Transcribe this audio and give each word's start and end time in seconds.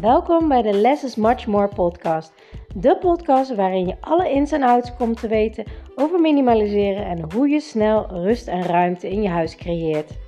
Welkom 0.00 0.48
bij 0.48 0.62
de 0.62 0.72
Less 0.72 1.04
is 1.04 1.16
Much 1.16 1.46
More 1.46 1.68
podcast. 1.68 2.34
De 2.74 2.98
podcast 2.98 3.54
waarin 3.54 3.86
je 3.86 4.00
alle 4.00 4.30
ins 4.30 4.52
en 4.52 4.62
outs 4.62 4.96
komt 4.96 5.20
te 5.20 5.28
weten 5.28 5.64
over 5.94 6.20
minimaliseren 6.20 7.04
en 7.04 7.32
hoe 7.32 7.48
je 7.48 7.60
snel 7.60 8.06
rust 8.06 8.48
en 8.48 8.62
ruimte 8.62 9.08
in 9.08 9.22
je 9.22 9.28
huis 9.28 9.56
creëert. 9.56 10.18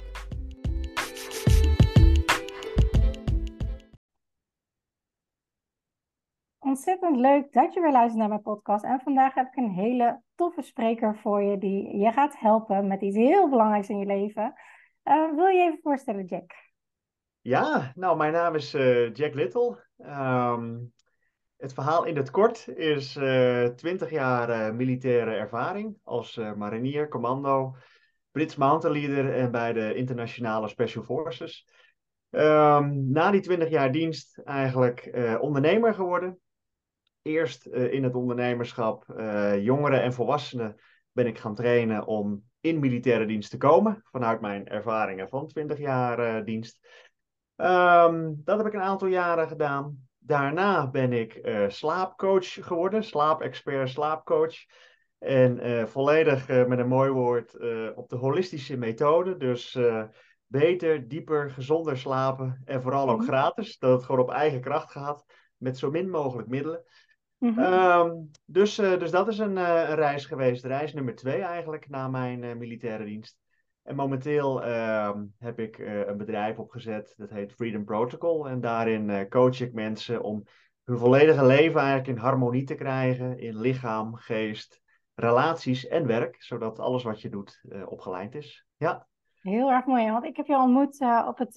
Ontzettend 6.58 7.16
leuk 7.16 7.52
dat 7.52 7.74
je 7.74 7.80
weer 7.80 7.92
luistert 7.92 8.18
naar 8.18 8.28
mijn 8.28 8.42
podcast. 8.42 8.84
En 8.84 9.00
vandaag 9.00 9.34
heb 9.34 9.46
ik 9.46 9.56
een 9.56 9.70
hele 9.70 10.22
toffe 10.34 10.62
spreker 10.62 11.16
voor 11.16 11.42
je 11.42 11.58
die 11.58 11.96
je 11.96 12.12
gaat 12.12 12.38
helpen 12.38 12.86
met 12.86 13.02
iets 13.02 13.16
heel 13.16 13.48
belangrijks 13.48 13.88
in 13.88 13.98
je 13.98 14.06
leven. 14.06 14.52
Uh, 15.04 15.34
wil 15.34 15.46
je 15.46 15.62
even 15.62 15.78
voorstellen, 15.82 16.24
Jack? 16.24 16.67
Ja, 17.48 17.92
nou, 17.94 18.16
mijn 18.16 18.32
naam 18.32 18.54
is 18.54 18.74
uh, 18.74 19.12
Jack 19.14 19.34
Little. 19.34 19.84
Um, 19.98 20.92
het 21.56 21.72
verhaal 21.72 22.04
in 22.04 22.16
het 22.16 22.30
kort 22.30 22.68
is 22.68 23.16
uh, 23.16 23.64
eh, 23.64 23.74
20 23.74 24.10
jaar 24.10 24.50
uh, 24.50 24.74
militaire 24.74 25.34
ervaring 25.34 25.96
als 26.02 26.36
marinier, 26.36 27.08
commando, 27.08 27.76
Brits 28.30 28.56
Mountain 28.56 29.00
Leader 29.00 29.34
en 29.34 29.50
bij 29.50 29.72
de 29.72 29.94
internationale 29.94 30.68
Special 30.68 31.04
Forces. 31.04 31.68
Um, 32.30 33.10
na 33.10 33.30
die 33.30 33.40
20 33.40 33.68
jaar 33.68 33.92
dienst 33.92 34.38
eigenlijk 34.44 35.10
ondernemer 35.40 35.94
geworden. 35.94 36.38
Eerst 37.22 37.66
in 37.66 38.04
het 38.04 38.14
ondernemerschap 38.14 39.04
jongeren 39.60 40.02
en 40.02 40.12
volwassenen 40.12 40.76
ben 41.12 41.26
ik 41.26 41.38
gaan 41.38 41.54
trainen 41.54 42.06
om 42.06 42.46
in 42.60 42.78
militaire 42.78 43.26
dienst 43.26 43.50
te 43.50 43.56
komen. 43.56 44.02
Vanuit 44.04 44.40
mijn 44.40 44.66
ervaringen 44.66 45.28
van 45.28 45.46
20 45.46 45.78
jaar 45.78 46.44
dienst. 46.44 47.06
Um, 47.60 48.40
dat 48.44 48.56
heb 48.56 48.66
ik 48.66 48.72
een 48.72 48.80
aantal 48.80 49.08
jaren 49.08 49.48
gedaan. 49.48 50.08
Daarna 50.18 50.90
ben 50.90 51.12
ik 51.12 51.40
uh, 51.42 51.68
slaapcoach 51.68 52.52
geworden, 52.52 53.04
slaapexpert, 53.04 53.88
slaapcoach. 53.88 54.54
En 55.18 55.66
uh, 55.66 55.84
volledig 55.84 56.48
uh, 56.48 56.66
met 56.66 56.78
een 56.78 56.88
mooi 56.88 57.10
woord 57.10 57.54
op 57.94 58.08
de 58.08 58.16
holistische 58.16 58.76
methode. 58.76 59.36
Dus 59.36 59.78
beter, 60.46 61.08
dieper, 61.08 61.50
gezonder 61.50 61.98
slapen. 61.98 62.62
En 62.64 62.82
vooral 62.82 63.10
ook 63.10 63.20
mhm. 63.20 63.28
gratis. 63.28 63.78
Dat 63.78 63.92
het 63.92 64.04
gewoon 64.04 64.20
op 64.20 64.30
eigen 64.30 64.60
kracht 64.60 64.90
gaat. 64.90 65.24
Met 65.56 65.78
zo 65.78 65.90
min 65.90 66.10
mogelijk 66.10 66.48
middelen. 66.48 66.82
Mm 67.38 67.58
um, 67.58 68.30
dus, 68.44 68.74
dus 68.74 69.10
dat 69.10 69.28
is 69.28 69.38
een, 69.38 69.56
een, 69.56 69.94
reis 69.94 70.24
geweest. 70.24 70.64
Reis 70.64 70.92
nummer 70.92 71.14
twee 71.14 71.40
eigenlijk 71.40 71.88
na 71.88 72.08
mijn 72.08 72.58
militaire 72.58 73.04
dienst. 73.04 73.38
En 73.88 73.96
momenteel 73.96 74.66
uh, 74.66 75.10
heb 75.38 75.58
ik 75.58 75.78
uh, 75.78 76.06
een 76.06 76.16
bedrijf 76.16 76.58
opgezet, 76.58 77.14
dat 77.16 77.30
heet 77.30 77.52
Freedom 77.52 77.84
Protocol. 77.84 78.48
En 78.48 78.60
daarin 78.60 79.08
uh, 79.08 79.20
coach 79.28 79.60
ik 79.60 79.72
mensen 79.72 80.22
om 80.22 80.42
hun 80.84 80.98
volledige 80.98 81.46
leven 81.46 81.80
eigenlijk 81.80 82.08
in 82.08 82.16
harmonie 82.16 82.64
te 82.64 82.74
krijgen. 82.74 83.38
In 83.38 83.60
lichaam, 83.60 84.14
geest, 84.14 84.82
relaties 85.14 85.86
en 85.86 86.06
werk. 86.06 86.42
Zodat 86.42 86.78
alles 86.78 87.02
wat 87.02 87.20
je 87.20 87.28
doet 87.28 87.60
uh, 87.68 87.90
opgeleid 87.90 88.34
is. 88.34 88.66
Ja. 88.76 89.06
Heel 89.40 89.70
erg 89.70 89.86
mooi, 89.86 90.10
want 90.10 90.24
ik 90.24 90.36
heb 90.36 90.46
je 90.46 90.56
ontmoet 90.56 91.00
op 91.26 91.38
het 91.38 91.56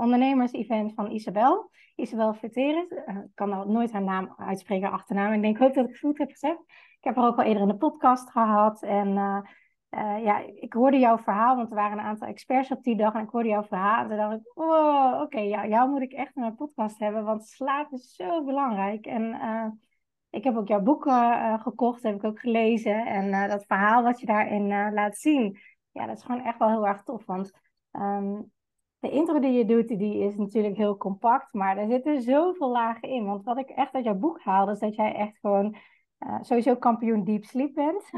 ondernemers-event 0.00 0.94
van 0.94 1.10
Isabel. 1.10 1.70
Isabel 1.94 2.34
Verteres. 2.34 2.90
ik 2.90 3.34
kan 3.34 3.48
nou 3.48 3.70
nooit 3.70 3.92
haar 3.92 4.02
naam 4.02 4.34
uitspreken, 4.36 4.90
achternaam. 4.90 5.32
Ik 5.32 5.42
denk, 5.42 5.58
hoop 5.58 5.74
dat 5.74 5.84
ik 5.84 5.90
het 5.90 5.98
goed 5.98 6.18
heb 6.18 6.30
gezegd. 6.30 6.60
Ik 6.98 7.04
heb 7.04 7.16
haar 7.16 7.26
ook 7.26 7.38
al 7.38 7.44
eerder 7.44 7.62
in 7.62 7.68
de 7.68 7.76
podcast 7.76 8.30
gehad. 8.30 8.82
En 8.82 9.16
uh, 9.90 10.24
ja, 10.24 10.38
ik 10.38 10.72
hoorde 10.72 10.98
jouw 10.98 11.18
verhaal, 11.18 11.56
want 11.56 11.70
er 11.70 11.76
waren 11.76 11.98
een 11.98 12.04
aantal 12.04 12.28
experts 12.28 12.70
op 12.70 12.82
die 12.82 12.96
dag 12.96 13.14
en 13.14 13.22
ik 13.22 13.30
hoorde 13.30 13.48
jouw 13.48 13.62
verhaal. 13.62 14.02
En 14.02 14.08
toen 14.08 14.16
dacht 14.16 14.36
ik, 14.36 14.52
wow, 14.54 15.22
oké, 15.22 15.40
jou 15.40 15.90
moet 15.90 16.02
ik 16.02 16.12
echt 16.12 16.36
in 16.36 16.40
mijn 16.40 16.54
podcast 16.54 16.98
hebben, 16.98 17.24
want 17.24 17.46
slaap 17.46 17.92
is 17.92 18.14
zo 18.14 18.44
belangrijk. 18.44 19.06
En 19.06 19.22
uh, 19.22 19.66
ik 20.30 20.44
heb 20.44 20.56
ook 20.56 20.68
jouw 20.68 20.82
boeken 20.82 21.12
uh, 21.12 21.62
gekocht, 21.62 22.02
heb 22.02 22.14
ik 22.14 22.24
ook 22.24 22.40
gelezen. 22.40 23.06
En 23.06 23.48
dat 23.48 23.64
verhaal 23.66 24.02
wat 24.02 24.20
je 24.20 24.26
daarin 24.26 24.92
laat 24.92 25.16
zien, 25.16 25.58
ja, 25.92 26.06
dat 26.06 26.16
is 26.16 26.24
gewoon 26.24 26.44
echt 26.44 26.58
wel 26.58 26.68
heel 26.68 26.86
erg 26.86 27.02
tof. 27.02 27.26
Want 27.26 27.50
um, 27.92 28.52
de 28.98 29.10
intro 29.10 29.38
die 29.38 29.52
je 29.52 29.64
doet, 29.64 29.88
die 29.88 30.18
is 30.18 30.36
natuurlijk 30.36 30.76
heel 30.76 30.96
compact, 30.96 31.52
maar 31.52 31.76
er 31.76 31.86
zitten 31.86 32.22
zoveel 32.22 32.70
lagen 32.70 33.08
in. 33.08 33.24
Want 33.24 33.44
wat 33.44 33.58
ik 33.58 33.68
echt 33.68 33.94
uit 33.94 34.04
jouw 34.04 34.14
boek 34.14 34.40
haalde, 34.42 34.72
is 34.72 34.78
dat 34.78 34.94
jij 34.94 35.14
echt 35.14 35.38
gewoon 35.38 35.76
uh, 36.26 36.38
sowieso 36.40 36.76
kampioen 36.76 37.24
deep 37.24 37.44
sleep 37.44 37.74
bent. 37.74 38.10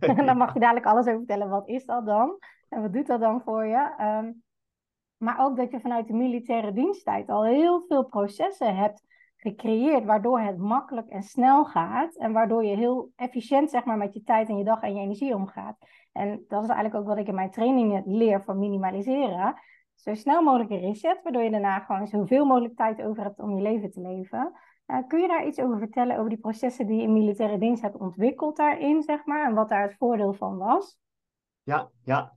en 0.00 0.26
dan 0.26 0.36
mag 0.36 0.54
je 0.54 0.60
dadelijk 0.60 0.86
alles 0.86 1.06
over 1.06 1.18
vertellen. 1.18 1.48
Wat 1.48 1.68
is 1.68 1.84
dat 1.84 2.06
dan? 2.06 2.38
En 2.68 2.82
wat 2.82 2.92
doet 2.92 3.06
dat 3.06 3.20
dan 3.20 3.40
voor 3.40 3.66
je? 3.66 3.94
Um, 4.00 4.42
maar 5.16 5.40
ook 5.40 5.56
dat 5.56 5.70
je 5.70 5.80
vanuit 5.80 6.06
de 6.06 6.14
militaire 6.14 6.72
diensttijd 6.72 7.28
al 7.28 7.44
heel 7.44 7.84
veel 7.88 8.04
processen 8.04 8.76
hebt 8.76 9.02
gecreëerd, 9.36 10.04
waardoor 10.04 10.40
het 10.40 10.58
makkelijk 10.58 11.08
en 11.08 11.22
snel 11.22 11.64
gaat. 11.64 12.16
En 12.16 12.32
waardoor 12.32 12.64
je 12.64 12.76
heel 12.76 13.12
efficiënt 13.16 13.70
zeg 13.70 13.84
maar, 13.84 13.96
met 13.96 14.14
je 14.14 14.22
tijd 14.22 14.48
en 14.48 14.58
je 14.58 14.64
dag 14.64 14.80
en 14.80 14.94
je 14.94 15.00
energie 15.00 15.34
omgaat. 15.34 15.76
En 16.12 16.44
dat 16.48 16.62
is 16.62 16.68
eigenlijk 16.68 16.94
ook 16.94 17.06
wat 17.06 17.18
ik 17.18 17.28
in 17.28 17.34
mijn 17.34 17.50
trainingen 17.50 18.02
leer 18.06 18.42
van 18.42 18.58
minimaliseren. 18.58 19.54
Zo 19.94 20.14
snel 20.14 20.42
mogelijk 20.42 20.70
een 20.70 20.80
reset, 20.80 21.22
waardoor 21.22 21.42
je 21.42 21.50
daarna 21.50 21.78
gewoon 21.78 22.06
zoveel 22.06 22.44
mogelijk 22.44 22.76
tijd 22.76 23.02
over 23.02 23.22
hebt 23.22 23.40
om 23.40 23.56
je 23.56 23.62
leven 23.62 23.90
te 23.90 24.00
leven. 24.00 24.52
Uh, 24.86 25.06
kun 25.06 25.20
je 25.20 25.28
daar 25.28 25.46
iets 25.46 25.58
over 25.58 25.78
vertellen, 25.78 26.16
over 26.16 26.28
die 26.28 26.38
processen 26.38 26.86
die 26.86 26.96
je 26.96 27.02
in 27.02 27.12
militaire 27.12 27.58
dienst 27.58 27.82
hebt 27.82 27.96
ontwikkeld 27.96 28.56
daarin, 28.56 29.02
zeg 29.02 29.24
maar, 29.24 29.48
en 29.48 29.54
wat 29.54 29.68
daar 29.68 29.82
het 29.82 29.96
voordeel 29.96 30.32
van 30.32 30.56
was? 30.56 30.98
Ja, 31.62 31.90
ja. 32.02 32.36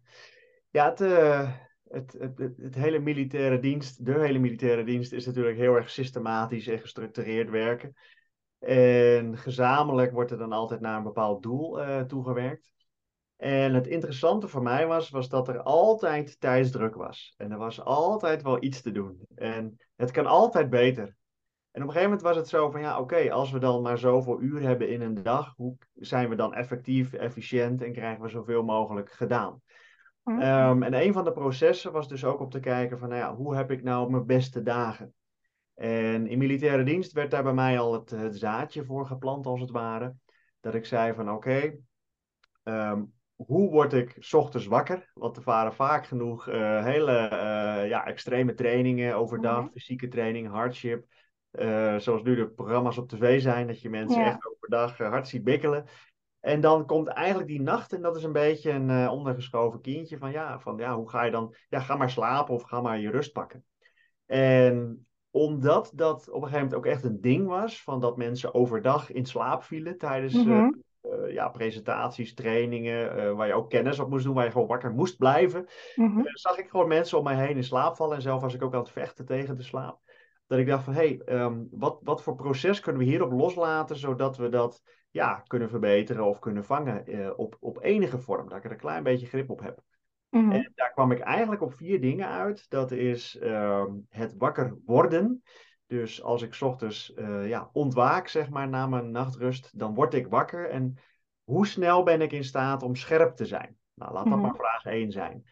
Ja, 0.70 0.90
het, 0.90 1.02
uh, 1.02 1.52
het, 1.90 2.16
het, 2.20 2.38
het, 2.38 2.58
het, 2.58 2.76
hele 2.76 3.00
militaire 3.00 3.60
dienst, 3.60 4.06
de 4.06 4.20
hele 4.20 4.40
militaire 4.40 4.84
dienst, 4.84 5.12
is 5.12 5.26
natuurlijk 5.26 5.58
heel 5.58 5.76
erg 5.76 5.90
systematisch 5.90 6.68
en 6.68 6.80
gestructureerd 6.80 7.50
werken. 7.50 7.94
En 8.60 9.38
gezamenlijk 9.38 10.12
wordt 10.12 10.32
er 10.32 10.38
dan 10.38 10.52
altijd 10.52 10.80
naar 10.80 10.98
een 10.98 11.04
bepaald 11.04 11.44
doel 11.44 11.82
uh, 11.82 12.02
toegewerkt. 12.02 12.72
En 13.36 13.74
het 13.74 13.88
interessante 13.88 14.48
voor 14.48 14.64
mij 14.64 14.88
was, 14.88 15.10
was 15.10 15.30
dat 15.30 15.48
er 15.48 15.62
altijd 15.62 16.40
tijdsdruk 16.40 16.96
was. 16.96 17.34
En 17.38 17.52
er 17.52 17.58
was 17.58 17.82
altijd 17.82 18.42
wel 18.42 18.64
iets 18.64 18.82
te 18.82 18.92
doen. 18.92 19.20
En 19.36 19.78
het 19.96 20.12
kan 20.12 20.26
altijd 20.26 20.70
beter. 20.70 21.17
En 21.78 21.84
op 21.84 21.90
een 21.90 21.96
gegeven 21.96 22.18
moment 22.18 22.36
was 22.36 22.38
het 22.38 22.48
zo 22.48 22.70
van, 22.70 22.82
ja, 22.82 23.00
oké, 23.00 23.32
als 23.32 23.52
we 23.52 23.60
dan 23.60 23.82
maar 23.82 23.98
zoveel 23.98 24.42
uur 24.42 24.62
hebben 24.62 24.90
in 24.90 25.02
een 25.02 25.24
dag, 25.24 25.54
hoe 25.56 25.78
zijn 25.94 26.30
we 26.30 26.36
dan 26.36 26.54
effectief, 26.54 27.14
efficiënt 27.14 27.82
en 27.82 27.94
krijgen 27.94 28.24
we 28.24 28.30
zoveel 28.30 28.64
mogelijk 28.64 29.12
gedaan? 29.12 29.62
Mhm. 30.24 30.40
Ehm, 30.40 30.84
en 30.84 30.94
een 30.94 31.14
van 31.14 31.24
de 31.24 31.32
processen 31.32 31.92
was 31.92 32.08
dus 32.08 32.26
ook 32.26 32.40
om 32.40 32.50
te 32.50 32.60
kijken 32.60 33.00
van, 33.00 33.10
nou 33.10 33.22
ja, 33.22 33.36
hoe 33.36 33.56
heb 33.56 33.72
ik 33.72 33.84
nou 33.84 34.12
mijn 34.12 34.26
beste 34.26 34.62
dagen? 34.62 35.14
En 35.76 36.28
in 36.28 36.38
militaire 36.38 36.84
dienst 36.84 37.12
werd 37.12 37.32
daar 37.32 37.44
bij 37.44 37.54
mij 37.54 37.80
al 37.80 37.94
het, 37.94 38.10
het 38.10 38.38
zaadje 38.38 38.86
voor 38.86 39.06
geplant, 39.06 39.46
als 39.46 39.62
het 39.62 39.72
ware. 39.72 40.16
Dat 40.60 40.76
ik 40.76 40.86
zei 40.86 41.14
van, 41.14 41.32
oké, 41.32 41.78
ehm, 42.64 43.04
hoe 43.36 43.70
word 43.70 43.94
ik 43.94 44.16
s 44.20 44.34
ochtends 44.34 44.66
wakker? 44.66 45.12
Want 45.14 45.38
er 45.38 45.44
waren 45.44 45.74
vaak 45.74 46.06
genoeg 46.06 46.48
uh, 46.50 46.84
hele 46.84 47.30
uh, 47.32 47.90
ja, 47.90 48.06
extreme 48.06 48.54
trainingen 48.54 49.16
overdag, 49.16 49.62
mm 49.62 49.72
fysieke 49.72 50.08
training, 50.08 50.48
hardship. 50.48 51.06
Uh, 51.52 51.98
zoals 51.98 52.24
nu 52.24 52.36
de 52.36 52.50
programma's 52.50 52.98
op 52.98 53.10
tv 53.10 53.42
zijn, 53.42 53.68
dat 53.68 53.82
je 53.82 53.90
mensen 53.90 54.26
echt 54.26 54.48
overdag 54.48 55.00
uh, 55.00 55.10
hard 55.10 55.28
ziet 55.28 55.44
bikkelen. 55.44 55.86
En 56.40 56.62
dan 56.62 56.86
komt 56.86 57.08
eigenlijk 57.08 57.48
die 57.48 57.62
nacht, 57.62 57.94
en 57.94 58.02
dat 58.02 58.16
is 58.16 58.24
een 58.24 58.32
beetje 58.32 58.72
een 58.72 58.90
uh, 58.90 59.12
ondergeschoven 59.12 59.82
kindje 59.82 60.18
van 60.18 60.32
ja, 60.32 60.60
van 60.60 60.78
ja, 60.78 60.96
hoe 60.96 61.10
ga 61.10 61.24
je 61.24 61.32
dan, 61.32 61.56
ja, 61.70 61.80
ga 61.80 61.96
maar 61.96 62.10
slapen 62.10 62.54
of 62.54 62.62
ga 62.62 62.82
maar 62.82 63.00
je 63.00 63.12
rust 63.12 63.32
pakken. 63.32 63.66
En 64.26 65.08
omdat 65.32 65.92
dat 65.96 66.30
op 66.30 66.36
een 66.36 66.48
gegeven 66.48 66.60
moment 66.60 66.76
ook 66.76 66.86
echt 66.86 67.04
een 67.04 67.22
ding 67.22 67.48
was, 67.48 67.84
van 67.84 68.00
dat 68.00 68.18
mensen 68.18 68.54
overdag 68.54 69.12
in 69.12 69.26
slaap 69.26 69.64
vielen 69.64 69.98
tijdens 69.98 70.34
mm 70.34 70.86
ja, 71.30 71.50
presentaties, 71.50 72.34
trainingen, 72.34 73.36
waar 73.36 73.48
je 73.48 73.54
ook 73.54 73.70
kennis 73.70 74.00
op 74.00 74.10
moest 74.10 74.26
doen, 74.26 74.34
waar 74.34 74.46
je 74.46 74.52
gewoon 74.52 74.68
wakker 74.68 74.92
moest 74.92 75.18
blijven, 75.18 75.68
mm 75.96 76.22
zag 76.34 76.58
ik 76.58 76.70
gewoon 76.70 76.88
mensen 76.88 77.18
om 77.18 77.24
mij 77.24 77.48
heen 77.48 77.56
in 77.56 77.64
slaap 77.64 77.96
vallen. 77.96 78.16
En 78.16 78.22
zelf 78.22 78.42
was 78.42 78.54
ik 78.54 78.64
ook 78.64 78.74
aan 78.74 78.80
het 78.80 78.90
vechten 78.90 79.26
tegen 79.26 79.56
de 79.56 79.64
slaap 79.64 80.00
dat 80.48 80.60
ik 80.60 80.68
dacht 80.68 80.84
van, 80.84 80.94
hé, 80.94 81.20
hey, 81.26 81.42
um, 81.42 81.68
wat, 81.72 82.00
wat 82.04 82.24
voor 82.24 82.36
proces 82.36 82.80
kunnen 82.80 83.02
we 83.02 83.08
hierop 83.08 83.32
loslaten, 83.32 83.98
zodat 83.98 84.38
we 84.38 84.50
dat 84.50 84.82
ja, 85.12 85.44
kunnen 85.48 85.70
verbeteren 85.70 86.26
of 86.26 86.40
kunnen 86.40 86.66
vangen 86.66 87.04
uh, 87.06 87.32
op, 87.36 87.58
op 87.60 87.84
enige 87.84 88.20
vorm, 88.20 88.50
dat 88.50 88.58
ik 88.58 88.64
er 88.64 88.72
een 88.72 88.78
klein 88.78 89.04
beetje 89.04 89.28
grip 89.28 89.50
op 89.50 89.60
heb. 89.60 89.82
Mm-hmm. 90.30 90.52
En 90.52 90.72
daar 90.76 90.92
kwam 90.92 91.12
ik 91.12 91.20
eigenlijk 91.20 91.62
op 91.62 91.74
vier 91.74 92.02
dingen 92.02 92.28
uit. 92.28 92.70
Dat 92.70 92.92
is 92.92 93.40
um, 93.42 94.06
het 94.10 94.36
wakker 94.38 94.78
worden. 94.86 95.44
Dus 95.86 96.24
als 96.24 96.42
ik 96.42 96.58
ochtends 96.62 97.14
uh, 97.16 97.48
ja, 97.48 97.70
ontwaak, 97.74 98.28
zeg 98.28 98.50
maar, 98.50 98.70
na 98.70 98.88
mijn 98.88 99.12
nachtrust, 99.12 99.80
dan 99.80 99.94
word 99.94 100.14
ik 100.14 100.28
wakker. 100.28 100.70
En 100.70 100.98
hoe 101.44 101.68
snel 101.68 102.04
ben 102.04 102.22
ik 102.22 102.32
in 102.32 102.44
staat 102.44 102.84
om 102.84 102.96
scherp 102.96 103.36
te 103.36 103.46
zijn? 103.46 103.78
Nou, 103.94 104.14
laat 104.14 104.24
dat 104.24 104.34
mm-hmm. 104.34 104.42
maar 104.42 104.56
vraag 104.56 104.86
één 104.86 105.12
zijn. 105.12 105.46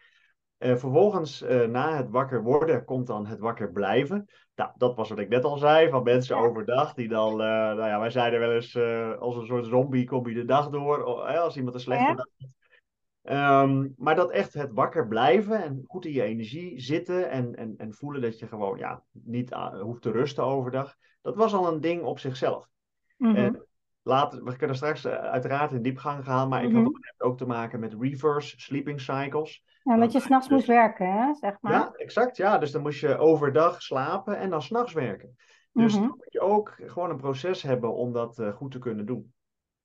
Uh, 0.60 0.76
vervolgens, 0.76 1.42
uh, 1.42 1.66
na 1.66 1.96
het 1.96 2.10
wakker 2.10 2.44
worden, 2.44 2.86
komt 2.86 3.08
dan 3.08 3.26
het 3.26 3.40
wakker 3.40 3.72
blijven. 3.72 4.26
Nou, 4.56 4.72
dat 4.78 4.96
was 4.96 5.10
wat 5.10 5.20
ik 5.20 5.30
net 5.30 5.44
al 5.44 5.58
zei, 5.58 5.90
van 5.90 6.04
mensen 6.04 6.38
overdag 6.38 6.94
die 6.94 7.08
dan, 7.08 7.32
uh, 7.32 7.38
nou 7.48 7.86
ja, 7.86 8.00
wij 8.00 8.10
zeiden 8.10 8.40
wel 8.40 8.52
eens, 8.52 8.78
als 9.20 9.36
een 9.36 9.46
soort 9.46 9.66
zombie 9.66 10.06
kom 10.06 10.28
je 10.28 10.34
de 10.34 10.46
dag 10.46 10.70
door, 10.70 11.04
als 11.04 11.58
iemand 11.58 11.76
een 11.76 11.82
slechte 11.82 12.16
dag 12.16 12.28
heeft. 12.38 12.54
Ehm, 13.22 13.88
maar 13.98 14.16
dat 14.16 14.32
echt 14.32 14.54
het 14.54 14.72
wakker 14.74 15.08
blijven 15.08 15.64
en 15.64 15.84
goed 15.88 16.06
in 16.06 16.12
je 16.12 16.22
energie 16.22 16.80
zitten 16.80 17.30
en, 17.30 17.56
en, 17.56 17.74
en 17.78 17.94
voelen 17.94 18.22
dat 18.22 18.40
je 18.40 18.48
gewoon 18.48 18.78
ja, 18.78 19.04
niet 19.12 19.54
hoeft 19.82 20.02
te 20.02 20.12
rusten 20.12 20.44
overdag, 20.44 20.96
dat 21.22 21.36
was 21.36 21.54
al 21.54 21.74
een 21.74 21.82
ding 21.82 22.04
op 22.04 22.20
zichzelf. 22.20 22.70
Mhm. 23.18 23.54
Later, 24.02 24.44
we 24.44 24.56
kunnen 24.56 24.76
straks 24.76 25.08
uiteraard 25.08 25.72
in 25.72 25.82
diepgang 25.82 26.24
gaan, 26.24 26.50
maar 26.50 26.64
ik 26.64 26.70
Mhm. 26.70 26.76
had 26.76 26.84
moment 26.84 27.22
ook 27.22 27.38
te 27.38 27.46
maken 27.46 27.80
met 27.80 27.96
reverse 28.00 28.60
sleeping 28.60 29.02
cycles. 29.02 29.64
Ja, 29.86 29.98
dat 29.98 30.12
je 30.12 30.20
s'nachts 30.20 30.48
dus- 30.48 30.56
moest 30.58 30.68
werken, 30.68 31.12
hè, 31.14 31.34
zeg 31.34 31.58
maar. 31.62 31.72
Ja, 31.72 31.92
exact. 31.96 32.38
Ja, 32.38 32.58
dus 32.58 32.72
dan 32.72 32.82
moest 32.82 33.00
je 33.00 33.18
overdag 33.18 33.82
slapen 33.82 34.38
en 34.38 34.50
dan 34.50 34.62
s'nachts 34.62 34.94
werken. 34.94 35.36
Dus 35.72 35.94
Mhm. 35.94 36.02
dan 36.02 36.14
moet 36.18 36.34
je 36.34 36.40
ook 36.40 36.74
gewoon 36.86 37.10
een 37.10 37.18
proces 37.18 37.62
hebben 37.62 37.94
om 37.94 38.14
dat 38.14 38.40
eh, 38.40 38.54
goed 38.54 38.72
te 38.72 38.80
kunnen 38.80 39.06
doen. 39.06 39.34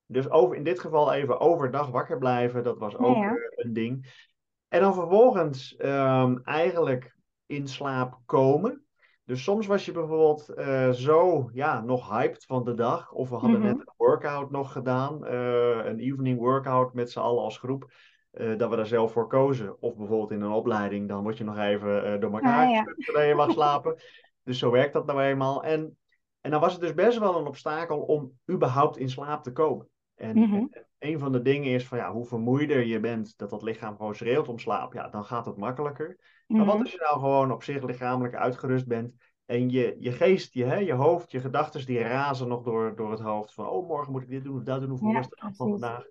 Dus 0.07 0.31
over, 0.31 0.57
in 0.57 0.65
dit 0.65 0.81
geval 0.81 1.13
even 1.13 1.41
overdag 1.41 1.91
wakker 1.91 2.19
blijven, 2.19 2.63
dat 2.65 2.79
was 2.79 2.97
ook 2.97 3.17
ja. 3.17 3.29
eh, 3.29 3.35
een 3.65 3.73
ding. 3.73 4.25
En 4.69 4.81
dan 4.81 4.95
vervolgens 4.95 5.77
ehm, 5.77 6.37
eigenlijk 6.45 7.17
in 7.47 7.69
slaap 7.69 8.19
komen. 8.27 8.85
Dus 9.25 9.43
soms 9.43 9.67
was 9.67 9.85
je 9.85 9.93
bijvoorbeeld 9.93 10.49
eh, 10.49 10.91
zo 10.91 11.51
ja, 11.53 11.81
nog 11.81 12.11
hyped 12.11 12.45
van 12.45 12.65
de 12.65 12.75
dag. 12.75 13.13
Of 13.13 13.29
we 13.29 13.37
hadden 13.37 13.59
Mhm. 13.61 13.69
net 13.69 13.79
een 13.79 13.93
workout 13.97 14.51
nog 14.51 14.73
gedaan. 14.73 15.27
een 15.27 15.99
evening 15.99 16.39
workout 16.39 16.95
met 16.95 17.11
z'n 17.11 17.19
allen 17.19 17.43
als 17.43 17.59
groep. 17.59 17.93
Eh, 18.31 18.57
dat 18.59 18.71
we 18.71 18.77
daar 18.77 18.87
zelf 18.87 19.13
voor 19.13 19.27
kozen. 19.29 19.83
Of 19.83 19.97
bijvoorbeeld 19.97 20.31
in 20.31 20.41
een 20.41 20.51
opleiding. 20.53 21.09
Dan 21.09 21.23
word 21.23 21.39
je 21.39 21.45
nog 21.45 21.59
even 21.59 22.05
eh, 22.05 22.21
door 22.21 22.33
elkaar 22.33 22.65
Ah, 22.65 22.71
ja. 22.71 22.85
zodat 22.97 23.27
je 23.27 23.35
mag 23.35 23.51
slapen. 23.51 23.97
Dus 24.43 24.59
zo 24.59 24.71
werkt 24.71 24.93
dat 24.93 25.07
nou 25.07 25.21
eenmaal. 25.23 25.65
En, 25.65 25.99
en 26.41 26.51
dan 26.51 26.61
was 26.61 26.73
het 26.73 26.81
dus 26.81 26.95
best 26.95 27.19
wel 27.19 27.39
een 27.39 27.47
obstakel 27.47 28.01
om 28.01 28.33
überhaupt 28.51 28.97
in 28.97 29.09
slaap 29.09 29.43
te 29.43 29.53
komen. 29.53 29.89
En, 30.15 30.39
Mhm. 30.39 30.55
en 30.55 30.87
een 30.99 31.19
van 31.19 31.33
de 31.33 31.43
dingen 31.43 31.73
is 31.73 31.87
van 31.87 31.99
ja, 31.99 32.13
hoe 32.13 32.25
vermoeider 32.27 32.85
je 32.85 33.01
bent 33.01 33.39
dat 33.39 33.51
dat 33.51 33.63
lichaam 33.63 33.97
gewoon 33.97 34.15
schreeuwt 34.15 34.49
om 34.49 34.59
slaap. 34.59 34.93
Ja, 34.93 35.09
dan 35.09 35.25
gaat 35.25 35.47
het 35.47 35.57
makkelijker. 35.57 36.19
Maar 36.47 36.65
wat 36.65 36.75
Mhm. 36.75 36.83
als 36.83 36.93
je 36.93 36.99
nou 37.01 37.21
gewoon 37.21 37.53
op 37.53 37.63
zich 37.63 37.83
lichamelijk 37.83 38.35
uitgerust 38.35 38.87
bent 38.87 39.15
en 39.47 39.71
je, 39.71 39.97
je 39.99 40.13
geest, 40.13 40.55
je, 40.55 40.65
hè, 40.65 40.77
je 40.77 40.93
hoofd, 40.93 41.31
je 41.31 41.41
gedachten 41.41 41.87
die 41.87 41.99
razen 41.99 42.49
nog 42.49 42.63
door, 42.63 42.97
door 42.97 43.11
het 43.11 43.21
hoofd 43.21 43.55
van 43.55 43.69
oh 43.69 43.89
morgen 43.89 44.13
moet 44.13 44.23
ik 44.23 44.29
dit 44.29 44.45
doen 44.45 44.57
of 44.57 44.63
dat 44.63 44.81
doen, 44.81 44.89
hoeveel 44.91 45.09
Ja, 45.09 45.15
was 45.17 45.29
de 45.29 45.37
dag 45.41 45.55
van 45.57 45.69
vandaag. 45.69 46.05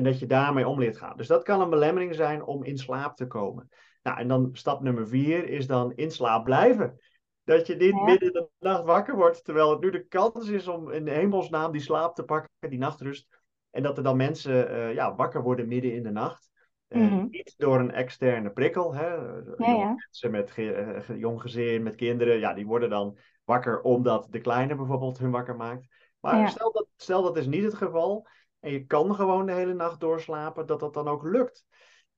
En 0.00 0.06
dat 0.06 0.18
je 0.18 0.26
daarmee 0.26 0.68
om 0.68 0.78
leert 0.78 0.96
gaan. 0.96 1.16
Dus 1.16 1.26
dat 1.26 1.42
kan 1.42 1.60
een 1.60 1.70
belemmering 1.70 2.14
zijn 2.14 2.44
om 2.44 2.64
in 2.64 2.78
slaap 2.78 3.16
te 3.16 3.26
komen. 3.26 3.68
Nou, 4.02 4.18
en 4.18 4.28
dan 4.28 4.48
stap 4.52 4.80
nummer 4.80 5.08
vier 5.08 5.48
is 5.48 5.66
dan 5.66 5.92
in 5.94 6.10
slaap 6.10 6.44
blijven. 6.44 7.00
Dat 7.44 7.66
je 7.66 7.76
niet 7.76 7.94
Ja. 7.94 8.04
midden 8.04 8.28
in 8.28 8.32
de 8.32 8.48
nacht 8.58 8.84
wakker 8.84 9.16
wordt, 9.16 9.44
terwijl 9.44 9.70
het 9.70 9.80
nu 9.80 9.90
de 9.90 10.06
kans 10.06 10.48
is 10.48 10.68
om 10.68 10.90
in 10.90 11.04
de 11.04 11.10
hemelsnaam 11.10 11.72
die 11.72 11.80
slaap 11.80 12.14
te 12.14 12.22
pakken, 12.24 12.50
die 12.70 12.78
nachtrust. 12.78 13.26
En 13.70 13.82
dat 13.82 13.96
er 13.96 14.02
dan 14.02 14.16
mensen 14.16 14.68
eh, 14.68 14.94
ja, 14.94 15.14
wakker 15.14 15.42
worden 15.42 15.68
midden 15.68 15.92
in 15.94 16.02
de 16.02 16.10
nacht. 16.10 16.50
Eh, 16.88 17.00
Mhm. 17.00 17.26
Niet 17.30 17.54
door 17.56 17.78
een 17.78 17.92
externe 17.92 18.50
prikkel. 18.50 18.94
Hè. 18.94 19.14
Ja. 19.56 19.94
mensen 19.94 20.30
met 20.30 20.50
ge- 20.50 20.72
eh, 20.72 21.02
ge- 21.02 21.18
jong 21.18 21.40
gezin, 21.40 21.82
met 21.82 21.94
kinderen, 21.94 22.38
ja, 22.38 22.54
die 22.54 22.66
worden 22.66 22.90
dan 22.90 23.18
wakker 23.44 23.80
omdat 23.80 24.26
de 24.30 24.40
kleine 24.40 24.74
bijvoorbeeld 24.74 25.18
hun 25.18 25.30
wakker 25.30 25.56
maakt. 25.56 25.86
Maar 26.20 26.48
stel, 26.48 26.72
dat, 26.72 26.86
stel 26.96 27.22
dat 27.22 27.36
is 27.36 27.46
niet 27.46 27.62
het 27.64 27.74
geval 27.74 28.26
en 28.60 28.72
je 28.72 28.84
kan 28.86 29.14
gewoon 29.14 29.46
de 29.46 29.52
hele 29.52 29.74
nacht 29.74 30.00
doorslapen, 30.00 30.66
dat 30.66 30.80
dat 30.80 30.94
dan 30.94 31.08
ook 31.08 31.22
lukt. 31.22 31.66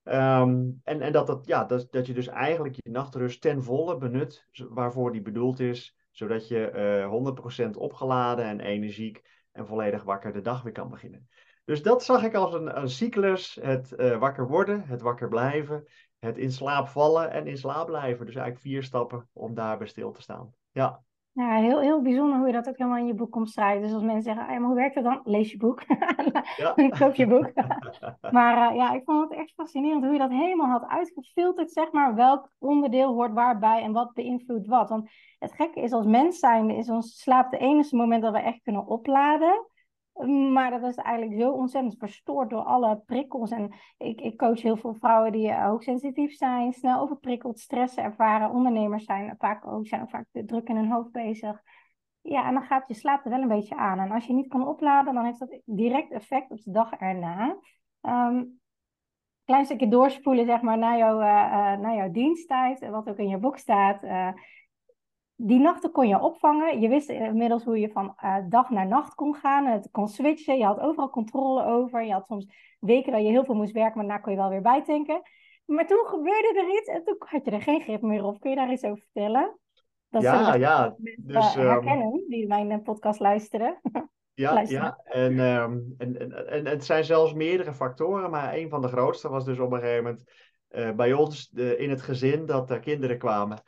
Ehm, 0.02 0.70
en 0.82 1.00
en 1.00 1.12
dat, 1.12 1.26
dat, 1.26 1.46
ja, 1.46 1.64
dat, 1.64 1.86
dat 1.90 2.06
je 2.06 2.14
dus 2.14 2.26
eigenlijk 2.26 2.74
je 2.74 2.90
nachtrust 2.90 3.40
ten 3.40 3.62
volle 3.62 3.96
benut 3.96 4.48
waarvoor 4.68 5.12
die 5.12 5.22
bedoeld 5.22 5.60
is, 5.60 5.96
zodat 6.10 6.48
je 6.48 6.70
eh 6.70 7.64
100% 7.66 7.70
opgeladen 7.76 8.44
en 8.44 8.60
energiek 8.60 9.22
en 9.52 9.66
volledig 9.66 10.02
wakker 10.02 10.32
de 10.32 10.40
dag 10.40 10.62
weer 10.62 10.72
kan 10.72 10.88
beginnen. 10.88 11.28
Dus 11.64 11.82
dat 11.82 12.04
zag 12.04 12.22
ik 12.22 12.34
als 12.34 12.52
een, 12.52 12.78
een 12.78 12.88
cyclus, 12.88 13.58
het 13.60 13.92
eh, 13.92 14.18
wakker 14.18 14.48
worden, 14.48 14.82
het 14.86 15.00
wakker 15.00 15.28
blijven, 15.28 15.84
het 16.18 16.38
in 16.38 16.52
slaap 16.52 16.88
vallen 16.88 17.30
en 17.30 17.46
in 17.46 17.56
slaap 17.56 17.86
blijven. 17.86 18.26
Dus 18.26 18.34
eigenlijk 18.34 18.64
vier 18.64 18.82
stappen 18.82 19.28
om 19.32 19.54
daarbij 19.54 19.86
stil 19.86 20.12
te 20.12 20.22
staan. 20.22 20.54
Ja, 20.70 21.02
Ja, 21.34 21.56
heel, 21.56 21.80
heel 21.80 22.02
bijzonder 22.02 22.38
hoe 22.38 22.46
je 22.46 22.52
dat 22.52 22.68
ook 22.68 22.76
helemaal 22.78 22.98
in 22.98 23.06
je 23.06 23.14
boek 23.14 23.36
omschrijft. 23.36 23.82
Dus 23.82 23.92
als 23.92 24.02
mensen 24.02 24.22
zeggen, 24.22 24.42
"Ah, 24.42 24.48
maar 24.48 24.66
hoe 24.66 24.74
werkt 24.74 24.94
dat 24.94 25.04
dan? 25.04 25.20
Lees 25.24 25.50
je 25.50 25.56
boek. 25.56 25.82
ja. 26.56 26.88
Koop 26.98 27.14
je 27.14 27.26
boek. 27.26 27.52
maar 28.30 28.70
eh, 28.70 28.76
ja, 28.76 28.92
ik 28.92 29.02
vond 29.04 29.30
het 29.30 29.38
echt 29.38 29.52
fascinerend 29.54 30.02
hoe 30.04 30.12
je 30.12 30.18
dat 30.18 30.30
helemaal 30.30 30.70
had 30.70 30.86
uitgefilterd, 30.86 31.72
zeg 31.72 31.92
maar, 31.92 32.14
welk 32.14 32.50
onderdeel 32.58 33.12
hoort 33.12 33.32
waarbij 33.32 33.82
en 33.82 33.92
wat 33.92 34.12
beïnvloedt 34.14 34.66
wat. 34.66 34.88
Want 34.88 35.10
het 35.38 35.52
gekke 35.52 35.80
is, 35.80 35.92
als 35.92 36.06
mens 36.06 36.38
zijnde 36.38 36.76
is 36.76 36.88
ons 36.88 37.20
slaap 37.20 37.50
de 37.50 37.58
enige 37.58 37.96
moment 37.96 38.22
dat 38.22 38.32
we 38.32 38.40
echt 38.40 38.62
kunnen 38.62 38.86
opladen. 38.86 39.66
Maar 40.52 40.70
dat 40.70 40.82
is 40.82 40.94
eigenlijk 40.96 41.40
zo 41.40 41.50
ontzettend 41.50 41.98
verstoord 41.98 42.50
door 42.50 42.62
alle 42.62 43.02
prikkels. 43.06 43.50
En 43.50 43.74
ik, 43.96 44.20
ik 44.20 44.38
coach 44.38 44.62
heel 44.62 44.76
veel 44.76 44.94
vrouwen 44.94 45.32
die 45.32 45.48
eh, 45.48 45.64
hoogsensitief 45.64 46.34
zijn, 46.34 46.72
snel 46.72 47.00
overprikkeld, 47.00 47.58
stress 47.58 47.96
ervaren. 47.96 48.50
Ondernemers 48.50 49.04
zijn 49.04 49.34
vaak 49.38 49.66
ook, 49.66 49.86
zijn 49.86 50.08
vaak 50.08 50.26
druk 50.32 50.68
in 50.68 50.76
hun 50.76 50.90
hoofd 50.90 51.12
bezig. 51.12 51.62
Ja, 52.20 52.46
en 52.46 52.54
dan 52.54 52.62
gaat 52.62 52.88
je 52.88 52.94
slaap 52.94 53.24
er 53.24 53.30
wel 53.30 53.40
een 53.40 53.48
beetje 53.48 53.76
aan. 53.76 53.98
En 53.98 54.10
als 54.10 54.26
je 54.26 54.32
niet 54.32 54.48
kan 54.48 54.68
opladen, 54.68 55.14
dan 55.14 55.24
heeft 55.24 55.38
dat 55.38 55.60
direct 55.64 56.10
effect 56.12 56.50
op 56.50 56.62
de 56.62 56.70
dag 56.70 56.92
erna. 56.92 57.56
Ehm 58.00 58.42
klein 59.44 59.64
stukje 59.64 59.88
doorspoelen, 59.88 60.46
zeg 60.46 60.60
maar, 60.60 60.78
naar, 60.78 60.98
jouw, 60.98 61.20
eh, 61.20 61.72
eh, 61.72 61.80
naar 61.80 61.94
jouw 61.94 62.10
diensttijd, 62.10 62.88
wat 62.88 63.08
ook 63.08 63.18
in 63.18 63.28
je 63.28 63.38
boek 63.38 63.58
staat. 63.58 64.02
Eh, 64.02 64.28
die 65.44 65.58
nachten 65.58 65.90
kon 65.90 66.08
je 66.08 66.20
opvangen. 66.20 66.80
Je 66.80 66.88
wist 66.88 67.08
inmiddels 67.08 67.64
hoe 67.64 67.78
je 67.78 67.90
van 67.90 68.14
eh, 68.16 68.36
dag 68.48 68.70
naar 68.70 68.86
nacht 68.86 69.14
kon 69.14 69.34
gaan. 69.34 69.66
Het 69.66 69.88
kon 69.90 70.08
switchen. 70.08 70.58
Je 70.58 70.64
had 70.64 70.80
overal 70.80 71.10
controle 71.10 71.64
over. 71.64 72.04
Je 72.04 72.12
had 72.12 72.26
soms 72.26 72.46
weken 72.80 73.12
dat 73.12 73.22
je 73.22 73.28
heel 73.28 73.44
veel 73.44 73.54
moest 73.54 73.72
werken, 73.72 73.96
maar 73.96 74.06
daarna 74.06 74.22
kon 74.22 74.32
je 74.32 74.38
wel 74.38 74.48
weer 74.48 74.62
bijtanken. 74.62 75.22
Maar 75.64 75.86
toen 75.86 76.06
gebeurde 76.06 76.54
er 76.56 76.78
iets 76.78 76.88
en 76.88 77.04
toen 77.04 77.16
had 77.18 77.44
je 77.44 77.50
er 77.50 77.62
geen 77.62 77.82
grip 77.82 78.02
meer 78.02 78.24
op. 78.24 78.40
Kun 78.40 78.50
je 78.50 78.56
daar 78.56 78.72
iets 78.72 78.84
over 78.84 79.02
vertellen? 79.12 79.58
Dat 80.08 80.22
Ja, 80.22 80.54
ja, 80.54 80.94
mensen 80.98 81.22
dus, 81.26 81.56
ehm, 81.56 81.66
herkennen 81.66 82.24
die 82.28 82.46
mijn 82.46 82.70
eh, 82.70 82.82
podcast 82.82 83.20
luisteren. 83.20 83.80
Ja, 84.34 84.54
luisteren. 84.54 84.84
ja. 84.84 84.98
En, 85.04 85.38
ehm, 85.38 85.78
en, 85.98 86.18
en, 86.18 86.48
en 86.48 86.66
het 86.66 86.84
zijn 86.84 87.04
zelfs 87.04 87.32
meerdere 87.32 87.72
factoren, 87.72 88.30
maar 88.30 88.54
een 88.54 88.68
van 88.68 88.80
de 88.80 88.88
grootste 88.88 89.28
was 89.28 89.44
dus 89.44 89.58
op 89.58 89.72
een 89.72 89.80
gegeven 89.80 90.04
moment 90.04 90.96
bij 90.96 91.12
ons 91.12 91.48
de, 91.48 91.76
in 91.76 91.90
het 91.90 92.02
gezin 92.02 92.46
dat 92.46 92.70
er 92.70 92.80
kinderen 92.80 93.18
kwamen. 93.18 93.62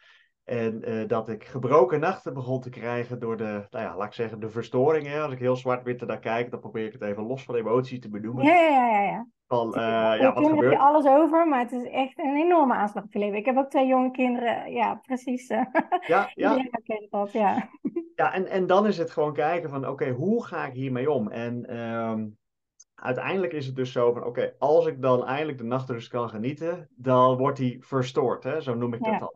En 0.44 0.82
eh, 0.82 1.08
dat 1.08 1.29
ik 1.29 1.44
gebroken 1.44 2.00
nachten 2.00 2.35
begon 2.35 2.61
te 2.61 2.70
krijgen 2.70 3.19
door 3.20 3.37
de, 3.37 3.67
nou 3.70 3.85
ja, 3.85 3.96
laat 3.96 4.06
ik 4.06 4.12
zeggen, 4.12 4.41
de 4.41 4.50
verstoring. 4.50 5.06
Hè. 5.06 5.20
Als 5.23 5.32
ik 5.32 5.38
heel 5.38 5.56
zwart-wit 5.56 6.00
er 6.00 6.06
naar 6.06 6.19
kijk, 6.19 6.50
dan 6.50 6.61
probeer 6.61 6.87
ik 6.87 6.93
het 6.93 7.02
even 7.02 7.23
los 7.26 7.44
van 7.44 7.55
emoties 7.55 8.00
te 8.00 8.08
benoemen. 8.08 8.44
Ja, 8.44 8.55
ja, 8.55 8.87
ja, 8.88 9.02
ja. 9.02 9.26
Van, 9.46 9.75
eh, 9.75 9.81
ja, 9.81 10.17
wat 10.17 10.35
kinderen 10.35 10.49
heb 10.49 10.58
gebeurt 10.58 10.73
je 10.73 10.79
alles 10.79 11.06
over, 11.06 11.49
maar 11.49 11.61
het 11.61 11.73
is 11.73 11.85
echt 11.85 12.19
een 12.19 12.37
enorme 12.37 12.75
aanslag 12.75 13.05
op 13.05 13.12
je 13.12 13.19
leven. 13.19 13.38
Ik 13.38 13.44
heb 13.44 13.56
ook 13.56 13.70
twee 13.70 13.87
jonge 13.87 14.11
kinderen. 14.11 14.72
Ja, 14.72 14.94
precies. 14.94 15.48
eh, 15.48 15.63
Ja, 16.06 16.31
ja, 16.34 16.56
herkent 16.56 17.10
dat, 17.10 17.32
ja. 17.32 17.69
Ja, 18.15 18.32
en, 18.32 18.46
en 18.46 18.67
dan 18.67 18.86
is 18.86 18.98
het 18.98 19.10
gewoon 19.10 19.32
kijken 19.32 19.70
van, 19.70 19.89
oké, 19.89 20.10
hoe 20.10 20.44
ga 20.46 20.67
ik 20.67 20.72
hiermee 20.72 21.10
om? 21.10 21.29
En 21.29 21.67
ehm, 21.67 22.27
uiteindelijk 22.94 23.53
is 23.53 23.67
het 23.67 23.77
dus 23.77 23.93
zo 23.93 24.13
van, 24.13 24.24
oké, 24.24 24.55
als 24.58 24.86
ik 24.86 25.03
dan 25.03 25.27
eindelijk 25.27 25.58
de 25.58 25.65
nachtrust 25.65 26.08
kan 26.08 26.29
genieten, 26.29 26.89
dan 26.96 27.36
wordt 27.36 27.58
die 27.58 27.84
verstoord, 27.84 28.44
hè? 28.44 28.60
zo 28.60 28.74
noem 28.74 28.94
ik 28.94 29.05
Ja. 29.05 29.10
dat 29.10 29.20
dan. 29.20 29.32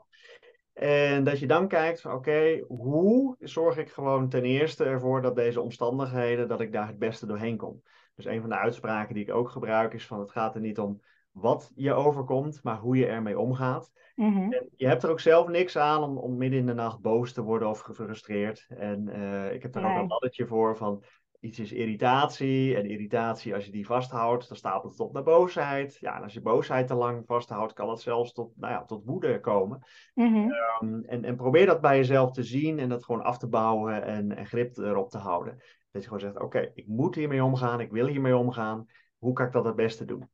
En 0.78 1.24
dat 1.24 1.38
je 1.38 1.46
dan 1.46 1.68
kijkt 1.68 2.00
van, 2.00 2.12
oké, 2.12 2.64
hoe 2.68 3.36
zorg 3.38 3.76
ik 3.76 3.90
gewoon 3.90 4.28
ten 4.28 4.44
eerste 4.44 4.84
ervoor 4.84 5.22
dat 5.22 5.36
deze 5.36 5.60
omstandigheden, 5.60 6.48
dat 6.48 6.60
ik 6.60 6.72
daar 6.72 6.86
het 6.86 6.98
beste 6.98 7.26
doorheen 7.26 7.56
kom. 7.56 7.82
Dus 8.14 8.24
een 8.24 8.40
van 8.40 8.48
de 8.48 8.56
uitspraken 8.56 9.14
die 9.14 9.22
ik 9.22 9.34
ook 9.34 9.50
gebruik 9.50 9.94
is 9.94 10.06
van, 10.06 10.20
het 10.20 10.30
gaat 10.30 10.54
er 10.54 10.60
niet 10.60 10.78
om 10.78 11.00
wat 11.30 11.72
je 11.74 11.92
overkomt, 11.92 12.60
maar 12.62 12.78
hoe 12.78 12.96
je 12.96 13.06
ermee 13.06 13.38
omgaat. 13.38 13.92
Mhm. 14.14 14.52
En 14.52 14.68
je 14.76 14.86
hebt 14.86 15.02
er 15.02 15.10
ook 15.10 15.20
zelf 15.20 15.48
niks 15.48 15.76
aan 15.76 16.02
om, 16.02 16.18
om 16.18 16.36
midden 16.36 16.58
in 16.58 16.66
de 16.66 16.74
nacht 16.74 17.00
boos 17.00 17.32
te 17.32 17.42
worden 17.42 17.68
of 17.68 17.80
gefrustreerd. 17.80 18.66
En 18.68 19.08
eh, 19.08 19.52
ik 19.52 19.62
heb 19.62 19.74
er 19.74 19.84
ook 19.84 19.98
een 19.98 20.06
laddertje 20.06 20.46
voor 20.46 20.76
van 20.76 21.04
iets 21.40 21.58
is 21.58 21.72
irritatie. 21.72 22.76
En 22.76 22.86
irritatie, 22.86 23.54
als 23.54 23.64
je 23.64 23.70
die 23.70 23.86
vasthoudt, 23.86 24.48
dan 24.48 24.56
stapelt 24.56 24.92
het 24.92 25.00
op 25.00 25.12
naar 25.12 25.22
boosheid. 25.22 25.96
Ja, 26.00 26.16
en 26.16 26.22
als 26.22 26.32
je 26.32 26.40
boosheid 26.40 26.86
te 26.86 26.94
lang 26.94 27.26
vasthoudt, 27.26 27.72
kan 27.72 27.90
het 27.90 28.00
zelfs 28.00 28.32
tot, 28.32 28.52
nou 28.56 28.72
ja, 28.72 28.84
tot 28.84 29.04
woede 29.04 29.40
komen. 29.40 29.82
Mhm. 30.14 30.50
Um, 30.82 31.04
en, 31.04 31.24
en 31.24 31.36
probeer 31.36 31.66
dat 31.66 31.80
bij 31.80 31.96
jezelf 31.96 32.32
te 32.32 32.42
zien 32.42 32.78
en 32.78 32.88
dat 32.88 33.04
gewoon 33.04 33.22
af 33.22 33.38
te 33.38 33.48
bouwen 33.48 34.02
en, 34.02 34.36
en 34.36 34.46
grip 34.46 34.76
erop 34.76 35.10
te 35.10 35.18
houden. 35.18 35.62
Dat 35.90 36.02
je 36.02 36.08
gewoon 36.08 36.20
zegt, 36.20 36.40
oké, 36.40 36.70
ik 36.74 36.86
moet 36.86 37.14
hiermee 37.14 37.44
omgaan, 37.44 37.80
ik 37.80 37.90
wil 37.90 38.06
hiermee 38.06 38.36
omgaan. 38.36 38.86
Hoe 39.18 39.32
kan 39.32 39.46
ik 39.46 39.52
dat 39.52 39.64
het 39.64 39.76
beste 39.76 40.04
doen? 40.04 40.30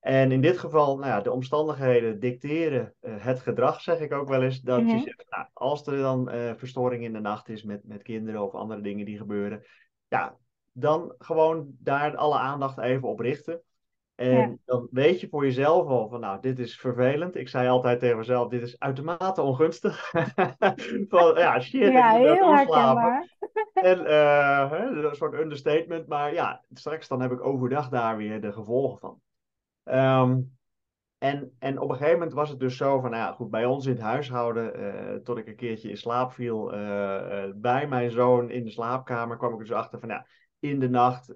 En 0.00 0.32
in 0.32 0.40
dit 0.40 0.58
geval, 0.58 0.96
nou 0.96 1.08
ja, 1.08 1.20
de 1.20 1.32
omstandigheden 1.32 2.20
dicteren 2.20 2.94
eh, 3.00 3.14
het 3.18 3.40
gedrag, 3.40 3.80
zeg 3.80 4.00
ik 4.00 4.12
ook 4.12 4.28
wel 4.28 4.42
eens. 4.42 4.60
Dat 4.60 4.82
Mhm. 4.82 4.96
je 4.96 5.02
zegt, 5.02 5.24
nou, 5.28 5.46
als 5.52 5.86
er 5.86 5.96
dan 5.98 6.30
eh, 6.30 6.52
verstoring 6.56 7.04
in 7.04 7.12
de 7.12 7.20
nacht 7.20 7.48
is 7.48 7.62
met, 7.62 7.84
met 7.84 8.02
kinderen 8.02 8.42
of 8.42 8.52
andere 8.54 8.80
dingen 8.80 9.04
die 9.04 9.16
gebeuren, 9.16 9.64
ja, 10.08 10.36
dan 10.76 11.14
gewoon 11.18 11.66
daar 11.78 12.16
alle 12.16 12.38
aandacht 12.38 12.78
even 12.78 13.08
op 13.08 13.20
richten. 13.20 13.62
En 14.14 14.36
Ja. 14.36 14.56
dan 14.64 14.88
weet 14.90 15.20
je 15.20 15.28
voor 15.28 15.44
jezelf 15.44 15.86
al 15.86 16.08
van, 16.08 16.20
nou, 16.20 16.40
dit 16.40 16.58
is 16.58 16.80
vervelend. 16.80 17.36
Ik 17.36 17.48
zei 17.48 17.68
altijd 17.68 18.00
tegen 18.00 18.16
mezelf, 18.16 18.48
dit 18.48 18.62
is 18.62 18.78
uitermate 18.78 19.42
ongunstig. 19.42 20.10
van, 21.08 21.34
ja, 21.34 21.60
shit, 21.60 21.92
Ja, 21.92 22.16
ik 22.16 22.22
heel 22.22 22.54
herkenbaar. 22.54 23.36
En 23.74 24.06
eh, 24.06 24.70
hè, 24.70 24.86
een 24.86 25.14
soort 25.14 25.34
understatement, 25.34 26.06
maar 26.06 26.32
ja, 26.32 26.64
straks 26.72 27.08
dan 27.08 27.20
heb 27.20 27.32
ik 27.32 27.44
overdag 27.44 27.88
daar 27.88 28.16
weer 28.16 28.40
de 28.40 28.52
gevolgen 28.52 28.98
van. 28.98 29.20
Ehm, 29.84 30.40
en, 31.18 31.56
en 31.58 31.78
op 31.78 31.88
een 31.90 31.96
gegeven 31.96 32.18
moment 32.18 32.32
was 32.36 32.48
het 32.48 32.60
dus 32.60 32.76
zo 32.76 33.00
van, 33.00 33.10
nou 33.10 33.22
ja, 33.22 33.32
goed, 33.32 33.50
bij 33.50 33.64
ons 33.64 33.86
in 33.86 33.92
het 33.92 34.02
huishouden, 34.02 34.80
uh, 34.80 35.14
tot 35.14 35.38
ik 35.38 35.46
een 35.46 35.56
keertje 35.56 35.88
in 35.88 35.96
slaap 35.96 36.32
viel, 36.32 36.66
bij 37.54 37.86
mijn 37.88 38.10
zoon 38.10 38.50
in 38.50 38.64
de 38.64 38.70
slaapkamer, 38.70 39.36
kwam 39.36 39.52
ik 39.52 39.58
dus 39.58 39.72
achter 39.72 40.00
van, 40.00 40.08
ja, 40.08 40.26
in 40.64 40.80
de 40.80 40.88
nacht 40.88 41.32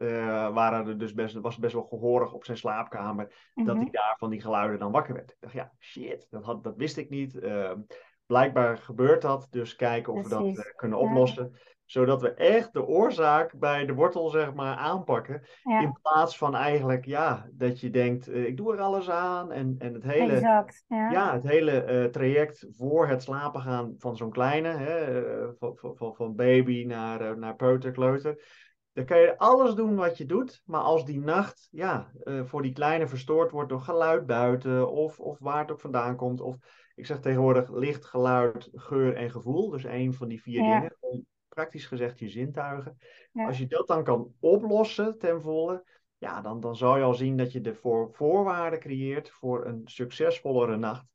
waren 0.52 0.87
er 0.87 0.99
dus 0.99 1.14
best, 1.14 1.35
was 1.35 1.52
het 1.52 1.62
best 1.62 1.75
wel 1.75 1.85
gehoorig 1.85 2.32
op 2.32 2.44
zijn 2.44 2.56
slaapkamer, 2.56 3.50
dat 3.54 3.66
Mhm. 3.75 3.76
hij 3.82 3.90
daar 3.90 4.16
van 4.18 4.30
die 4.30 4.40
geluiden 4.40 4.78
dan 4.78 4.92
wakker 4.92 5.14
werd. 5.14 5.30
Ik 5.30 5.37
dacht, 5.40 5.54
ja, 5.54 5.73
shit, 5.78 6.26
dat, 6.30 6.44
had, 6.44 6.64
dat 6.64 6.76
wist 6.76 6.97
ik 6.97 7.11
niet. 7.11 7.38
Ehm, 7.38 7.78
blijkbaar 8.26 8.78
gebeurt 8.78 9.23
dat, 9.23 9.47
dus 9.50 9.76
kijken 9.76 10.12
of 10.12 10.23
we 10.23 10.28
dat 10.28 10.44
eh, 10.47 10.75
kunnen 10.76 10.99
Ja. 10.99 11.04
oplossen. 11.04 11.52
Zodat 11.85 12.20
we 12.20 12.35
echt 12.35 12.73
de 12.73 12.87
oorzaak 12.87 13.58
bij 13.58 13.87
de 13.87 13.94
wortel, 13.94 14.28
zeg 14.28 14.54
maar, 14.54 14.76
aanpakken. 14.76 15.42
Ja, 15.62 15.80
In 15.80 15.99
plaats 16.02 16.38
van 16.38 16.54
eigenlijk, 16.54 17.04
ja, 17.04 17.49
dat 17.52 17.80
je 17.80 17.90
denkt, 17.90 18.28
eh, 18.28 18.44
ik 18.47 18.56
doe 18.56 18.73
er 18.73 18.80
alles 18.80 19.11
aan. 19.11 19.52
En, 19.52 19.75
en 19.78 19.94
het 19.94 20.02
hele, 20.02 20.32
exact. 20.32 20.85
Ja. 20.88 21.11
ja, 21.11 21.32
het 21.32 21.42
hele 21.42 21.82
eh, 21.82 22.04
traject 22.04 22.66
voor 22.70 23.08
het 23.08 23.23
slapen 23.23 23.61
gaan 23.61 23.94
van 23.99 24.16
zo'n 24.16 24.30
kleine, 24.30 24.68
hè, 24.68 24.99
eh, 24.99 25.49
van, 25.58 25.76
van, 25.97 26.14
van, 26.14 26.35
baby 26.35 26.85
naar, 26.87 27.20
eh, 27.20 27.35
naar 27.37 27.56
peuter, 27.56 27.90
kleuter. 27.92 28.66
Dan 28.99 29.07
kan 29.07 29.19
je 29.19 29.38
alles 29.38 29.75
doen 29.75 29.95
wat 29.97 30.17
je 30.19 30.26
doet, 30.26 30.62
maar 30.64 30.81
als 30.81 31.05
die 31.05 31.21
nacht 31.21 31.69
ja, 31.71 32.11
eh, 32.23 32.45
voor 32.45 32.62
die 32.62 32.73
kleine 32.73 33.09
verstoord 33.09 33.50
wordt 33.50 33.69
door 33.69 33.81
geluid 33.81 34.26
buiten 34.26 34.90
of, 34.90 35.21
of 35.21 35.38
waar 35.38 35.59
het 35.61 35.71
ook 35.71 35.81
vandaan 35.81 36.17
komt. 36.17 36.40
Of 36.40 36.57
ik 36.95 37.07
zeg 37.07 37.21
tegenwoordig 37.21 37.71
licht, 37.71 38.05
geluid, 38.05 38.69
geur 38.73 39.17
en 39.17 39.31
gevoel. 39.31 39.71
Dus 39.71 39.85
één 39.85 40.14
van 40.14 40.28
die 40.28 40.43
vier 40.43 40.62
Ja. 40.62 40.81
dingen. 40.81 41.26
Praktisch 41.49 41.87
gezegd 41.87 42.19
je 42.19 42.28
zintuigen. 42.28 42.97
Ja. 43.33 43.47
Als 43.47 43.59
je 43.59 43.67
dat 43.67 43.87
dan 43.87 44.05
kan 44.05 44.33
oplossen 44.40 45.19
ten 45.19 45.40
volle, 45.43 45.85
ja, 46.17 46.40
dan, 46.40 46.61
dan 46.61 46.76
zal 46.76 46.97
je 46.97 47.02
al 47.02 47.14
zien 47.14 47.37
dat 47.37 47.52
je 47.52 47.61
de 47.61 47.75
voor, 47.75 48.09
voorwaarden 48.12 48.81
creëert 48.81 49.31
voor 49.31 49.67
een 49.67 49.81
succesvollere 49.85 50.76
nacht. 50.76 51.07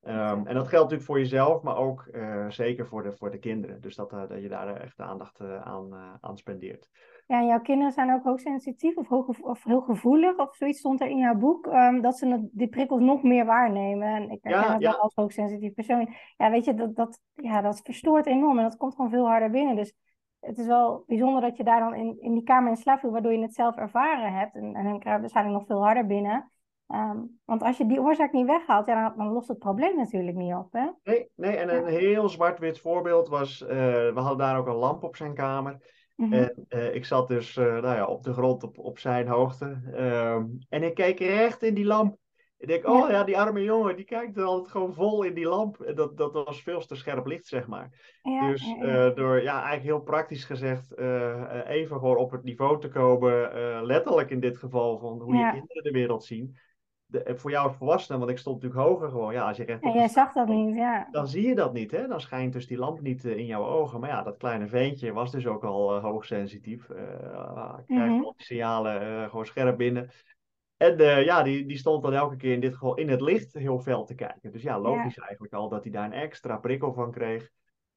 Ehm, 0.00 0.46
en 0.46 0.54
dat 0.54 0.68
geldt 0.68 0.72
natuurlijk 0.72 1.02
voor 1.02 1.18
jezelf, 1.18 1.62
maar 1.62 1.76
ook 1.76 2.06
eh, 2.06 2.50
zeker 2.50 2.86
voor 2.86 3.02
de, 3.02 3.12
voor 3.12 3.30
de 3.30 3.38
kinderen. 3.38 3.80
Dus 3.80 3.94
dat, 3.94 4.12
eh, 4.12 4.28
dat 4.28 4.42
je 4.42 4.48
daar 4.48 4.76
echt 4.76 5.00
aandacht 5.00 5.40
aan, 5.40 6.18
aan 6.20 6.38
spendeert. 6.38 6.88
Ja, 7.28 7.40
en 7.40 7.46
jouw 7.46 7.60
kinderen 7.60 7.92
zijn 7.92 8.12
ook 8.12 8.24
hoogsensitief 8.24 8.96
of, 8.96 9.08
hoog, 9.08 9.26
of 9.40 9.64
heel 9.64 9.80
gevoelig 9.80 10.36
of 10.36 10.56
zoiets 10.56 10.78
stond 10.78 11.00
er 11.00 11.08
in 11.08 11.18
jouw 11.18 11.34
boek, 11.34 11.66
ehm, 11.66 12.00
dat 12.00 12.18
ze 12.18 12.48
die 12.52 12.68
prikkels 12.68 13.00
nog 13.00 13.22
meer 13.22 13.44
waarnemen. 13.44 14.08
En 14.08 14.30
ik 14.30 14.38
herken 14.42 14.62
Ja, 14.62 14.72
dat 14.72 14.82
wel 14.82 15.00
als 15.00 15.14
hoogsensitief 15.14 15.74
persoon. 15.74 16.08
Ja, 16.36 16.50
weet 16.50 16.64
je, 16.64 16.74
dat, 16.74 16.96
dat, 16.96 17.20
ja, 17.34 17.60
dat 17.60 17.80
verstoort 17.84 18.26
enorm 18.26 18.58
en 18.58 18.64
dat 18.64 18.76
komt 18.76 18.94
gewoon 18.94 19.10
veel 19.10 19.26
harder 19.26 19.50
binnen. 19.50 19.76
Dus 19.76 19.94
het 20.40 20.58
is 20.58 20.66
wel 20.66 21.04
bijzonder 21.06 21.40
dat 21.40 21.56
je 21.56 21.64
daar 21.64 21.80
dan 21.80 21.94
in, 21.94 22.16
in 22.20 22.34
die 22.34 22.42
kamer 22.42 22.70
in 22.70 22.76
slaap 22.76 22.98
viel, 22.98 23.10
waardoor 23.10 23.32
je 23.32 23.42
het 23.42 23.54
zelf 23.54 23.76
ervaren 23.76 24.32
hebt. 24.32 24.54
En, 24.54 24.74
en 24.74 24.84
dan 24.84 24.98
krijg 24.98 25.14
je 25.14 25.20
waarschijnlijk 25.20 25.58
nog 25.58 25.66
veel 25.66 25.84
harder 25.84 26.06
binnen. 26.06 26.50
Ehm, 26.86 27.18
want 27.44 27.62
als 27.62 27.76
je 27.76 27.86
die 27.86 28.00
oorzaak 28.00 28.32
niet 28.32 28.46
weghaalt, 28.46 28.86
ja, 28.86 29.08
dan, 29.08 29.16
dan 29.16 29.32
lost 29.32 29.48
het 29.48 29.58
probleem 29.58 29.96
natuurlijk 29.96 30.36
niet 30.36 30.54
op, 30.54 30.72
hè? 30.72 30.86
Nee, 31.02 31.30
nee, 31.34 31.56
en 31.56 31.76
een 31.76 31.86
heel 31.86 32.28
zwart-wit 32.28 32.80
voorbeeld 32.80 33.28
was, 33.28 33.62
eh, 33.62 33.76
we 33.76 34.12
hadden 34.14 34.38
daar 34.38 34.58
ook 34.58 34.66
een 34.66 34.74
lamp 34.74 35.02
op 35.02 35.16
zijn 35.16 35.34
kamer. 35.34 35.96
Mhm. 36.18 36.32
En 36.32 36.64
eh, 36.68 36.94
ik 36.94 37.04
zat 37.04 37.28
dus 37.28 37.56
eh, 37.56 37.64
nou 37.64 37.94
ja, 37.96 38.06
op 38.06 38.22
de 38.22 38.32
grond 38.32 38.62
op, 38.62 38.78
op 38.78 38.98
zijn 38.98 39.28
hoogte. 39.28 39.80
Ehm, 39.92 40.46
en 40.68 40.82
ik 40.82 40.94
keek 40.94 41.18
recht 41.18 41.62
in 41.62 41.74
die 41.74 41.84
lamp. 41.84 42.16
Ik 42.58 42.68
denk, 42.68 42.86
oh 42.86 43.08
Ja. 43.08 43.10
ja, 43.10 43.24
die 43.24 43.38
arme 43.38 43.62
jongen, 43.62 43.96
die 43.96 44.04
kijkt 44.04 44.36
er 44.36 44.44
altijd 44.44 44.70
gewoon 44.70 44.94
vol 44.94 45.22
in 45.22 45.34
die 45.34 45.48
lamp. 45.48 45.80
En 45.80 45.94
dat, 45.94 46.16
dat 46.16 46.32
was 46.32 46.62
veel 46.62 46.80
te 46.80 46.94
scherp 46.96 47.26
licht, 47.26 47.46
zeg 47.46 47.66
maar. 47.66 48.18
Ja, 48.22 48.48
Dus 48.48 48.74
eh, 48.82 49.14
door, 49.14 49.42
ja, 49.42 49.54
eigenlijk 49.54 49.82
heel 49.82 50.00
praktisch 50.00 50.44
gezegd, 50.44 50.98
even 51.66 51.98
gewoon 51.98 52.16
op 52.16 52.30
het 52.30 52.42
niveau 52.42 52.80
te 52.80 52.88
komen. 52.88 53.52
letterlijk 53.84 54.30
in 54.30 54.40
dit 54.40 54.58
geval, 54.58 54.98
van 54.98 55.20
hoe 55.20 55.36
je 55.36 55.50
kinderen 55.50 55.82
de 55.82 55.90
wereld 55.90 56.24
zien. 56.24 56.58
De, 57.10 57.22
eh, 57.22 57.34
voor 57.34 57.50
jou 57.50 57.68
als 57.68 57.76
volwassene, 57.76 58.18
want 58.18 58.30
ik 58.30 58.38
stond 58.38 58.62
natuurlijk 58.62 58.88
hoger 58.88 59.08
gewoon. 59.08 59.32
Ja, 59.32 59.48
als 59.48 59.56
je 59.56 59.64
recht 59.64 59.82
de 59.82 59.90
jij 59.90 60.08
zag 60.08 60.32
dat 60.32 60.48
niet, 60.48 60.76
ja. 60.76 61.08
dan 61.10 61.28
zie 61.28 61.46
je 61.46 61.54
dat 61.54 61.72
niet, 61.72 61.90
hè? 61.90 62.06
Dan 62.06 62.20
schijnt 62.20 62.52
dus 62.52 62.66
die 62.66 62.78
lamp 62.78 63.00
niet 63.00 63.24
eh, 63.24 63.36
in 63.36 63.46
jouw 63.46 63.64
ogen. 63.64 64.00
Maar 64.00 64.08
ja, 64.08 64.22
dat 64.22 64.36
kleine 64.36 64.66
veentje 64.66 65.12
was 65.12 65.30
dus 65.30 65.46
ook 65.46 65.64
al 65.64 65.96
eh, 65.96 66.02
hoogsensitief. 66.02 66.90
Eh 66.90 67.74
krijgt 67.86 68.14
Mhm. 68.14 68.24
al 68.24 68.34
die 68.36 68.46
signalen 68.46 69.28
gewoon 69.30 69.46
scherp 69.46 69.76
binnen. 69.76 70.10
En 70.76 70.96
ja, 71.24 71.42
die, 71.42 71.66
die 71.66 71.78
stond 71.78 72.02
dan 72.02 72.12
elke 72.12 72.36
keer 72.36 72.52
in 72.52 72.60
dit 72.60 72.72
geval 72.72 72.94
in 72.94 73.08
het 73.08 73.20
licht 73.20 73.54
heel 73.54 73.78
fel 73.80 74.04
te 74.04 74.14
kijken. 74.14 74.52
Dus 74.52 74.62
ja, 74.62 74.80
logisch 74.80 75.18
eigenlijk 75.18 75.52
al 75.52 75.68
dat 75.68 75.82
hij 75.82 75.92
daar 75.92 76.04
een 76.04 76.12
extra 76.12 76.56
prikkel 76.56 76.92
van 76.92 77.10
kreeg. 77.10 77.50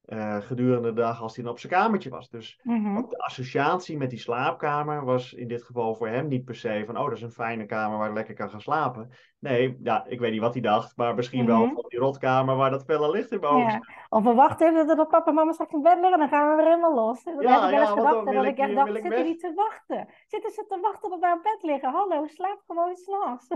Eh, 0.04 0.36
gedurende 0.40 0.88
de 0.88 1.00
dag 1.00 1.20
als 1.22 1.34
hij 1.34 1.44
dan 1.44 1.52
op 1.52 1.58
zijn 1.58 1.72
kamertje 1.72 2.10
was. 2.10 2.28
Dus 2.30 2.58
Mhm. 2.62 2.96
ook 2.96 3.10
de 3.10 3.18
associatie 3.18 3.96
met 3.96 4.10
die 4.10 4.18
slaapkamer 4.18 5.04
was 5.04 5.32
in 5.32 5.48
dit 5.48 5.62
geval 5.62 5.94
voor 5.94 6.08
hem 6.08 6.28
niet 6.28 6.44
per 6.44 6.54
se 6.54 6.82
van, 6.86 6.96
oh, 6.98 7.04
dat 7.04 7.16
is 7.16 7.22
een 7.22 7.30
fijne 7.30 7.66
kamer 7.66 7.98
waar 7.98 8.08
ik 8.08 8.14
lekker 8.14 8.34
kan 8.34 8.50
gaan 8.50 8.60
slapen. 8.60 9.10
Nee, 9.42 9.78
ja, 9.82 10.04
ik 10.08 10.20
weet 10.20 10.32
niet 10.32 10.40
wat 10.40 10.52
hij 10.52 10.62
dacht, 10.62 10.96
maar 10.96 11.14
misschien 11.14 11.46
wel 11.46 11.64
Mhm. 11.66 11.74
van 11.74 11.84
die 11.88 11.98
rotkamer 11.98 12.56
waar 12.56 12.70
dat 12.70 12.84
felle 12.84 13.10
licht 13.10 13.30
in 13.32 13.40
mijn 13.40 13.52
ogen 13.52 13.70
Ja. 13.72 13.80
Of 14.08 14.22
we 14.24 14.34
wachten 14.34 14.68
even 14.68 14.96
tot 14.96 15.08
papa 15.08 15.28
en 15.28 15.34
mama 15.34 15.52
straks 15.52 15.72
in 15.72 15.82
bed 15.82 15.98
liggen, 16.00 16.18
dan 16.18 16.28
gaan 16.28 16.50
we 16.50 16.56
weer 16.56 16.64
helemaal 16.64 16.94
los. 16.94 17.22
Dat 17.24 17.34
Ja, 17.42 17.60
heb 17.60 17.62
ik 17.62 17.70
wel 17.70 17.80
eens 17.80 17.88
ja, 17.88 17.94
gedacht. 17.96 18.26
En 18.26 18.34
dat 18.34 18.44
ik 18.44 18.58
echt 18.58 18.74
dacht, 18.74 18.92
zitten 18.92 19.24
die 19.24 19.36
te 19.36 19.52
wachten? 19.54 20.08
Zitten 20.26 20.50
ze 20.50 20.64
te 20.68 20.78
wachten 20.80 21.10
tot 21.10 21.20
wij 21.20 21.32
op 21.32 21.42
bed 21.42 21.58
liggen? 21.62 21.90
Hallo, 21.90 22.26
slaap 22.26 22.62
gewoon 22.66 22.96
s'nachts. 22.96 23.48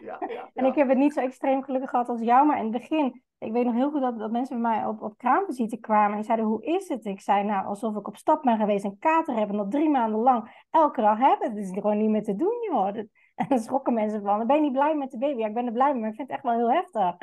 Ja, 0.00 0.18
ja, 0.36 0.50
En 0.54 0.64
ik 0.64 0.74
heb 0.74 0.88
het 0.88 0.98
niet 0.98 1.12
zo 1.12 1.20
extreem 1.20 1.62
gelukkig 1.62 1.90
gehad 1.90 2.08
als 2.08 2.20
jou, 2.20 2.46
maar 2.46 2.56
in 2.56 2.62
het 2.62 2.72
begin, 2.72 3.22
ik 3.38 3.52
weet 3.52 3.64
nog 3.64 3.74
heel 3.74 3.90
goed 3.90 4.00
dat, 4.00 4.18
dat 4.18 4.30
mensen 4.30 4.60
bij 4.62 4.70
mij 4.70 4.86
op, 4.86 5.02
op 5.02 5.18
kraamvisite 5.18 5.76
kwamen 5.76 6.16
en 6.16 6.24
zeiden, 6.24 6.46
hoe 6.46 6.62
is 6.64 6.88
het? 6.88 7.04
Ik 7.04 7.20
zei, 7.20 7.44
nou, 7.44 7.66
alsof 7.66 7.96
ik 7.96 8.08
op 8.08 8.16
stap 8.16 8.42
ben 8.42 8.58
geweest 8.58 8.84
en 8.84 8.98
kater 8.98 9.34
heb 9.34 9.48
en 9.50 9.56
dat 9.56 9.70
drie 9.70 9.90
maanden 9.90 10.20
lang 10.20 10.64
elke 10.70 11.00
dag 11.00 11.18
heb. 11.18 11.40
Het 11.40 11.56
is 11.56 11.70
gewoon 11.72 11.98
niet 11.98 12.10
meer 12.10 12.22
te 12.24 12.36
doen, 12.36 12.54
joh. 12.70 12.94
Dat, 12.94 13.06
en 13.42 13.46
dan 13.48 13.58
schrokken 13.58 13.94
mensen 13.94 14.22
van, 14.22 14.46
ben 14.46 14.56
je 14.56 14.62
niet 14.62 14.72
blij 14.72 14.94
met 14.96 15.10
de 15.10 15.18
baby? 15.18 15.40
Ja, 15.40 15.46
ik 15.46 15.54
ben 15.54 15.66
er 15.66 15.72
blij 15.72 15.92
mee, 15.92 16.00
maar 16.00 16.10
ik 16.10 16.16
vind 16.16 16.28
het 16.28 16.36
echt 16.36 16.46
wel 16.46 16.56
heel 16.58 16.72
heftig. 16.72 17.16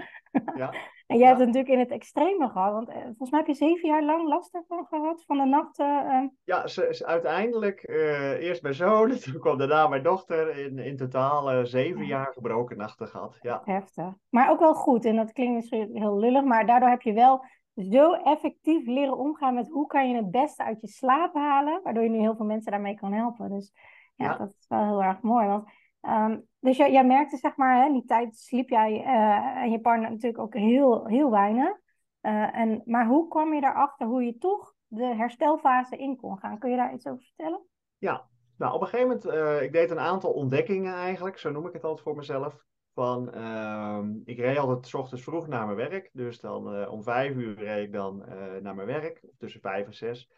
Ja. 0.55 0.73
En 1.07 1.17
jij 1.17 1.27
Ja. 1.27 1.35
hebt 1.35 1.45
het 1.47 1.55
natuurlijk 1.55 1.73
in 1.81 1.85
het 1.91 2.01
extreme 2.01 2.49
gehad, 2.49 2.73
want 2.73 2.89
eh, 2.89 2.95
volgens 3.03 3.29
mij 3.29 3.39
heb 3.39 3.47
je 3.47 3.53
zeven 3.53 3.89
jaar 3.89 4.03
lang 4.03 4.27
last 4.27 4.55
ervan 4.55 4.85
gehad, 4.89 5.23
van 5.25 5.37
de 5.37 5.43
nachten. 5.45 6.05
eh, 6.09 6.23
Ja, 6.43 6.67
ze, 6.67 6.87
ze- 6.91 7.05
uiteindelijk 7.05 7.83
eh, 7.83 8.31
eerst 8.43 8.61
mijn 8.61 8.73
zoon, 8.73 9.09
toen 9.19 9.39
kwam 9.39 9.57
daarna 9.57 9.87
mijn 9.87 10.03
dochter. 10.03 10.57
In, 10.57 10.79
in 10.79 10.97
totaal 10.97 11.65
zeven 11.65 12.01
Ja. 12.01 12.07
jaar 12.07 12.33
gebroken 12.33 12.77
nachten 12.77 13.07
gehad. 13.07 13.37
Ja, 13.41 13.61
Heftig. 13.65 14.13
Maar 14.29 14.49
ook 14.49 14.59
wel 14.59 14.73
goed. 14.73 15.05
En 15.05 15.15
dat 15.15 15.31
klinkt 15.31 15.53
misschien 15.55 15.89
heel 15.93 16.19
lullig, 16.19 16.43
maar 16.43 16.65
daardoor 16.65 16.89
heb 16.89 17.01
je 17.01 17.13
wel 17.13 17.43
zo 17.75 18.11
effectief 18.13 18.85
leren 18.85 19.17
omgaan 19.17 19.53
met 19.53 19.69
hoe 19.69 19.87
kan 19.87 20.09
je 20.09 20.15
het 20.15 20.31
beste 20.31 20.63
uit 20.63 20.81
je 20.81 20.87
slaap 20.87 21.33
halen, 21.33 21.79
waardoor 21.83 22.03
je 22.03 22.09
nu 22.09 22.19
heel 22.19 22.35
veel 22.35 22.45
mensen 22.45 22.71
daarmee 22.71 22.95
kan 22.95 23.13
helpen. 23.13 23.49
Dus 23.49 23.71
ja, 24.15 24.25
Ja. 24.25 24.37
dat 24.37 24.49
is 24.59 24.65
wel 24.67 24.83
heel 24.85 25.03
erg 25.03 25.21
mooi. 25.21 25.47
Want, 25.47 25.69
ehm, 26.07 26.39
dus 26.59 26.77
jij, 26.77 27.05
merkte, 27.05 27.37
zeg 27.37 27.55
maar, 27.55 27.83
hè, 27.83 27.91
die 27.91 28.05
tijd 28.05 28.35
sliep 28.35 28.69
jij 28.69 29.03
eh, 29.03 29.63
en 29.63 29.71
je 29.71 29.79
partner 29.79 30.09
natuurlijk 30.09 30.39
ook 30.39 30.53
heel, 30.53 31.05
heel 31.05 31.31
weinig. 31.31 31.77
Eh, 32.21 32.55
en, 32.55 32.81
maar 32.85 33.07
hoe 33.07 33.27
kwam 33.27 33.53
je 33.53 33.61
daarachter 33.61 34.07
hoe 34.07 34.23
je 34.23 34.37
toch 34.37 34.73
de 34.87 35.05
herstelfase 35.05 35.97
in 35.97 36.17
kon 36.17 36.37
gaan? 36.37 36.59
Kun 36.59 36.69
je 36.69 36.75
daar 36.75 36.93
iets 36.93 37.07
over 37.07 37.23
vertellen? 37.23 37.65
ja. 37.97 38.27
Nou, 38.57 38.73
op 38.73 38.81
een 38.81 38.87
gegeven 38.87 39.07
moment, 39.07 39.25
eh, 39.25 39.61
ik 39.61 39.71
deed 39.71 39.91
een 39.91 39.99
aantal 39.99 40.31
ontdekkingen 40.31 40.93
eigenlijk, 40.93 41.37
zo 41.37 41.51
noem 41.51 41.67
ik 41.67 41.73
het 41.73 41.83
altijd 41.83 42.03
voor 42.03 42.15
mezelf. 42.15 42.65
Van, 42.93 43.33
ehm, 43.33 44.11
ik 44.25 44.37
reed 44.37 44.57
altijd 44.57 44.87
's 44.87 44.93
ochtends 44.93 45.23
vroeg 45.23 45.47
naar 45.47 45.65
mijn 45.65 45.77
werk. 45.77 46.09
Dus 46.13 46.39
dan 46.39 46.87
om 46.87 47.03
vijf 47.03 47.35
uur 47.35 47.57
reed 47.57 47.85
ik 47.85 47.93
dan 47.93 48.17
naar 48.61 48.75
mijn 48.75 48.87
werk, 48.87 49.23
tussen 49.37 49.61
vijf 49.61 49.85
en 49.85 49.93
zes. 49.93 50.31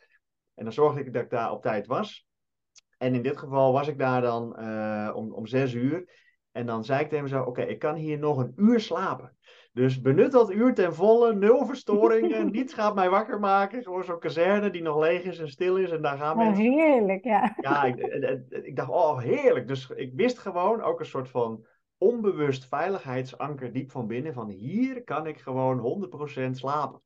En 0.56 0.64
dan 0.64 0.74
zorgde 0.74 1.00
ik 1.00 1.14
dat 1.14 1.24
ik 1.24 1.30
daar 1.30 1.52
op 1.52 1.62
tijd 1.62 1.88
was. 1.88 2.29
En 3.00 3.14
in 3.16 3.22
dit 3.22 3.38
geval 3.38 3.74
was 3.74 3.88
ik 3.88 3.98
daar 3.98 4.22
dan 4.22 4.56
eh, 4.56 5.12
om, 5.16 5.34
om 5.34 5.48
zes 5.48 5.74
uur. 5.74 6.28
En 6.52 6.66
dan 6.66 6.84
zei 6.84 7.00
ik 7.02 7.10
tegen 7.10 7.24
mezelf, 7.24 7.46
oké, 7.46 7.62
ik 7.62 7.80
kan 7.80 7.96
hier 7.96 8.20
nog 8.20 8.38
een 8.38 8.54
uur 8.56 8.80
slapen. 8.80 9.38
Dus 9.74 10.02
benut 10.02 10.32
dat 10.32 10.52
uur 10.52 10.74
ten 10.74 10.94
volle, 10.94 11.34
nul 11.34 11.66
verstoringen, 11.66 12.52
niets 12.52 12.74
gaat 12.74 12.96
mij 12.96 13.10
wakker 13.10 13.40
maken. 13.40 13.84
Gewoon 13.84 14.04
zo'n 14.04 14.20
kazerne 14.20 14.70
die 14.70 14.82
nog 14.82 15.00
leeg 15.00 15.24
is 15.24 15.40
en 15.40 15.50
stil 15.50 15.78
is 15.78 15.92
en 15.92 16.02
daar 16.02 16.18
gaan 16.18 16.40
Oh, 16.40 16.46
mensen. 16.46 16.64
heerlijk, 16.64 17.24
ja. 17.24 17.56
Ja, 17.62 17.84
ik, 17.84 17.96
en- 17.98 18.24
en- 18.24 18.48
ik 18.66 18.76
dacht, 18.76 18.90
oh 18.90 19.20
heerlijk. 19.20 19.68
Dus 19.68 19.90
ik 19.90 20.14
wist 20.14 20.40
gewoon 20.40 20.82
ook 20.82 21.00
een 21.00 21.06
soort 21.06 21.30
van 21.30 21.66
onbewust 21.98 22.68
veiligheidsanker 22.68 23.72
diep 23.74 23.92
van 23.92 24.08
binnen. 24.08 24.34
Van 24.34 24.50
hier 24.50 25.04
kan 25.04 25.28
ik 25.28 25.38
gewoon 25.40 25.80
100% 25.80 26.50
slapen. 26.52 27.02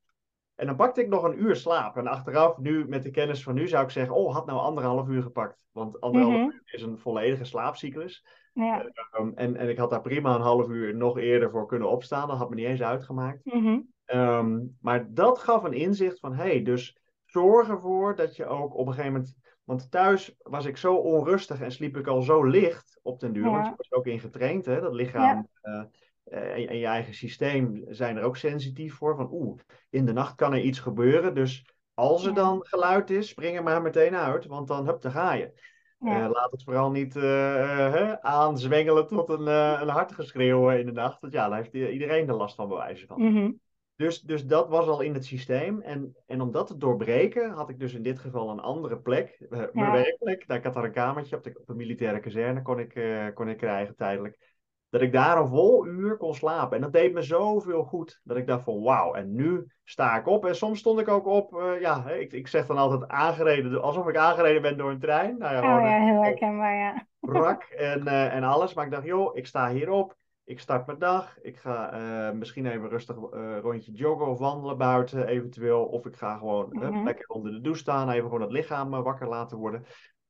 En 0.63 0.69
dan 0.69 0.77
pakte 0.77 1.01
ik 1.01 1.07
nog 1.09 1.23
een 1.23 1.41
uur 1.41 1.55
slaap. 1.55 1.97
En 1.97 2.07
achteraf, 2.07 2.57
nu 2.57 2.87
met 2.87 3.03
de 3.03 3.11
kennis 3.11 3.43
van 3.43 3.53
nu, 3.53 3.67
zou 3.67 3.83
ik 3.83 3.89
zeggen: 3.89 4.15
Oh, 4.15 4.33
had 4.33 4.45
nou 4.45 4.59
anderhalf 4.59 5.07
uur 5.07 5.21
gepakt. 5.21 5.65
Want 5.71 6.01
anderhalf 6.01 6.33
Mhm. 6.35 6.43
uur 6.43 6.61
is 6.65 6.81
een 6.81 6.97
volledige 6.97 7.43
slaapcyclus. 7.43 8.25
Ja. 8.53 8.85
Um, 9.19 9.31
en, 9.35 9.55
en 9.55 9.69
ik 9.69 9.77
had 9.77 9.89
daar 9.89 10.01
prima 10.01 10.35
een 10.35 10.41
half 10.41 10.67
uur 10.67 10.95
nog 10.95 11.17
eerder 11.17 11.49
voor 11.49 11.67
kunnen 11.67 11.89
opstaan. 11.89 12.27
Dat 12.27 12.37
had 12.37 12.49
me 12.49 12.55
niet 12.55 12.65
eens 12.65 12.81
uitgemaakt. 12.81 13.45
Mhm. 13.45 13.79
Ehm, 14.05 14.59
maar 14.81 15.13
dat 15.13 15.39
gaf 15.39 15.63
een 15.63 15.73
inzicht 15.73 16.19
van: 16.19 16.33
hey, 16.33 16.61
dus 16.61 16.97
zorg 17.25 17.69
ervoor 17.69 18.15
dat 18.15 18.35
je 18.35 18.45
ook 18.45 18.73
op 18.75 18.87
een 18.87 18.93
gegeven 18.93 19.11
moment. 19.13 19.35
Want 19.63 19.91
thuis 19.91 20.35
was 20.37 20.65
ik 20.65 20.77
zo 20.77 20.95
onrustig 20.95 21.61
en 21.61 21.71
sliep 21.71 21.97
ik 21.97 22.07
al 22.07 22.21
zo 22.21 22.43
licht 22.43 22.99
op 23.01 23.19
den 23.19 23.33
duur. 23.33 23.49
Want 23.51 23.65
je 23.65 23.73
was 23.77 23.91
ook 23.91 24.05
in 24.05 24.19
getraind, 24.19 24.65
hè? 24.65 24.81
Dat 24.81 24.93
lichaam 24.93 25.47
eh, 25.61 25.81
en, 26.23 26.67
en 26.67 26.77
je 26.77 26.85
eigen 26.85 27.13
systeem 27.13 27.83
zijn 27.89 28.17
er 28.17 28.23
ook 28.23 28.37
sensitief 28.37 28.95
voor. 28.95 29.15
Van 29.15 29.29
oeh, 29.31 29.59
in 29.89 30.05
de 30.05 30.13
nacht 30.13 30.35
kan 30.35 30.53
er 30.53 30.59
iets 30.61 30.79
gebeuren. 30.79 31.35
Dus 31.35 31.65
als 31.93 32.25
er 32.25 32.33
dan 32.33 32.59
geluid 32.65 33.09
is, 33.09 33.29
spring 33.29 33.57
er 33.57 33.63
maar 33.63 33.81
meteen 33.81 34.15
uit. 34.15 34.45
Want 34.45 34.67
dan, 34.67 34.85
hup, 34.85 35.01
daar 35.01 35.11
ga 35.11 35.33
je. 35.33 35.51
Ja. 35.99 36.23
Eh, 36.23 36.31
laat 36.31 36.51
het 36.51 36.63
vooral 36.63 36.91
niet 36.91 37.15
eh, 37.15 37.85
eh, 37.85 37.93
hè, 37.93 38.21
aanzwengelen 38.21 39.07
tot 39.07 39.29
een, 39.29 39.47
eh 39.47 39.77
een 39.81 39.89
hartgeschreeuw 39.89 40.69
in 40.69 40.85
de 40.85 40.91
nacht. 40.91 41.21
Want 41.21 41.33
ja, 41.33 41.47
daar 41.49 41.57
heeft 41.57 41.73
iedereen 41.73 42.27
er 42.27 42.35
last 42.35 42.55
van, 42.55 42.67
bij 42.67 42.77
wijze 42.77 43.05
van. 43.05 43.21
Mhm. 43.21 43.51
Dus, 43.95 44.21
dus 44.21 44.45
dat 44.45 44.69
was 44.69 44.87
al 44.87 45.01
in 45.01 45.13
het 45.13 45.25
systeem. 45.25 45.81
En, 45.81 46.15
en 46.27 46.41
om 46.41 46.51
dat 46.51 46.67
te 46.67 46.77
doorbreken, 46.77 47.51
had 47.51 47.69
ik 47.69 47.79
dus 47.79 47.93
in 47.93 48.03
dit 48.03 48.19
geval 48.19 48.49
een 48.49 48.59
andere 48.59 48.97
plek. 48.97 49.37
eh, 49.39 49.49
mijn 49.49 49.69
Ja. 49.73 49.91
werkplek. 49.91 50.47
Nou, 50.47 50.59
ik 50.59 50.65
had 50.65 50.73
daar 50.73 50.83
een 50.83 50.91
kamertje 50.91 51.35
op 51.35 51.43
de, 51.43 51.51
op 51.59 51.67
de 51.67 51.73
militaire 51.75 52.19
kazerne, 52.19 52.61
kon 52.61 52.79
ik, 52.79 52.95
eh, 52.95 53.27
kon 53.33 53.49
ik 53.49 53.57
krijgen 53.57 53.95
tijdelijk. 53.95 54.52
Dat 54.93 55.01
ik 55.01 55.11
daar 55.11 55.37
een 55.37 55.47
vol 55.47 55.87
uur 55.87 56.17
kon 56.17 56.33
slapen. 56.33 56.75
En 56.75 56.81
dat 56.83 56.93
deed 56.93 57.13
me 57.13 57.21
zoveel 57.21 57.83
goed. 57.83 58.19
Dat 58.23 58.37
ik 58.37 58.47
dacht 58.47 58.63
van 58.63 58.81
wauw, 58.81 59.13
en 59.13 59.35
nu 59.35 59.67
sta 59.83 60.17
ik 60.17 60.27
op. 60.27 60.45
En 60.45 60.55
soms 60.55 60.79
stond 60.79 60.99
ik 60.99 61.07
ook 61.07 61.25
op, 61.25 61.55
eh, 61.55 61.81
ja, 61.81 62.09
ik, 62.09 62.33
ik 62.33 62.47
zeg 62.47 62.65
dan 62.65 62.77
altijd 62.77 63.07
aangereden, 63.07 63.81
alsof 63.81 64.07
ik 64.07 64.17
aangereden 64.17 64.61
ben 64.61 64.77
door 64.77 64.89
een 64.91 64.99
trein. 64.99 65.37
Nou 65.37 65.53
ja, 65.53 65.59
Oh 65.59 65.81
ja, 65.83 65.95
een- 65.97 66.07
heel 66.07 66.23
herkenbaar, 66.23 66.75
ja. 66.75 67.05
brak 67.19 67.63
en, 67.63 68.07
eh, 68.07 68.33
en 68.35 68.43
alles. 68.43 68.73
Maar 68.73 68.85
ik 68.85 68.91
dacht, 68.91 69.05
joh, 69.05 69.35
ik 69.35 69.47
sta 69.47 69.69
hierop. 69.69 70.15
Ik 70.45 70.59
start 70.59 70.85
mijn 70.85 70.99
dag. 70.99 71.37
Ik 71.41 71.57
ga 71.57 71.91
eh, 71.93 72.31
misschien 72.37 72.65
even 72.65 72.89
rustig 72.89 73.15
eh 73.15 73.57
rondje 73.61 73.91
joggen 73.91 74.27
of 74.27 74.39
wandelen 74.39 74.77
buiten 74.77 75.27
eventueel. 75.27 75.85
Of 75.85 76.05
ik 76.05 76.15
ga 76.15 76.37
gewoon 76.37 76.67
Mhm. 76.71 77.03
lekker 77.03 77.27
onder 77.27 77.51
de 77.51 77.61
douche 77.61 77.79
staan. 77.81 78.09
Even 78.09 78.23
gewoon 78.23 78.41
het 78.41 78.51
lichaam 78.51 78.89
wakker 78.89 79.27
laten 79.27 79.57
worden. 79.57 79.83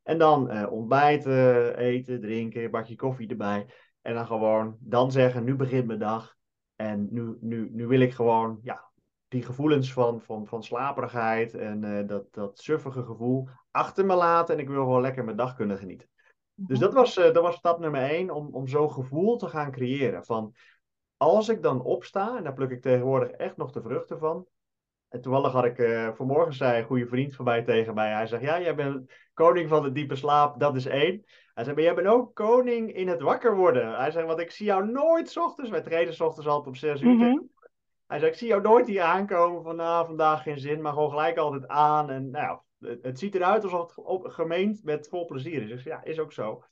En 0.03 0.17
dan 0.17 0.67
ontbijten, 0.70 1.75
eten, 1.77 2.22
drinken, 2.22 2.63
een 2.63 2.72
bakje 2.72 2.96
koffie 2.96 3.27
erbij. 3.29 3.65
En 4.04 4.14
dan 4.14 4.26
gewoon 4.26 4.78
dan 4.80 5.12
zeggen, 5.12 5.44
nu 5.44 5.56
begint 5.56 5.88
mijn 5.88 6.00
dag. 6.00 6.36
En 6.76 7.08
nu, 7.12 7.38
nu, 7.40 7.70
nu 7.72 7.88
wil 7.88 8.00
ik 8.00 8.14
gewoon 8.14 8.60
ja, 8.62 8.92
die 9.28 9.44
gevoelens 9.44 9.94
van, 9.94 10.22
van, 10.22 10.48
van 10.48 10.64
slaperigheid 10.64 11.54
en 11.54 11.84
eh, 11.84 12.08
dat, 12.08 12.34
dat 12.34 12.60
suffige 12.60 13.04
gevoel 13.04 13.48
achter 13.72 14.06
me 14.06 14.16
laten. 14.16 14.56
En 14.56 14.62
ik 14.62 14.68
wil 14.68 14.84
gewoon 14.84 15.02
lekker 15.02 15.24
mijn 15.24 15.38
dag 15.38 15.56
kunnen 15.56 15.78
genieten. 15.78 16.10
Dus 16.56 16.80
dat 16.80 16.94
was, 16.94 17.18
eh, 17.18 17.34
dat 17.34 17.44
was 17.44 17.56
stap 17.56 17.80
nummer 17.80 18.02
één, 18.02 18.30
om, 18.30 18.54
om 18.54 18.68
zo'n 18.68 18.92
gevoel 18.92 19.38
te 19.38 19.48
gaan 19.48 19.72
creëren. 19.72 20.26
Van 20.26 20.56
als 21.18 21.50
ik 21.50 21.62
dan 21.62 21.82
opsta, 21.82 22.38
en 22.38 22.44
daar 22.44 22.54
pluk 22.54 22.72
ik 22.72 22.82
tegenwoordig 22.82 23.30
echt 23.30 23.58
nog 23.58 23.72
de 23.72 23.82
vruchten 23.82 24.20
van. 24.20 24.48
En 25.13 25.22
toevallig 25.22 25.51
had 25.51 25.65
ik 25.65 25.77
eh, 25.77 26.10
vanmorgen 26.13 26.53
zei 26.53 26.79
een 26.79 26.86
goede 26.86 27.08
vriend 27.08 27.36
van 27.36 27.46
mij 27.46 27.63
tegen 27.63 27.93
mij. 27.93 28.12
Hij 28.12 28.27
zegt, 28.27 28.43
ja, 28.43 28.62
jij 28.62 28.75
bent 28.75 29.12
koning 29.34 29.70
van 29.70 29.84
de 29.84 29.91
diepe 29.91 30.15
slaap, 30.15 30.60
dat 30.60 30.75
is 30.75 30.86
één. 30.86 31.24
Hij 31.53 31.63
zegt, 31.63 31.75
maar 31.75 31.86
jij 31.86 31.96
bent 31.96 32.08
ook 32.08 32.36
koning 32.36 32.93
in 32.93 33.08
het 33.08 33.22
wakker 33.22 33.55
worden. 33.55 33.96
Hij 33.96 34.12
zegt, 34.12 34.27
want 34.27 34.39
ik 34.39 34.51
zie 34.51 34.65
jou 34.65 34.91
nooit 34.91 35.29
's 35.29 35.38
ochtends, 35.38 35.70
wij 35.70 35.82
trainen 35.82 36.13
's 36.13 36.20
ochtends 36.20 36.48
altijd 36.48 36.67
om 36.67 36.75
zes 36.75 37.01
uur. 37.01 37.13
Mhm. 37.13 37.39
Hij 38.08 38.20
zei, 38.20 38.32
ik 38.32 38.38
zie 38.38 38.48
jou 38.48 38.62
nooit 38.62 38.88
hier 38.88 39.01
aankomen 39.01 39.63
van, 39.63 39.75
nou, 39.75 40.05
vandaag 40.05 40.43
geen 40.43 40.60
zin, 40.60 40.82
maar 40.82 40.93
gewoon 40.93 41.10
gelijk 41.10 41.38
altijd 41.38 41.67
aan. 41.67 42.10
En 42.10 42.29
nou 42.29 42.60
het 43.01 43.20
ziet 43.20 43.36
eruit 43.36 43.63
alsof 43.63 43.96
het 43.96 44.05
op, 44.05 44.25
gemeend 44.25 44.84
met 44.84 45.08
vol 45.08 45.25
plezier 45.25 45.62
is. 45.62 45.70
Dus 45.70 45.84
ja, 45.84 46.03
is 46.03 46.20
ook 46.20 46.32
zo. 46.32 46.63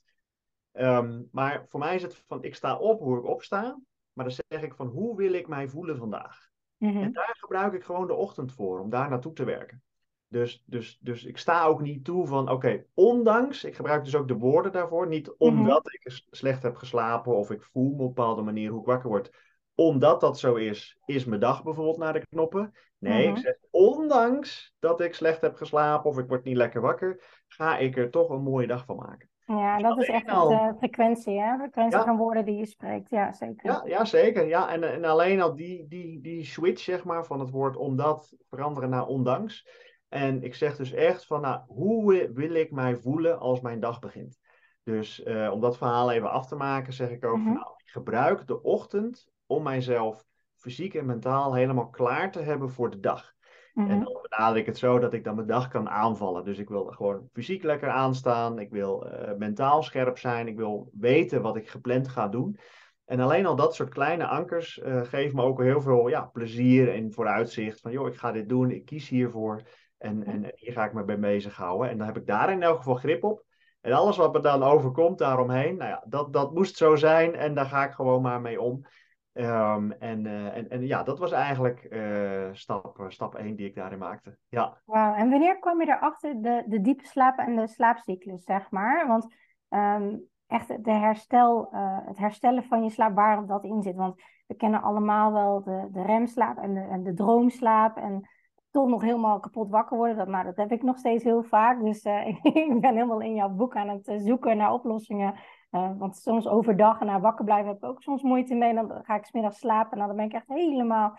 Ehm, 0.72 1.22
maar 1.30 1.64
voor 1.68 1.80
mij 1.80 1.94
is 1.94 2.02
het 2.02 2.24
van, 2.26 2.42
ik 2.42 2.54
sta 2.54 2.76
op 2.76 3.00
hoe 3.00 3.18
ik 3.18 3.24
opsta, 3.24 3.80
maar 4.12 4.24
dan 4.24 4.34
zeg 4.48 4.62
ik 4.62 4.74
van, 4.74 4.86
hoe 4.86 5.16
wil 5.16 5.32
ik 5.32 5.48
mij 5.48 5.68
voelen 5.68 5.96
vandaag? 5.96 6.50
Mhm. 6.82 7.02
En 7.02 7.12
daar 7.12 7.36
gebruik 7.38 7.72
ik 7.72 7.84
gewoon 7.84 8.06
de 8.06 8.14
ochtend 8.14 8.52
voor, 8.52 8.80
om 8.80 8.90
daar 8.90 9.08
naartoe 9.10 9.32
te 9.32 9.44
werken. 9.44 9.82
Dus, 10.28 10.62
dus, 10.66 10.98
dus 11.00 11.24
ik 11.24 11.38
sta 11.38 11.64
ook 11.64 11.80
niet 11.80 12.04
toe 12.04 12.26
van, 12.26 12.48
oké, 12.50 12.84
ondanks, 12.94 13.64
ik 13.64 13.74
gebruik 13.74 14.04
dus 14.04 14.14
ook 14.14 14.28
de 14.28 14.36
woorden 14.36 14.72
daarvoor, 14.72 15.06
niet 15.08 15.34
omdat 15.38 15.92
ik 15.92 16.22
slecht 16.30 16.62
heb 16.62 16.76
geslapen 16.76 17.36
of 17.36 17.50
ik 17.50 17.62
voel 17.62 17.88
me 17.88 17.92
op 17.92 17.98
een 18.00 18.06
bepaalde 18.06 18.42
manier 18.42 18.70
hoe 18.70 18.80
ik 18.80 18.86
wakker 18.86 19.08
word. 19.08 19.30
Omdat 19.74 20.20
dat 20.20 20.38
zo 20.38 20.54
is, 20.54 20.98
is 21.04 21.24
mijn 21.24 21.40
dag 21.40 21.62
bijvoorbeeld 21.62 21.98
naar 21.98 22.12
de 22.12 22.26
knoppen. 22.26 22.72
Nee, 22.98 23.28
Mhm. 23.28 23.36
ik 23.36 23.42
zeg, 23.42 23.56
ondanks 23.70 24.74
dat 24.78 25.00
ik 25.00 25.14
slecht 25.14 25.40
heb 25.40 25.56
geslapen 25.56 26.10
of 26.10 26.18
ik 26.18 26.28
word 26.28 26.44
niet 26.44 26.56
lekker 26.56 26.80
wakker, 26.80 27.42
ga 27.48 27.78
ik 27.78 27.96
er 27.96 28.10
toch 28.10 28.30
een 28.30 28.42
mooie 28.42 28.66
dag 28.66 28.84
van 28.84 28.96
maken. 28.96 29.28
Ja, 29.58 29.78
dat 29.78 29.98
is 29.98 30.08
echt 30.08 30.28
al- 30.28 30.50
eh, 30.50 30.68
frequentie, 30.78 31.40
hè? 31.40 31.56
Frequentie 31.56 31.98
Ja. 31.98 32.04
van 32.04 32.16
woorden 32.16 32.44
die 32.44 32.56
je 32.56 32.66
spreekt. 32.66 33.10
Ja, 33.10 33.32
zeker. 33.32 33.70
Ja, 33.70 33.82
ja 33.84 34.04
zeker. 34.04 34.46
Ja, 34.46 34.70
en, 34.72 34.92
en 34.92 35.04
alleen 35.04 35.40
al 35.40 35.54
die, 35.54 35.88
die, 35.88 36.20
die 36.20 36.44
switch, 36.44 36.82
zeg 36.82 37.04
maar, 37.04 37.24
van 37.26 37.40
het 37.40 37.50
woord 37.50 37.76
omdat 37.76 38.34
veranderen 38.48 38.90
naar 38.90 39.06
ondanks. 39.06 39.68
En 40.08 40.42
ik 40.42 40.54
zeg 40.54 40.76
dus 40.76 40.92
echt 40.92 41.26
van, 41.26 41.40
nou, 41.40 41.60
hoe 41.66 42.08
wi- 42.12 42.32
wil 42.32 42.54
ik 42.54 42.70
mij 42.70 42.96
voelen 42.96 43.38
als 43.38 43.60
mijn 43.60 43.80
dag 43.80 43.98
begint? 43.98 44.38
Dus 44.84 45.22
eh, 45.22 45.50
om 45.52 45.60
dat 45.60 45.76
verhaal 45.76 46.12
even 46.12 46.30
af 46.30 46.46
te 46.46 46.56
maken, 46.56 46.92
zeg 46.92 47.10
ik 47.10 47.24
ook 47.24 47.32
van, 47.32 47.40
Mhm. 47.40 47.52
nou, 47.52 47.66
ik 47.84 47.90
gebruik 47.90 48.46
de 48.46 48.62
ochtend 48.62 49.28
om 49.46 49.62
mijzelf 49.62 50.24
fysiek 50.56 50.94
en 50.94 51.06
mentaal 51.06 51.54
helemaal 51.54 51.88
klaar 51.88 52.30
te 52.30 52.40
hebben 52.40 52.70
voor 52.70 52.90
de 52.90 53.00
dag. 53.00 53.32
En 53.74 53.82
Mhm. 53.84 54.04
dan 54.04 54.18
benader 54.28 54.56
ik 54.56 54.66
het 54.66 54.78
zo 54.78 54.98
dat 54.98 55.12
ik 55.12 55.24
dan 55.24 55.34
mijn 55.34 55.46
dag 55.46 55.68
kan 55.68 55.88
aanvallen. 55.88 56.44
Dus 56.44 56.58
ik 56.58 56.68
wil 56.68 56.84
gewoon 56.84 57.28
fysiek 57.32 57.62
lekker 57.62 57.88
aanstaan. 57.88 58.58
Ik 58.58 58.70
wil 58.70 59.06
eh, 59.06 59.36
mentaal 59.36 59.82
scherp 59.82 60.18
zijn. 60.18 60.48
Ik 60.48 60.56
wil 60.56 60.90
weten 60.98 61.42
wat 61.42 61.56
ik 61.56 61.68
gepland 61.68 62.08
ga 62.08 62.28
doen. 62.28 62.58
En 63.04 63.20
alleen 63.20 63.46
al 63.46 63.56
dat 63.56 63.74
soort 63.74 63.88
kleine 63.88 64.26
ankers 64.26 64.80
eh 64.80 65.02
geven 65.02 65.36
me 65.36 65.42
ook 65.42 65.62
heel 65.62 65.80
veel 65.80 66.08
ja, 66.08 66.24
plezier 66.24 66.94
en 66.94 67.12
vooruitzicht. 67.12 67.80
Van 67.80 67.92
joh, 67.92 68.06
ik 68.06 68.16
ga 68.16 68.32
dit 68.32 68.48
doen. 68.48 68.70
Ik 68.70 68.84
kies 68.84 69.08
hiervoor. 69.08 69.62
En, 69.98 70.24
en, 70.24 70.44
en 70.44 70.52
hier 70.54 70.72
ga 70.72 70.84
ik 70.84 70.92
me 70.92 71.04
bij 71.04 71.18
bezighouden. 71.18 71.88
En 71.90 71.98
dan 71.98 72.06
heb 72.06 72.16
ik 72.16 72.26
daar 72.26 72.52
in 72.52 72.62
elk 72.62 72.76
geval 72.76 72.94
grip 72.94 73.24
op. 73.24 73.44
En 73.80 73.92
alles 73.92 74.16
wat 74.16 74.32
me 74.32 74.40
dan 74.40 74.62
overkomt 74.62 75.18
daaromheen, 75.18 75.76
nou 75.76 75.90
ja, 75.90 76.04
dat, 76.08 76.32
dat 76.32 76.54
moest 76.54 76.76
zo 76.76 76.96
zijn. 76.96 77.34
En 77.34 77.54
daar 77.54 77.66
ga 77.66 77.84
ik 77.84 77.92
gewoon 77.92 78.22
maar 78.22 78.40
mee 78.40 78.60
om. 78.60 78.84
Ehm, 79.32 79.90
en, 79.90 80.26
eh, 80.26 80.56
en, 80.56 80.70
en 80.70 80.86
ja, 80.86 81.02
dat 81.02 81.18
was 81.18 81.32
eigenlijk 81.32 81.84
eh, 81.84 82.48
stap, 82.52 83.04
stap 83.08 83.34
1 83.34 83.56
die 83.56 83.66
ik 83.66 83.74
daarin 83.74 83.98
maakte. 83.98 84.36
Ja, 84.48 84.80
Wauw, 84.84 85.14
en 85.14 85.30
wanneer 85.30 85.58
kwam 85.58 85.80
je 85.80 85.86
erachter 85.86 86.42
de, 86.42 86.64
de 86.66 86.80
diepe 86.80 87.06
slaap 87.06 87.38
en 87.38 87.56
de 87.56 87.66
slaapcyclus, 87.66 88.44
zeg 88.44 88.70
maar? 88.70 89.06
Want 89.06 89.34
ehm, 89.68 90.16
echt 90.46 90.84
de 90.84 90.92
herstel, 90.92 91.68
eh, 91.72 91.98
het 92.06 92.18
herstellen 92.18 92.64
van 92.64 92.82
je 92.82 92.90
slaap, 92.90 93.14
waar 93.14 93.46
dat 93.46 93.64
in 93.64 93.82
zit. 93.82 93.96
Want 93.96 94.22
we 94.46 94.54
kennen 94.54 94.82
allemaal 94.82 95.32
wel 95.32 95.62
de, 95.62 95.88
de 95.92 96.02
remslaap 96.02 96.58
en 96.58 96.74
de, 96.74 96.80
en 96.80 97.02
de 97.02 97.14
droomslaap 97.14 97.96
en 97.96 98.28
toch 98.70 98.88
nog 98.88 99.02
helemaal 99.02 99.40
kapot 99.40 99.70
wakker 99.70 99.96
worden. 99.96 100.16
Dat, 100.16 100.28
nou, 100.28 100.44
dat 100.44 100.56
heb 100.56 100.72
ik 100.72 100.82
nog 100.82 100.98
steeds 100.98 101.24
heel 101.24 101.42
vaak. 101.42 101.84
Dus 101.84 102.02
eh, 102.02 102.26
ik 102.42 102.80
ben 102.80 102.94
helemaal 102.94 103.20
in 103.20 103.34
jouw 103.34 103.48
boek 103.48 103.76
aan 103.76 103.88
het 103.88 104.08
eh, 104.08 104.18
zoeken 104.18 104.56
naar 104.56 104.72
oplossingen. 104.72 105.34
Want 105.72 106.16
soms 106.16 106.46
overdag 106.46 107.00
en 107.00 107.06
na 107.06 107.20
wakker 107.20 107.44
blijven 107.44 107.68
heb 107.68 107.76
ik 107.76 107.84
ook 107.84 108.02
soms 108.02 108.22
moeite 108.22 108.54
mee. 108.54 108.74
Dan 108.74 109.00
ga 109.02 109.14
ik 109.14 109.24
smiddags 109.24 109.58
slapen 109.58 110.00
en 110.00 110.06
dan 110.06 110.16
ben 110.16 110.24
ik 110.24 110.32
echt 110.32 110.48
helemaal 110.48 111.18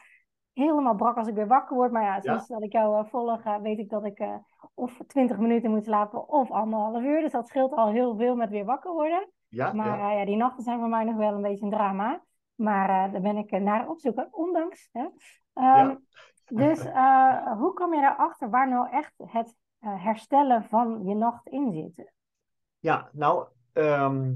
helemaal 0.53 0.95
brak 0.95 1.17
als 1.17 1.27
ik 1.27 1.35
weer 1.35 1.47
wakker 1.47 1.75
word. 1.75 1.91
Maar 1.91 2.03
ja, 2.03 2.21
sinds 2.21 2.47
dat 2.47 2.63
ik 2.63 2.71
jou 2.71 2.97
eh, 2.97 3.09
volg, 3.09 3.43
eh, 3.43 3.57
weet 3.57 3.79
ik 3.79 3.89
dat 3.89 4.05
ik 4.05 4.19
eh, 4.19 4.35
of 4.73 4.99
20 5.07 5.37
minuten 5.37 5.71
moet 5.71 5.83
slapen 5.83 6.27
of 6.27 6.51
anderhalf 6.51 7.03
uur. 7.03 7.21
Dus 7.21 7.31
dat 7.31 7.47
scheelt 7.47 7.73
al 7.73 7.91
heel 7.91 8.15
veel 8.15 8.35
met 8.35 8.49
weer 8.49 8.65
wakker 8.65 8.91
worden. 8.91 9.29
ja, 9.47 9.73
Maar 9.73 9.97
ja. 9.97 10.11
ja, 10.11 10.25
die 10.25 10.35
nachten 10.35 10.63
zijn 10.63 10.79
voor 10.79 10.89
mij 10.89 11.03
nog 11.03 11.15
wel 11.15 11.33
een 11.33 11.41
beetje 11.41 11.65
een 11.65 11.71
drama. 11.71 12.23
Maar 12.55 13.11
daar 13.11 13.21
ben 13.21 13.37
ik 13.37 13.51
naar 13.51 13.89
opzoeken, 13.89 14.27
ondanks. 14.31 14.89
Hè. 14.91 15.07
Ehm. 15.53 15.95
Dus 16.45 16.83
hoe 17.57 17.73
kom 17.73 17.93
je 17.93 18.01
erachter 18.01 18.49
waar 18.49 18.69
nou 18.69 18.89
echt 18.89 19.13
het 19.17 19.55
herstellen 19.79 20.63
van 20.63 21.03
je 21.05 21.15
nacht 21.15 21.47
in 21.47 21.91
zit? 21.91 22.13
Ja, 22.79 23.09
nou, 23.11 23.47
ehm, 23.73 24.33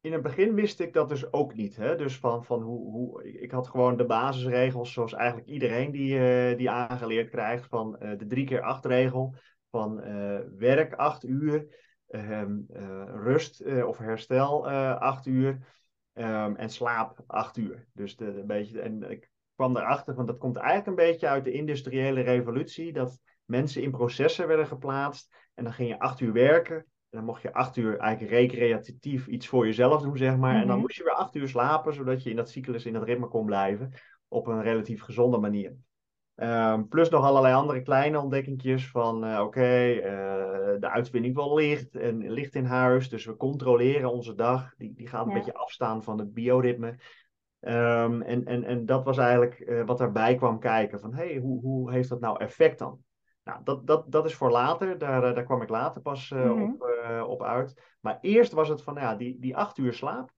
in 0.00 0.12
het 0.12 0.22
begin 0.22 0.54
wist 0.54 0.80
ik 0.80 0.92
dat 0.92 1.08
dus 1.08 1.32
ook 1.32 1.54
niet. 1.54 1.76
Hè? 1.76 1.96
Dus 1.96 2.18
van, 2.18 2.44
van 2.44 2.62
hoe, 2.62 2.90
hoe, 2.90 3.40
ik 3.40 3.50
had 3.50 3.68
gewoon 3.68 3.96
de 3.96 4.06
basisregels 4.06 4.92
zoals 4.92 5.12
eigenlijk 5.12 5.48
iedereen 5.48 5.90
die, 5.90 6.18
eh, 6.18 6.56
die 6.56 6.70
aangeleerd 6.70 7.30
krijgt. 7.30 7.66
Van 7.66 7.98
eh, 7.98 8.18
de 8.18 8.26
drie 8.26 8.46
keer 8.46 8.62
acht 8.62 8.84
regel. 8.84 9.34
Van 9.70 10.00
eh, 10.00 10.38
werk 10.56 10.94
acht 10.94 11.24
uur. 11.24 11.78
ehm, 12.08 12.58
eh, 12.68 13.04
rust 13.14 13.64
of 13.84 13.98
herstel 13.98 14.68
acht 14.98 15.26
uur. 15.26 15.58
ehm, 16.12 16.54
en 16.54 16.70
slaap 16.70 17.22
acht 17.26 17.56
uur. 17.56 17.86
Dus 17.92 18.16
de, 18.16 18.42
beetje, 18.46 18.80
en 18.80 19.10
ik 19.10 19.30
kwam 19.54 19.74
daarachter, 19.74 20.14
want 20.14 20.26
dat 20.28 20.38
komt 20.38 20.56
eigenlijk 20.56 20.86
een 20.86 21.06
beetje 21.06 21.28
uit 21.28 21.44
de 21.44 21.52
industriële 21.52 22.20
revolutie. 22.20 22.92
Dat 22.92 23.18
mensen 23.44 23.82
in 23.82 23.90
processen 23.90 24.46
werden 24.46 24.66
geplaatst. 24.66 25.34
En 25.54 25.64
dan 25.64 25.72
ging 25.72 25.88
je 25.88 25.98
acht 25.98 26.20
uur 26.20 26.32
werken. 26.32 26.86
En 27.10 27.16
dan 27.18 27.24
mocht 27.24 27.42
je 27.42 27.52
acht 27.52 27.76
uur 27.76 27.98
eigenlijk 27.98 28.32
recreatief 28.32 29.26
iets 29.26 29.46
voor 29.48 29.66
jezelf 29.66 30.02
doen, 30.02 30.16
zeg 30.16 30.36
maar. 30.36 30.54
En 30.54 30.60
dan 30.66 30.70
Mhm. 30.70 30.80
moest 30.80 30.96
je 30.96 31.04
weer 31.04 31.12
acht 31.12 31.34
uur 31.34 31.48
slapen, 31.48 31.94
zodat 31.94 32.22
je 32.22 32.30
in 32.30 32.36
dat 32.36 32.50
cyclus, 32.50 32.86
in 32.86 32.92
dat 32.92 33.02
ritme 33.02 33.28
kon 33.28 33.46
blijven. 33.46 33.92
Op 34.28 34.46
een 34.46 34.62
relatief 34.62 35.02
gezonde 35.02 35.38
manier. 35.38 35.76
Ehm, 36.34 36.84
plus 36.84 37.08
nog 37.08 37.24
allerlei 37.24 37.54
andere 37.54 37.82
kleine 37.82 38.20
ontdekkingjes 38.20 38.90
van, 38.90 39.24
eh, 39.24 39.40
oké, 39.40 39.90
eh, 39.90 40.80
de 40.80 40.90
uitvinding 40.90 41.34
van 41.34 41.54
licht 41.54 41.96
en 41.96 42.30
licht 42.30 42.54
in 42.54 42.64
huis. 42.64 43.08
Dus 43.08 43.24
we 43.24 43.36
controleren 43.36 44.10
onze 44.12 44.34
dag. 44.34 44.74
Die, 44.76 44.92
die 44.94 45.08
gaat 45.08 45.26
een 45.26 45.32
Ja. 45.32 45.36
beetje 45.38 45.54
afstaan 45.54 46.02
van 46.02 46.18
het 46.18 46.32
bioritme. 46.32 46.94
Ehm, 47.60 48.20
en, 48.20 48.44
en, 48.44 48.64
en 48.64 48.86
dat 48.86 49.04
was 49.04 49.18
eigenlijk 49.18 49.60
eh, 49.60 49.84
wat 49.84 49.98
daarbij 49.98 50.34
kwam 50.34 50.58
kijken. 50.58 51.00
Van, 51.00 51.14
hey, 51.14 51.36
hoe, 51.36 51.60
hoe 51.60 51.92
heeft 51.92 52.08
dat 52.08 52.20
nou 52.20 52.38
effect 52.38 52.78
dan? 52.78 52.98
Nou, 53.50 53.62
dat, 53.64 53.86
dat, 53.86 54.12
dat 54.12 54.24
is 54.24 54.34
voor 54.34 54.50
later. 54.50 54.98
Daar, 54.98 55.24
eh, 55.24 55.34
daar 55.34 55.44
kwam 55.44 55.62
ik 55.62 55.68
later 55.68 56.00
pas 56.00 56.30
eh, 56.30 56.44
Mhm. 56.44 56.62
op, 56.62 56.82
eh, 56.82 57.24
op 57.28 57.42
uit. 57.42 57.96
Maar 58.00 58.18
eerst 58.20 58.52
was 58.52 58.68
het 58.68 58.82
van, 58.82 58.94
nou 58.94 59.06
ja, 59.06 59.14
die, 59.14 59.36
die 59.38 59.56
acht 59.56 59.78
uur 59.78 59.92
slaap. 59.92 60.30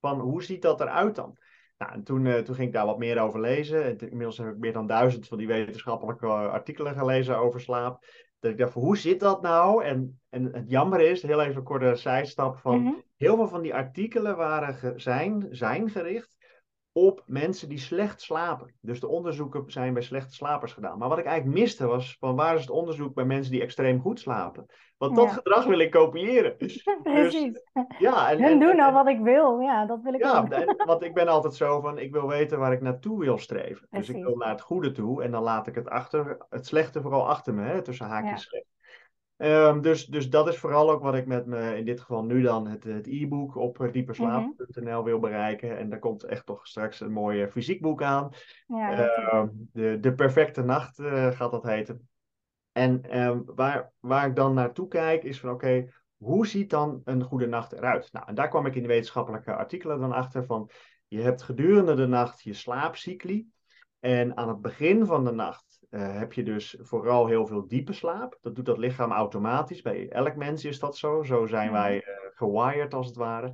Van, 0.00 0.20
hoe 0.20 0.42
ziet 0.42 0.62
dat 0.62 0.80
eruit 0.80 1.14
dan? 1.14 1.36
Nou, 1.78 1.92
en 1.92 2.02
toen, 2.02 2.42
toen 2.44 2.54
ging 2.54 2.68
ik 2.68 2.72
daar 2.72 2.86
wat 2.86 2.98
meer 2.98 3.20
over 3.20 3.40
lezen. 3.40 3.84
En 3.84 3.98
inmiddels 3.98 4.38
heb 4.38 4.48
ik 4.48 4.58
meer 4.58 4.72
dan 4.72 4.86
duizend 4.86 5.28
van 5.28 5.38
die 5.38 5.46
wetenschappelijke 5.46 6.26
artikelen 6.26 6.94
gelezen 6.94 7.38
over 7.38 7.60
slaap. 7.60 8.04
dat 8.40 8.50
ik 8.50 8.58
dacht, 8.58 8.72
van, 8.72 8.82
hoe 8.82 8.96
zit 8.96 9.20
dat 9.20 9.42
nou? 9.42 9.84
En, 9.84 10.20
en 10.28 10.44
het 10.52 10.70
jammer 10.70 11.00
is, 11.00 11.22
heel 11.22 11.40
even 11.42 11.56
een 11.56 11.62
korte 11.62 11.94
zijstap, 11.94 12.58
van 12.58 12.80
Mhm. 12.82 12.92
heel 13.16 13.36
veel 13.36 13.48
van 13.48 13.62
die 13.62 13.74
artikelen 13.74 14.36
waren 14.36 15.00
zijn, 15.00 15.46
zijn 15.50 15.90
gericht 15.90 16.36
op 16.92 17.22
mensen 17.26 17.68
die 17.68 17.78
slecht 17.78 18.20
slapen. 18.20 18.74
Dus 18.80 19.00
de 19.00 19.08
onderzoeken 19.08 19.64
zijn 19.66 19.92
bij 19.92 20.02
slechte 20.02 20.34
slapers 20.34 20.72
gedaan. 20.72 20.98
Maar 20.98 21.08
wat 21.08 21.18
ik 21.18 21.24
eigenlijk 21.24 21.58
miste 21.58 21.86
was, 21.86 22.16
van 22.20 22.36
waar 22.36 22.54
is 22.54 22.60
het 22.60 22.70
onderzoek 22.70 23.14
bij 23.14 23.24
mensen 23.24 23.52
die 23.52 23.62
extreem 23.62 24.00
goed 24.00 24.20
slapen? 24.20 24.66
Want 24.98 25.16
dat 25.16 25.24
Ja. 25.24 25.32
gedrag 25.32 25.64
wil 25.64 25.78
ik 25.78 25.90
kopiëren. 25.90 26.56
Precies. 27.02 27.62
Ja, 27.98 28.30
en, 28.30 28.42
Hun 28.42 28.58
doen 28.60 28.70
en- 28.70 28.80
al 28.80 28.92
wat 28.92 29.08
ik 29.08 29.20
wil. 29.20 29.60
Ja, 29.60 29.86
dat 29.86 30.02
wil 30.02 30.14
ik 30.14 30.22
ja, 30.22 30.38
ook. 30.38 30.48
en- 30.48 30.76
want 30.86 31.02
ik 31.02 31.14
ben 31.14 31.28
altijd 31.28 31.54
zo 31.54 31.80
van, 31.80 31.98
ik 31.98 32.12
wil 32.12 32.28
weten 32.28 32.58
waar 32.58 32.72
ik 32.72 32.80
naartoe 32.80 33.18
wil 33.18 33.38
streven. 33.38 33.86
Dus 33.90 34.08
ik 34.08 34.24
wil 34.24 34.36
naar 34.36 34.48
het 34.50 34.60
goede 34.60 34.92
toe 34.92 35.22
en 35.22 35.30
dan 35.30 35.42
laat 35.42 35.66
ik 35.66 35.74
het 35.74 35.88
achter, 35.88 36.36
het 36.48 36.66
slechte 36.66 37.00
vooral 37.02 37.28
achter 37.28 37.54
me, 37.54 37.62
hè, 37.62 37.82
tussen 37.82 38.06
haakjes 38.06 38.30
Ja. 38.30 38.36
slecht. 38.48 38.66
Ehm, 39.42 39.80
dus, 39.80 40.06
dus 40.06 40.30
dat 40.30 40.48
is 40.48 40.58
vooral 40.58 40.90
ook 40.90 41.02
wat 41.02 41.14
ik 41.14 41.26
met 41.26 41.46
me, 41.46 41.76
in 41.76 41.84
dit 41.84 42.00
geval 42.00 42.24
nu 42.24 42.42
dan, 42.42 42.66
het, 42.66 42.84
het 42.84 43.06
e-book 43.06 43.56
op 43.56 43.80
eh, 43.80 43.92
dieperslaap.nl 43.92 45.04
wil 45.04 45.18
bereiken. 45.18 45.78
En 45.78 45.88
daar 45.88 45.98
komt 45.98 46.24
echt 46.24 46.46
toch 46.46 46.66
straks 46.66 47.00
een 47.00 47.12
mooi 47.12 47.42
eh, 47.42 47.50
fysiekboek 47.50 48.02
aan. 48.02 48.30
Ja, 48.66 49.08
Ehm, 49.08 49.48
de, 49.52 49.98
de 50.00 50.14
perfecte 50.14 50.62
nacht 50.62 50.98
eh, 50.98 51.30
gaat 51.30 51.50
dat 51.50 51.62
heten. 51.62 52.08
En 52.72 53.02
ehm, 53.02 53.40
waar, 53.44 53.92
waar 54.00 54.26
ik 54.26 54.36
dan 54.36 54.54
naartoe 54.54 54.88
kijk 54.88 55.22
is 55.22 55.40
van 55.40 55.50
oké, 55.50 55.88
hoe 56.16 56.46
ziet 56.46 56.70
dan 56.70 57.00
een 57.04 57.22
goede 57.22 57.46
nacht 57.46 57.72
eruit? 57.72 58.12
Nou, 58.12 58.26
en 58.26 58.34
daar 58.34 58.48
kwam 58.48 58.66
ik 58.66 58.74
in 58.74 58.82
de 58.82 58.88
wetenschappelijke 58.88 59.54
artikelen 59.54 60.00
dan 60.00 60.12
achter 60.12 60.44
van 60.44 60.70
je 61.08 61.20
hebt 61.20 61.42
gedurende 61.42 61.94
de 61.94 62.06
nacht 62.06 62.42
je 62.42 62.52
slaapcycli. 62.52 63.48
En 64.00 64.36
aan 64.36 64.48
het 64.48 64.60
begin 64.60 65.06
van 65.06 65.24
de 65.24 65.32
nacht 65.32 65.71
eh, 65.92 66.18
heb 66.18 66.32
je 66.32 66.42
dus 66.42 66.76
vooral 66.80 67.26
heel 67.26 67.46
veel 67.46 67.66
diepe 67.68 67.92
slaap. 67.92 68.38
Dat 68.40 68.54
doet 68.54 68.66
dat 68.66 68.78
lichaam 68.78 69.12
automatisch. 69.12 69.82
Bij 69.82 70.08
elk 70.08 70.36
mens 70.36 70.64
is 70.64 70.78
dat 70.78 70.96
zo. 70.96 71.22
Zo 71.22 71.46
zijn 71.46 71.70
Mhm. 71.70 71.80
wij 71.80 72.02
eh, 72.02 72.14
gewired 72.34 72.94
als 72.94 73.06
het 73.06 73.16
ware. 73.16 73.52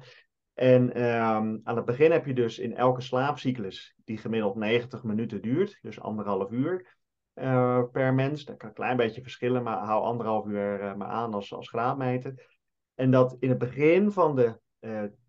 En 0.54 0.94
ehm, 0.94 1.58
aan 1.62 1.76
het 1.76 1.84
begin 1.84 2.10
heb 2.10 2.26
je 2.26 2.34
dus 2.34 2.58
in 2.58 2.76
elke 2.76 3.00
slaapcyclus, 3.00 3.94
die 4.04 4.18
gemiddeld 4.18 4.54
90 4.56 5.02
minuten 5.02 5.42
duurt, 5.42 5.78
dus 5.82 6.00
anderhalf 6.00 6.50
uur 6.50 6.96
eh, 7.32 7.82
per 7.92 8.14
mens. 8.14 8.44
Dat 8.44 8.56
kan 8.56 8.68
een 8.68 8.74
klein 8.74 8.96
beetje 8.96 9.22
verschillen, 9.22 9.62
maar 9.62 9.78
hou 9.78 10.02
anderhalf 10.02 10.46
uur 10.46 10.94
maar 10.96 11.08
aan 11.08 11.34
als, 11.34 11.52
als 11.54 11.68
graadmeter. 11.68 12.58
En 12.94 13.10
dat 13.10 13.36
in 13.38 13.48
het 13.48 13.58
begin 13.58 14.10
van 14.10 14.36
de, 14.36 14.60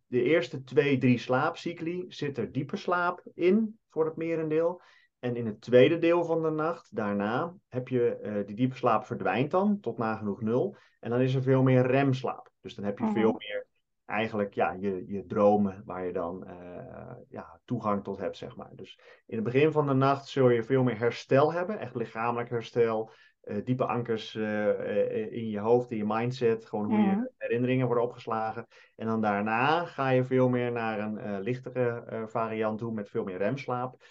de 0.08 0.24
eerste 0.24 0.64
twee, 0.64 0.98
drie 0.98 1.18
slaapcycli 1.18 2.06
zit 2.08 2.38
er 2.38 2.52
diepe 2.52 2.76
slaap 2.78 3.22
in, 3.34 3.80
voor 3.90 4.06
het 4.06 4.16
merendeel. 4.16 4.82
En 5.20 5.36
in 5.36 5.46
het 5.46 5.62
tweede 5.62 5.98
deel 5.98 6.26
van 6.26 6.42
de 6.42 6.50
nacht, 6.50 6.96
daarna, 6.96 7.54
heb 7.68 7.88
je 7.88 8.16
eh, 8.16 8.46
die 8.46 8.56
diepe 8.56 8.76
slaap 8.76 9.06
verdwijnt 9.06 9.52
dan 9.52 9.80
tot 9.80 9.98
nagenoeg 9.98 10.42
nul. 10.42 10.76
En 11.00 11.10
dan 11.10 11.20
is 11.22 11.36
er 11.36 11.42
veel 11.42 11.64
meer 11.64 11.86
remslaap. 11.88 12.52
Dus 12.62 12.76
dan 12.76 12.86
heb 12.86 12.98
je 12.98 13.04
Mhm. 13.04 13.14
veel 13.14 13.32
meer 13.38 13.68
eigenlijk 14.06 14.54
ja, 14.54 14.76
je, 14.80 15.04
je 15.08 15.26
dromen 15.26 15.82
waar 15.86 16.06
je 16.06 16.14
dan 16.14 16.46
eh, 16.46 17.16
ja, 17.30 17.60
toegang 17.66 18.04
tot 18.04 18.18
hebt, 18.18 18.38
zeg 18.38 18.56
maar. 18.56 18.72
Dus 18.76 19.00
in 19.26 19.36
het 19.36 19.44
begin 19.44 19.72
van 19.72 19.88
de 19.88 19.94
nacht 19.94 20.28
zul 20.28 20.50
je 20.50 20.64
veel 20.64 20.84
meer 20.84 20.98
herstel 20.98 21.54
hebben, 21.54 21.80
echt 21.80 21.96
lichamelijk 21.96 22.50
herstel, 22.50 23.12
eh, 23.42 23.58
diepe 23.64 23.86
ankers 23.86 24.36
in 24.36 25.50
je 25.50 25.60
hoofd, 25.60 25.92
in 25.92 25.98
je 25.98 26.06
mindset, 26.06 26.66
gewoon 26.66 26.86
hoe 26.86 27.00
Mhm. 27.00 27.08
je 27.10 27.32
herinneringen 27.38 27.86
worden 27.86 28.04
opgeslagen. 28.04 28.68
En 28.96 29.08
dan 29.08 29.22
daarna 29.22 29.86
ga 29.86 30.10
je 30.10 30.24
veel 30.24 30.50
meer 30.50 30.72
naar 30.72 31.00
een 31.00 31.40
lichtere 31.42 32.04
variant 32.28 32.80
toe 32.80 32.94
met 32.94 33.10
veel 33.10 33.24
meer 33.24 33.38
remslaap. 33.38 34.04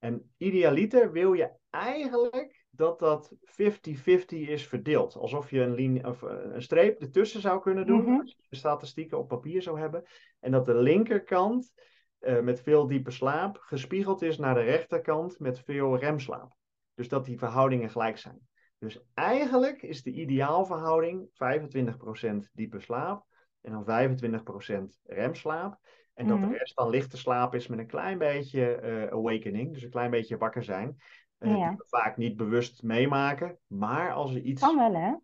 En 0.00 0.32
idealiter 0.36 1.12
wil 1.12 1.32
je 1.32 1.50
eigenlijk 1.70 2.64
dat 2.70 2.98
dat 2.98 3.32
50-50 3.44 4.48
is 4.48 4.66
verdeeld. 4.66 5.16
Alsof 5.16 5.50
je 5.50 5.60
een, 5.60 6.06
of 6.06 6.22
eh, 6.22 6.36
een 6.52 6.62
streep 6.62 7.00
ertussen 7.00 7.40
zou 7.40 7.60
kunnen 7.60 7.86
doen, 7.86 8.02
Mhm. 8.02 8.20
als 8.20 8.30
je 8.30 8.46
de 8.48 8.56
statistieken 8.56 9.18
op 9.18 9.28
papier 9.28 9.62
zou 9.62 9.78
hebben. 9.78 10.04
En 10.40 10.50
dat 10.50 10.66
de 10.66 10.74
linkerkant 10.74 11.72
eh, 12.18 12.40
met 12.40 12.60
veel 12.62 12.86
diepe 12.86 13.10
slaap 13.10 13.56
gespiegeld 13.60 14.22
is 14.22 14.38
naar 14.38 14.54
de 14.54 14.60
rechterkant 14.60 15.38
met 15.38 15.60
veel 15.60 15.98
remslaap. 15.98 16.54
Dus 16.94 17.08
dat 17.08 17.24
die 17.24 17.38
verhoudingen 17.38 17.90
gelijk 17.90 18.18
zijn. 18.18 18.48
Dus 18.78 19.00
eigenlijk 19.14 19.82
is 19.82 20.02
de 20.02 20.10
ideaalverhouding 20.10 21.28
25% 21.32 22.50
diepe 22.52 22.80
slaap 22.80 23.24
en 23.60 23.72
dan 23.72 23.84
25% 23.84 24.98
remslaap. 25.02 25.78
En 26.20 26.26
dat 26.26 26.38
Mhm. 26.38 26.50
de 26.50 26.56
rest 26.58 26.76
dan 26.76 26.90
lichte 26.90 27.16
slaap 27.16 27.54
is 27.54 27.66
met 27.66 27.78
een 27.78 27.86
klein 27.86 28.18
beetje 28.18 28.74
eh, 28.74 29.12
awakening, 29.12 29.72
dus 29.72 29.82
een 29.82 29.90
klein 29.90 30.10
beetje 30.10 30.36
wakker 30.36 30.62
zijn. 30.62 30.96
eh, 31.38 31.50
Ja. 31.56 31.68
Die 31.68 31.76
we 31.76 31.84
vaak 31.88 32.16
niet 32.16 32.36
bewust 32.36 32.82
meemaken, 32.82 33.58
maar 33.66 34.12
als 34.12 34.34
er 34.34 34.40
iets 34.40 34.62
Kan 34.62 34.76
wel, 34.76 34.94
hè? 34.94 35.14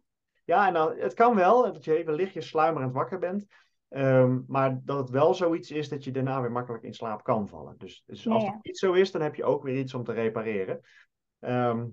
ja, 0.44 0.66
en 0.66 0.72
dan, 0.74 0.96
het 0.96 1.14
kan 1.14 1.34
wel 1.34 1.62
dat 1.72 1.84
je 1.84 1.96
even 1.96 2.14
lichtjes 2.14 2.48
sluimerend 2.48 2.92
wakker 2.92 3.18
bent. 3.18 3.46
ehm, 3.88 4.40
maar 4.46 4.80
dat 4.84 4.98
het 4.98 5.10
wel 5.10 5.34
zoiets 5.34 5.70
is 5.70 5.88
dat 5.88 6.04
je 6.04 6.10
daarna 6.10 6.40
weer 6.40 6.52
makkelijk 6.52 6.84
in 6.84 6.94
slaap 6.94 7.22
kan 7.22 7.48
vallen. 7.48 7.74
Dus, 7.78 8.02
dus 8.06 8.28
als 8.28 8.44
Ja, 8.44 8.50
dat 8.50 8.58
niet 8.62 8.78
zo 8.78 8.92
is, 8.92 9.10
dan 9.10 9.20
heb 9.22 9.34
je 9.34 9.44
ook 9.44 9.62
weer 9.62 9.78
iets 9.78 9.94
om 9.94 10.04
te 10.04 10.12
repareren. 10.12 10.80
Ehm, 11.40 11.86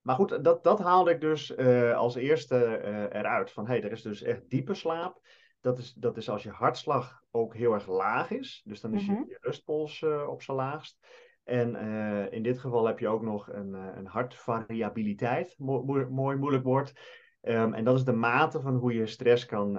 maar 0.00 0.14
goed, 0.14 0.44
dat, 0.44 0.64
dat 0.64 0.78
haalde 0.78 1.10
ik 1.10 1.20
dus 1.20 1.54
eh, 1.54 1.96
als 1.96 2.14
eerste 2.14 2.80
eruit. 3.12 3.50
Van 3.52 3.66
hé, 3.66 3.72
hey, 3.72 3.82
er 3.82 3.92
is 3.92 4.02
dus 4.02 4.22
echt 4.22 4.50
diepe 4.50 4.74
slaap. 4.74 5.20
Dat 5.60 5.78
is, 5.78 5.92
dat 5.92 6.16
is 6.16 6.28
als 6.30 6.42
je 6.42 6.50
hartslag 6.50 7.22
ook 7.30 7.54
heel 7.54 7.72
erg 7.72 7.86
laag 7.86 8.30
is. 8.30 8.62
Dus 8.64 8.80
dan 8.80 8.94
is 8.94 9.06
Mhm. 9.06 9.18
je, 9.20 9.24
je 9.28 9.38
rustpols 9.40 10.02
eh, 10.02 10.28
op 10.28 10.42
zijn 10.42 10.56
laagst. 10.56 10.98
En 11.44 11.74
eh, 11.76 12.32
in 12.32 12.42
dit 12.42 12.58
geval 12.58 12.86
heb 12.86 12.98
je 12.98 13.08
ook 13.08 13.22
nog 13.22 13.52
een, 13.52 13.74
eh, 13.74 13.86
een 13.94 14.06
hartvariabiliteit. 14.06 15.54
Mo- 15.58 16.06
mooi 16.10 16.36
moeilijk 16.36 16.64
woord. 16.64 16.92
Ehm, 17.40 17.72
en 17.72 17.84
dat 17.84 17.96
is 17.96 18.04
de 18.04 18.12
mate 18.12 18.60
van 18.60 18.74
hoe 18.74 18.94
je 18.94 19.06
stress 19.06 19.46
kan 19.46 19.78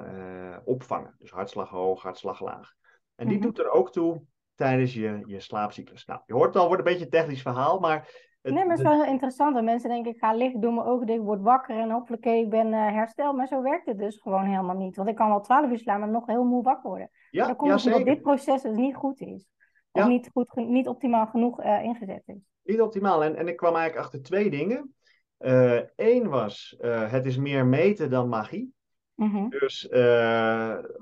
opvangen. 0.63 1.15
Dus 1.19 1.31
hartslag 1.31 1.69
hoog, 1.69 2.01
hartslag 2.01 2.39
laag. 2.41 2.73
En 3.15 3.27
die 3.27 3.37
Mhm. 3.37 3.45
doet 3.45 3.59
er 3.59 3.69
ook 3.69 3.91
toe 3.91 4.23
tijdens 4.55 4.93
je, 4.93 5.23
je 5.25 5.39
slaapcyclus. 5.39 6.05
Nou, 6.05 6.21
je 6.25 6.33
hoort 6.33 6.55
al, 6.55 6.67
wordt 6.67 6.79
een 6.85 6.91
beetje 6.91 7.05
een 7.05 7.11
technisch 7.11 7.41
verhaal, 7.41 7.79
maar... 7.79 8.29
het- 8.41 8.53
Nee, 8.53 8.65
maar 8.65 8.77
het 8.77 8.85
is 8.85 8.91
wel 8.91 9.01
heel 9.03 9.11
interessant. 9.11 9.61
Mensen 9.61 9.89
denken, 9.89 10.11
ik 10.11 10.19
ga 10.19 10.33
liggen, 10.33 10.59
doe 10.61 10.73
mijn 10.73 10.87
ogen 10.87 11.05
dicht, 11.07 11.19
word 11.21 11.41
wakker 11.41 11.77
en 11.77 11.89
hopelijk 11.91 12.25
ik 12.25 12.49
ben 12.49 12.73
eh, 12.73 12.79
hersteld. 12.93 13.35
Maar 13.35 13.47
zo 13.47 13.61
werkt 13.61 13.85
het 13.85 13.97
dus 13.97 14.21
gewoon 14.21 14.45
helemaal 14.45 14.75
niet. 14.77 14.95
Want 14.95 15.09
ik 15.09 15.15
kan 15.15 15.29
wel 15.29 15.41
twaalf 15.41 15.71
uur 15.71 15.77
slaan, 15.77 15.99
maar 15.99 16.09
nog 16.09 16.25
heel 16.25 16.43
moe 16.43 16.63
wakker 16.63 16.89
worden. 16.89 17.09
ja, 17.31 17.45
Dan 17.45 17.55
komt 17.55 17.85
omdat 17.85 18.05
dit 18.05 18.21
proces 18.21 18.61
dus 18.61 18.75
niet 18.75 18.95
goed 18.95 19.19
is. 19.21 19.47
Of 19.91 20.01
Ja. 20.01 20.07
niet, 20.07 20.29
goed, 20.33 20.55
niet 20.55 20.87
optimaal 20.87 21.27
genoeg 21.27 21.61
eh, 21.61 21.83
ingezet 21.83 22.23
is. 22.25 22.49
Niet 22.63 22.81
optimaal. 22.81 23.23
En, 23.23 23.35
en 23.35 23.47
ik 23.47 23.55
kwam 23.57 23.75
eigenlijk 23.75 24.05
achter 24.05 24.21
twee 24.21 24.49
dingen. 24.49 24.95
Eén 25.95 26.27
was, 26.29 26.75
eh, 26.79 27.11
het 27.11 27.25
is 27.25 27.37
meer 27.37 27.65
meten 27.65 28.09
dan 28.09 28.29
magie. 28.29 28.73
Mhm. 29.15 29.49
Dus 29.49 29.87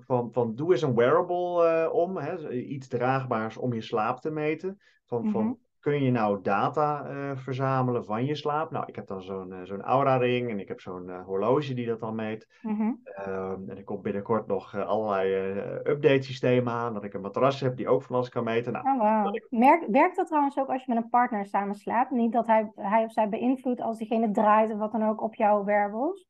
van, 0.05 0.31
van 0.31 0.55
doe 0.55 0.71
eens 0.71 0.81
een 0.81 0.95
wearable 0.95 1.91
om, 1.91 2.17
hè, 2.17 2.51
iets 2.51 2.87
draagbaars 2.87 3.57
om 3.57 3.73
je 3.73 3.81
slaap 3.81 4.19
te 4.19 4.31
meten. 4.31 4.79
Van, 5.05 5.21
Mhm. 5.23 5.31
van 5.31 5.57
kun 5.79 6.03
je 6.03 6.11
nou 6.11 6.41
data 6.41 7.05
eh, 7.05 7.37
verzamelen 7.37 8.05
van 8.05 8.25
je 8.25 8.35
slaap? 8.35 8.71
Nou, 8.71 8.85
ik 8.87 8.95
heb 8.95 9.07
dan 9.07 9.21
zo'n 9.21 9.53
eh, 9.53 9.59
zo'n 9.63 9.81
Aura-ring 9.81 10.49
en 10.49 10.59
ik 10.59 10.67
heb 10.67 10.81
zo'n 10.81 11.09
eh, 11.09 11.25
horloge 11.25 11.73
die 11.73 11.85
dat 11.85 11.99
dan 11.99 12.15
meet. 12.15 12.47
Mhm. 12.61 12.91
Ehm, 13.03 13.69
en 13.69 13.77
er 13.77 13.83
komt 13.83 14.01
binnenkort 14.01 14.47
nog 14.47 14.75
allerlei 14.85 15.59
update-systemen 15.83 16.73
aan, 16.73 16.93
dat 16.93 17.03
ik 17.03 17.13
een 17.13 17.21
matras 17.21 17.59
heb 17.59 17.77
die 17.77 17.87
ook 17.87 18.01
van 18.01 18.15
alles 18.15 18.29
kan 18.29 18.43
meten. 18.43 18.73
Nou, 18.73 18.87
Oh. 18.99 19.31
Merk, 19.49 19.85
werkt 19.87 20.15
dat 20.15 20.27
trouwens 20.27 20.57
ook 20.57 20.69
als 20.69 20.85
je 20.85 20.93
met 20.93 21.03
een 21.03 21.09
partner 21.09 21.45
samen 21.45 21.75
slaapt? 21.75 22.11
Niet 22.11 22.31
dat 22.31 22.47
hij, 22.47 22.71
hij 22.75 23.03
of 23.03 23.11
zij 23.11 23.29
beïnvloedt 23.29 23.81
als 23.81 23.97
diegene 23.97 24.31
draait 24.31 24.71
of 24.71 24.77
wat 24.77 24.91
dan 24.91 25.07
ook 25.07 25.21
op 25.21 25.35
jouw 25.35 25.63
wearables? 25.63 26.27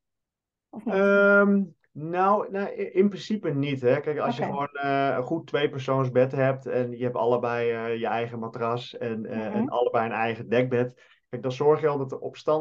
Of 0.70 0.86
niet? 0.86 0.94
Ehm, 0.94 1.64
nou, 1.92 2.52
nou, 2.52 2.70
in 2.72 3.08
principe 3.10 3.50
niet. 3.50 3.82
Hè. 3.82 4.00
Kijk, 4.00 4.20
als 4.20 4.38
je 4.38 4.44
gewoon 4.44 4.68
eh, 4.68 5.14
een 5.18 5.24
goed 5.24 5.48
tweepersoonsbed 5.48 6.32
hebt 6.32 6.66
en 6.66 6.98
je 6.98 7.04
hebt 7.04 7.16
allebei 7.16 7.72
eh, 7.72 8.00
je 8.00 8.08
eigen 8.08 8.40
matras 8.40 8.98
en, 8.98 9.26
eh, 9.26 9.38
Mhm. 9.38 9.56
en 9.58 9.70
allebei 9.70 10.06
een 10.06 10.12
eigen 10.12 10.50
dekbed. 10.50 11.02
Kijk, 11.30 11.42
dan 11.42 11.52
zorg 11.52 11.82
je 11.82 11.88
al 11.88 11.98
dat 11.98 12.10
de 12.10 12.20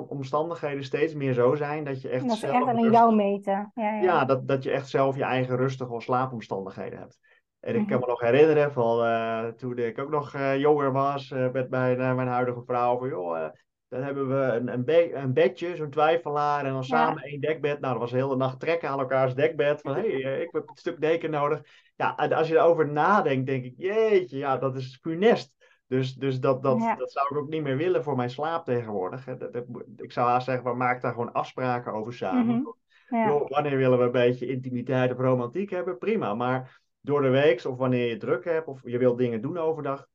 omstandigheden 0.09 0.85
steeds 0.85 1.15
meer 1.15 1.33
zo 1.33 1.55
zijn 1.55 1.85
dat 1.85 2.03
je 2.03 2.09
echt 2.09 2.23
dat 2.29 2.33
ze 2.37 2.39
zelf 2.47 2.55
echt 2.55 2.67
aan 2.67 2.75
rustig- 2.75 2.93
jou 2.93 3.15
meten. 3.15 3.71
Ja, 3.75 3.95
ja. 3.95 4.03
Ja, 4.03 4.25
dat, 4.25 4.49
dat 4.49 4.63
je 4.63 4.71
echt 4.71 4.89
zelf 4.89 5.17
je 5.17 5.23
eigen 5.25 5.57
rustige 5.57 6.01
slaapomstandigheden 6.01 6.99
hebt. 6.99 7.19
En 7.61 7.75
ik 7.75 7.87
kan 7.87 7.97
Mhm. 7.97 8.01
me 8.01 8.07
nog 8.07 8.21
herinneren 8.21 8.73
van 8.73 9.57
toen 9.57 9.79
ik 9.79 9.99
ook 9.99 10.11
nog 10.11 10.37
jonger 10.57 10.93
was 10.93 11.31
met 11.53 11.71
mijn, 11.71 11.97
mijn 12.17 12.29
huidige 12.29 12.63
vrouw. 12.67 12.99
Van, 12.99 13.09
joh, 13.09 13.49
dan 13.89 14.03
hebben 14.03 14.29
we 14.29 14.35
een, 14.57 14.69
een, 14.73 14.85
be- 14.85 15.15
een 15.15 15.33
bedje, 15.33 15.77
zo'n 15.77 15.91
twijfelaar, 15.91 16.65
en 16.65 16.73
dan 16.73 16.85
samen 16.85 17.23
één 17.23 17.41
dekbed. 17.41 17.81
Nou, 17.81 17.93
dat 17.93 18.03
was 18.03 18.11
de 18.11 18.17
hele 18.17 18.37
nacht 18.37 18.61
trekken 18.61 18.89
aan 18.89 18.99
elkaars 18.99 19.35
dekbed. 19.35 19.81
Van, 19.81 19.95
hé, 19.95 20.01
hey, 20.01 20.25
eh, 20.35 20.41
ik 20.41 20.49
heb 20.53 20.69
een 20.69 20.77
stuk 20.77 21.01
deken 21.01 21.31
nodig. 21.31 21.61
Ja, 21.97 22.11
als 22.11 22.49
je 22.49 22.55
erover 22.57 22.89
nadenkt, 22.89 23.47
denk 23.47 23.65
ik, 23.65 23.75
jeetje, 23.77 24.39
ja, 24.39 24.57
dat 24.57 24.77
is 24.77 24.99
funest. 25.03 25.57
Dus, 25.87 26.15
dus 26.15 26.41
dat, 26.41 26.63
dat, 26.63 26.79
Ja. 26.79 26.95
dat 26.95 27.13
zou 27.13 27.27
ik 27.31 27.37
ook 27.37 27.49
niet 27.49 27.63
meer 27.63 27.77
willen 27.77 28.03
voor 28.03 28.17
mijn 28.17 28.31
slaap 28.31 28.65
tegenwoordig. 28.65 29.25
hè. 29.25 29.37
Dat, 29.37 29.53
dat, 29.53 29.65
ik 29.97 30.13
zou 30.13 30.29
haast 30.29 30.47
zeggen, 30.47 30.77
maak 30.77 31.01
daar 31.03 31.13
gewoon 31.13 31.33
afspraken 31.33 31.93
over 31.93 32.13
samen. 32.13 32.47
Mhm. 32.57 33.17
Ja. 33.17 33.39
Wanneer 33.47 33.77
willen 33.77 33.99
we 33.99 34.05
een 34.05 34.11
beetje 34.11 34.47
intimiteit 34.47 35.13
of 35.13 35.19
romantiek 35.19 35.71
hebben? 35.71 35.99
Prima. 35.99 36.35
Maar 36.35 36.81
door 37.01 37.23
de 37.23 37.29
week, 37.29 37.65
of 37.65 37.77
wanneer 37.77 38.09
je 38.09 38.17
druk 38.17 38.45
hebt, 38.45 38.67
of 38.67 38.81
je 38.85 38.99
wilt 38.99 39.19
dingen 39.19 39.41
doen 39.41 39.59
overdag, 39.59 40.07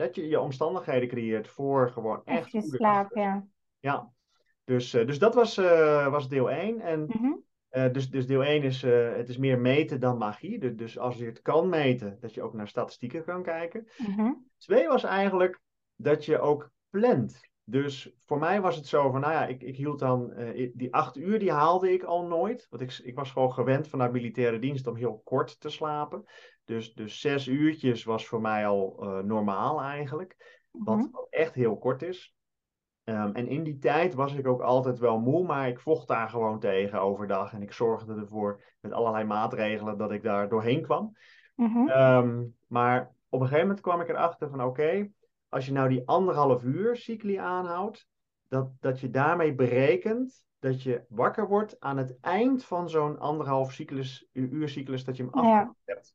dat 0.00 0.14
je 0.14 0.28
je 0.28 0.40
omstandigheden 0.40 1.08
creëert 1.08 1.48
voor 1.48 1.90
gewoon 1.90 2.24
echt 2.24 2.50
slaap, 2.50 3.14
ja. 3.14 3.46
Ja. 3.78 4.10
Dus, 4.64 4.90
dus 4.90 5.18
dat 5.18 5.34
was, 5.34 5.56
was 6.10 6.28
deel 6.28 6.50
1. 6.50 6.80
En 6.80 7.06
mhm. 7.06 7.92
dus, 7.92 8.10
dus 8.10 8.26
deel 8.26 8.44
1 8.44 8.62
is, 8.62 8.82
het 8.82 9.28
is 9.28 9.36
meer 9.36 9.58
meten 9.58 10.00
dan 10.00 10.18
magie. 10.18 10.58
Dus, 10.58 10.76
dus 10.76 10.98
als 10.98 11.16
je 11.16 11.24
het 11.24 11.42
kan 11.42 11.68
meten, 11.68 12.16
dat 12.20 12.34
je 12.34 12.42
ook 12.42 12.54
naar 12.54 12.68
statistieken 12.68 13.24
kan 13.24 13.42
kijken. 13.42 13.88
Mhm. 13.96 14.32
Twee 14.58 14.88
was 14.88 15.04
eigenlijk 15.04 15.60
dat 15.96 16.24
je 16.24 16.38
ook 16.38 16.70
plant. 16.90 17.40
Dus 17.70 18.14
voor 18.24 18.38
mij 18.38 18.60
was 18.60 18.76
het 18.76 18.86
zo 18.86 19.10
van, 19.10 19.20
nou 19.20 19.32
ja, 19.32 19.46
ik, 19.46 19.62
ik 19.62 19.76
hield 19.76 19.98
dan, 19.98 20.32
uh, 20.36 20.70
die 20.74 20.94
acht 20.94 21.16
uur 21.16 21.38
die 21.38 21.52
haalde 21.52 21.92
ik 21.92 22.02
al 22.02 22.26
nooit. 22.26 22.66
Want 22.70 22.82
ik, 22.82 22.98
ik 23.04 23.14
was 23.14 23.30
gewoon 23.30 23.52
gewend 23.52 23.88
vanuit 23.88 24.12
militaire 24.12 24.58
dienst 24.58 24.86
om 24.86 24.96
heel 24.96 25.20
kort 25.24 25.60
te 25.60 25.68
slapen. 25.68 26.24
Dus, 26.70 26.94
dus 26.94 27.20
zes 27.20 27.46
uurtjes 27.46 28.04
was 28.04 28.26
voor 28.26 28.40
mij 28.40 28.66
al 28.66 28.96
uh, 29.00 29.18
normaal 29.18 29.80
eigenlijk. 29.80 30.60
Wat 30.70 30.96
mm 30.96 31.18
echt 31.30 31.54
heel 31.54 31.78
kort 31.78 32.02
is. 32.02 32.34
Um, 33.04 33.34
en 33.34 33.46
in 33.46 33.62
die 33.62 33.78
tijd 33.78 34.14
was 34.14 34.34
ik 34.34 34.46
ook 34.46 34.60
altijd 34.60 34.98
wel 34.98 35.20
moe, 35.20 35.46
maar 35.46 35.68
ik 35.68 35.80
vocht 35.80 36.08
daar 36.08 36.28
gewoon 36.28 36.58
tegen 36.58 37.00
overdag. 37.00 37.52
En 37.52 37.62
ik 37.62 37.72
zorgde 37.72 38.14
ervoor 38.14 38.62
met 38.80 38.92
allerlei 38.92 39.24
maatregelen 39.24 39.98
dat 39.98 40.12
ik 40.12 40.22
daar 40.22 40.48
doorheen 40.48 40.82
kwam. 40.82 41.16
Mm 41.54 41.66
-hmm. 41.66 42.54
maar 42.66 43.14
op 43.28 43.40
een 43.40 43.46
gegeven 43.46 43.66
moment 43.66 43.80
kwam 43.80 44.00
ik 44.00 44.08
erachter 44.08 44.50
van 44.50 44.64
oké, 44.64 45.10
als 45.48 45.66
je 45.66 45.72
nou 45.72 45.88
die 45.88 46.06
anderhalf 46.06 46.62
uur 46.62 46.96
cycli 46.96 47.36
aanhoudt, 47.36 48.08
dat, 48.48 48.70
dat 48.80 49.00
je 49.00 49.10
daarmee 49.10 49.54
berekent 49.54 50.44
dat 50.58 50.82
je 50.82 51.04
wakker 51.08 51.48
wordt 51.48 51.80
aan 51.80 51.96
het 51.96 52.18
eind 52.20 52.64
van 52.64 52.88
zo'n 52.88 53.18
anderhalf 53.18 53.72
cyclus, 53.72 54.28
uurcyclus 54.32 55.04
dat 55.04 55.16
je 55.16 55.22
hem 55.22 55.32
af 55.32 55.68
hebt. 55.84 56.14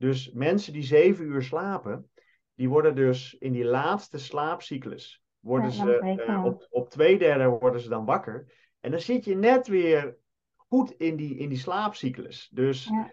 Dus 0.00 0.30
mensen 0.32 0.72
die 0.72 0.82
zeven 0.82 1.24
uur 1.24 1.42
slapen, 1.42 2.10
die 2.54 2.68
worden 2.68 2.94
dus 2.94 3.34
in 3.38 3.52
die 3.52 3.64
laatste 3.64 4.18
slaapcyclus, 4.18 5.22
worden 5.40 5.72
ze, 5.72 6.24
uh, 6.28 6.44
op, 6.44 6.66
op 6.70 6.90
twee 6.90 7.18
derde 7.18 7.48
worden 7.48 7.80
ze 7.80 7.88
dan 7.88 8.04
wakker. 8.04 8.52
En 8.80 8.90
dan 8.90 9.00
zit 9.00 9.24
je 9.24 9.36
net 9.36 9.66
weer 9.66 10.16
goed 10.56 10.90
in 10.90 11.16
die, 11.16 11.36
in 11.36 11.48
die 11.48 11.58
slaapcyclus. 11.58 12.48
Dus 12.52 12.84
ja 12.84 13.10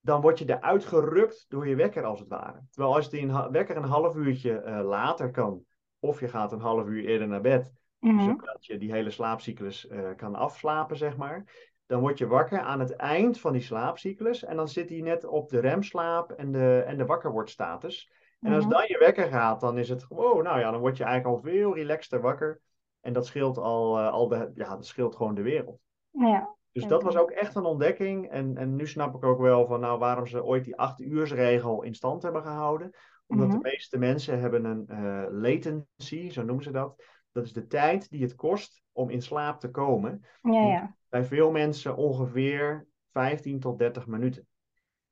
dan 0.00 0.20
word 0.20 0.38
je 0.38 0.48
eruit 0.48 0.84
gerukt 0.84 1.46
door 1.48 1.68
je 1.68 1.74
wekker 1.74 2.04
als 2.04 2.20
het 2.20 2.28
ware. 2.28 2.62
Terwijl 2.70 2.94
als 2.94 3.10
die 3.10 3.32
wekker 3.50 3.76
een 3.76 3.82
half 3.82 4.16
uurtje 4.16 4.62
uh, 4.66 4.80
later 4.84 5.30
kan, 5.30 5.64
of 5.98 6.20
je 6.20 6.28
gaat 6.28 6.52
een 6.52 6.60
half 6.60 6.86
uur 6.86 7.04
eerder 7.04 7.28
naar 7.28 7.40
bed, 7.40 7.72
mm 7.98 8.20
zodat 8.20 8.66
je 8.66 8.78
die 8.78 8.92
hele 8.92 9.10
slaapcyclus 9.10 9.84
uh, 9.90 10.08
kan 10.16 10.34
afslapen, 10.34 10.96
zeg 10.96 11.16
maar. 11.16 11.69
Dan 11.90 12.00
word 12.00 12.18
je 12.18 12.26
wakker 12.26 12.60
aan 12.60 12.80
het 12.80 12.96
eind 12.96 13.40
van 13.40 13.52
die 13.52 13.62
slaapcyclus 13.62 14.44
en 14.44 14.56
dan 14.56 14.68
zit 14.68 14.88
hij 14.88 15.00
net 15.00 15.24
op 15.24 15.48
de 15.48 15.60
remslaap 15.60 16.30
en 16.30 16.52
de, 16.52 16.84
en 16.86 16.96
de 16.96 17.06
wakkerwordstatus. 17.06 18.10
En 18.40 18.52
als 18.52 18.64
mhm. 18.64 18.72
dan 18.72 18.84
je 18.86 18.98
wekker 18.98 19.28
gaat, 19.28 19.60
dan 19.60 19.78
is 19.78 19.88
het 19.88 20.04
gewoon, 20.04 20.42
nou 20.42 20.58
ja, 20.58 20.70
dan 20.70 20.80
word 20.80 20.96
je 20.96 21.04
eigenlijk 21.04 21.36
al 21.36 21.50
veel 21.50 21.74
relaxter 21.74 22.20
wakker. 22.20 22.60
En 23.00 23.12
dat 23.12 23.26
scheelt 23.26 23.58
al, 23.58 23.98
uh, 23.98 24.10
al 24.10 24.28
de, 24.28 24.50
ja, 24.54 24.68
dat 24.68 24.86
scheelt 24.86 25.16
gewoon 25.16 25.34
de 25.34 25.42
wereld. 25.42 25.78
Ja, 26.10 26.56
dus 26.72 26.86
dat 26.86 27.02
was 27.02 27.16
ook 27.16 27.30
echt 27.30 27.54
een 27.54 27.64
ontdekking. 27.64 28.28
En, 28.28 28.56
en 28.56 28.76
nu 28.76 28.86
snap 28.86 29.14
ik 29.14 29.24
ook 29.24 29.40
wel 29.40 29.66
van 29.66 29.80
nou, 29.80 29.98
waarom 29.98 30.26
ze 30.26 30.44
ooit 30.44 30.64
die 30.64 30.76
acht 30.76 31.00
uursregel 31.00 31.82
in 31.82 31.94
stand 31.94 32.22
hebben 32.22 32.42
gehouden. 32.42 32.90
Omdat 33.26 33.50
de 33.50 33.56
mhm. 33.56 33.68
meeste 33.68 33.98
mensen 33.98 34.40
hebben 34.40 34.64
een 34.64 34.86
uh, 34.90 35.24
latency, 35.30 36.30
zo 36.30 36.42
noemen 36.42 36.64
ze 36.64 36.70
dat. 36.70 37.04
Dat 37.32 37.44
is 37.44 37.52
de 37.52 37.66
tijd 37.66 38.10
die 38.10 38.22
het 38.22 38.34
kost 38.34 38.82
om 38.92 39.10
in 39.10 39.22
slaap 39.22 39.60
te 39.60 39.70
komen. 39.70 40.24
Ja, 40.42 40.66
ja. 40.66 40.96
Bij 41.08 41.24
veel 41.24 41.50
mensen 41.50 41.96
ongeveer 41.96 42.86
15 43.12 43.60
tot 43.60 43.78
30 43.78 44.06
minuten. 44.06 44.46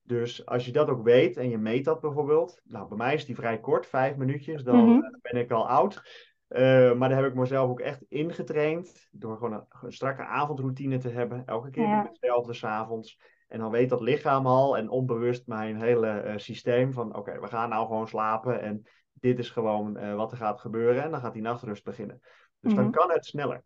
Dus 0.03 0.47
als 0.47 0.65
je 0.65 0.73
dat 0.73 0.89
ook 0.89 1.03
weet 1.03 1.37
en 1.37 1.49
je 1.49 1.59
meet 1.59 1.85
dat 1.85 2.01
bijvoorbeeld. 2.01 2.61
Nou, 2.65 2.89
bij 2.89 2.97
mij 2.97 3.15
is 3.15 3.25
die 3.25 3.35
vrij 3.35 3.61
kort, 3.61 3.87
vijf 3.87 4.17
minuutjes, 4.17 4.63
dan 4.63 4.89
mhm. 4.89 5.01
ben 5.23 5.41
ik 5.41 5.51
al 5.51 5.69
oud. 5.69 6.03
Uh, 6.49 6.95
maar 6.95 7.09
daar 7.09 7.23
heb 7.23 7.31
ik 7.31 7.35
mezelf 7.35 7.71
ook 7.71 7.81
echt 7.81 8.05
ingetraind. 8.09 9.09
Door 9.11 9.37
gewoon 9.37 9.67
een, 9.83 9.93
strakke 9.93 10.23
avondroutine 10.23 10.99
te 10.99 11.09
hebben. 11.09 11.43
Elke 11.47 11.71
keer 11.71 11.87
ja. 11.87 12.07
hetzelfde 12.07 12.53
s'avonds. 12.53 13.21
En 13.49 13.59
dan 13.59 13.71
weet 13.71 13.89
dat 13.89 14.01
lichaam 14.01 14.47
al 14.47 14.77
en 14.77 14.89
onbewust 14.89 15.47
mijn 15.47 15.83
hele 15.83 16.25
uh, 16.25 16.33
systeem 16.37 16.93
van 16.93 17.17
oké, 17.17 17.41
we 17.41 17.47
gaan 17.47 17.69
nou 17.69 17.87
gewoon 17.87 18.09
slapen. 18.09 18.61
En 18.61 18.87
dit 19.21 19.39
is 19.39 19.51
gewoon 19.51 19.99
uh, 19.99 20.15
wat 20.15 20.31
er 20.31 20.37
gaat 20.37 20.61
gebeuren. 20.61 21.03
En 21.03 21.11
dan 21.11 21.21
gaat 21.21 21.33
die 21.33 21.43
nachtrust 21.43 21.85
beginnen. 21.85 22.21
Dus 22.61 22.75
dan 22.75 22.85
mhm. 22.85 22.93
kan 22.93 23.11
het 23.11 23.27
sneller. 23.27 23.65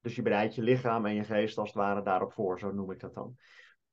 Dus 0.00 0.14
je 0.14 0.22
bereidt 0.22 0.54
je 0.54 0.62
lichaam 0.62 1.06
en 1.06 1.14
je 1.14 1.24
geest 1.24 1.58
als 1.58 1.68
het 1.68 1.76
ware 1.76 2.02
daarop 2.02 2.32
voor, 2.32 2.58
zo 2.58 2.72
noem 2.72 2.90
ik 2.90 3.00
dat 3.00 3.14
dan. 3.14 3.36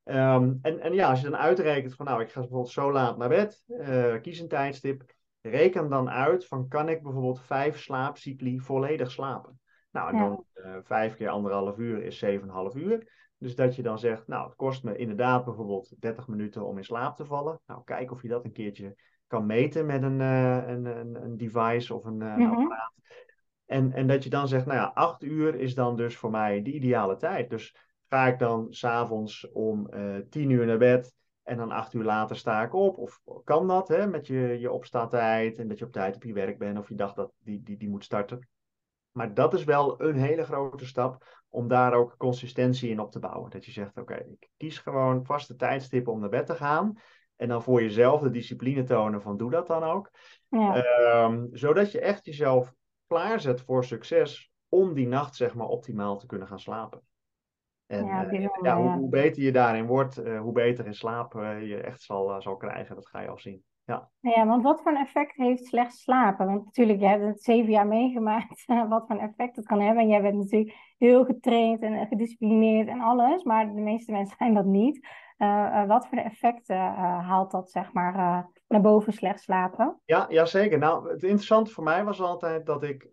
Um, 0.04 0.60
en, 0.62 0.80
en 0.80 0.94
ja, 0.94 1.10
als 1.10 1.22
je 1.22 1.30
dan 1.30 1.40
uitrekent 1.40 1.96
van 1.96 2.06
nou, 2.06 2.22
ik 2.22 2.32
ga 2.32 2.40
bijvoorbeeld 2.40 2.72
zo 2.72 2.92
laat 2.92 3.18
naar 3.18 3.30
bed, 3.30 3.64
kies 4.22 4.40
een 4.40 4.48
tijdstip 4.48 5.04
Reken 5.42 5.90
dan 5.90 6.10
uit 6.10 6.48
van 6.48 6.68
kan 6.68 6.90
ik 6.90 7.04
bijvoorbeeld 7.04 7.42
vijf 7.42 7.80
slaapcycli 7.80 8.60
volledig 8.60 9.12
slapen. 9.12 9.60
Nou, 9.92 10.12
en 10.12 10.18
dan 10.18 10.46
uh, 10.54 10.78
vijf 10.84 11.16
keer 11.16 11.30
anderhalf 11.30 11.78
uur 11.78 12.04
is 12.04 12.26
7,5 12.26 12.32
uur. 12.76 13.30
Dus 13.38 13.56
dat 13.56 13.76
je 13.76 13.82
dan 13.82 14.00
zegt, 14.00 14.28
nou, 14.28 14.46
het 14.48 14.56
kost 14.56 14.84
me 14.84 14.96
inderdaad 14.96 15.46
bijvoorbeeld 15.46 15.94
30 16.00 16.28
minuten 16.28 16.66
om 16.66 16.78
in 16.78 16.84
slaap 16.84 17.16
te 17.16 17.26
vallen. 17.26 17.62
Nou, 17.66 17.82
kijk 17.84 18.12
of 18.12 18.22
je 18.22 18.28
dat 18.28 18.46
een 18.46 18.52
keertje 18.52 18.96
kan 19.32 19.46
meten 19.46 19.86
met 19.86 20.04
een, 20.04 20.20
uh, 20.20 20.68
een, 20.68 20.86
een, 20.86 21.24
een, 21.24 21.38
device 21.38 21.94
of 21.94 22.06
een, 22.06 22.22
uh, 22.22 22.52
apparaat. 22.52 22.94
En, 23.66 23.94
en 23.94 24.08
dat 24.08 24.24
je 24.24 24.30
dan 24.30 24.48
zegt, 24.48 24.66
nou 24.66 24.78
ja, 24.78 24.92
8 24.94 25.24
uur 25.24 25.56
is 25.56 25.76
dan 25.76 25.96
dus 25.96 26.18
voor 26.18 26.32
mij 26.32 26.62
de 26.62 26.72
ideale 26.72 27.16
tijd. 27.16 27.50
Dus 27.50 27.76
ga 28.10 28.28
ik 28.28 28.40
dan 28.40 28.68
s'avonds 28.70 29.52
om 29.52 29.90
10 30.30 30.50
uur 30.50 30.66
naar 30.66 30.78
bed 30.78 31.14
en 31.44 31.58
dan 31.58 31.72
acht 31.72 31.94
uur 31.94 32.04
later 32.04 32.36
sta 32.36 32.64
ik 32.64 32.74
op. 32.74 32.98
Of 32.98 33.22
kan 33.44 33.68
dat, 33.68 33.88
hè, 33.88 34.08
met 34.08 34.28
je, 34.28 34.60
je 34.60 34.72
opstaantijd 34.72 35.58
en 35.58 35.68
dat 35.68 35.80
je 35.80 35.86
op 35.86 35.92
tijd 35.92 36.16
op 36.16 36.24
je 36.24 36.34
werk 36.34 36.58
bent 36.58 36.78
of 36.78 36.90
je 36.90 36.96
dacht 36.96 37.16
dat 37.16 37.32
die, 37.40 37.64
die, 37.64 37.78
die 37.78 37.90
moet 37.90 38.04
starten. 38.04 38.48
Maar 39.12 39.34
dat 39.34 39.54
is 39.54 39.64
wel 39.64 40.02
een 40.02 40.16
hele 40.16 40.44
grote 40.44 40.86
stap 40.86 41.44
om 41.50 41.68
daar 41.68 41.94
ook 41.94 42.18
consistentie 42.18 42.90
in 42.90 43.00
op 43.00 43.12
te 43.12 43.20
bouwen. 43.20 43.50
Dat 43.50 43.66
je 43.66 43.72
zegt, 43.72 43.98
oké, 43.98 44.16
ik 44.16 44.50
kies 44.58 44.80
gewoon 44.80 45.26
vaste 45.26 45.56
tijdstippen 45.56 46.14
om 46.14 46.20
naar 46.20 46.30
bed 46.30 46.46
te 46.46 46.56
gaan. 46.56 46.98
En 47.42 47.48
dan 47.48 47.64
voor 47.64 47.82
jezelf 47.82 48.22
de 48.22 48.32
discipline 48.32 48.84
tonen 48.84 49.22
van 49.22 49.38
doe 49.38 49.52
dat 49.52 49.68
dan 49.68 49.84
ook. 49.84 50.12
Ja. 50.50 50.76
Ehm, 50.76 51.48
zodat 51.52 51.92
je 51.92 52.00
echt 52.00 52.26
jezelf 52.26 52.74
klaarzet 53.08 53.62
voor 53.62 53.86
succes 53.86 54.52
om 54.70 54.94
die 54.94 55.08
nacht 55.08 55.36
zeg 55.36 55.56
maar 55.56 55.68
optimaal 55.68 56.18
te 56.18 56.26
kunnen 56.26 56.48
gaan 56.48 56.60
slapen. 56.60 57.02
En 57.88 58.06
ja, 58.06 58.32
uh, 58.32 58.48
ja, 58.62 58.78
hoe, 58.78 58.92
hoe, 58.92 59.10
beter 59.10 59.44
je 59.44 59.52
daarin 59.52 59.86
wordt, 59.86 60.20
uh, 60.20 60.40
hoe 60.40 60.52
beter 60.52 60.86
in 60.86 60.94
slaap 60.94 61.34
uh, 61.36 61.68
je 61.68 61.82
echt 61.82 62.02
zal, 62.02 62.42
zal 62.42 62.58
krijgen. 62.58 62.96
Dat 62.96 63.08
ga 63.08 63.20
je 63.20 63.30
al 63.30 63.38
zien. 63.38 63.64
Ja. 63.86 64.10
ja, 64.20 64.46
want 64.46 64.64
wat 64.64 64.82
voor 64.82 64.92
een 64.92 65.06
effect 65.06 65.36
heeft 65.36 65.66
slecht 65.66 65.94
slapen? 65.94 66.46
Want 66.46 66.66
natuurlijk, 66.66 67.00
jij 67.00 67.10
hebt 67.10 67.24
het 67.24 67.44
zeven 67.44 67.72
jaar 67.72 67.88
meegemaakt, 67.88 68.66
wat 68.90 69.08
voor 69.08 69.16
een 69.16 69.30
effect 69.30 69.56
het 69.56 69.66
kan 69.66 69.82
hebben. 69.82 70.04
En 70.04 70.10
jij 70.10 70.22
bent 70.22 70.38
natuurlijk 70.38 70.96
heel 70.98 71.26
getraind 71.26 71.82
en 71.82 72.08
gedisciplineerd 72.08 72.88
en 72.88 73.02
alles, 73.02 73.44
maar 73.44 73.74
de 73.74 73.82
meeste 73.82 74.12
mensen 74.12 74.38
zijn 74.38 74.54
dat 74.54 74.66
niet. 74.66 75.08
Wat 75.88 76.08
voor 76.08 76.18
effecten 76.18 76.78
haalt 77.22 77.52
dat, 77.52 77.72
zeg 77.72 77.94
maar, 77.94 78.46
naar 78.68 78.82
boven 78.82 79.14
slecht 79.14 79.42
slapen? 79.42 80.00
Ja, 80.06 80.26
ja, 80.30 80.46
zeker. 80.46 80.78
Nou, 80.78 81.10
het 81.10 81.24
interessante 81.24 81.72
voor 81.72 81.84
mij 81.84 82.04
was 82.04 82.22
altijd 82.22 82.66
dat 82.66 82.84
ik, 82.84 83.08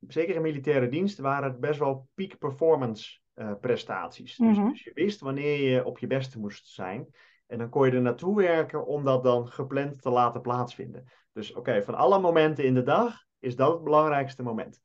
zeker 0.00 0.34
in 0.34 0.42
militaire 0.42 0.88
dienst, 0.88 1.18
waren 1.18 1.50
het 1.50 1.60
best 1.60 1.78
wel 1.78 2.08
peak 2.14 2.38
performance 2.38 3.20
prestaties. 3.60 4.36
dus, 4.36 4.56
mhm. 4.56 4.68
dus, 4.68 4.84
je 4.84 4.90
wist 4.94 5.20
wanneer 5.20 5.70
je 5.70 5.84
op 5.84 5.98
je 5.98 6.06
beste 6.06 6.38
moest 6.38 6.68
zijn. 6.68 7.06
En 7.46 7.58
dan 7.58 7.68
kon 7.68 7.86
je 7.86 7.92
er 7.92 8.00
naartoe 8.00 8.36
werken 8.36 8.86
om 8.86 9.04
dat 9.04 9.22
dan 9.22 9.46
gepland 9.46 10.02
te 10.02 10.10
laten 10.10 10.40
plaatsvinden. 10.40 11.04
Dus 11.32 11.54
oké, 11.54 11.82
van 11.82 11.94
alle 11.94 12.18
momenten 12.20 12.64
in 12.64 12.74
de 12.74 12.82
dag 12.82 13.24
is 13.38 13.56
dat 13.56 13.72
het 13.72 13.84
belangrijkste 13.84 14.42
moment. 14.42 14.80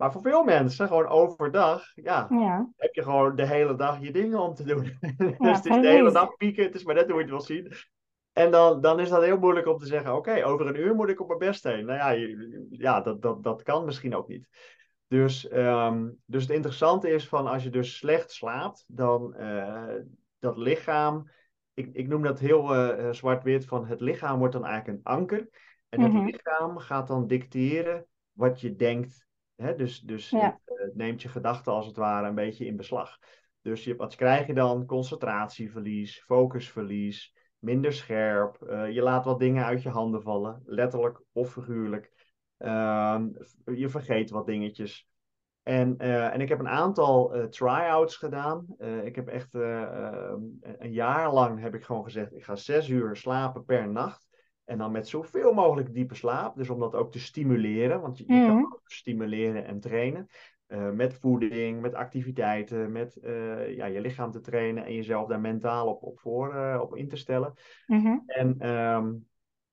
Maar 0.00 0.12
voor 0.12 0.22
veel 0.22 0.44
mensen, 0.44 0.86
gewoon 0.86 1.06
overdag, 1.06 1.84
ja, 1.94 2.26
ja. 2.30 2.70
heb 2.76 2.94
je 2.94 3.02
gewoon 3.02 3.36
de 3.36 3.46
hele 3.46 3.74
dag 3.74 4.00
je 4.00 4.12
dingen 4.12 4.40
om 4.40 4.54
te 4.54 4.64
doen. 4.64 4.82
dus 5.38 5.56
het 5.56 5.66
is 5.66 5.80
de 5.80 5.88
hele 5.88 6.12
dag 6.12 6.36
pieken, 6.36 6.64
het 6.64 6.74
is 6.74 6.84
maar 6.84 6.94
net 6.94 7.06
hoe 7.06 7.14
je 7.14 7.20
het 7.20 7.30
wil 7.30 7.40
zien. 7.40 7.72
En 8.32 8.50
dan, 8.50 8.80
dan 8.80 9.00
is 9.00 9.08
dat 9.08 9.22
heel 9.22 9.38
moeilijk 9.38 9.66
om 9.66 9.78
te 9.78 9.86
zeggen, 9.86 10.16
oké, 10.16 10.44
over 10.44 10.66
een 10.66 10.80
uur 10.80 10.94
moet 10.94 11.08
ik 11.08 11.20
op 11.20 11.26
mijn 11.26 11.38
best 11.38 11.64
heen. 11.64 11.86
Nou 11.86 11.98
ja, 11.98 12.34
ja 12.70 13.00
dat, 13.00 13.22
dat, 13.22 13.42
dat 13.42 13.62
kan 13.62 13.84
misschien 13.84 14.14
ook 14.14 14.28
niet. 14.28 14.48
Dus, 15.06 15.52
um, 15.52 16.20
dus 16.26 16.42
het 16.42 16.52
interessante 16.52 17.10
is 17.10 17.28
van 17.28 17.46
als 17.46 17.62
je 17.62 17.70
dus 17.70 17.96
slecht 17.96 18.30
slaapt, 18.30 18.84
dan 18.86 19.34
uh, 19.38 19.94
dat 20.38 20.56
lichaam, 20.56 21.30
ik, 21.74 21.88
ik 21.92 22.08
noem 22.08 22.22
dat 22.22 22.38
heel 22.38 22.74
uh, 22.74 23.12
zwart-wit, 23.12 23.66
van 23.66 23.86
het 23.86 24.00
lichaam 24.00 24.38
wordt 24.38 24.52
dan 24.52 24.64
eigenlijk 24.64 24.98
een 24.98 25.12
anker. 25.12 25.48
En 25.88 26.00
het 26.00 26.12
mhm. 26.12 26.24
lichaam 26.24 26.78
gaat 26.78 27.06
dan 27.06 27.26
dicteren 27.26 28.06
wat 28.32 28.60
je 28.60 28.76
denkt. 28.76 29.28
Hè? 29.60 29.74
Dus, 29.74 30.00
dus 30.00 30.30
het, 30.30 30.54
het, 30.64 30.96
neemt 30.96 31.22
je 31.22 31.28
gedachten 31.28 31.72
als 31.72 31.86
het 31.86 31.96
ware 31.96 32.28
een 32.28 32.34
beetje 32.34 32.66
in 32.66 32.76
beslag. 32.76 33.18
Dus 33.62 33.84
je, 33.84 33.96
wat 33.96 34.14
krijg 34.14 34.46
je 34.46 34.54
dan? 34.54 34.86
Concentratieverlies, 34.86 36.22
focusverlies, 36.26 37.34
minder 37.58 37.92
scherp. 37.92 38.58
Uh, 38.62 38.90
je 38.90 39.02
laat 39.02 39.24
wat 39.24 39.38
dingen 39.38 39.64
uit 39.64 39.82
je 39.82 39.88
handen 39.88 40.22
vallen, 40.22 40.62
letterlijk 40.64 41.22
of 41.32 41.52
figuurlijk. 41.52 42.12
Ehm, 42.56 43.28
je 43.64 43.88
vergeet 43.88 44.30
wat 44.30 44.46
dingetjes. 44.46 45.08
En, 45.62 45.94
uh, 45.98 46.34
en 46.34 46.40
ik 46.40 46.48
heb 46.48 46.58
een 46.58 46.68
aantal 46.68 47.36
uh, 47.36 47.44
try-outs 47.44 48.16
gedaan. 48.16 48.66
Uh, 48.78 49.04
ik 49.04 49.16
heb 49.16 49.28
echt 49.28 49.54
ehm, 49.54 50.40
een 50.60 50.92
jaar 50.92 51.32
lang 51.32 51.60
heb 51.60 51.74
ik 51.74 51.84
gewoon 51.84 52.04
gezegd, 52.04 52.34
ik 52.34 52.44
ga 52.44 52.56
zes 52.56 52.88
uur 52.88 53.16
slapen 53.16 53.64
per 53.64 53.88
nacht. 53.88 54.29
En 54.70 54.78
dan 54.78 54.92
met 54.92 55.08
zoveel 55.08 55.52
mogelijk 55.52 55.94
diepe 55.94 56.14
slaap. 56.14 56.56
Dus 56.56 56.70
om 56.70 56.78
dat 56.78 56.94
ook 56.94 57.12
te 57.12 57.18
stimuleren, 57.18 58.00
want 58.00 58.18
je, 58.18 58.24
je 58.26 58.46
kan 58.46 58.56
mhm. 58.56 58.64
ook 58.64 58.80
stimuleren 58.84 59.64
en 59.64 59.80
trainen. 59.80 60.28
Uh, 60.68 60.90
met 60.90 61.14
voeding, 61.14 61.80
met 61.80 61.94
activiteiten, 61.94 62.92
met 62.92 63.18
uh, 63.22 63.76
ja, 63.76 63.84
je 63.86 64.00
lichaam 64.00 64.30
te 64.30 64.40
trainen 64.40 64.84
en 64.84 64.94
jezelf 64.94 65.28
daar 65.28 65.40
mentaal 65.40 65.88
op, 65.88 66.02
op, 66.02 66.20
voor, 66.20 66.54
uh, 66.54 66.78
op 66.82 66.96
in 66.96 67.08
te 67.08 67.16
stellen. 67.16 67.54
Mm-hmm. 67.86 68.22
En 68.26 68.70
um, 68.70 69.28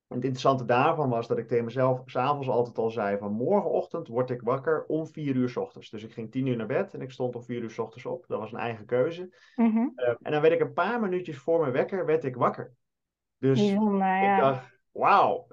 het 0.06 0.24
interessante 0.24 0.64
daarvan 0.64 1.08
was 1.08 1.26
dat 1.26 1.38
ik 1.38 1.48
tegen 1.48 1.64
mezelf 1.64 2.02
s'avonds 2.04 2.48
altijd 2.48 2.78
al 2.78 2.90
zei 2.90 3.18
van 3.18 3.32
morgenochtend 3.32 4.08
word 4.08 4.30
ik 4.30 4.40
wakker 4.40 4.84
om 4.84 5.06
vier 5.06 5.34
uur 5.34 5.48
s 5.48 5.56
ochtends. 5.56 5.90
Dus 5.90 6.04
ik 6.04 6.12
ging 6.12 6.30
tien 6.30 6.46
uur 6.46 6.56
naar 6.56 6.66
bed 6.66 6.94
en 6.94 7.00
ik 7.00 7.10
stond 7.10 7.36
om 7.36 7.42
vier 7.42 7.62
uur 7.62 7.70
s 7.70 7.78
ochtends 7.78 8.06
op. 8.06 8.24
Dat 8.26 8.38
was 8.38 8.52
een 8.52 8.58
eigen 8.58 8.86
keuze. 8.86 9.36
Mm-hmm. 9.56 9.92
Uh, 9.96 10.08
en 10.22 10.32
dan 10.32 10.40
werd 10.40 10.54
ik 10.54 10.60
een 10.60 10.72
paar 10.72 11.00
minuutjes 11.00 11.38
voor 11.38 11.60
mijn 11.60 11.72
wekker 11.72 12.06
werd 12.06 12.24
ik 12.24 12.36
wakker. 12.36 12.74
Dus 13.38 13.60
ja. 13.60 14.34
ik 14.34 14.40
dacht, 14.40 14.77
wauw, 14.92 15.46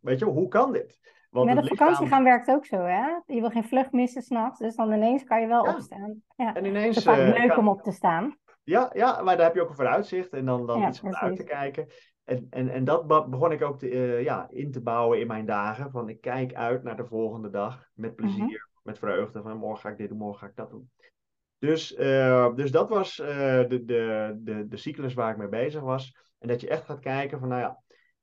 weet 0.00 0.18
je, 0.18 0.24
hoe 0.24 0.48
kan 0.48 0.72
dit? 0.72 1.00
Want 1.30 1.46
Met 1.46 1.56
op 1.56 1.62
lichaam... 1.62 1.78
vakantie 1.78 2.06
gaan 2.06 2.24
werkt 2.24 2.50
ook 2.50 2.66
zo, 2.66 2.76
hè? 2.76 3.06
Je 3.26 3.40
wil 3.40 3.50
geen 3.50 3.64
vlucht 3.64 3.92
missen 3.92 4.22
s'nachts, 4.22 4.58
dus 4.58 4.74
dan 4.76 4.92
ineens 4.92 5.24
kan 5.24 5.40
je 5.40 5.46
wel 5.46 5.64
ja. 5.64 5.74
opstaan. 5.74 6.22
Ja. 6.36 6.54
En 6.54 6.64
ineens, 6.64 6.86
het 6.86 6.96
is 6.96 7.04
vaak 7.04 7.18
uh, 7.18 7.38
leuk 7.38 7.48
kan... 7.48 7.58
om 7.58 7.68
op 7.68 7.82
te 7.82 7.92
staan. 7.92 8.38
Ja, 8.64 8.90
ja, 8.92 9.22
maar 9.22 9.36
daar 9.36 9.46
heb 9.46 9.54
je 9.54 9.62
ook 9.62 9.68
een 9.68 9.74
vooruitzicht 9.74 10.32
en 10.32 10.44
dan, 10.44 10.66
dan 10.66 10.80
Ja, 10.80 10.88
iets 10.88 11.00
om 11.00 11.14
uit 11.14 11.36
te 11.36 11.44
kijken. 11.44 11.86
En, 12.24 12.46
en, 12.50 12.68
en 12.68 12.84
dat 12.84 13.06
be- 13.06 13.26
begon 13.28 13.52
ik 13.52 13.62
ook 13.62 13.78
te, 13.78 13.88
eh, 13.90 14.22
ja, 14.22 14.46
in 14.50 14.70
te 14.72 14.80
bouwen 14.80 15.20
in 15.20 15.26
mijn 15.26 15.46
dagen. 15.46 15.90
Van 15.90 16.08
ik 16.08 16.20
kijk 16.20 16.54
uit 16.54 16.82
naar 16.82 16.96
de 16.96 17.06
volgende 17.06 17.50
dag 17.50 17.88
met 17.94 18.14
plezier, 18.14 18.44
Mhm. 18.44 18.80
met 18.82 18.98
vreugde. 18.98 19.42
Van 19.42 19.56
morgen 19.56 19.80
ga 19.80 19.88
ik 19.88 19.96
dit 19.98 20.08
doen, 20.08 20.18
morgen 20.18 20.40
ga 20.40 20.46
ik 20.46 20.56
dat 20.56 20.70
doen. 20.70 20.90
Dus, 21.58 21.94
eh, 21.94 22.54
dus 22.54 22.70
dat 22.70 22.88
was 22.88 23.20
eh, 23.20 23.28
de, 23.68 23.84
de, 23.84 24.32
de, 24.38 24.68
de 24.68 24.76
cyclus 24.76 25.14
waar 25.14 25.30
ik 25.30 25.36
mee 25.36 25.48
bezig 25.48 25.80
was. 25.82 26.16
En 26.38 26.48
dat 26.48 26.60
je 26.60 26.68
echt 26.68 26.84
gaat 26.84 27.00
kijken 27.00 27.38
van, 27.38 27.48
nou 27.48 27.60
ja, 27.60 27.78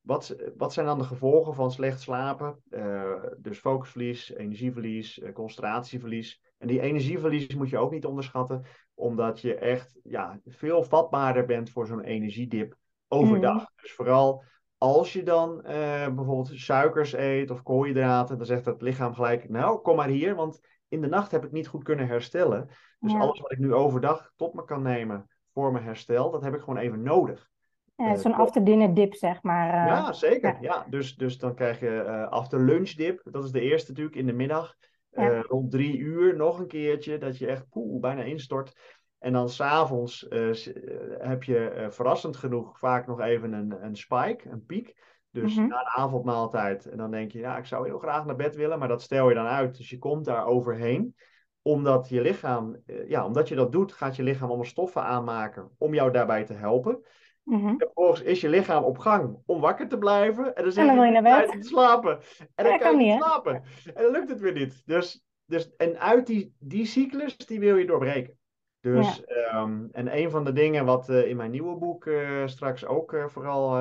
wat, 0.08 0.36
wat 0.58 0.74
zijn 0.74 0.86
dan 0.86 0.98
de 0.98 1.04
gevolgen 1.04 1.54
van 1.54 1.72
slecht 1.72 2.02
slapen? 2.02 2.62
Eh, 2.70 3.24
dus 3.38 3.60
focusverlies, 3.60 4.34
energieverlies, 4.34 5.20
eh, 5.20 5.34
concentratieverlies. 5.34 6.42
En 6.58 6.68
die 6.68 6.82
energieverlies 6.82 7.56
moet 7.56 7.70
je 7.70 7.78
ook 7.78 7.92
niet 7.92 8.06
onderschatten, 8.06 8.64
omdat 8.94 9.42
je 9.42 9.56
echt 9.56 10.00
ja, 10.04 10.40
veel 10.46 10.84
vatbaarder 10.84 11.46
bent 11.46 11.70
voor 11.70 11.88
zo'n 11.88 12.04
energiedip 12.04 12.76
overdag. 13.08 13.72
Dus 13.82 13.94
vooral 13.94 14.44
als 14.78 15.14
je 15.14 15.24
dan 15.24 15.64
eh, 15.64 16.08
bijvoorbeeld 16.08 16.52
suikers 16.54 17.14
eet 17.14 17.52
of 17.52 17.64
koolhydraten, 17.64 18.38
dan 18.38 18.46
zegt 18.46 18.66
het 18.66 18.82
lichaam 18.82 19.14
gelijk, 19.14 19.50
nou 19.50 19.82
kom 19.82 19.96
maar 19.96 20.10
hier, 20.10 20.36
want 20.36 20.60
in 20.88 21.02
de 21.02 21.08
nacht 21.08 21.32
heb 21.32 21.46
ik 21.46 21.52
niet 21.52 21.68
goed 21.68 21.84
kunnen 21.84 22.08
herstellen. 22.08 22.68
Dus 23.00 23.12
Ja. 23.12 23.20
alles 23.20 23.40
wat 23.40 23.52
ik 23.52 23.58
nu 23.58 23.74
overdag 23.74 24.32
tot 24.36 24.54
me 24.54 24.66
kan 24.66 24.82
nemen 24.82 25.30
voor 25.54 25.72
mijn 25.72 25.84
herstel, 25.84 26.32
dat 26.32 26.44
heb 26.44 26.54
ik 26.54 26.60
gewoon 26.60 26.78
even 26.78 27.02
nodig. 27.02 27.50
Eh, 27.98 28.14
Zo'n 28.14 28.22
klopt. 28.34 28.38
after 28.40 28.64
dinner 28.64 28.94
dip, 28.94 29.14
zeg 29.16 29.42
maar. 29.44 29.68
eh. 29.70 29.88
Ja, 29.88 30.14
zeker. 30.14 30.50
ja. 30.50 30.58
Ja. 30.62 30.86
dus, 30.90 31.16
dus 31.16 31.38
dan 31.38 31.56
krijg 31.56 31.80
je 31.80 32.00
eh 32.02 32.28
after 32.30 32.60
lunch 32.60 32.90
dip. 32.92 33.22
Dat 33.32 33.44
is 33.44 33.52
de 33.52 33.62
eerste 33.62 33.90
natuurlijk 33.92 34.18
in 34.18 34.26
de 34.26 34.34
middag. 34.34 34.76
Ja. 35.12 35.42
Rond 35.42 35.72
drie 35.72 35.98
uur 35.98 36.36
nog 36.36 36.60
een 36.60 36.68
keertje. 36.68 37.18
Dat 37.18 37.38
je 37.38 37.48
echt 37.48 37.70
poeh, 37.70 38.00
bijna 38.02 38.22
instort. 38.22 38.80
En 39.20 39.34
dan 39.34 39.50
s'avonds 39.50 40.28
s- 40.52 40.74
eh, 40.74 40.90
heb 41.18 41.44
je 41.44 41.88
verrassend 41.90 42.38
genoeg 42.38 42.80
vaak 42.80 43.08
nog 43.08 43.20
even 43.22 43.54
een, 43.54 43.84
een 43.84 43.96
spike, 43.96 44.50
een 44.50 44.66
piek. 44.66 44.96
Dus 45.32 45.56
Mhm. 45.56 45.68
na 45.68 45.84
de 45.84 45.90
avondmaaltijd. 45.96 46.86
En 46.86 46.98
dan 46.98 47.12
denk 47.12 47.32
je, 47.32 47.40
ja, 47.40 47.58
ik 47.58 47.66
zou 47.66 47.88
heel 47.88 48.00
graag 48.00 48.26
naar 48.26 48.36
bed 48.36 48.56
willen. 48.56 48.80
Maar 48.80 48.88
dat 48.88 49.02
stel 49.02 49.30
je 49.30 49.36
dan 49.36 49.46
uit. 49.46 49.78
Dus 49.78 49.90
je 49.90 49.98
komt 49.98 50.26
daar 50.26 50.46
overheen. 50.46 51.16
Omdat 51.62 52.10
je 52.10 52.22
lichaam, 52.22 52.78
ja, 53.08 53.26
omdat 53.26 53.48
je 53.48 53.56
dat 53.56 53.72
doet, 53.72 53.94
gaat 53.94 54.16
je 54.16 54.24
lichaam 54.24 54.48
allemaal 54.48 54.66
stoffen 54.66 55.04
aanmaken 55.04 55.70
om 55.78 55.94
jou 55.94 56.12
daarbij 56.12 56.44
te 56.44 56.54
helpen. 56.54 57.04
Mhm. 57.48 57.68
En 57.68 57.76
vervolgens 57.78 58.22
is 58.22 58.42
je 58.42 58.50
lichaam 58.50 58.84
op 58.84 58.98
gang 58.98 59.38
om 59.46 59.60
wakker 59.60 59.88
te 59.88 59.98
blijven. 59.98 60.56
En 60.56 60.64
dan 60.70 60.96
wil 60.96 61.04
je 61.04 61.12
naar 61.12 61.22
bed. 61.22 61.34
tijd 61.36 61.50
om 61.50 61.62
te 61.62 61.68
slapen. 61.68 62.20
En 62.56 62.64
dan 62.64 62.74
Ja, 62.74 62.78
kan 62.78 63.00
je 63.00 63.12
niet, 63.12 63.22
slapen. 63.22 63.64
En 63.94 64.04
dan 64.04 64.12
lukt 64.12 64.30
het 64.30 64.40
weer 64.40 64.54
niet. 64.54 64.82
Dus, 64.86 65.24
dus, 65.46 65.76
en 65.76 66.00
uit 66.00 66.28
die, 66.28 66.54
die 66.60 66.86
cyclus, 66.86 67.38
die 67.38 67.60
wil 67.60 67.76
je 67.76 67.86
doorbreken. 67.86 68.38
Dus, 68.80 69.24
ehm, 69.26 69.86
en 69.92 70.18
een 70.18 70.30
van 70.30 70.44
de 70.44 70.52
dingen 70.52 70.86
wat 70.86 71.10
eh, 71.10 71.28
in 71.28 71.38
mijn 71.38 71.52
nieuwe 71.52 71.76
boek 71.78 72.06
eh, 72.06 72.46
straks 72.46 72.86
ook 72.86 73.14
eh, 73.14 73.28
vooral 73.28 73.76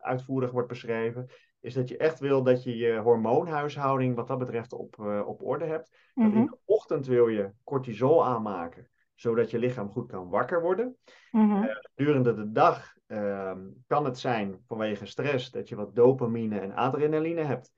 uitvoerig 0.00 0.50
wordt 0.50 0.68
beschreven, 0.68 1.26
is 1.60 1.74
dat 1.74 1.88
je 1.88 1.96
echt 1.96 2.20
wil 2.20 2.42
dat 2.42 2.62
je 2.62 2.76
je 2.76 2.96
hormoonhuishouding 2.98 4.14
wat 4.14 4.26
dat 4.28 4.38
betreft 4.38 4.72
op, 4.72 4.98
op 5.26 5.42
orde 5.42 5.64
hebt. 5.64 5.90
Dat 6.14 6.26
Mhm. 6.26 6.36
in 6.36 6.46
de 6.46 6.58
ochtend 6.64 7.06
wil 7.06 7.28
je 7.28 7.50
cortisol 7.64 8.24
aanmaken, 8.26 8.88
zodat 9.14 9.50
je 9.50 9.58
lichaam 9.58 9.90
goed 9.90 10.10
kan 10.10 10.28
wakker 10.28 10.62
worden. 10.62 10.96
Mhm. 11.30 11.66
Gedurende 11.94 12.34
de 12.34 12.52
dag 12.52 12.96
ehm, 13.08 13.58
kan 13.86 14.04
het 14.04 14.18
zijn 14.18 14.62
vanwege 14.66 15.06
stress 15.06 15.50
dat 15.50 15.68
je 15.68 15.76
wat 15.76 15.94
dopamine 15.94 16.58
en 16.60 16.74
adrenaline 16.74 17.42
hebt. 17.42 17.72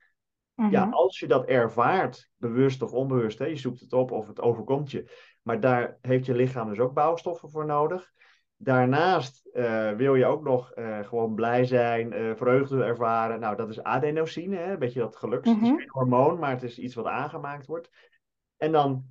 Ja, 0.54 0.84
Mhm. 0.84 0.94
als 0.94 1.18
je 1.18 1.26
dat 1.26 1.44
ervaart, 1.46 2.30
bewust 2.36 2.82
of 2.82 2.92
onbewust, 2.92 3.38
hè, 3.38 3.44
je 3.44 3.56
zoekt 3.56 3.80
het 3.80 3.92
op 3.92 4.10
of 4.10 4.26
het 4.26 4.40
overkomt 4.40 4.90
je. 4.90 5.10
Maar 5.42 5.60
daar 5.60 5.98
heeft 6.00 6.26
je 6.26 6.34
lichaam 6.34 6.68
dus 6.68 6.78
ook 6.78 6.94
bouwstoffen 6.94 7.50
voor 7.50 7.66
nodig. 7.66 8.12
Daarnaast 8.56 9.46
eh, 9.52 9.90
wil 9.92 10.14
je 10.14 10.26
ook 10.26 10.42
nog 10.42 10.72
eh, 10.72 10.98
gewoon 10.98 11.34
blij 11.34 11.64
zijn, 11.64 12.12
eh, 12.12 12.34
vreugde 12.34 12.84
ervaren. 12.84 13.40
Nou, 13.40 13.56
dat 13.56 13.68
is 13.68 13.82
adenosine, 13.82 14.56
hè, 14.56 14.72
een 14.72 14.78
beetje 14.78 15.00
dat 15.00 15.16
geluks. 15.16 15.48
Het 15.48 15.60
is 15.62 15.68
Mhm. 15.68 15.76
geen 15.78 15.90
hormoon, 15.90 16.38
maar 16.38 16.50
het 16.50 16.62
is 16.62 16.78
iets 16.78 16.94
wat 16.94 17.06
aangemaakt 17.06 17.66
wordt. 17.66 17.90
En 18.56 18.72
dan, 18.72 19.04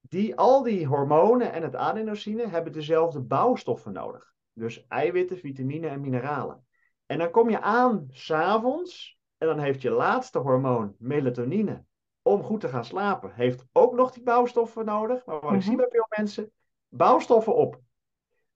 die, 0.00 0.36
al 0.36 0.62
die 0.62 0.86
hormonen 0.86 1.52
en 1.52 1.62
het 1.62 1.76
adenosine 1.76 2.48
hebben 2.48 2.72
dezelfde 2.72 3.20
bouwstoffen 3.20 3.92
nodig. 3.92 4.34
Dus 4.56 4.86
eiwitten, 4.86 5.38
vitamine 5.38 5.88
en 5.88 6.00
mineralen. 6.00 6.66
En 7.06 7.18
dan 7.18 7.30
kom 7.30 7.50
je 7.50 7.60
aan 7.60 8.06
s'avonds 8.10 9.18
en 9.38 9.46
dan 9.46 9.58
heeft 9.58 9.82
je 9.82 9.90
laatste 9.90 10.38
hormoon, 10.38 10.94
melatonine, 10.98 11.84
om 12.22 12.42
goed 12.42 12.60
te 12.60 12.68
gaan 12.68 12.84
slapen, 12.84 13.34
heeft 13.34 13.64
ook 13.72 13.94
nog 13.94 14.12
die 14.12 14.22
bouwstoffen 14.22 14.84
nodig. 14.84 15.26
Maar 15.26 15.40
wat 15.40 15.50
ik 15.52 15.58
Mhm. 15.58 15.66
zie 15.66 15.76
bij 15.76 15.88
veel 15.90 16.06
mensen, 16.16 16.52
bouwstoffen 16.88 17.54
op. 17.54 17.80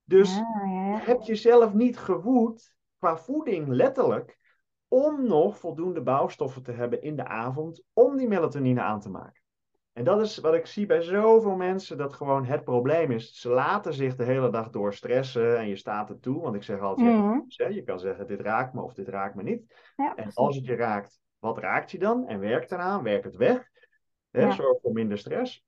Dus 0.05 0.35
Ja, 0.37 0.65
ja, 0.67 1.03
je 1.07 1.19
jezelf 1.23 1.75
niet 1.75 1.99
gevoed 1.99 2.75
qua 2.99 3.17
voeding 3.17 3.69
letterlijk 3.69 4.39
om 4.89 5.27
nog 5.27 5.59
voldoende 5.59 6.03
bouwstoffen 6.03 6.63
te 6.63 6.73
hebben 6.73 7.03
in 7.03 7.17
de 7.17 7.25
avond 7.27 7.83
om 7.93 8.17
die 8.17 8.29
melatonine 8.29 8.81
aan 8.81 9.01
te 9.01 9.11
maken. 9.11 9.40
En 9.93 10.05
dat 10.05 10.21
is 10.21 10.39
wat 10.39 10.55
ik 10.55 10.67
zie 10.67 10.87
bij 10.87 11.03
zoveel 11.03 11.57
mensen, 11.57 11.97
dat 11.97 12.13
gewoon 12.13 12.45
het 12.45 12.65
probleem 12.65 13.11
is. 13.11 13.41
Ze 13.41 13.49
laten 13.49 13.95
zich 13.95 14.17
de 14.17 14.25
hele 14.25 14.51
dag 14.51 14.71
door 14.71 14.95
stressen 14.95 15.59
en 15.59 15.69
je 15.69 15.77
staat 15.77 16.11
er 16.11 16.21
toe. 16.21 16.41
Want 16.43 16.55
ik 16.55 16.63
zeg 16.63 16.81
altijd, 16.81 17.17
Mhm. 17.17 17.39
hè. 17.47 17.67
je 17.67 17.83
kan 17.83 17.99
zeggen 17.99 18.27
dit 18.27 18.41
raakt 18.41 18.75
me 18.75 18.83
of 18.83 18.95
dit 18.95 19.09
raakt 19.09 19.35
me 19.35 19.43
niet. 19.43 19.93
Ja, 19.97 20.15
En 20.15 20.31
als 20.35 20.57
het 20.57 20.65
je 20.67 20.75
raakt, 20.75 21.21
wat 21.39 21.59
raakt 21.59 21.91
je 21.91 21.99
dan? 21.99 22.27
En 22.27 22.41
werk 22.41 22.71
eraan, 22.71 23.03
werk 23.03 23.25
het 23.25 23.37
weg. 23.37 23.69
Hè, 24.31 24.41
Ja. 24.41 24.51
Zorg 24.51 24.81
voor 24.83 24.93
minder 24.93 25.19
stress. 25.19 25.65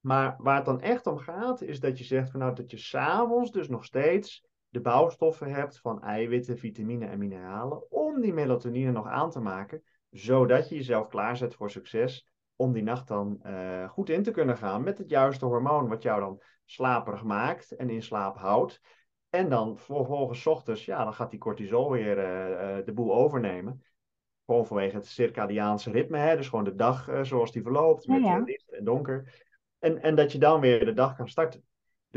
Maar 0.00 0.34
waar 0.38 0.56
het 0.56 0.64
dan 0.64 0.80
echt 0.80 1.06
om 1.06 1.18
gaat, 1.18 1.62
is 1.62 1.80
dat 1.80 1.98
je 1.98 2.04
zegt 2.04 2.30
van 2.30 2.40
nou 2.40 2.54
dat 2.54 2.70
je 2.70 2.76
s'avonds 2.76 3.50
dus 3.50 3.68
nog 3.68 3.84
steeds 3.84 4.46
de 4.68 4.80
bouwstoffen 4.80 5.52
hebt 5.52 5.78
van 5.78 6.02
eiwitten, 6.02 6.58
vitamine 6.58 7.06
en 7.06 7.18
mineralen 7.18 7.90
om 7.90 8.20
die 8.20 8.32
melatonine 8.32 8.90
nog 8.90 9.06
aan 9.06 9.30
te 9.30 9.40
maken, 9.40 9.82
zodat 10.10 10.68
je 10.68 10.74
jezelf 10.74 11.08
klaarzet 11.08 11.54
voor 11.54 11.70
succes 11.70 12.28
om 12.56 12.72
die 12.72 12.82
nacht 12.82 13.08
dan 13.08 13.42
eh, 13.42 13.88
goed 13.88 14.10
in 14.10 14.22
te 14.22 14.30
kunnen 14.30 14.56
gaan 14.56 14.82
met 14.82 14.98
het 14.98 15.08
juiste 15.08 15.44
hormoon 15.44 15.88
wat 15.88 16.02
jou 16.02 16.20
dan 16.20 16.42
slaperig 16.64 17.22
maakt 17.22 17.76
en 17.76 17.90
in 17.90 18.02
slaap 18.02 18.36
houdt. 18.36 18.80
En 19.30 19.48
dan 19.48 19.78
vervolgens 19.78 20.46
ochtends, 20.46 20.84
ja, 20.84 21.04
dan 21.04 21.14
gaat 21.14 21.30
die 21.30 21.40
cortisol 21.40 21.90
weer 21.90 22.18
eh, 22.18 22.78
eh, 22.78 22.84
de 22.84 22.92
boel 22.92 23.14
overnemen. 23.14 23.84
Gewoon 24.46 24.66
vanwege 24.66 24.96
het 24.96 25.06
circadiaanse 25.06 25.90
ritme, 25.90 26.18
hè? 26.18 26.36
dus 26.36 26.48
gewoon 26.48 26.64
de 26.64 26.74
dag 26.74 27.10
zoals 27.22 27.52
die 27.52 27.62
verloopt, 27.62 28.06
met 28.06 28.22
ja. 28.22 28.38
licht 28.38 28.72
en 28.72 28.84
donker. 28.84 29.44
En, 29.78 30.02
en 30.02 30.14
dat 30.14 30.32
je 30.32 30.38
dan 30.38 30.60
weer 30.60 30.84
de 30.84 30.92
dag 30.92 31.16
kan 31.16 31.28
starten. 31.28 31.64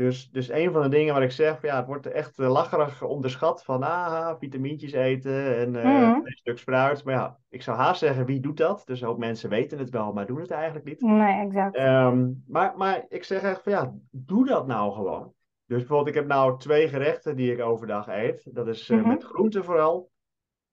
Dus, 0.00 0.30
dus 0.30 0.48
een 0.48 0.72
van 0.72 0.82
de 0.82 0.88
dingen 0.88 1.14
waar 1.14 1.22
ik 1.22 1.30
zeg, 1.30 1.62
ja, 1.62 1.76
het 1.76 1.86
wordt 1.86 2.06
echt 2.06 2.38
eh, 2.38 2.50
lacherig 2.50 3.02
onderschat 3.02 3.64
van 3.64 3.82
ah, 3.82 4.38
vitamintjes 4.38 4.92
eten 4.92 5.56
en 5.56 5.70
Mhm. 5.70 6.20
een 6.24 6.32
stuk 6.32 6.58
spruit. 6.58 7.04
Maar 7.04 7.14
ja, 7.14 7.38
ik 7.48 7.62
zou 7.62 7.76
haast 7.76 7.98
zeggen, 8.00 8.26
wie 8.26 8.40
doet 8.40 8.56
dat? 8.56 8.82
Dus 8.84 9.00
een 9.00 9.06
hoop 9.06 9.18
mensen 9.18 9.50
weten 9.50 9.78
het 9.78 9.90
wel, 9.90 10.12
maar 10.12 10.26
doen 10.26 10.40
het 10.40 10.50
eigenlijk 10.50 10.84
niet. 10.84 11.00
Nee, 11.00 11.46
exact. 11.46 11.76
Ehm, 11.76 12.30
maar, 12.46 12.76
maar 12.76 13.04
ik 13.08 13.24
zeg 13.24 13.42
echt 13.42 13.62
van 13.62 13.72
ja, 13.72 13.94
doe 14.10 14.46
dat 14.46 14.66
nou 14.66 14.92
gewoon. 14.92 15.32
Dus 15.66 15.78
bijvoorbeeld, 15.78 16.08
ik 16.08 16.14
heb 16.14 16.26
nou 16.26 16.58
twee 16.58 16.88
gerechten 16.88 17.36
die 17.36 17.52
ik 17.52 17.60
overdag 17.60 18.08
eet. 18.08 18.54
Dat 18.54 18.68
is 18.68 18.88
eh, 18.90 18.98
Mhm. 18.98 19.08
met 19.08 19.22
groenten 19.24 19.64
vooral. 19.64 20.10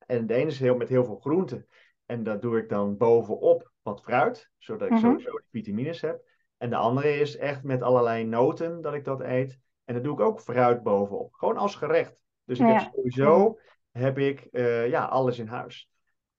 En 0.05 0.27
de 0.27 0.33
ene 0.33 0.47
is 0.49 0.59
heel, 0.59 0.75
met 0.75 0.89
heel 0.89 1.05
veel 1.05 1.19
groenten. 1.19 1.67
En 2.05 2.23
dat 2.23 2.41
doe 2.41 2.57
ik 2.57 2.69
dan 2.69 2.97
bovenop 2.97 3.71
wat 3.81 4.01
fruit, 4.01 4.51
zodat 4.57 4.87
ik 4.87 4.93
Mhm. 4.93 5.01
sowieso 5.01 5.31
de 5.31 5.43
vitamines 5.51 6.01
heb. 6.01 6.21
En 6.57 6.69
de 6.69 6.75
andere 6.75 7.19
is 7.19 7.37
echt 7.37 7.63
met 7.63 7.81
allerlei 7.81 8.23
noten 8.23 8.81
dat 8.81 8.93
ik 8.93 9.05
dat 9.05 9.21
eet. 9.21 9.59
En 9.85 9.93
dat 9.93 10.03
doe 10.03 10.13
ik 10.13 10.19
ook 10.19 10.39
fruit 10.41 10.83
bovenop. 10.83 11.33
Gewoon 11.33 11.57
als 11.57 11.75
gerecht. 11.75 12.23
Dus 12.45 12.59
ik 12.59 12.67
Ja. 12.67 12.73
heb 12.73 12.91
sowieso 12.93 13.59
heb 13.91 14.17
ik, 14.17 14.47
eh, 14.51 14.89
ja, 14.89 15.05
alles 15.05 15.39
in 15.39 15.47
huis. 15.47 15.89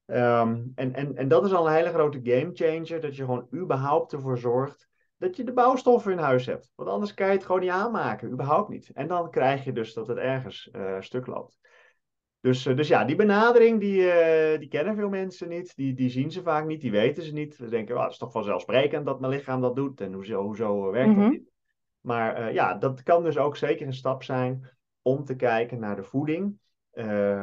Ehm, 0.07 0.63
en, 0.75 0.95
en, 0.95 1.17
en 1.17 1.29
dat 1.29 1.45
is 1.45 1.53
al 1.53 1.67
een 1.67 1.75
hele 1.75 1.93
grote 1.93 2.21
game 2.23 2.51
changer. 2.53 3.01
Dat 3.01 3.17
je 3.17 3.25
gewoon 3.25 3.49
überhaupt 3.55 4.13
ervoor 4.13 4.39
zorgt 4.39 4.89
dat 5.17 5.37
je 5.37 5.45
de 5.45 5.53
bouwstoffen 5.53 6.13
in 6.13 6.19
huis 6.19 6.47
hebt. 6.47 6.73
Want 6.75 6.89
anders 6.89 7.15
kan 7.15 7.27
je 7.27 7.33
het 7.33 7.45
gewoon 7.45 7.61
niet 7.61 7.71
aanmaken. 7.71 8.31
Überhaupt 8.31 8.69
niet. 8.69 8.91
En 8.95 9.09
dan 9.09 9.31
krijg 9.31 9.65
je 9.65 9.73
dus 9.73 9.93
dat 9.95 10.07
het 10.07 10.19
ergens 10.19 10.71
eh, 10.71 10.97
stuk 11.01 11.27
loopt. 11.27 11.59
Dus, 12.49 12.67
eh, 12.67 12.77
dus 12.77 12.89
ja, 12.89 13.05
die 13.05 13.17
benadering 13.17 13.81
die, 13.81 14.11
eh, 14.11 14.59
die 14.59 14.69
kennen 14.69 14.97
veel 14.97 15.09
mensen 15.09 15.49
niet. 15.49 15.77
Die, 15.77 15.95
die 15.95 16.11
zien 16.11 16.31
ze 16.31 16.43
vaak 16.43 16.67
niet, 16.67 16.81
die 16.81 16.91
weten 16.91 17.23
ze 17.23 17.33
niet. 17.33 17.55
Ze 17.55 17.69
denken, 17.69 17.97
oh, 17.97 18.03
het 18.03 18.13
is 18.13 18.19
toch 18.19 18.33
vanzelfsprekend 18.33 19.07
dat 19.07 19.21
mijn 19.21 19.33
lichaam 19.33 19.61
dat 19.61 19.77
doet. 19.77 20.01
En 20.01 20.13
hoezo, 20.13 20.43
hoezo 20.43 20.91
werkt 20.91 21.15
dat 21.15 21.17
Mhm. 21.25 21.31
niet? 21.31 21.51
Maar 22.01 22.35
eh, 22.35 22.55
ja, 22.55 22.75
dat 22.75 23.03
kan 23.03 23.23
dus 23.23 23.39
ook 23.39 23.57
zeker 23.57 23.87
een 23.87 23.93
stap 23.93 24.23
zijn 24.23 24.71
om 25.03 25.25
te 25.25 25.37
kijken 25.37 25.79
naar 25.79 25.97
de 25.97 26.03
voeding. 26.03 26.59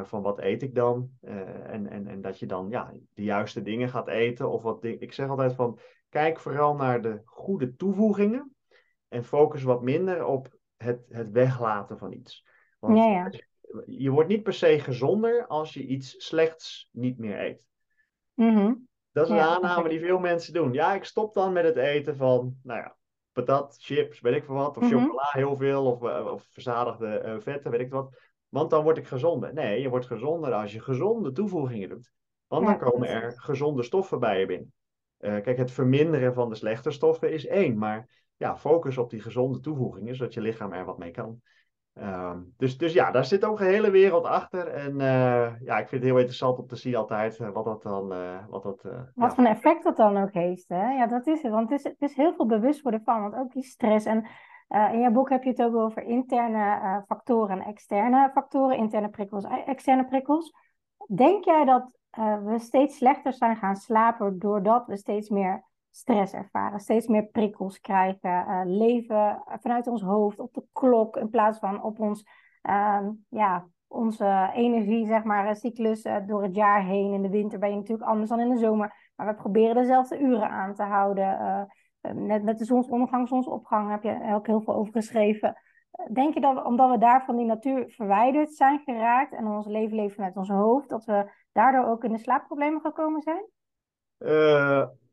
Van 0.04 0.22
wat 0.22 0.40
eet 0.40 0.62
ik 0.62 0.76
dan? 0.76 1.10
En, 1.22 1.88
en, 1.90 2.08
en 2.08 2.22
dat 2.22 2.40
je 2.40 2.46
dan 2.46 2.70
ja, 2.70 2.94
de 3.14 3.24
juiste 3.24 3.62
dingen 3.62 3.90
gaat 3.90 4.08
eten. 4.08 4.50
Of 4.50 4.62
wat 4.62 4.84
ik 4.84 5.14
zeg 5.14 5.30
altijd 5.30 5.54
van, 5.54 5.80
kijk 6.10 6.40
vooral 6.40 6.76
naar 6.76 7.02
de 7.02 7.22
goede 7.26 7.76
toevoegingen. 7.76 8.56
En 9.08 9.24
focus 9.24 9.64
wat 9.64 9.82
minder 9.82 10.26
op 10.26 10.58
het, 10.78 11.06
het 11.10 11.32
weglaten 11.32 11.98
van 11.98 12.12
iets. 12.12 12.46
Want 12.80 12.98
Ja, 12.98 13.06
ja. 13.06 13.28
je 13.30 13.46
wordt 14.10 14.30
niet 14.30 14.44
per 14.44 14.54
se 14.54 14.80
gezonder 14.80 15.48
als 15.48 15.74
je 15.74 15.86
iets 15.86 16.26
slechts 16.26 16.90
niet 16.92 17.18
meer 17.18 17.40
eet. 17.40 17.64
Mhm. 18.34 18.74
Dat 19.12 19.26
is 19.26 19.30
een 19.30 19.36
Ja, 19.36 19.46
aanname 19.56 19.90
die 19.90 20.00
veel 20.00 20.20
mensen 20.20 20.54
doen. 20.54 20.74
Ja, 20.74 20.94
ik 20.94 21.04
stop 21.04 21.34
dan 21.34 21.54
met 21.54 21.64
het 21.64 21.76
eten 21.76 22.16
van, 22.16 22.56
nou 22.64 22.80
ja, 22.80 22.96
patat, 23.32 23.76
chips, 23.80 24.20
weet 24.20 24.36
ik 24.36 24.44
veel 24.44 24.56
wat. 24.56 24.78
Of 24.78 24.84
Mhm. 24.84 25.00
chocola 25.00 25.28
heel 25.32 25.56
veel, 25.56 25.86
of, 25.86 26.04
eh, 26.04 26.32
of 26.32 26.48
verzadigde 26.50 27.08
eh, 27.08 27.36
vetten, 27.40 27.72
weet 27.72 27.80
ik 27.80 27.92
wat. 27.92 28.20
Want 28.50 28.70
dan 28.70 28.84
word 28.84 28.98
ik 28.98 29.08
gezonder. 29.08 29.54
Nee, 29.54 29.82
je 29.82 29.90
wordt 29.90 30.06
gezonder 30.06 30.54
als 30.54 30.74
je 30.74 30.80
gezonde 30.80 31.32
toevoegingen 31.32 31.90
doet. 31.90 32.12
Want 32.48 32.66
dan 32.66 32.78
komen 32.78 33.08
er 33.08 33.34
gezonde 33.36 33.84
stoffen 33.84 34.20
bij 34.20 34.40
je 34.40 34.46
binnen. 34.46 34.74
Eh, 35.18 35.42
kijk, 35.42 35.58
het 35.58 35.72
verminderen 35.72 36.34
van 36.34 36.50
de 36.50 36.56
slechte 36.56 36.92
stoffen 36.92 37.32
is 37.32 37.46
één. 37.46 37.78
Maar 37.78 38.24
ja, 38.38 38.58
focus 38.58 38.98
op 38.98 39.10
die 39.10 39.22
gezonde 39.22 39.60
toevoegingen, 39.60 40.16
zodat 40.16 40.34
je 40.34 40.42
lichaam 40.42 40.74
er 40.74 40.86
wat 40.86 40.98
mee 40.98 41.12
kan. 41.12 41.42
Ehm, 41.96 42.40
dus, 42.58 42.78
dus 42.78 42.94
ja, 42.94 43.12
daar 43.12 43.26
zit 43.26 43.46
ook 43.46 43.60
een 43.60 43.66
hele 43.66 43.92
wereld 43.92 44.26
achter. 44.26 44.68
En 44.68 45.02
eh, 45.02 45.62
ja, 45.62 45.78
ik 45.78 45.88
vind 45.88 46.02
het 46.02 46.04
heel 46.04 46.18
interessant 46.18 46.60
om 46.60 46.68
te 46.68 46.76
zien 46.76 46.96
altijd 46.96 47.40
eh, 47.40 47.50
wat 47.50 47.66
dat 47.66 47.82
dan... 47.82 48.14
eh, 48.14 48.48
wat 48.50 48.64
dat, 48.64 48.82
Wat 48.84 49.08
ja, 49.16 49.30
voor 49.30 49.44
een 49.44 49.50
effect 49.50 49.84
dat 49.84 49.98
dan 49.98 50.18
ook 50.18 50.34
heeft. 50.34 50.68
Hè? 50.68 50.92
Ja, 50.92 51.08
dat 51.08 51.28
is 51.28 51.42
het. 51.42 51.52
Want 51.52 51.70
het 51.70 51.80
is, 51.80 51.84
het 51.84 52.02
is 52.02 52.16
heel 52.16 52.34
veel 52.34 52.46
bewust 52.46 52.82
worden 52.82 53.02
van. 53.04 53.22
Want 53.22 53.36
ook 53.36 53.52
die 53.52 53.64
stress. 53.64 54.06
En 54.06 54.28
in 54.68 55.00
jouw 55.00 55.12
boek 55.12 55.30
heb 55.30 55.44
je 55.44 55.50
het 55.50 55.62
ook 55.62 55.76
over 55.76 56.04
interne 56.04 57.04
factoren 57.08 57.60
en 57.60 57.66
externe 57.66 58.30
factoren. 58.34 58.78
Interne 58.78 59.10
prikkels, 59.10 59.46
externe 59.66 60.06
prikkels. 60.06 60.54
Denk 61.16 61.46
jij 61.46 61.66
dat 61.66 61.98
we 62.44 62.56
steeds 62.60 62.98
slechter 62.98 63.34
zijn 63.34 63.56
gaan 63.56 63.76
slapen 63.76 64.40
doordat 64.40 64.88
we 64.88 64.98
steeds 64.98 65.30
meer 65.30 65.64
stress 65.96 66.34
ervaren, 66.34 66.80
steeds 66.80 67.08
meer 67.08 67.26
prikkels 67.26 67.80
krijgen, 67.80 68.46
eh, 68.46 68.62
leven 68.66 69.44
vanuit 69.62 69.88
ons 69.88 70.02
hoofd 70.02 70.40
op 70.40 70.54
de 70.54 70.64
klok 70.74 71.18
in 71.18 71.30
plaats 71.30 71.60
van 71.60 71.84
op 71.84 72.00
ons, 72.00 72.28
ehm, 72.62 73.12
ja, 73.30 73.68
onze 73.88 74.50
energie, 74.54 75.06
zeg 75.06 75.24
maar, 75.24 75.48
eh, 75.48 75.54
cyclus 75.54 76.02
eh, 76.02 76.18
door 76.28 76.44
het 76.44 76.56
jaar 76.56 76.84
heen. 76.84 77.14
In 77.14 77.22
de 77.22 77.30
winter 77.30 77.60
ben 77.60 77.70
je 77.70 77.76
natuurlijk 77.76 78.10
anders 78.10 78.30
dan 78.30 78.40
in 78.40 78.50
de 78.50 78.58
zomer, 78.58 79.12
maar 79.16 79.28
we 79.28 79.34
proberen 79.34 79.76
dezelfde 79.76 80.20
uren 80.20 80.50
aan 80.50 80.74
te 80.74 80.84
houden. 80.84 81.68
net 82.14 82.44
met 82.44 82.58
de 82.58 82.66
zonsondergang, 82.66 83.28
zonsopgang 83.28 83.90
heb 83.90 84.04
je 84.04 84.34
ook 84.34 84.48
heel 84.48 84.62
veel 84.62 84.76
over 84.76 84.94
geschreven. 84.94 85.62
Denk 86.12 86.34
je 86.34 86.42
dat 86.42 86.66
omdat 86.66 86.90
we 86.90 86.98
daar 86.98 87.26
van 87.26 87.36
die 87.36 87.46
natuur 87.46 87.90
verwijderd 87.90 88.54
zijn 88.54 88.80
geraakt 88.80 89.34
en 89.34 89.48
ons 89.48 89.68
leven 89.68 89.96
leven 89.96 90.16
vanuit 90.16 90.38
ons 90.38 90.50
hoofd, 90.50 90.90
dat 90.90 91.06
we 91.06 91.32
daardoor 91.52 91.86
ook 91.86 92.04
in 92.04 92.12
de 92.12 92.18
slaapproblemen 92.18 92.82
gekomen 92.82 93.22
zijn? 93.22 93.46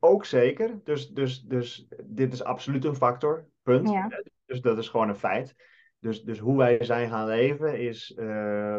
Ook 0.05 0.25
zeker. 0.25 0.81
Dus, 0.85 1.09
dus, 1.09 1.41
dus 1.43 1.87
dit 2.05 2.33
is 2.33 2.45
absoluut 2.45 2.85
een 2.85 2.95
factor. 2.95 3.49
Punt. 3.63 3.91
Ja. 3.91 4.23
Dus 4.47 4.61
dat 4.61 4.79
is 4.79 4.89
gewoon 4.89 5.09
een 5.09 5.15
feit. 5.17 5.55
Dus, 5.99 6.23
dus 6.23 6.39
hoe 6.39 6.57
wij 6.57 6.85
zijn 6.85 7.09
gaan 7.09 7.27
leven 7.27 7.79
is, 7.81 8.15
eh, 8.15 8.27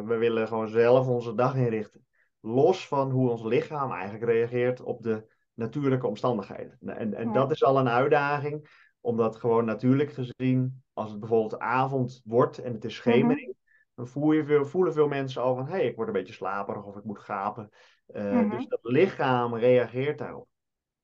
we 0.06 0.16
willen 0.20 0.48
gewoon 0.48 0.68
zelf 0.68 1.08
onze 1.08 1.36
dag 1.36 1.56
inrichten. 1.56 2.06
Los 2.40 2.88
van 2.88 3.12
hoe 3.12 3.30
ons 3.30 3.44
lichaam 3.44 3.92
eigenlijk 3.92 4.24
reageert 4.24 4.82
op 4.82 5.02
de 5.04 5.26
natuurlijke 5.54 6.08
omstandigheden. 6.08 6.78
En, 6.80 7.14
en 7.14 7.28
Ja. 7.28 7.34
dat 7.34 7.52
is 7.52 7.64
al 7.64 7.80
een 7.80 7.90
uitdaging, 7.90 8.70
omdat 9.02 9.36
gewoon 9.36 9.66
natuurlijk 9.66 10.12
gezien, 10.14 10.84
als 10.94 11.12
het 11.12 11.20
bijvoorbeeld 11.20 11.60
avond 11.60 12.22
wordt 12.24 12.58
en 12.58 12.74
het 12.74 12.86
is 12.86 12.96
schemering, 12.96 13.56
dan 13.96 14.08
voel 14.08 14.32
je 14.32 14.46
veel, 14.46 14.66
voelen 14.66 14.94
veel 14.94 15.08
mensen 15.08 15.42
al 15.42 15.56
van, 15.56 15.66
hé, 15.66 15.72
hey, 15.72 15.86
ik 15.86 15.96
word 15.96 16.08
een 16.08 16.14
beetje 16.14 16.34
slaperig 16.34 16.84
of 16.86 16.96
ik 16.96 17.04
moet 17.04 17.20
gapen. 17.20 17.70
Eh, 18.06 18.32
Mhm. 18.32 18.50
Dus 18.50 18.68
dat 18.68 18.80
lichaam 18.82 19.56
reageert 19.56 20.18
daarop. 20.18 20.48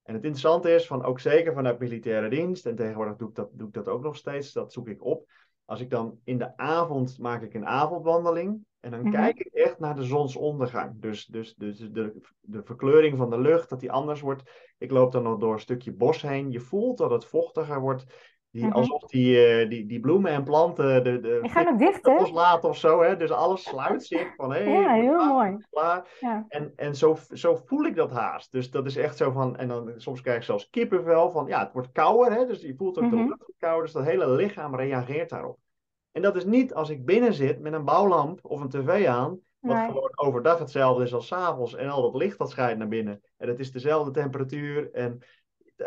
En 0.10 0.16
het 0.16 0.24
interessante 0.24 0.74
is, 0.74 0.88
van, 0.88 1.03
ook 1.03 1.20
zeker 1.20 1.53
vanuit 1.53 1.80
militaire 1.80 2.30
dienst, 2.30 2.66
en 2.66 2.76
tegenwoordig 2.76 3.16
doe 3.16 3.30
ik, 3.30 3.36
dat, 3.36 3.49
doe 3.53 3.68
ik 3.68 3.74
dat 3.74 3.88
ook 3.88 4.03
nog 4.03 4.16
steeds, 4.16 4.53
dat 4.53 4.74
zoek 4.74 4.88
ik 4.88 5.03
op. 5.03 5.30
Als 5.66 5.80
ik 5.80 5.89
dan 5.89 6.20
in 6.24 6.38
de 6.38 6.57
avond 6.57 7.20
maak 7.20 7.41
ik 7.41 7.53
een 7.53 7.66
avondwandeling 7.66 8.66
en 8.80 8.91
dan 8.91 9.01
Mhm. 9.01 9.12
kijk 9.12 9.39
ik 9.39 9.53
echt 9.53 9.80
naar 9.80 9.95
de 9.95 10.03
zonsondergang. 10.03 11.01
Dus, 11.01 11.26
dus, 11.26 11.55
dus 11.55 11.78
de, 11.78 12.22
de 12.39 12.64
verkleuring 12.64 13.18
van 13.18 13.30
de 13.30 13.39
lucht, 13.39 13.70
dat 13.70 13.80
die 13.80 13.91
anders 13.91 14.22
wordt. 14.22 14.74
Ik 14.78 14.91
loop 14.91 15.12
dan 15.12 15.24
nog 15.24 15.38
door 15.38 15.53
een 15.53 15.60
stukje 15.60 15.93
bos 15.93 16.22
heen. 16.22 16.51
Je 16.51 16.60
voelt 16.60 16.97
dat 16.97 17.12
het 17.12 17.26
vochtiger 17.26 17.80
wordt. 17.80 18.05
Die, 18.51 18.65
Mhm. 18.65 18.73
Alsof 18.73 19.03
die, 19.03 19.45
eh, 19.45 19.69
die, 19.69 19.85
die 19.85 19.99
bloemen 19.99 20.31
en 20.31 20.43
planten 20.43 21.03
de, 21.03 21.19
de 21.19 21.39
Die 21.41 21.51
gaan 21.51 21.67
ook 21.67 21.79
dicht, 21.79 22.05
hè? 22.05 22.13
loslaten 22.15 22.69
of 22.69 22.77
zo. 22.77 23.01
Hè? 23.01 23.15
Dus 23.17 23.31
alles 23.31 23.63
sluit 23.63 24.05
zich 24.05 24.35
van 24.35 24.51
hé, 24.53 24.59
Ja, 24.59 24.93
heel 24.93 25.25
mooi. 25.25 25.57
klaar. 25.69 26.17
Ja. 26.19 26.45
En, 26.47 26.73
en 26.75 26.95
zo, 26.95 27.17
zo 27.31 27.55
voel 27.65 27.83
ik 27.85 27.95
dat 27.95 28.11
haast. 28.11 28.51
Dus 28.51 28.71
dat 28.71 28.85
is 28.85 28.95
echt 28.97 29.17
zo 29.17 29.31
van. 29.31 29.57
En 29.57 29.67
dan 29.67 29.93
soms 29.97 30.21
krijg 30.21 30.37
ik 30.37 30.43
zelfs 30.43 30.69
kippenvel 30.69 31.31
van. 31.31 31.47
Ja, 31.47 31.59
het 31.59 31.73
wordt 31.73 31.91
kouder. 31.91 32.31
Hè? 32.33 32.45
Dus 32.45 32.61
je 32.61 32.75
voelt 32.75 32.97
ook 32.97 33.03
Mhm. 33.03 33.15
de 33.15 33.23
lucht 33.23 33.51
kouder. 33.57 33.83
Dus 33.83 33.93
dat 33.93 34.03
hele 34.05 34.29
lichaam 34.29 34.75
reageert 34.75 35.29
daarop. 35.29 35.57
En 36.11 36.21
dat 36.21 36.35
is 36.35 36.45
niet 36.45 36.73
als 36.73 36.89
ik 36.89 37.05
binnen 37.05 37.33
zit 37.33 37.59
met 37.59 37.73
een 37.73 37.85
bouwlamp 37.85 38.39
of 38.41 38.61
een 38.61 38.69
tv 38.69 39.05
aan. 39.07 39.39
Wat 39.59 39.75
Nee. 39.75 39.87
gewoon 39.87 40.11
overdag 40.15 40.59
hetzelfde 40.59 41.03
is 41.03 41.13
als 41.13 41.27
's 41.27 41.31
avonds. 41.31 41.75
En 41.75 41.89
al 41.89 42.01
dat 42.01 42.21
licht 42.21 42.37
dat 42.37 42.49
schijnt 42.49 42.77
naar 42.77 42.87
binnen. 42.87 43.21
En 43.37 43.47
het 43.47 43.59
is 43.59 43.71
dezelfde 43.71 44.11
temperatuur. 44.11 44.89
En 44.93 45.19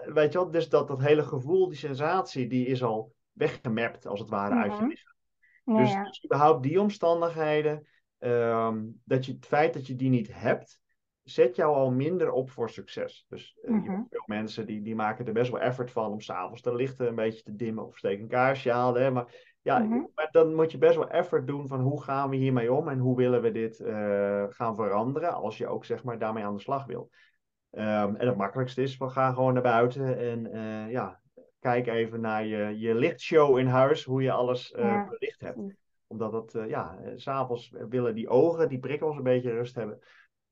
weet 0.05 0.33
je 0.33 0.39
wel, 0.39 0.51
dus 0.51 0.69
dat, 0.69 0.89
dat 0.89 1.01
hele 1.01 1.23
gevoel, 1.23 1.69
die 1.69 1.79
sensatie, 1.79 2.47
die 2.47 2.67
is 2.67 2.83
al 2.83 3.15
weggemapt 3.33 4.07
als 4.07 4.21
het 4.21 4.29
ware 4.29 4.55
uit 4.55 4.73
je 4.73 4.79
Mhm. 4.83 4.89
lichaam. 4.89 5.13
Ja, 5.65 5.77
Dus, 5.77 5.95
dus 6.05 6.25
überhaupt 6.25 6.63
die 6.63 6.81
omstandigheden, 6.81 7.87
ehm, 8.19 8.85
dat 9.05 9.27
je, 9.27 9.33
het 9.33 9.47
feit 9.47 9.75
dat 9.75 9.87
je 9.87 9.97
die 9.97 10.11
niet 10.11 10.35
hebt, 10.35 10.81
zet 11.23 11.57
jou 11.57 11.75
al 11.75 11.91
minder 11.91 12.31
op 12.31 12.51
voor 12.51 12.71
succes. 12.71 13.25
Dus 13.29 13.59
eh, 13.63 13.73
hebt 13.73 14.09
veel 14.11 14.23
mensen 14.27 14.67
die, 14.67 14.83
die 14.83 14.95
maken 14.95 15.27
er 15.27 15.33
best 15.33 15.51
wel 15.51 15.61
effort 15.61 15.91
van 15.91 16.11
om 16.13 16.21
s'avonds 16.21 16.63
de 16.63 16.75
lichten 16.75 17.07
een 17.09 17.15
beetje 17.15 17.43
te 17.43 17.57
dimmen 17.57 17.87
of 17.87 17.97
steek 17.99 18.21
een 18.21 18.29
kaarsje 18.29 18.73
aan. 18.73 18.97
Hè? 18.97 19.11
Maar, 19.11 19.57
ja, 19.61 19.79
Mhm. 19.79 20.03
maar 20.15 20.29
dan 20.31 20.55
moet 20.55 20.71
je 20.73 20.79
best 20.79 20.97
wel 20.97 21.09
effort 21.09 21.47
doen 21.47 21.69
van 21.69 21.81
hoe 21.81 22.03
gaan 22.03 22.31
we 22.31 22.37
hiermee 22.37 22.73
om 22.73 22.89
en 22.89 22.99
hoe 22.99 23.17
willen 23.17 23.43
we 23.43 23.51
dit 23.51 23.81
eh, 23.81 24.45
gaan 24.49 24.75
veranderen 24.75 25.35
als 25.35 25.59
je 25.59 25.67
ook 25.67 25.85
zeg 25.85 26.05
maar 26.05 26.19
daarmee 26.19 26.45
aan 26.45 26.55
de 26.57 26.61
slag 26.63 26.87
wil. 26.87 27.11
Ehm, 27.73 28.15
en 28.15 28.27
het 28.27 28.37
makkelijkste 28.37 28.83
is 28.83 28.97
van 28.97 29.11
ga 29.11 29.33
gewoon 29.33 29.53
naar 29.53 29.63
buiten 29.63 30.19
en 30.19 30.53
eh, 30.53 30.91
ja, 30.91 31.21
kijk 31.61 31.87
even 31.87 32.21
naar 32.21 32.47
je, 32.47 32.79
je 32.79 32.95
lichtshow 32.95 33.59
in 33.59 33.67
huis, 33.67 34.05
hoe 34.05 34.23
je 34.23 34.33
alles 34.33 34.75
Ja, 34.77 35.07
verlicht 35.07 35.41
hebt. 35.41 35.59
Omdat 36.07 36.33
het, 36.33 36.55
eh, 36.55 36.69
ja, 36.69 36.99
s'avonds 37.17 37.73
willen 37.89 38.15
die 38.15 38.29
ogen, 38.29 38.69
die 38.69 38.79
prikkels 38.79 39.17
een 39.17 39.23
beetje 39.23 39.51
rust 39.51 39.75
hebben. 39.75 39.99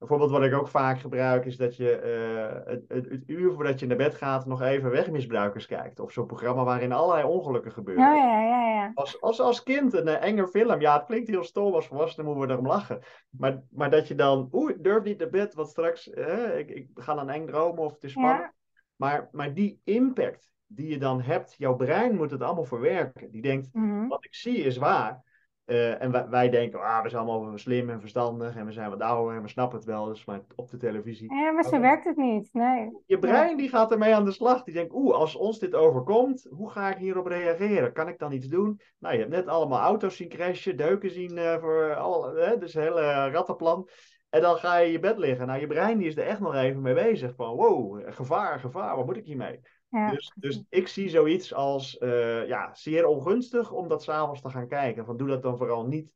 Een 0.01 0.07
voorbeeld 0.07 0.31
wat 0.31 0.43
ik 0.43 0.55
ook 0.55 0.69
vaak 0.69 1.01
gebruik 1.01 1.45
is 1.45 1.57
dat 1.57 1.77
je 1.77 1.93
eh, 1.97 2.73
het, 2.73 2.85
het, 2.89 3.11
het 3.11 3.23
uur 3.27 3.53
voordat 3.53 3.81
je 3.81 3.87
naar 3.87 3.97
bed 3.97 4.15
gaat 4.15 4.47
nog 4.47 4.63
even 4.63 4.91
wegmisbruikers 4.91 5.67
kijkt. 5.67 6.01
Of 6.01 6.13
zo'n 6.13 6.27
programma 6.27 6.65
waarin 6.65 6.93
allerlei 6.93 7.27
ongelukken 7.27 7.73
gebeuren. 7.73 8.05
Ja, 8.05 8.15
ja, 8.15 8.41
ja, 8.41 8.71
ja. 8.71 8.91
Als, 8.95 9.21
als, 9.21 9.41
als 9.41 9.63
kind 9.63 9.93
een 9.93 10.09
eh, 10.09 10.23
enge 10.23 10.49
film, 10.49 10.81
ja, 10.81 10.97
het 10.97 11.07
klinkt 11.07 11.29
heel 11.29 11.45
stom, 11.45 11.75
als 11.75 11.87
volwassene 11.87 12.27
moeten 12.27 12.47
we 12.47 12.53
erom 12.53 12.67
lachen. 12.67 13.03
Maar, 13.31 13.63
maar 13.71 13.91
dat 13.91 14.09
je 14.09 14.15
dan, 14.15 14.49
oeh, 14.53 14.73
durf 14.79 15.03
niet 15.05 15.19
naar 15.19 15.31
bed, 15.31 15.55
want 15.55 15.69
straks, 15.69 16.11
eh, 16.11 16.59
ik, 16.59 16.71
ik 16.71 16.89
ga 16.95 17.15
dan 17.15 17.31
eng 17.31 17.47
dromen 17.47 17.83
of 17.83 17.93
het 17.93 18.05
is 18.05 18.13
spannend. 18.13 18.53
Maar, 18.97 19.29
maar 19.33 19.55
die 19.55 19.81
impact 19.85 20.53
die 20.67 20.89
je 20.89 20.99
dan 20.99 21.21
hebt, 21.21 21.55
jouw 21.59 21.77
brein 21.77 22.17
moet 22.17 22.31
het 22.31 22.43
allemaal 22.43 22.65
verwerken. 22.65 23.31
Die 23.31 23.43
denkt, 23.43 23.69
Mhm. 23.73 24.07
wat 24.07 24.25
ik 24.25 24.35
zie 24.35 24.57
is 24.57 24.77
waar. 24.77 25.23
Eh, 25.71 26.03
en 26.03 26.11
wij, 26.11 26.29
wij 26.29 26.49
denken, 26.49 26.81
ah, 26.81 27.03
we 27.03 27.09
zijn 27.09 27.27
allemaal 27.27 27.59
slim 27.59 27.91
en 27.91 28.01
verstandig 28.01 28.57
en 28.57 28.67
we 28.67 28.73
zijn 28.73 28.91
wat 28.91 29.01
ouder 29.01 29.37
en 29.37 29.43
we 29.43 29.49
snappen 29.49 29.79
het 29.79 29.87
wel, 29.87 30.05
dus 30.05 30.25
maar 30.25 30.41
op 30.55 30.71
de 30.71 30.77
televisie. 30.77 31.35
Ja, 31.35 31.51
maar 31.51 31.65
zo 31.65 31.81
werkt 31.81 32.05
het 32.05 32.17
niet. 32.17 32.49
Nee. 32.53 32.91
Je 33.07 33.19
brein 33.19 33.57
die 33.57 33.69
gaat 33.69 33.91
ermee 33.91 34.15
aan 34.15 34.25
de 34.25 34.33
slag. 34.33 34.63
Die 34.63 34.75
denkt, 34.75 34.95
oeh, 34.95 35.15
als 35.15 35.35
ons 35.35 35.59
dit 35.59 35.75
overkomt, 35.75 36.47
hoe 36.51 36.71
ga 36.71 36.91
ik 36.91 36.97
hierop 36.97 37.27
reageren? 37.27 37.93
Kan 37.93 38.09
ik 38.09 38.19
dan 38.19 38.33
iets 38.33 38.47
doen? 38.47 38.81
Nou, 38.99 39.15
je 39.15 39.21
hebt 39.21 39.33
net 39.33 39.47
allemaal 39.47 39.81
auto's 39.81 40.17
zien 40.17 40.29
crashen, 40.29 40.77
deuken 40.77 41.11
zien 41.11 41.39
eh, 41.39 41.59
voor 41.61 41.95
al, 41.95 42.35
hè, 42.35 42.59
dus 42.59 42.75
een 42.75 42.83
hele 42.83 43.31
rattenplan. 43.31 43.89
En 44.31 44.41
dan 44.41 44.57
ga 44.57 44.77
je 44.77 44.87
in 44.87 44.93
je 44.93 44.99
bed 44.99 45.19
liggen. 45.19 45.47
Nou, 45.47 45.61
je 45.61 45.67
brein 45.67 45.99
die 45.99 46.09
is 46.09 46.17
er 46.17 46.27
echt 46.27 46.41
nog 46.41 46.55
even 46.55 46.83
mee 46.83 46.95
bezig. 46.95 47.35
Van, 47.35 47.57
wow, 47.57 48.03
gevaar, 48.07 48.61
gevaar, 48.61 48.97
wat 48.97 49.07
moet 49.07 49.17
ik 49.17 49.25
hiermee? 49.25 49.61
Ja, 49.91 50.11
Dus, 50.11 50.33
dus 50.35 50.65
ik 50.69 50.89
zie 50.89 51.09
zoiets 51.09 51.55
als 51.55 51.99
eh, 51.99 52.47
ja, 52.47 52.75
zeer 52.75 53.07
ongunstig 53.07 53.73
om 53.73 53.89
dat 53.89 54.03
s'avonds 54.03 54.41
te 54.41 54.51
gaan 54.51 54.69
kijken. 54.69 55.05
Van 55.05 55.17
doe 55.17 55.29
dat 55.29 55.43
dan 55.43 55.57
vooral 55.57 55.87
niet. 55.87 56.15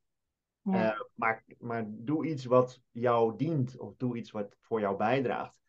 Ja. 0.62 0.92
Eh, 0.92 1.00
maar, 1.14 1.44
maar 1.58 1.84
doe 1.88 2.26
iets 2.26 2.44
wat 2.44 2.80
jou 2.90 3.36
dient. 3.36 3.78
Of 3.78 3.94
doe 3.96 4.16
iets 4.16 4.30
wat 4.30 4.56
voor 4.60 4.80
jou 4.80 4.96
bijdraagt. 4.96 5.60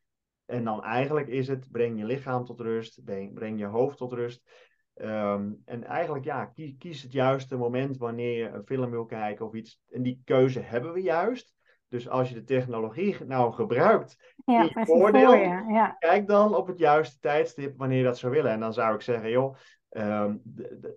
En 0.45 0.63
dan 0.63 0.83
eigenlijk 0.83 1.27
is 1.27 1.47
het, 1.47 1.71
breng 1.71 1.97
je 1.97 2.05
lichaam 2.05 2.45
tot 2.45 2.59
rust. 2.59 3.03
Breng, 3.03 3.33
breng 3.33 3.59
je 3.59 3.65
hoofd 3.65 3.97
tot 3.97 4.13
rust. 4.13 4.49
Ehm, 4.93 5.51
en 5.65 5.83
eigenlijk, 5.83 6.25
ja, 6.25 6.45
kies, 6.45 6.75
kies 6.77 7.01
het 7.01 7.11
juiste 7.11 7.55
moment 7.55 7.97
wanneer 7.97 8.37
je 8.37 8.49
een 8.49 8.65
film 8.65 8.91
wil 8.91 9.05
kijken 9.05 9.45
of 9.45 9.53
iets. 9.53 9.81
En 9.89 10.03
die 10.03 10.21
keuze 10.23 10.59
hebben 10.59 10.93
we 10.93 11.01
juist. 11.01 11.54
Dus 11.87 12.09
als 12.09 12.29
je 12.29 12.35
de 12.35 12.43
technologie 12.43 13.17
nou 13.25 13.53
gebruikt 13.53 14.35
Ja, 14.45 14.61
in 14.61 14.71
je 14.79 14.85
voordeel, 14.85 15.25
voor 15.25 15.37
je. 15.37 15.63
Ja. 15.73 15.95
kijk 15.99 16.27
dan 16.27 16.55
op 16.55 16.67
het 16.67 16.77
juiste 16.77 17.19
tijdstip 17.19 17.77
wanneer 17.77 17.97
je 17.97 18.03
dat 18.03 18.17
zou 18.17 18.31
willen. 18.33 18.51
En 18.51 18.59
dan 18.59 18.73
zou 18.73 18.95
ik 18.95 19.01
zeggen, 19.01 19.29
joh, 19.29 19.55
ehm, 19.89 20.35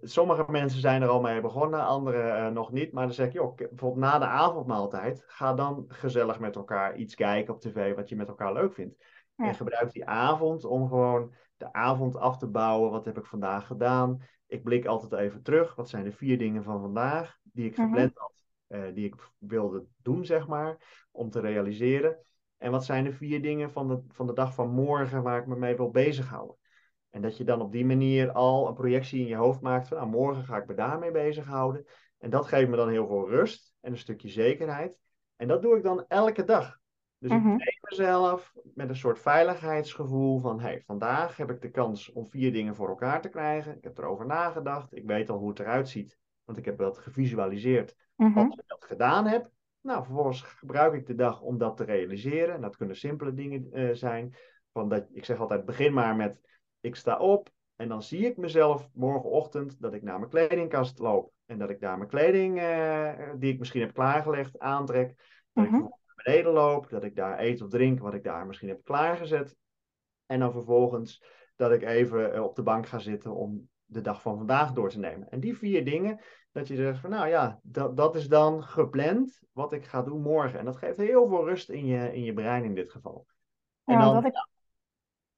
sommige 0.03 0.45
mensen 0.51 0.81
zijn 0.81 1.03
er 1.03 1.09
al 1.09 1.21
mee 1.21 1.41
begonnen, 1.41 1.87
anderen 1.87 2.37
eh, 2.37 2.49
nog 2.49 2.73
niet. 2.73 2.93
Maar 2.93 3.05
dan 3.05 3.15
zeg 3.15 3.27
ik, 3.27 3.33
joh, 3.33 3.55
bijvoorbeeld 3.57 4.05
na 4.05 4.19
de 4.19 4.25
avondmaaltijd, 4.27 5.25
ga 5.27 5.55
dan 5.55 5.85
gezellig 5.89 6.39
met 6.41 6.57
elkaar 6.57 6.97
iets 6.97 7.15
kijken 7.15 7.55
op 7.55 7.61
tv 7.61 7.95
wat 7.95 8.09
je 8.09 8.17
met 8.17 8.29
elkaar 8.29 8.53
leuk 8.53 8.73
vindt. 8.75 9.05
Ja. 9.35 9.45
En 9.47 9.55
gebruik 9.55 9.93
die 9.93 10.07
avond 10.07 10.65
om 10.65 10.89
gewoon 10.89 11.35
de 11.57 11.73
avond 11.73 12.17
af 12.17 12.37
te 12.39 12.47
bouwen. 12.47 12.91
Wat 12.91 13.05
heb 13.05 13.19
ik 13.19 13.25
vandaag 13.27 13.67
gedaan? 13.67 14.23
Ik 14.47 14.63
blik 14.63 14.87
altijd 14.87 15.13
even 15.13 15.43
terug. 15.43 15.75
Wat 15.75 15.89
zijn 15.89 16.05
de 16.05 16.13
vier 16.13 16.39
dingen 16.39 16.63
van 16.65 16.81
vandaag 16.81 17.37
die 17.43 17.67
ik 17.67 17.77
Mhm. 17.77 17.87
gepland 17.89 18.13
had, 18.15 18.38
eh, 18.69 18.83
die 18.95 19.07
ik 19.07 19.15
wilde 19.39 19.85
doen, 20.03 20.25
zeg 20.25 20.47
maar, 20.47 21.07
om 21.11 21.31
te 21.31 21.41
realiseren? 21.41 22.19
En 22.57 22.71
wat 22.71 22.85
zijn 22.85 23.05
de 23.05 23.13
vier 23.13 23.43
dingen 23.43 23.71
van 23.71 23.89
de, 23.89 24.03
van 24.09 24.27
de 24.27 24.33
dag 24.33 24.55
van 24.55 24.71
morgen 24.71 25.23
waar 25.23 25.41
ik 25.41 25.47
me 25.47 25.57
mee 25.57 25.77
wil 25.77 25.91
bezighouden? 25.91 26.57
En 27.11 27.23
dat 27.23 27.37
je 27.37 27.45
dan 27.45 27.61
op 27.61 27.73
die 27.73 27.87
manier 27.87 28.33
al 28.33 28.69
een 28.69 28.75
projectie 28.75 29.21
in 29.21 29.27
je 29.27 29.35
hoofd 29.35 29.61
maakt 29.61 29.89
van, 29.89 29.97
nou, 29.97 30.09
morgen 30.09 30.45
ga 30.45 30.57
ik 30.57 30.67
me 30.67 30.75
daarmee 30.75 31.11
bezighouden. 31.11 31.87
En 32.19 32.31
dat 32.31 32.47
geeft 32.47 32.69
me 32.69 32.77
dan 32.77 32.89
heel 32.89 33.07
veel 33.07 33.29
rust 33.29 33.75
en 33.81 33.93
een 33.93 33.99
stukje 33.99 34.29
zekerheid. 34.29 34.99
En 35.37 35.49
dat 35.49 35.63
doe 35.63 35.77
ik 35.77 35.83
dan 35.83 36.05
elke 36.09 36.45
dag. 36.45 36.79
Dus 37.19 37.31
ik 37.31 37.37
Mhm. 37.37 37.57
train 37.57 37.79
mezelf 37.81 38.55
met 38.75 38.89
een 38.89 38.97
soort 38.97 39.19
veiligheidsgevoel 39.19 40.39
van, 40.39 40.61
hey, 40.61 40.83
vandaag 40.87 41.37
heb 41.37 41.51
ik 41.51 41.61
de 41.61 41.71
kans 41.71 42.13
om 42.13 42.27
vier 42.27 42.53
dingen 42.53 42.75
voor 42.75 42.89
elkaar 42.89 43.21
te 43.21 43.29
krijgen. 43.29 43.77
Ik 43.77 43.85
heb 43.85 43.99
erover 43.99 44.27
nagedacht. 44.27 44.97
Ik 44.97 45.07
weet 45.07 45.31
al 45.31 45.39
hoe 45.39 45.49
het 45.49 45.59
eruit 45.59 45.89
ziet, 45.89 46.19
want 46.45 46.59
ik 46.59 46.65
heb 46.65 46.79
dat 46.79 46.99
gevisualiseerd. 46.99 47.97
Mhm. 48.19 48.39
Als 48.39 48.57
ik 48.57 48.67
dat 48.67 48.85
gedaan 48.85 49.27
heb, 49.27 49.51
nou, 49.81 50.05
vervolgens 50.05 50.43
gebruik 50.43 50.95
ik 50.95 51.07
de 51.07 51.15
dag 51.15 51.41
om 51.41 51.59
dat 51.59 51.77
te 51.77 51.85
realiseren. 51.85 52.55
En 52.55 52.61
dat 52.61 52.77
kunnen 52.77 52.97
simpele 52.97 53.35
dingen 53.35 53.73
eh, 53.73 53.95
zijn. 53.95 54.35
Van 54.73 54.89
dat, 54.89 55.07
ik 55.13 55.25
zeg 55.25 55.39
altijd, 55.39 55.65
begin 55.65 55.93
maar 55.93 56.17
met, 56.17 56.41
ik 56.81 56.97
sta 56.97 57.19
op 57.19 57.51
en 57.77 57.89
dan 57.89 58.03
zie 58.03 58.27
ik 58.27 58.37
mezelf 58.37 58.89
morgenochtend 58.93 59.81
dat 59.81 59.95
ik 59.95 60.03
naar 60.03 60.19
mijn 60.19 60.31
kledingkast 60.31 60.99
loop. 60.99 61.33
En 61.47 61.59
dat 61.59 61.71
ik 61.71 61.81
daar 61.81 61.99
mijn 61.99 62.11
kleding, 62.11 62.59
eh, 62.59 63.31
die 63.37 63.53
ik 63.53 63.59
misschien 63.59 63.81
heb 63.81 63.95
klaargelegd, 63.95 64.59
aantrek. 64.59 65.09
Dat 65.53 65.65
ik 65.65 65.71
Mhm. 65.71 65.81
naar 65.81 66.23
beneden 66.25 66.53
loop, 66.53 66.89
dat 66.89 67.05
ik 67.05 67.17
daar 67.17 67.39
eet 67.39 67.63
of 67.63 67.69
drink 67.69 68.01
wat 68.01 68.15
ik 68.15 68.25
daar 68.25 68.47
misschien 68.47 68.69
heb 68.69 68.85
klaargezet. 68.85 69.57
En 70.27 70.41
dan 70.41 70.53
vervolgens 70.53 71.25
dat 71.57 71.73
ik 71.73 71.83
even 71.83 72.35
eh, 72.35 72.43
op 72.43 72.57
de 72.57 72.63
bank 72.63 72.87
ga 72.87 72.99
zitten 72.99 73.35
om 73.35 73.69
de 73.89 74.01
dag 74.01 74.23
van 74.23 74.37
vandaag 74.37 74.73
door 74.73 74.89
te 74.89 74.99
nemen. 74.99 75.31
En 75.31 75.41
die 75.41 75.57
vier 75.57 75.85
dingen, 75.85 76.21
dat 76.53 76.69
je 76.69 76.77
zegt 76.77 77.01
van 77.01 77.11
nou 77.11 77.29
ja, 77.29 77.59
dat, 77.63 77.97
dat 77.97 78.15
is 78.15 78.29
dan 78.29 78.63
gepland 78.63 79.41
wat 79.53 79.73
ik 79.73 79.85
ga 79.85 80.03
doen 80.03 80.23
morgen. 80.23 80.59
En 80.59 80.65
dat 80.65 80.77
geeft 80.77 80.97
heel 80.97 81.29
veel 81.29 81.45
rust 81.45 81.69
in 81.69 81.87
je, 81.87 82.15
in 82.15 82.23
je 82.23 82.33
brein 82.33 82.65
in 82.65 82.75
dit 82.75 82.91
geval. 82.91 83.27
En, 83.85 83.99
Ja, 83.99 84.13
dan, 84.13 84.25
ik, 84.25 84.35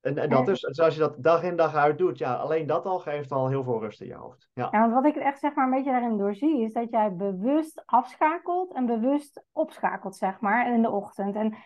en, 0.00 0.18
en 0.18 0.28
dat 0.28 0.48
is, 0.48 0.60
dus 0.60 0.80
als 0.80 0.94
je 0.94 1.00
dat 1.00 1.22
dag 1.22 1.42
in 1.42 1.56
dag 1.56 1.74
uit 1.74 1.98
doet, 1.98 2.18
ja, 2.18 2.34
alleen 2.34 2.66
dat 2.66 2.86
al 2.86 2.98
geeft 2.98 3.32
al 3.32 3.48
heel 3.48 3.64
veel 3.64 3.80
rust 3.80 4.00
in 4.00 4.06
je 4.06 4.14
hoofd. 4.14 4.48
Ja, 4.52 4.68
ja, 4.70 4.80
want 4.80 4.92
wat 4.92 5.04
ik 5.04 5.16
echt 5.16 5.38
zeg 5.38 5.54
maar 5.54 5.64
een 5.64 5.70
beetje 5.70 5.90
daarin 5.90 6.16
doorzie, 6.16 6.62
is 6.62 6.72
dat 6.72 6.90
jij 6.90 7.14
bewust 7.14 7.82
afschakelt 7.86 8.74
en 8.74 8.86
bewust 8.86 9.44
opschakelt, 9.52 10.16
zeg 10.16 10.40
maar, 10.40 10.72
in 10.72 10.82
de 10.82 10.90
ochtend. 10.90 11.34
En 11.34 11.56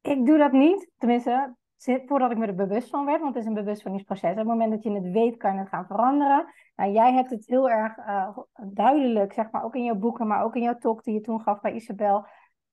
ik 0.00 0.26
doe 0.26 0.38
dat 0.38 0.52
niet, 0.52 0.90
tenminste, 0.98 1.56
voordat 2.06 2.30
ik 2.30 2.38
me 2.38 2.46
er 2.46 2.54
bewust 2.54 2.90
van 2.90 3.04
werd, 3.04 3.20
want 3.20 3.34
het 3.34 3.42
is 3.42 3.48
een 3.48 3.54
bewustwordingsproces. 3.54 4.30
Op 4.30 4.36
het 4.36 4.46
moment 4.46 4.70
dat 4.70 4.82
je 4.82 4.90
het 4.90 5.10
weet, 5.10 5.36
kan 5.36 5.52
je 5.52 5.58
het 5.58 5.68
gaan 5.68 5.86
veranderen. 5.86 6.46
Nou, 6.76 6.92
jij 6.92 7.12
hebt 7.12 7.30
het 7.30 7.46
heel 7.46 7.70
erg 7.70 7.96
eh, 7.96 8.38
duidelijk, 8.70 9.32
zeg 9.32 9.50
maar, 9.50 9.64
ook 9.64 9.74
in 9.74 9.84
jouw 9.84 9.94
boeken, 9.94 10.26
maar 10.26 10.44
ook 10.44 10.54
in 10.54 10.62
jouw 10.62 10.78
talk 10.78 11.04
die 11.04 11.14
je 11.14 11.20
toen 11.20 11.40
gaf 11.40 11.60
bij 11.60 11.72
Isabel, 11.72 12.26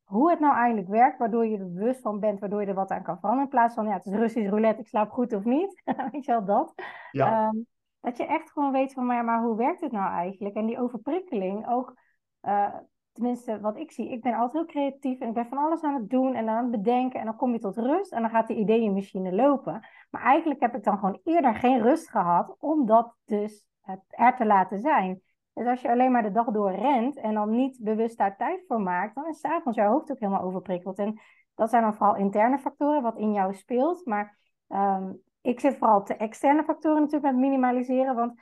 hoe 0.03 0.29
het 0.29 0.39
nou 0.39 0.55
eigenlijk 0.55 0.87
werkt, 0.87 1.17
waardoor 1.17 1.45
je 1.45 1.57
er 1.57 1.73
bewust 1.73 2.01
van 2.01 2.19
bent, 2.19 2.39
waardoor 2.39 2.61
je 2.61 2.67
er 2.67 2.73
wat 2.73 2.91
aan 2.91 3.03
kan 3.03 3.19
veranderen. 3.19 3.43
In 3.43 3.57
plaats 3.57 3.75
van, 3.75 3.85
ja, 3.85 3.93
het 3.93 4.05
is 4.05 4.13
Russisch 4.13 4.49
roulette, 4.49 4.81
ik 4.81 4.87
slaap 4.87 5.11
goed 5.11 5.33
of 5.33 5.43
niet. 5.43 5.81
weet 6.11 6.25
je 6.25 6.31
wel, 6.31 6.45
dat. 6.45 6.73
ja, 7.11 7.47
Ehm, 7.47 7.57
dat 7.99 8.17
je 8.17 8.25
echt 8.25 8.51
gewoon 8.51 8.71
weet 8.71 8.93
van, 8.93 9.05
maar, 9.05 9.23
maar 9.23 9.41
hoe 9.41 9.57
werkt 9.57 9.81
het 9.81 9.91
nou 9.91 10.11
eigenlijk? 10.11 10.55
En 10.55 10.65
die 10.65 10.79
overprikkeling 10.79 11.67
ook, 11.69 11.93
eh, 12.39 12.75
tenminste 13.13 13.59
wat 13.59 13.77
ik 13.77 13.91
zie, 13.91 14.11
ik 14.11 14.21
ben 14.21 14.33
altijd 14.33 14.53
heel 14.53 14.65
creatief 14.65 15.19
en 15.19 15.27
ik 15.27 15.33
ben 15.33 15.47
van 15.47 15.57
alles 15.57 15.83
aan 15.83 15.93
het 15.93 16.09
doen 16.09 16.33
en 16.33 16.49
aan 16.49 16.61
het 16.61 16.71
bedenken 16.71 17.19
en 17.19 17.25
dan 17.25 17.35
kom 17.35 17.51
je 17.51 17.59
tot 17.59 17.77
rust 17.77 18.11
en 18.11 18.21
dan 18.21 18.29
gaat 18.29 18.47
die 18.47 18.57
ideeënmachine 18.57 19.35
lopen. 19.35 19.87
Maar 20.09 20.21
eigenlijk 20.21 20.59
heb 20.59 20.75
ik 20.75 20.83
dan 20.83 20.97
gewoon 20.97 21.19
eerder 21.23 21.55
geen 21.55 21.81
rust 21.81 22.09
gehad 22.09 22.55
om 22.59 22.85
dat 22.85 23.15
dus 23.25 23.65
er 24.09 24.35
te 24.35 24.45
laten 24.45 24.79
zijn. 24.79 25.21
Dus 25.53 25.67
als 25.67 25.81
je 25.81 25.89
alleen 25.89 26.11
maar 26.11 26.23
de 26.23 26.31
dag 26.31 26.51
door 26.51 26.71
rent 26.71 27.17
en 27.17 27.33
dan 27.33 27.49
niet 27.49 27.77
bewust 27.81 28.17
daar 28.17 28.37
tijd 28.37 28.63
voor 28.67 28.81
maakt, 28.81 29.15
dan 29.15 29.27
is 29.27 29.39
s'avonds 29.39 29.77
jouw 29.77 29.91
hoofd 29.91 30.11
ook 30.11 30.19
helemaal 30.19 30.41
overprikkeld. 30.41 30.97
En 30.97 31.19
dat 31.55 31.69
zijn 31.69 31.83
dan 31.83 31.93
vooral 31.93 32.15
interne 32.15 32.59
factoren 32.59 33.01
wat 33.01 33.17
in 33.17 33.33
jou 33.33 33.53
speelt. 33.53 34.05
Maar 34.05 34.37
ehm, 34.67 35.11
ik 35.41 35.59
zit 35.59 35.77
vooral 35.77 35.99
op 35.99 36.07
de 36.07 36.15
externe 36.15 36.63
factoren 36.63 37.01
natuurlijk 37.01 37.33
met 37.33 37.41
minimaliseren, 37.41 38.15
want 38.15 38.41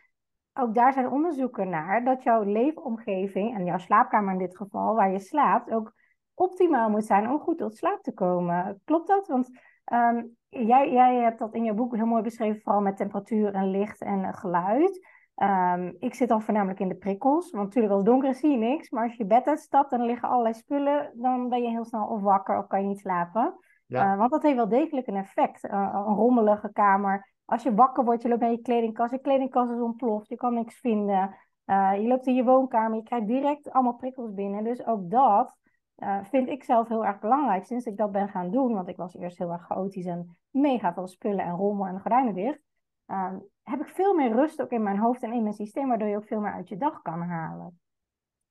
ook 0.62 0.76
daar 0.76 0.94
zijn 0.94 1.10
onderzoeken 1.10 1.70
naar 1.70 2.04
dat 2.04 2.24
jouw 2.24 2.44
leefomgeving 2.44 3.56
en 3.56 3.66
jouw 3.66 3.78
slaapkamer 3.78 4.34
in 4.34 4.40
dit 4.40 4.58
geval, 4.58 4.96
waar 4.96 5.12
je 5.12 5.20
slaapt, 5.20 5.72
ook 5.72 5.94
optimaal 6.34 6.90
moet 6.90 7.06
zijn 7.06 7.30
om 7.30 7.40
goed 7.40 7.58
tot 7.58 7.76
slaap 7.76 8.02
te 8.02 8.14
komen. 8.14 8.82
Klopt 8.86 9.08
dat? 9.08 9.28
Want 9.28 9.50
ehm, 9.84 10.24
jij, 10.50 10.92
jij 10.92 11.16
hebt 11.16 11.40
dat 11.40 11.54
in 11.54 11.64
je 11.64 11.74
boek 11.74 11.96
heel 11.96 12.06
mooi 12.06 12.24
beschreven, 12.24 12.62
vooral 12.62 12.82
met 12.82 12.98
temperatuur 12.98 13.54
en 13.54 13.70
licht 13.70 14.02
en 14.02 14.24
eh, 14.24 14.34
geluid. 14.34 15.08
Ehm, 15.36 15.92
ik 16.00 16.14
zit 16.14 16.30
dan 16.30 16.42
voornamelijk 16.42 16.80
in 16.80 16.88
de 16.88 16.96
prikkels, 16.96 17.52
want 17.52 17.64
natuurlijk 17.66 17.94
als 17.94 18.02
het 18.02 18.12
donker 18.12 18.30
is 18.30 18.40
zie 18.40 18.52
je 18.52 18.58
niks, 18.58 18.90
maar 18.90 19.04
als 19.04 19.12
je 19.12 19.24
je 19.24 19.30
bed 19.30 19.48
uitstapt 19.48 19.92
en 19.92 20.00
er 20.00 20.06
liggen 20.06 20.30
allerlei 20.30 20.54
spullen, 20.54 21.12
dan 21.16 21.50
ben 21.50 21.62
je 21.62 21.70
heel 21.70 21.86
snel 21.86 22.06
of 22.06 22.22
wakker 22.22 22.58
of 22.58 22.68
kan 22.68 22.82
je 22.82 22.88
niet 22.88 23.00
slapen. 23.00 23.54
ja, 23.86 24.12
Uh, 24.12 24.18
want 24.18 24.32
dat 24.32 24.44
heeft 24.44 24.56
wel 24.56 24.68
degelijk 24.68 25.08
een 25.08 25.16
effect. 25.16 25.64
Uh, 25.64 25.90
een 25.94 26.16
rommelige 26.16 26.72
kamer. 26.72 27.31
Als 27.52 27.64
je 27.64 27.74
wakker 27.74 28.04
wordt, 28.04 28.22
je 28.22 28.28
loopt 28.30 28.42
naar 28.42 28.52
je 28.52 28.62
kledingkast. 28.62 29.12
Je 29.12 29.20
kledingkast 29.20 29.72
is 29.72 29.80
ontploft. 29.80 30.28
Je 30.28 30.36
kan 30.36 30.54
niks 30.54 30.80
vinden. 30.80 31.36
Uh, 31.66 32.02
je 32.02 32.08
loopt 32.08 32.28
in 32.28 32.36
je 32.36 32.44
woonkamer. 32.44 32.98
Je 32.98 33.04
krijgt 33.04 33.28
direct 33.28 33.72
allemaal 33.72 33.96
prikkels 33.96 34.34
binnen. 34.34 34.64
Dus 34.64 34.86
ook 34.86 35.10
dat 35.10 35.58
uh, 35.98 36.24
vind 36.24 36.50
ik 36.50 36.64
zelf 36.64 36.88
heel 36.88 37.06
erg 37.06 37.20
belangrijk. 37.20 37.66
Sinds 37.66 37.86
ik 37.86 37.98
dat 37.98 38.12
ben 38.12 38.30
gaan 38.30 38.52
doen. 38.52 38.74
Want 38.74 38.88
ik 38.88 38.96
was 38.98 39.16
eerst 39.16 39.38
heel 39.38 39.52
erg 39.52 39.66
chaotisch 39.66 40.06
en 40.06 40.38
mega 40.50 40.94
veel 40.94 41.08
spullen 41.08 41.46
en 41.46 41.56
rommel 41.56 41.86
en 41.86 42.00
gordijnen 42.00 42.34
dicht. 42.34 42.62
Um, 43.08 43.44
heb 43.64 43.80
ik 43.80 43.88
veel 43.88 44.16
meer 44.16 44.32
rust 44.32 44.62
ook 44.62 44.72
in 44.72 44.84
mijn 44.84 45.00
hoofd 45.00 45.24
en 45.24 45.34
in 45.34 45.44
mijn 45.44 45.56
systeem. 45.56 45.88
Waardoor 45.88 46.08
je 46.08 46.18
ook 46.18 46.28
veel 46.28 46.40
meer 46.40 46.54
uit 46.54 46.70
je 46.70 46.78
dag 46.78 47.02
kan 47.02 47.22
halen. 47.22 47.80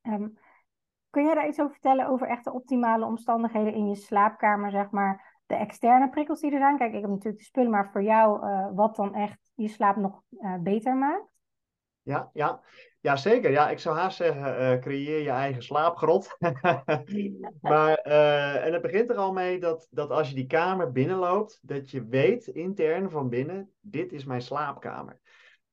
Um, 0.03 0.39
kun 1.11 1.25
jij 1.25 1.35
daar 1.35 1.49
iets 1.49 1.61
over 1.61 1.73
vertellen 1.73 2.07
over 2.07 2.29
echt 2.29 2.45
de 2.45 2.53
optimale 2.53 3.05
omstandigheden 3.05 3.75
in 3.75 3.89
je 3.89 3.95
slaapkamer, 3.95 4.71
zeg 4.71 4.91
maar? 4.91 5.30
De 5.51 5.57
externe 5.57 6.11
prikkels 6.11 6.41
die 6.41 6.53
er 6.53 6.59
zijn. 6.59 6.79
Kijk, 6.79 6.95
ik 6.95 7.01
heb 7.01 7.11
natuurlijk 7.11 7.39
de 7.39 7.45
spullen, 7.45 7.71
maar 7.71 7.91
voor 7.93 8.03
jou, 8.03 8.47
uh, 8.47 8.69
wat 8.75 8.97
dan 8.97 9.15
echt 9.15 9.51
je 9.55 9.69
slaap 9.69 9.97
nog 9.97 10.23
uh, 10.31 10.57
beter 10.59 10.97
maakt? 10.97 11.33
Ja, 12.03 12.31
ja. 12.33 12.61
ja, 13.01 13.17
zeker. 13.17 13.51
Ja, 13.51 13.71
ik 13.71 13.79
zou 13.79 13.97
haast 13.97 14.17
zeggen, 14.17 14.61
uh, 14.61 14.79
creëer 14.79 15.23
je 15.23 15.31
eigen 15.31 15.63
slaapgrot. 15.63 16.37
maar, 17.61 17.95
en 17.95 18.73
het 18.73 18.83
begint 18.83 19.11
er 19.11 19.17
al 19.17 19.33
mee 19.33 19.61
dat, 19.61 19.87
dat 19.91 20.11
als 20.11 20.29
je 20.29 20.35
die 20.35 20.47
kamer 20.47 20.93
binnenloopt, 20.93 21.59
dat 21.63 21.91
je 21.91 22.07
weet 22.07 22.47
intern 22.47 23.11
van 23.11 23.29
binnen, 23.29 23.71
dit 23.81 24.13
is 24.13 24.25
mijn 24.25 24.43
slaapkamer. 24.43 25.21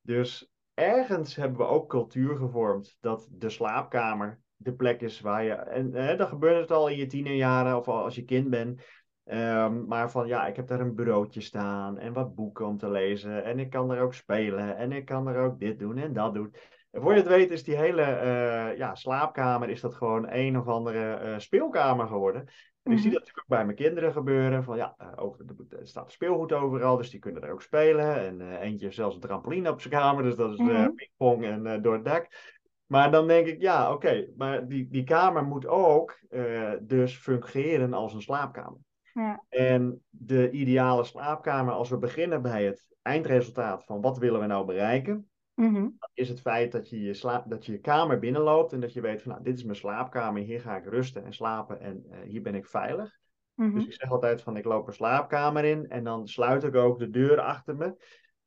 Dus 0.01 0.51
ergens 0.73 1.36
hebben 1.36 1.57
we 1.57 1.65
ook 1.65 1.89
cultuur 1.89 2.36
gevormd 2.36 2.97
dat 2.99 3.28
de 3.32 3.49
slaapkamer 3.49 4.39
de 4.57 4.73
plek 4.73 5.01
is 5.01 5.19
waar 5.19 5.43
je, 5.43 5.53
en 5.53 5.95
eh, 5.95 6.17
dat 6.17 6.28
gebeurt 6.28 6.59
het 6.59 6.71
al 6.71 6.89
in 6.89 6.97
je 6.97 7.05
tienerjaren 7.05 7.78
of 7.78 7.88
al 7.88 8.03
als 8.03 8.15
je 8.15 8.23
kind 8.23 8.49
bent, 8.49 8.82
Um, 9.32 9.86
maar 9.88 10.11
van 10.11 10.28
ja, 10.28 10.47
ik 10.47 10.55
heb 10.55 10.67
daar 10.67 10.80
een 10.80 10.95
bureautje 10.95 11.41
staan 11.41 11.97
en 11.97 12.13
wat 12.13 12.36
boeken 12.36 12.65
om 12.65 12.78
te 12.78 12.89
lezen. 12.89 13.43
En 13.43 13.59
ik 13.59 13.69
kan 13.69 13.91
er 13.91 14.01
ook 14.01 14.13
spelen 14.13 14.78
en 14.78 14.91
ik 14.91 15.05
kan 15.05 15.28
er 15.28 15.39
ook 15.39 15.59
dit 15.59 15.80
doen 15.80 15.97
en 15.97 16.13
dat 16.13 16.34
doen. 16.34 16.53
En 16.91 17.01
voor 17.01 17.11
je 17.11 17.17
het 17.17 17.28
weet 17.28 17.51
is 17.51 17.63
die 17.63 17.78
hele 17.78 18.01
uh, 18.01 18.78
ja, 18.78 18.95
slaapkamer 18.95 19.69
is 19.69 19.82
dat 19.82 19.95
gewoon 19.95 20.28
een 20.30 20.59
of 20.59 20.67
andere 20.67 21.19
uh, 21.23 21.38
speelkamer 21.38 22.07
geworden. 22.07 22.41
En 22.41 22.47
mm-hmm. 22.84 22.93
ik 22.93 22.99
zie 22.99 23.11
dat 23.11 23.19
natuurlijk 23.19 23.39
ook 23.39 23.57
bij 23.57 23.65
mijn 23.65 23.78
kinderen 23.78 24.11
gebeuren. 24.11 24.63
Van 24.63 24.78
ja, 24.78 24.95
uh, 25.01 25.07
over, 25.15 25.45
er 25.69 25.88
staat 25.88 26.11
speelgoed 26.11 26.53
overal, 26.53 26.97
dus 26.97 27.09
die 27.09 27.19
kunnen 27.19 27.43
er 27.43 27.51
ook 27.51 27.61
spelen. 27.61 28.15
En 28.15 28.59
eentje 28.59 28.86
heeft 28.86 28.97
zelfs 28.97 29.15
een 29.15 29.21
trampoline 29.21 29.71
op 29.71 29.82
zijn 29.82 29.93
kamer, 29.93 30.23
dus 30.23 30.36
dat 30.36 30.51
is 30.51 30.57
mm-hmm. 30.57 30.95
pingpong 30.95 31.45
en 31.45 31.82
door 31.82 31.93
het 31.93 32.05
dak. 32.05 32.28
Maar 32.86 33.11
dan 33.11 33.28
denk 33.28 33.47
ik, 33.47 33.61
ja, 33.61 33.86
oké, 33.86 33.93
okay, 33.93 34.30
maar 34.38 34.67
die, 34.67 34.88
die 34.89 35.03
kamer 35.03 35.43
moet 35.43 35.67
ook 35.67 36.19
dus 36.80 37.17
fungeren 37.17 37.93
als 37.93 38.13
een 38.13 38.21
slaapkamer. 38.21 38.86
Ja. 39.18 39.43
En 39.49 40.03
de 40.09 40.51
ideale 40.51 41.03
slaapkamer, 41.03 41.74
als 41.74 41.89
we 41.89 41.97
beginnen 41.97 42.41
bij 42.41 42.65
het 42.65 42.88
eindresultaat 43.01 43.86
van 43.86 44.01
wat 44.01 44.18
willen 44.18 44.39
we 44.39 44.45
nou 44.45 44.65
bereiken, 44.65 45.30
mm-hmm. 45.53 45.97
is 46.13 46.30
het 46.30 46.41
feit 46.41 46.72
dat 46.72 46.89
je 46.89 47.01
je, 47.01 47.13
slaap, 47.13 47.49
dat 47.49 47.65
je 47.65 47.72
je 47.72 47.80
kamer 47.80 48.20
binnenloopt 48.20 48.74
en 48.74 48.80
dat 48.80 48.93
je 48.93 49.01
weet 49.01 49.22
van 49.22 49.32
nou, 49.32 49.43
dit 49.43 49.57
is 49.57 49.63
mijn 49.63 49.78
slaapkamer, 49.78 50.41
hier 50.41 50.61
ga 50.61 50.78
ik 50.78 50.86
rusten 50.86 51.26
en 51.26 51.34
slapen 51.34 51.80
en 51.80 52.03
uh, 52.09 52.18
hier 52.20 52.41
ben 52.41 52.55
ik 52.55 52.65
veilig. 52.65 53.18
Mm-hmm. 53.53 53.76
Dus 53.76 53.86
ik 53.86 53.93
zeg 53.93 54.11
altijd 54.11 54.41
van 54.41 54.57
ik 54.57 54.65
loop 54.65 54.84
mijn 54.84 54.97
slaapkamer 54.97 55.63
in 55.63 55.89
en 55.89 56.03
dan 56.03 56.28
sluit 56.28 56.63
ik 56.63 56.76
ook 56.76 56.99
de 56.99 57.09
deur 57.09 57.39
achter 57.39 57.76
me. 57.76 57.86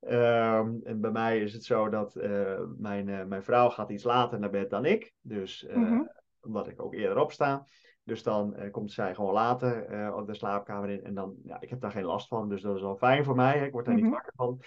Um, 0.01 0.81
en 0.83 1.01
bij 1.01 1.11
mij 1.11 1.41
is 1.41 1.53
het 1.53 1.64
zo 1.64 1.89
dat 1.89 2.16
uh, 2.16 2.61
mijn, 2.79 3.09
uh, 3.09 3.25
mijn 3.25 3.43
vrouw 3.43 3.68
gaat 3.68 3.91
iets 3.91 4.05
later 4.05 4.39
naar 4.39 4.51
bed 4.51 4.71
dan 4.71 4.85
ik. 4.85 5.14
Dus 5.21 5.66
mm-hmm. 5.75 6.11
omdat 6.41 6.68
ik 6.68 6.83
ook 6.83 6.95
eerder 6.95 7.18
opsta. 7.18 7.64
Dus 8.05 8.22
dan 8.22 8.57
komt 8.70 8.92
zij 8.92 9.14
gewoon 9.14 9.32
later 9.32 10.14
op 10.14 10.26
de 10.26 10.34
slaapkamer 10.34 10.88
in. 10.90 11.05
En 11.05 11.14
dan, 11.14 11.34
ja, 11.44 11.61
ik 11.61 11.70
heb 11.70 11.80
daar 11.80 11.90
geen 11.90 12.05
last 12.05 12.28
van. 12.28 12.48
Dus 12.48 12.62
dat 12.62 12.76
is 12.76 12.82
wel 12.82 12.96
fijn 12.96 13.24
voor 13.24 13.34
mij. 13.36 13.66
Ik 13.66 13.72
word 13.72 13.84
daar 13.84 13.94
niet 13.94 14.05
Mhm. 14.05 14.12
wakker 14.12 14.32
van. 14.36 14.61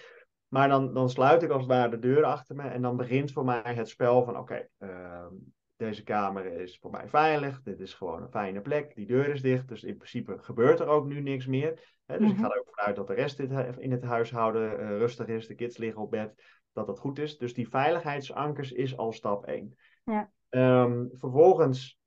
Maar 0.48 0.68
dan, 0.68 0.94
dan 0.94 1.10
sluit 1.10 1.44
ik 1.44 1.50
als 1.50 1.62
het 1.62 1.72
ware 1.72 1.90
de 1.90 2.00
deur 2.00 2.24
achter 2.24 2.56
me. 2.56 2.64
En 2.68 2.82
dan 2.82 2.98
begint 2.98 3.32
voor 3.32 3.46
mij 3.46 3.62
het 3.76 3.90
spel 3.90 4.24
van: 4.24 4.38
oké, 4.38 4.68
ehm, 4.78 5.34
deze 5.76 6.04
kamer 6.04 6.46
is 6.46 6.78
voor 6.82 6.92
mij 6.92 7.08
veilig. 7.08 7.62
Dit 7.62 7.80
is 7.80 7.94
gewoon 7.94 8.22
een 8.22 8.30
fijne 8.30 8.62
plek. 8.62 8.96
Die 8.96 9.08
deur 9.08 9.28
is 9.28 9.42
dicht. 9.42 9.68
Dus 9.68 9.84
in 9.84 9.96
principe 9.98 10.36
gebeurt 10.40 10.80
er 10.80 10.88
ook 10.88 11.06
nu 11.06 11.22
niks 11.22 11.46
meer. 11.46 11.96
Hè, 12.06 12.18
dus 12.18 12.30
ik 12.30 12.34
Mhm. 12.36 12.44
ga 12.44 12.52
er 12.52 12.60
ook 12.60 12.70
vanuit 12.76 12.96
dat 12.96 13.08
de 13.08 13.14
rest 13.14 13.40
in 13.40 13.52
het- 13.52 13.78
in 13.78 13.92
het 13.92 14.04
huishouden 14.04 14.80
eh, 14.80 14.88
rustig 14.98 15.28
is. 15.28 15.48
De 15.48 15.56
kids 15.56 15.78
liggen 15.78 16.02
op 16.02 16.12
bed. 16.12 16.34
Dat 16.74 16.88
dat 16.88 17.00
goed 17.00 17.20
is. 17.20 17.38
Dus 17.38 17.54
die 17.54 17.70
veiligheidsankers 17.70 18.72
is 18.72 18.98
al 18.98 19.12
stap 19.12 19.46
1. 19.48 19.78
Ja. 20.04 20.32
Ehm, 20.50 21.06
vervolgens 21.12 22.00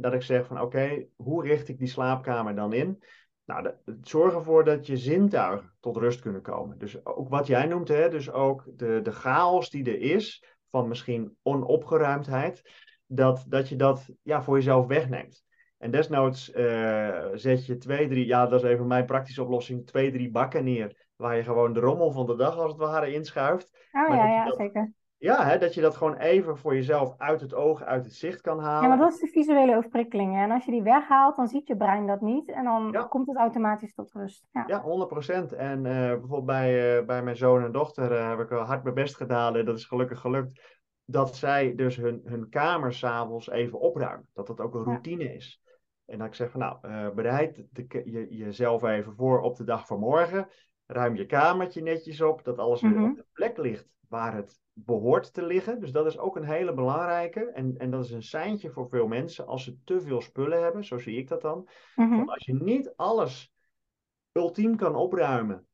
dat 0.00 0.12
ik 0.12 0.22
zeg 0.22 0.46
van 0.46 0.60
oké, 0.60 1.06
hoe 1.16 1.42
richt 1.42 1.68
ik 1.68 1.78
die 1.78 1.88
slaapkamer 1.88 2.54
dan 2.54 2.72
in? 2.72 3.02
Nou, 3.44 3.70
zorg 4.02 4.34
ervoor 4.34 4.64
dat 4.64 4.86
je 4.86 4.96
zintuigen 4.96 5.72
tot 5.80 5.96
rust 5.96 6.20
kunnen 6.20 6.42
komen. 6.42 6.78
Dus 6.78 7.04
ook 7.06 7.28
wat 7.28 7.46
jij 7.46 7.66
noemt, 7.66 7.88
hè, 7.88 8.08
dus 8.08 8.30
ook 8.30 8.64
de, 8.76 9.00
de 9.02 9.12
chaos 9.12 9.70
die 9.70 9.84
er 9.84 10.00
is, 10.00 10.44
van 10.70 10.88
misschien 10.88 11.36
onopgeruimdheid, 11.42 12.62
dat, 13.06 13.44
dat 13.48 13.68
je 13.68 13.76
dat 13.76 14.08
ja, 14.22 14.42
voor 14.42 14.56
jezelf 14.56 14.86
wegneemt. 14.86 15.44
En 15.78 15.90
desnoods 15.90 16.50
eh, 16.50 17.26
zet 17.34 17.66
je 17.66 17.76
twee, 17.76 18.08
drie, 18.08 18.26
ja, 18.26 18.46
dat 18.46 18.64
is 18.64 18.70
even 18.70 18.86
mijn 18.86 19.06
praktische 19.06 19.42
oplossing, 19.42 19.86
twee, 19.86 20.12
drie 20.12 20.30
bakken 20.30 20.64
neer, 20.64 21.06
waar 21.16 21.36
je 21.36 21.42
gewoon 21.42 21.72
de 21.72 21.80
rommel 21.80 22.10
van 22.12 22.26
de 22.26 22.36
dag 22.36 22.56
als 22.56 22.72
het 22.72 22.80
ware 22.80 23.12
inschuift. 23.12 23.70
Oh 23.92 24.08
Maar 24.08 24.16
ja, 24.16 24.26
ja, 24.26 24.44
dat- 24.44 24.56
zeker. 24.56 24.92
Ja, 25.18 25.44
hè, 25.44 25.58
dat 25.58 25.74
je 25.74 25.80
dat 25.80 25.96
gewoon 25.96 26.16
even 26.16 26.56
voor 26.56 26.74
jezelf 26.74 27.14
uit 27.18 27.40
het 27.40 27.54
oog, 27.54 27.82
uit 27.82 28.04
het 28.04 28.14
zicht 28.14 28.40
kan 28.40 28.58
halen. 28.60 28.82
Ja, 28.82 28.88
maar 28.88 29.04
dat 29.04 29.12
is 29.12 29.20
de 29.20 29.26
visuele 29.26 29.76
overprikkeling. 29.76 30.34
hè. 30.34 30.42
En 30.42 30.50
als 30.50 30.64
je 30.64 30.70
die 30.70 30.82
weghaalt, 30.82 31.36
dan 31.36 31.46
ziet 31.48 31.66
je 31.66 31.76
brein 31.76 32.06
dat 32.06 32.20
niet. 32.20 32.48
En 32.50 32.64
dan 32.64 32.88
Ja. 32.92 33.02
komt 33.02 33.26
het 33.26 33.36
automatisch 33.36 33.94
tot 33.94 34.12
rust. 34.12 34.46
Ja. 34.52 34.64
Ja, 34.66 34.80
100%. 34.80 35.52
En 35.52 35.86
eh, 35.86 35.92
bijvoorbeeld 36.08 36.44
bij, 36.46 36.98
eh, 36.98 37.04
bij 37.06 37.22
mijn 37.22 37.36
zoon 37.36 37.64
en 37.64 37.72
dochter 37.72 38.12
eh, 38.12 38.28
heb 38.28 38.38
ik 38.40 38.48
wel 38.48 38.62
hard 38.62 38.82
mijn 38.82 38.94
best 38.94 39.16
gedaan. 39.16 39.56
En 39.56 39.64
dat 39.64 39.76
is 39.76 39.84
gelukkig 39.84 40.20
gelukt. 40.20 40.78
Dat 41.04 41.36
zij 41.36 41.74
dus 41.74 41.96
hun, 41.96 42.20
hun 42.24 42.48
kamer 42.48 42.92
s'avonds 42.92 43.50
even 43.50 43.80
opruimen. 43.80 44.28
Dat 44.34 44.46
dat 44.46 44.60
ook 44.60 44.74
een 44.74 44.80
Ja. 44.80 44.86
routine 44.86 45.34
is. 45.34 45.60
En 46.06 46.18
dat 46.18 46.26
ik 46.26 46.34
zeg 46.34 46.50
van 46.50 46.60
nou, 46.60 47.14
bereid 47.14 47.64
de, 47.70 47.86
je, 48.04 48.26
jezelf 48.36 48.82
even 48.82 49.14
voor 49.14 49.40
op 49.40 49.56
de 49.56 49.64
dag 49.64 49.86
van 49.86 49.98
morgen. 49.98 50.48
Ruim 50.86 51.14
je 51.16 51.26
kamertje 51.26 51.82
netjes 51.82 52.20
op. 52.20 52.44
Dat 52.44 52.58
alles 52.58 52.80
weer 52.80 52.90
Mhm. 52.90 53.04
op 53.10 53.16
de 53.16 53.24
plek 53.32 53.56
ligt 53.56 53.86
waar 54.08 54.34
het 54.34 54.60
behoort 54.78 55.32
te 55.32 55.42
liggen. 55.46 55.80
Dus 55.80 55.92
dat 55.92 56.06
is 56.06 56.18
ook 56.18 56.36
een 56.36 56.44
hele 56.44 56.74
belangrijke. 56.74 57.40
En, 57.50 57.76
en 57.78 57.90
dat 57.90 58.04
is 58.04 58.10
een 58.10 58.22
seintje 58.22 58.70
voor 58.70 58.88
veel 58.88 59.06
mensen 59.06 59.46
als 59.46 59.64
ze 59.64 59.76
te 59.84 60.00
veel 60.00 60.20
spullen 60.20 60.62
hebben. 60.62 60.84
Zo 60.84 60.98
zie 60.98 61.16
ik 61.16 61.28
dat 61.28 61.40
dan. 61.40 61.68
Mhm. 61.96 62.16
Want 62.16 62.30
als 62.30 62.44
je 62.44 62.54
niet 62.54 62.92
alles 62.96 63.52
ultiem 64.32 64.76
kan 64.76 64.94
opruimen. 64.94 65.66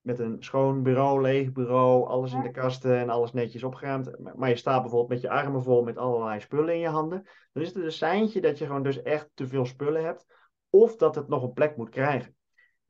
Met 0.00 0.18
een 0.18 0.36
schoon 0.42 0.82
bureau, 0.82 1.20
leeg 1.20 1.52
bureau, 1.52 2.06
alles 2.06 2.32
in 2.32 2.40
de 2.40 2.50
kasten 2.50 2.98
en 2.98 3.08
alles 3.10 3.32
netjes 3.32 3.62
opgeruimd. 3.62 4.18
Maar- 4.18 4.38
Maar 4.38 4.48
je 4.48 4.56
staat 4.56 4.80
bijvoorbeeld 4.80 5.10
met 5.10 5.20
je 5.20 5.30
armen 5.30 5.62
vol 5.62 5.82
met 5.82 5.96
allerlei 5.98 6.40
spullen 6.40 6.74
in 6.74 6.80
je 6.80 6.88
handen. 6.88 7.26
Dan 7.52 7.62
is 7.62 7.74
het 7.74 7.84
een 7.84 7.92
seintje 7.92 8.40
dat 8.40 8.58
je 8.58 8.66
gewoon 8.66 8.82
dus 8.82 9.02
echt 9.02 9.30
te 9.34 9.46
veel 9.48 9.66
spullen 9.66 10.04
hebt. 10.04 10.26
Of 10.70 10.96
dat 10.96 11.14
het 11.14 11.28
nog 11.28 11.42
een 11.42 11.52
plek 11.52 11.76
moet 11.76 11.88
krijgen. 11.90 12.36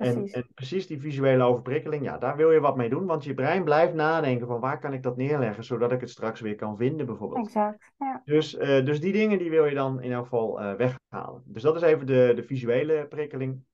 En, 0.03 0.15
Precies. 0.15 0.33
en 0.33 0.49
precies 0.55 0.87
die 0.87 1.01
visuele 1.01 1.43
overprikkeling, 1.45 2.05
ja, 2.05 2.19
daar 2.19 2.37
wil 2.37 2.51
je 2.51 2.61
wat 2.61 2.77
mee 2.77 2.89
doen. 2.89 3.07
Want 3.07 3.25
je 3.25 3.35
brein 3.35 3.65
blijft 3.65 3.95
nadenken 3.95 4.47
van 4.47 4.61
waar 4.61 4.79
kan 4.79 4.93
ik 4.93 5.03
dat 5.03 5.17
neerleggen, 5.17 5.65
zodat 5.65 5.93
ik 5.93 6.01
het 6.01 6.11
straks 6.11 6.41
weer 6.41 6.55
kan 6.55 6.77
vinden 6.77 7.07
bijvoorbeeld. 7.07 7.47
Exact. 7.47 7.93
Ja. 7.99 8.23
Dus, 8.25 8.57
eh, 8.57 8.85
dus 8.85 9.01
die 9.01 9.13
dingen 9.13 9.39
die 9.39 9.51
wil 9.51 9.65
je 9.65 9.75
dan 9.75 10.01
in 10.03 10.13
elk 10.13 10.23
geval 10.23 10.61
eh, 10.61 10.75
weghalen. 10.75 11.43
Dus 11.47 11.63
dat 11.63 11.77
is 11.77 11.83
even 11.83 12.07
de, 12.07 12.33
de 12.35 12.43
visuele 12.43 13.07
prikkeling. 13.09 13.65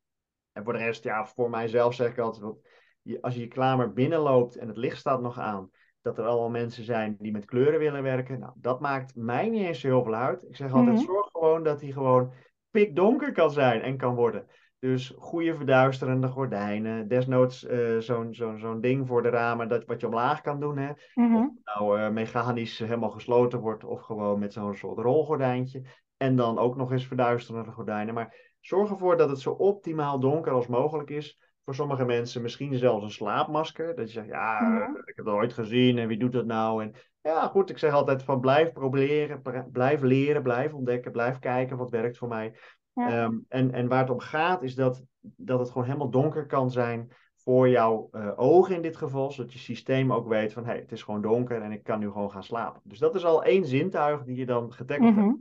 En 0.52 0.64
voor 0.64 0.72
de 0.72 0.78
rest, 0.78 1.04
ja, 1.04 1.26
voor 1.26 1.50
mijzelf 1.50 1.94
zeg 1.94 2.10
ik 2.10 2.18
altijd, 2.18 2.44
wat, 2.44 2.58
je, 3.02 3.22
als 3.22 3.34
je 3.34 3.40
je 3.40 3.48
kamer 3.48 3.92
binnenloopt 3.92 4.56
en 4.56 4.68
het 4.68 4.76
licht 4.76 4.98
staat 4.98 5.20
nog 5.20 5.38
aan, 5.38 5.70
dat 6.02 6.18
er 6.18 6.24
allemaal 6.24 6.50
mensen 6.50 6.84
zijn 6.84 7.16
die 7.18 7.32
met 7.32 7.44
kleuren 7.44 7.78
willen 7.78 8.02
werken. 8.02 8.38
Nou, 8.38 8.52
dat 8.56 8.80
maakt 8.80 9.14
mij 9.16 9.48
niet 9.48 9.66
eens 9.66 9.82
heel 9.82 10.02
veel 10.02 10.14
uit. 10.14 10.42
Ik 10.48 10.56
zeg 10.56 10.72
altijd, 10.72 10.96
Mhm. 10.96 11.04
zorg 11.04 11.28
gewoon 11.32 11.62
dat 11.62 11.80
hij 11.80 11.90
gewoon 11.90 12.32
pikdonker 12.70 13.32
kan 13.32 13.50
zijn 13.50 13.80
en 13.82 13.96
kan 13.96 14.14
worden. 14.14 14.46
Dus 14.80 15.14
goede 15.18 15.54
verduisterende 15.54 16.28
gordijnen. 16.28 17.08
Desnoods 17.08 17.66
eh, 17.66 17.98
zo'n 17.98 18.34
zo'n 18.34 18.58
zo'n 18.58 18.80
ding 18.80 19.06
voor 19.06 19.22
de 19.22 19.28
ramen 19.28 19.68
dat, 19.68 19.84
wat 19.84 20.00
je 20.00 20.06
omlaag 20.06 20.40
kan 20.40 20.60
doen. 20.60 20.78
Hè? 20.78 20.92
Mhm. 21.14 21.34
Of 21.36 21.42
het 21.42 21.64
nou 21.76 22.00
eh, 22.00 22.10
mechanisch 22.10 22.78
helemaal 22.78 23.10
gesloten 23.10 23.60
wordt 23.60 23.84
of 23.84 24.00
gewoon 24.00 24.38
met 24.38 24.52
zo'n 24.52 24.74
soort 24.74 24.98
rolgordijntje. 24.98 25.82
En 26.16 26.36
dan 26.36 26.58
ook 26.58 26.76
nog 26.76 26.92
eens 26.92 27.06
verduisterende 27.06 27.70
gordijnen. 27.70 28.14
Maar 28.14 28.54
zorg 28.60 28.90
ervoor 28.90 29.16
dat 29.16 29.28
het 29.28 29.40
zo 29.40 29.50
optimaal 29.50 30.20
donker 30.20 30.52
als 30.52 30.66
mogelijk 30.66 31.10
is. 31.10 31.38
Voor 31.64 31.74
sommige 31.74 32.04
mensen 32.04 32.42
misschien 32.42 32.74
zelfs 32.74 33.04
een 33.04 33.10
slaapmasker. 33.10 33.94
Dat 33.94 34.06
je 34.06 34.12
zegt, 34.12 34.28
ja, 34.28 34.60
Mhm. 34.60 34.76
eh, 34.82 34.88
ik 35.04 35.16
heb 35.16 35.24
het 35.24 35.34
ooit 35.34 35.52
gezien 35.52 35.98
en 35.98 36.08
wie 36.08 36.18
doet 36.18 36.32
dat 36.32 36.46
nou? 36.46 36.82
En 36.82 36.92
ja, 37.22 37.46
goed, 37.46 37.70
ik 37.70 37.78
zeg 37.78 37.92
altijd 37.92 38.22
van 38.22 38.40
blijf 38.40 38.72
proberen, 38.72 39.42
pr- 39.42 39.70
blijf 39.72 40.00
leren, 40.00 40.42
blijf 40.42 40.72
ontdekken, 40.72 41.12
blijf 41.12 41.38
kijken 41.38 41.76
wat 41.76 41.90
werkt 41.90 42.18
voor 42.18 42.28
mij. 42.28 42.54
Ja. 42.98 43.24
Ehm, 43.24 43.38
en, 43.48 43.72
en 43.72 43.88
waar 43.88 44.00
het 44.00 44.10
om 44.10 44.20
gaat 44.20 44.62
is 44.62 44.74
dat, 44.74 45.02
dat 45.20 45.58
het 45.58 45.70
gewoon 45.70 45.86
helemaal 45.86 46.10
donker 46.10 46.46
kan 46.46 46.70
zijn 46.70 47.10
voor 47.36 47.68
jouw 47.68 48.08
eh, 48.12 48.32
ogen 48.36 48.74
in 48.74 48.82
dit 48.82 48.96
geval. 48.96 49.30
Zodat 49.30 49.52
je 49.52 49.58
systeem 49.58 50.12
ook 50.12 50.28
weet 50.28 50.52
van 50.52 50.64
hé, 50.64 50.70
hey, 50.70 50.80
het 50.80 50.92
is 50.92 51.02
gewoon 51.02 51.22
donker 51.22 51.62
en 51.62 51.72
ik 51.72 51.82
kan 51.82 51.98
nu 51.98 52.10
gewoon 52.10 52.30
gaan 52.30 52.44
slapen. 52.44 52.80
Dus 52.84 52.98
dat 52.98 53.14
is 53.14 53.24
al 53.24 53.44
één 53.44 53.64
zintuig 53.64 54.24
die 54.24 54.36
je 54.36 54.46
dan 54.46 54.72
getackled 54.72 55.14
hebt. 55.14 55.26
Mhm. 55.26 55.36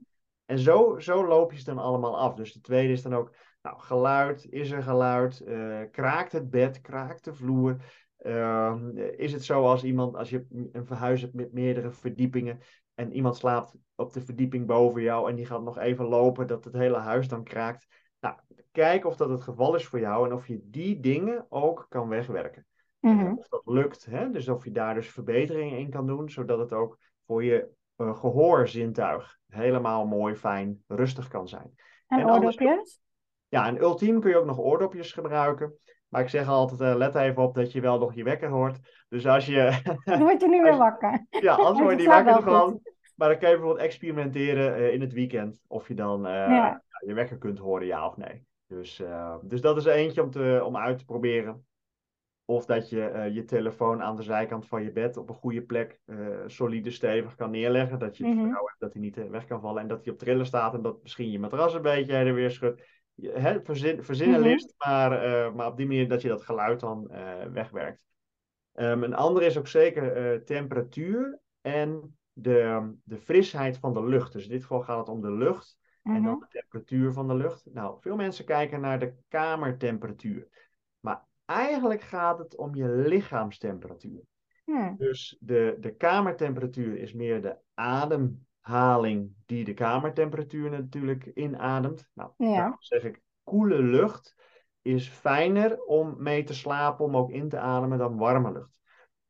En 0.46 0.60
zo, 0.60 1.00
zo 1.00 1.28
loop 1.28 1.52
je 1.52 1.58
ze 1.58 1.66
dan 1.66 1.78
allemaal 1.78 2.20
af. 2.20 2.36
Dus 2.36 2.54
de 2.54 2.62
tweede 2.62 2.94
is 2.94 3.02
dan 3.02 3.16
ook, 3.16 3.34
nou, 3.62 3.80
geluid, 3.80 4.48
is 4.50 4.72
er 4.72 4.84
geluid? 4.84 5.40
Eh, 5.40 5.82
kraakt 5.92 6.32
het 6.32 6.50
bed, 6.50 6.82
kraakt 6.82 7.24
de 7.24 7.34
vloer? 7.34 7.78
Ehm, 8.18 8.98
is 8.98 9.34
het 9.34 9.44
zo 9.44 9.66
als 9.66 9.84
iemand, 9.84 10.16
als 10.16 10.30
je 10.30 10.46
een 10.72 10.86
verhuis 10.86 11.22
hebt 11.22 11.34
met 11.34 11.54
meerdere 11.54 11.92
verdiepingen 11.92 12.60
en 12.98 13.14
iemand 13.14 13.36
slaapt 13.36 13.76
op 13.96 14.14
de 14.14 14.22
verdieping 14.22 14.66
boven 14.66 15.02
jou 15.02 15.30
en 15.30 15.36
die 15.36 15.46
gaat 15.46 15.64
nog 15.64 15.78
even 15.78 16.06
lopen, 16.06 16.48
dat 16.48 16.64
het 16.64 16.74
hele 16.74 16.98
huis 16.98 17.28
dan 17.28 17.44
kraakt? 17.44 17.88
Nou, 18.20 18.36
kijk 18.72 19.06
of 19.06 19.16
dat 19.16 19.30
het 19.30 19.42
geval 19.42 19.76
is 19.76 19.86
voor 19.86 20.00
jou 20.00 20.26
en 20.26 20.34
of 20.34 20.48
je 20.48 20.60
die 20.64 21.00
dingen 21.00 21.46
ook 21.50 21.86
kan 21.90 22.08
wegwerken. 22.08 22.66
Eh, 23.00 23.38
of 23.38 23.48
dat 23.48 23.62
lukt, 23.66 24.06
hè? 24.06 24.32
dus 24.32 24.50
of 24.50 24.64
je 24.64 24.72
daar 24.72 24.94
dus 24.94 25.10
verbeteringen 25.10 25.80
in 25.80 25.90
kan 25.90 26.08
doen, 26.08 26.30
zodat 26.30 26.60
het 26.60 26.74
ook 26.74 26.98
voor 27.26 27.44
je 27.44 27.68
eh, 27.96 28.20
gehoorzintuig 28.20 29.38
helemaal 29.48 30.08
mooi, 30.08 30.36
fijn, 30.36 30.84
rustig 30.88 31.28
kan 31.28 31.48
zijn. 31.48 31.74
En 32.08 32.20
En 32.20 32.26
anders- 32.26 32.58
oordopjes? 32.58 33.00
Ja, 33.48 33.68
en 33.68 33.82
ultiem 33.82 34.20
kun 34.20 34.30
je 34.30 34.38
ook 34.38 34.46
nog 34.46 34.60
oordopjes 34.60 35.12
gebruiken. 35.12 35.78
Maar 36.08 36.22
ik 36.22 36.30
zeg 36.30 36.48
altijd, 36.48 36.82
eh, 36.82 36.96
let 36.96 37.16
even 37.16 37.44
op 37.44 37.56
dat 37.56 37.72
je 37.72 37.82
wel 37.82 38.00
nog 38.00 38.14
je 38.14 38.24
wekker 38.24 38.50
hoort. 38.50 38.80
Dus 39.10 39.28
als 39.28 39.46
je, 39.46 39.82
Dan 40.04 40.20
word 40.28 40.42
je 40.42 40.48
nu 40.48 40.62
weer 40.62 40.78
wakker. 40.78 41.26
ja, 41.30 41.54
anders 41.54 41.80
word 41.80 41.92
je 41.92 41.98
niet 41.98 42.06
wakker 42.08 42.34
goed. 42.34 42.96
Maar 43.16 43.30
dan 43.30 43.38
kun 43.38 43.50
je 43.50 43.56
bijvoorbeeld 43.56 43.86
experimenteren 43.86 44.76
eh, 44.76 44.94
in 44.94 45.02
het 45.02 45.14
weekend. 45.14 45.62
Of 45.68 45.88
je 45.88 45.94
dan 45.94 46.26
eh, 46.26 46.34
Ja. 46.34 46.84
je 47.06 47.14
wekker 47.14 47.38
kunt 47.38 47.60
horen, 47.60 47.88
ja 47.88 48.08
of 48.08 48.18
nee. 48.18 48.46
Dus, 48.68 49.02
dus 49.42 49.62
dat 49.62 49.78
is 49.78 49.86
eentje 49.86 50.24
om, 50.24 50.30
te, 50.32 50.62
om 50.66 50.78
uit 50.78 50.98
te 50.98 51.06
proberen. 51.06 51.66
Of 52.46 52.66
dat 52.66 52.90
je 52.90 53.30
je 53.34 53.46
telefoon 53.46 54.04
aan 54.04 54.16
de 54.16 54.24
zijkant 54.24 54.68
van 54.68 54.84
je 54.84 54.92
bed 54.92 55.18
op 55.18 55.30
een 55.30 55.36
goede 55.36 55.62
plek 55.62 56.00
solide 56.46 56.92
stevig 56.92 57.36
kan 57.36 57.52
neerleggen. 57.52 58.00
Dat 58.00 58.18
je 58.18 58.24
het 58.24 58.34
vertrouwen 58.34 58.70
hebt 58.70 58.80
dat 58.80 58.94
hij 58.94 59.02
niet 59.02 59.30
weg 59.30 59.46
kan 59.46 59.62
vallen. 59.62 59.82
En 59.82 59.88
dat 59.88 60.04
hij 60.04 60.14
op 60.14 60.20
trillen 60.20 60.46
staat 60.46 60.74
en 60.74 60.82
dat 60.82 61.02
misschien 61.02 61.32
je 61.32 61.40
matras 61.40 61.74
een 61.74 61.82
beetje 61.82 62.14
heen 62.16 62.28
en 62.28 62.34
weer 62.34 62.52
schudt. 62.52 62.84
Je, 63.20 63.32
hè, 63.32 63.62
verzin, 63.64 64.04
verzin 64.04 64.34
een 64.34 64.40
Mhm. 64.40 64.50
list, 64.50 64.74
maar, 64.78 65.24
eh, 65.24 65.54
maar 65.54 65.68
op 65.68 65.78
die 65.78 65.86
manier 65.88 66.08
dat 66.10 66.22
je 66.22 66.28
dat 66.28 66.42
geluid 66.42 66.80
dan 66.80 67.10
eh, 67.10 67.46
wegwerkt. 67.46 68.02
Ehm, 68.74 69.04
een 69.04 69.14
andere 69.16 69.46
is 69.46 69.58
ook 69.58 69.68
zeker 69.68 70.12
eh, 70.16 70.40
temperatuur 70.40 71.40
en 71.62 72.18
de, 72.34 72.92
de 73.04 73.18
frisheid 73.18 73.78
van 73.78 73.94
de 73.94 74.04
lucht. 74.06 74.34
Dus 74.34 74.44
in 74.44 74.50
dit 74.50 74.62
geval 74.62 74.82
gaat 74.82 75.00
het 75.00 75.10
om 75.10 75.22
de 75.22 75.32
lucht 75.32 75.78
en 76.04 76.12
Mhm. 76.12 76.24
dan 76.24 76.40
de 76.40 76.48
temperatuur 76.50 77.12
van 77.14 77.28
de 77.28 77.36
lucht. 77.36 77.66
Nou, 77.74 78.02
veel 78.02 78.16
mensen 78.16 78.46
kijken 78.46 78.82
naar 78.82 79.00
de 79.00 79.14
kamertemperatuur. 79.28 80.48
Maar 81.00 81.24
eigenlijk 81.46 82.02
gaat 82.02 82.38
het 82.40 82.56
om 82.56 82.76
je 82.76 82.88
lichaamstemperatuur. 82.88 84.22
Dus 84.98 85.38
de, 85.40 85.78
de 85.80 85.96
kamertemperatuur 85.96 86.98
is 86.98 87.14
meer 87.14 87.42
de 87.42 87.58
ademhaling 88.68 89.34
die 89.46 89.64
de 89.64 89.74
kamertemperatuur 89.74 90.70
natuurlijk 90.70 91.26
inademt. 91.26 92.10
Nou, 92.14 92.32
Ja. 92.38 92.76
zeg 92.80 93.04
ik, 93.04 93.22
koele 93.44 93.82
lucht 93.82 94.36
is 94.82 95.10
fijner 95.10 95.84
om 95.84 96.16
mee 96.18 96.44
te 96.44 96.54
slapen, 96.54 97.06
om 97.06 97.18
ook 97.18 97.32
in 97.32 97.50
te 97.50 97.60
ademen 97.60 97.98
dan 97.98 98.18
warme 98.18 98.52
lucht. 98.52 98.80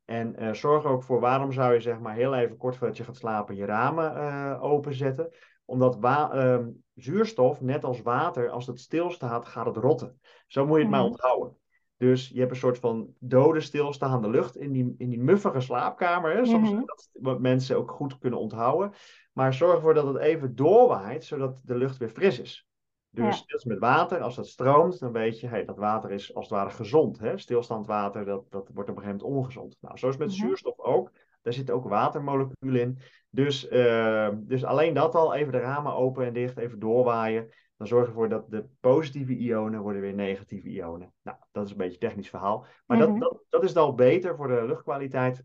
En 0.05 0.35
eh, 0.35 0.53
zorg 0.53 0.83
er 0.83 0.89
ook 0.89 1.03
voor, 1.03 1.19
waarom 1.19 1.51
zou 1.51 1.73
je 1.73 1.79
zeg 1.79 1.99
maar 1.99 2.15
heel 2.15 2.35
even 2.35 2.57
kort 2.57 2.75
voordat 2.77 2.97
je 2.97 3.03
gaat 3.03 3.15
slapen 3.15 3.55
je 3.55 3.65
ramen 3.65 4.15
eh, 4.15 4.63
openzetten? 4.63 5.29
Omdat 5.65 5.97
ehm, 6.03 6.69
zuurstof, 6.95 7.61
net 7.61 7.83
als 7.83 8.01
water, 8.01 8.49
als 8.49 8.67
het 8.67 8.79
stilstaat, 8.79 9.45
gaat 9.45 9.65
het 9.65 9.77
rotten. 9.77 10.19
Zo 10.47 10.65
moet 10.65 10.75
je 10.77 10.81
het 10.81 10.91
maar 10.91 11.01
Mhm. 11.01 11.09
onthouden. 11.09 11.57
Dus 11.97 12.29
je 12.29 12.39
hebt 12.39 12.51
een 12.51 12.57
soort 12.57 12.79
van 12.79 13.13
dode 13.19 13.59
stilstaande 13.59 14.29
lucht 14.29 14.57
in 14.57 14.71
die, 14.71 14.95
in 14.97 15.09
die 15.09 15.19
muffige 15.19 15.59
slaapkamer. 15.59 16.35
Hè? 16.35 16.45
Soms 16.45 16.69
Mhm. 16.71 16.85
dat 16.85 17.09
wat 17.13 17.39
mensen 17.39 17.77
ook 17.77 17.91
goed 17.91 18.17
kunnen 18.17 18.39
onthouden. 18.39 18.91
Maar 19.33 19.53
zorg 19.53 19.75
ervoor 19.75 19.93
dat 19.93 20.07
het 20.07 20.17
even 20.17 20.55
doorwaait, 20.55 21.23
zodat 21.25 21.59
de 21.63 21.75
lucht 21.75 21.97
weer 21.97 22.09
fris 22.09 22.39
is. 22.39 22.67
Dus 23.09 23.43
Ja. 23.45 23.55
is 23.55 23.63
met 23.65 23.79
water, 23.79 24.19
als 24.21 24.35
dat 24.35 24.47
stroomt, 24.47 24.99
dan 24.99 25.11
weet 25.11 25.39
je, 25.39 25.47
hey, 25.47 25.65
dat 25.65 25.77
water 25.77 26.11
is 26.11 26.35
als 26.35 26.49
het 26.49 26.57
ware 26.57 26.69
gezond. 26.69 27.19
Hè? 27.19 27.37
Stilstand 27.37 27.87
water, 27.87 28.25
dat, 28.25 28.45
dat 28.49 28.69
wordt 28.73 28.89
op 28.89 28.95
een 28.95 29.03
gegeven 29.03 29.25
moment 29.25 29.37
ongezond. 29.37 29.77
Nou, 29.81 29.97
zo 29.97 30.07
is 30.07 30.15
het 30.15 30.23
met 30.23 30.37
Mhm. 30.37 30.45
zuurstof 30.47 30.79
ook. 30.79 31.11
Daar 31.47 31.55
zitten 31.55 31.75
ook 31.75 31.87
watermoleculen 31.87 32.81
in. 32.81 32.99
Dus, 33.29 33.67
eh, 33.67 34.29
dus 34.35 34.63
alleen 34.63 34.93
dat 34.93 35.15
al, 35.15 35.33
even 35.33 35.51
de 35.51 35.59
ramen 35.59 35.93
open 35.93 36.25
en 36.25 36.33
dicht, 36.33 36.57
even 36.57 36.79
doorwaaien. 36.79 37.49
Dan 37.77 37.87
zorg 37.87 38.01
je 38.03 38.07
ervoor 38.09 38.29
dat 38.29 38.51
de 38.51 38.65
positieve 38.79 39.33
ionen 39.37 39.81
worden 39.81 40.01
weer 40.01 40.13
negatieve 40.13 40.67
ionen. 40.69 41.13
Nou, 41.21 41.37
dat 41.51 41.65
is 41.65 41.71
een 41.71 41.77
beetje 41.77 41.93
een 41.93 41.99
technisch 41.99 42.29
verhaal. 42.29 42.65
Maar 42.85 42.97
Mhm. 42.97 43.07
dat, 43.07 43.19
dat, 43.19 43.43
dat 43.49 43.63
is 43.63 43.73
dan 43.73 43.95
beter 43.95 44.35
voor 44.35 44.47
de 44.47 44.65
luchtkwaliteit. 44.65 45.43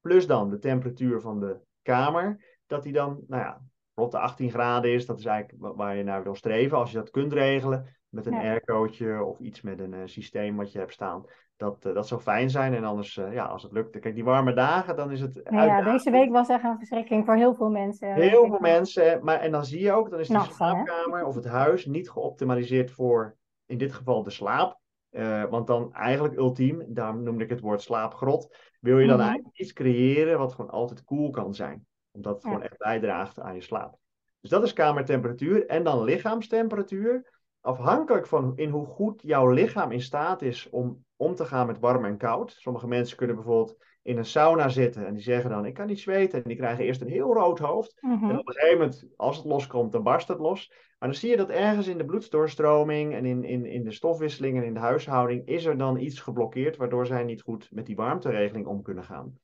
Plus 0.00 0.26
dan 0.26 0.50
de 0.50 0.58
temperatuur 0.58 1.20
van 1.20 1.40
de 1.40 1.56
kamer. 1.82 2.56
Dat 2.66 2.82
die 2.82 2.92
dan, 2.92 3.20
nou 3.26 3.42
ja, 3.42 3.62
rond 3.94 4.12
de 4.12 4.18
18 4.18 4.50
graden 4.50 4.92
is. 4.92 5.06
Dat 5.06 5.18
is 5.18 5.24
eigenlijk 5.24 5.62
wa- 5.62 5.74
waar 5.74 5.96
je 5.96 6.02
naar 6.02 6.22
wil 6.22 6.34
streven. 6.34 6.78
Als 6.78 6.90
je 6.90 6.96
dat 6.98 7.10
kunt 7.10 7.32
regelen 7.32 7.96
met 8.08 8.26
een 8.26 8.32
Ja. 8.32 8.40
aircootje 8.40 9.24
of 9.24 9.38
iets 9.38 9.60
met 9.60 9.80
een 9.80 9.94
eh, 9.94 10.00
systeem 10.04 10.56
wat 10.56 10.72
je 10.72 10.78
hebt 10.78 10.92
staan. 10.92 11.24
Dat, 11.58 11.84
eh, 11.84 11.94
dat 11.94 12.08
zou 12.08 12.20
fijn 12.20 12.50
zijn. 12.50 12.74
En 12.74 12.84
anders, 12.84 13.16
eh, 13.16 13.32
ja, 13.32 13.44
als 13.44 13.62
het 13.62 13.72
lukt. 13.72 13.98
Kijk, 14.00 14.14
die 14.14 14.24
warme 14.24 14.52
dagen, 14.52 14.96
dan 14.96 15.10
is 15.10 15.20
het 15.20 15.50
Nou 15.50 15.66
ja, 15.66 15.82
deze 15.82 16.10
week 16.10 16.30
was 16.30 16.48
echt 16.48 16.64
een 16.64 16.76
verschrikking 16.76 17.24
voor 17.24 17.34
heel 17.34 17.54
veel 17.54 17.70
mensen. 17.70 18.12
Heel 18.12 18.46
veel 18.46 18.58
mensen, 18.60 19.24
maar 19.24 19.40
en 19.40 19.50
dan 19.50 19.64
zie 19.64 19.80
je 19.82 19.92
ook, 19.92 20.10
dan 20.10 20.20
is 20.20 20.28
hè? 20.28 20.40
slaapkamer 20.40 21.24
of 21.24 21.34
het 21.34 21.44
huis 21.44 21.86
niet 21.86 22.10
geoptimaliseerd 22.10 22.90
voor, 22.90 23.36
in 23.66 23.78
dit 23.78 23.92
geval, 23.92 24.22
de 24.22 24.30
slaap. 24.30 24.78
Eh, 25.10 25.44
want 25.44 25.66
dan 25.66 25.94
eigenlijk 25.94 26.36
ultiem, 26.36 26.84
daarom 26.88 27.22
noemde 27.22 27.44
ik 27.44 27.50
het 27.50 27.60
woord 27.60 27.82
slaapgrot, 27.82 28.56
wil 28.80 28.98
je 28.98 29.06
dan 29.06 29.16
Mhm. 29.16 29.26
eigenlijk 29.26 29.56
iets 29.58 29.72
creëren 29.72 30.38
wat 30.38 30.52
gewoon 30.54 30.70
altijd 30.70 31.04
koel 31.04 31.30
kan 31.30 31.54
zijn. 31.54 31.86
Omdat 32.12 32.34
het 32.34 32.42
Ja. 32.42 32.48
gewoon 32.48 32.64
echt 32.64 32.78
bijdraagt 32.78 33.40
aan 33.40 33.54
je 33.54 33.60
slaap. 33.62 33.96
Dus 34.40 34.50
dat 34.50 34.62
is 34.62 34.72
kamertemperatuur. 34.72 35.66
En 35.66 35.84
dan 35.84 36.04
lichaamstemperatuur. 36.04 37.37
Afhankelijk 37.60 38.26
van 38.26 38.52
in 38.56 38.70
hoe 38.70 38.86
goed 38.86 39.22
jouw 39.22 39.50
lichaam 39.50 39.90
in 39.92 40.00
staat 40.00 40.42
is 40.42 40.68
om 40.70 41.04
om 41.18 41.34
te 41.34 41.44
gaan 41.44 41.66
met 41.66 41.78
warm 41.78 42.04
en 42.04 42.16
koud. 42.16 42.52
Sommige 42.58 42.86
mensen 42.86 43.16
kunnen 43.16 43.36
bijvoorbeeld 43.36 43.76
in 44.02 44.18
een 44.18 44.24
sauna 44.24 44.68
zitten 44.68 45.06
en 45.06 45.14
die 45.14 45.22
zeggen 45.22 45.50
dan: 45.50 45.64
Ik 45.64 45.74
kan 45.74 45.86
niet 45.86 46.00
zweten. 46.00 46.42
En 46.42 46.48
die 46.48 46.56
krijgen 46.56 46.84
eerst 46.84 47.00
een 47.00 47.08
heel 47.08 47.34
rood 47.34 47.58
hoofd. 47.58 47.98
Mhm. 48.00 48.30
En 48.30 48.38
op 48.38 48.48
een 48.48 48.54
gegeven 48.54 48.78
moment, 48.78 49.06
als 49.16 49.36
het 49.36 49.46
loskomt, 49.46 49.92
dan 49.92 50.02
barst 50.02 50.28
het 50.28 50.38
los. 50.38 50.72
Maar 50.98 51.08
dan 51.08 51.18
zie 51.18 51.30
je 51.30 51.36
dat 51.36 51.50
ergens 51.50 51.86
in 51.86 51.98
de 51.98 52.04
bloeddoorstroming 52.04 53.14
en 53.14 53.24
in, 53.24 53.44
in, 53.44 53.66
in 53.66 53.84
de 53.84 53.92
stofwisseling 53.92 54.56
en 54.56 54.64
in 54.64 54.74
de 54.74 54.80
huishouding 54.80 55.46
is 55.46 55.64
er 55.64 55.78
dan 55.78 55.98
iets 55.98 56.20
geblokkeerd, 56.20 56.76
waardoor 56.76 57.06
zij 57.06 57.24
niet 57.24 57.42
goed 57.42 57.68
met 57.70 57.86
die 57.86 57.96
warmteregeling 57.96 58.66
om 58.66 58.82
kunnen 58.82 59.04
gaan. 59.04 59.38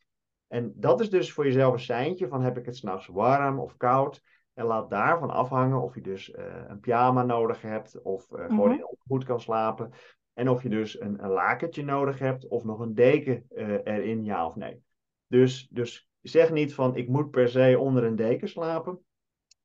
En 0.48 0.72
dat 0.76 1.00
is 1.00 1.10
dus 1.10 1.32
voor 1.32 1.44
jezelf 1.44 1.72
een 1.72 1.80
seintje 1.80 2.28
van 2.28 2.42
heb 2.42 2.58
ik 2.58 2.66
het 2.66 2.76
s'nachts 2.76 3.06
warm 3.06 3.60
of 3.60 3.76
koud. 3.76 4.22
En 4.54 4.64
laat 4.64 4.90
daarvan 4.90 5.30
afhangen 5.30 5.82
of 5.82 5.94
je 5.94 6.00
dus 6.00 6.30
eh, 6.30 6.44
een 6.68 6.80
pyjama 6.80 7.22
nodig 7.22 7.62
hebt 7.62 8.02
of 8.02 8.32
eh, 8.32 8.44
gewoon 8.46 8.68
Mhm. 8.68 8.76
heel 8.76 8.98
goed 9.06 9.24
kan 9.24 9.40
slapen. 9.40 9.90
En 10.32 10.48
of 10.48 10.62
je 10.62 10.68
dus 10.68 11.00
een, 11.00 11.24
een 11.24 11.30
lakentje 11.30 11.84
nodig 11.84 12.18
hebt 12.18 12.48
of 12.48 12.64
nog 12.64 12.78
een 12.80 12.94
deken 12.94 13.44
eh, 13.48 13.68
erin, 13.84 14.24
ja 14.24 14.46
of 14.46 14.56
nee. 14.56 14.82
Dus, 15.26 15.68
dus 15.70 16.08
zeg 16.20 16.50
niet 16.52 16.74
van 16.74 16.96
ik 16.96 17.08
moet 17.08 17.30
per 17.30 17.48
se 17.48 17.76
onder 17.78 18.04
een 18.04 18.16
deken 18.16 18.48
slapen. 18.48 18.98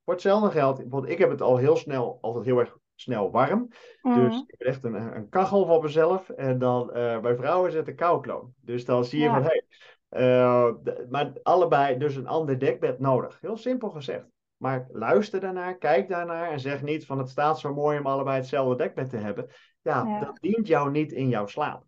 Voor 0.04 0.12
hetzelfde 0.14 0.50
geld, 0.50 0.76
bijvoorbeeld 0.76 1.12
ik 1.12 1.18
heb 1.18 1.30
het 1.30 1.40
al 1.40 1.56
heel 1.56 1.76
snel, 1.76 2.18
altijd 2.20 2.44
heel 2.44 2.58
erg 2.58 2.76
snel 2.94 3.30
warm. 3.30 3.68
Dus 4.02 4.12
Mhm. 4.12 4.42
ik 4.46 4.54
heb 4.58 4.60
echt 4.60 4.84
een, 4.84 4.94
een 4.94 5.28
kachel 5.28 5.66
voor 5.66 5.82
mezelf. 5.82 6.28
En 6.30 6.58
dan 6.58 6.86
bij 7.22 7.36
vrouwen 7.36 7.68
is 7.68 7.74
het 7.74 7.88
een 7.88 7.94
koukloon. 7.96 8.52
Dus 8.60 8.84
dan 8.84 9.04
zie 9.04 9.18
je 9.20 9.24
Ja. 9.24 9.32
van, 9.34 9.42
hé, 9.42 9.60
hey, 10.08 11.06
maar 11.10 11.32
allebei 11.42 11.98
dus 11.98 12.16
een 12.16 12.26
ander 12.26 12.58
dekbed 12.58 12.98
nodig. 12.98 13.40
Heel 13.40 13.56
simpel 13.56 13.90
gezegd. 13.90 14.26
Maar 14.60 14.86
luister 14.92 15.40
daarnaar, 15.40 15.78
kijk 15.78 16.08
daarnaar 16.08 16.50
en 16.50 16.60
zeg 16.60 16.82
niet 16.82 17.06
van 17.06 17.18
het 17.18 17.28
staat 17.28 17.58
zo 17.58 17.74
mooi 17.74 17.98
om 17.98 18.06
allebei 18.06 18.36
hetzelfde 18.36 18.76
dekbed 18.76 19.10
te 19.10 19.16
hebben. 19.16 19.46
Ja, 19.80 20.04
Ja. 20.06 20.18
dat 20.20 20.38
dient 20.40 20.66
jou 20.66 20.90
niet 20.90 21.12
in 21.12 21.28
jouw 21.28 21.46
slaap. 21.46 21.84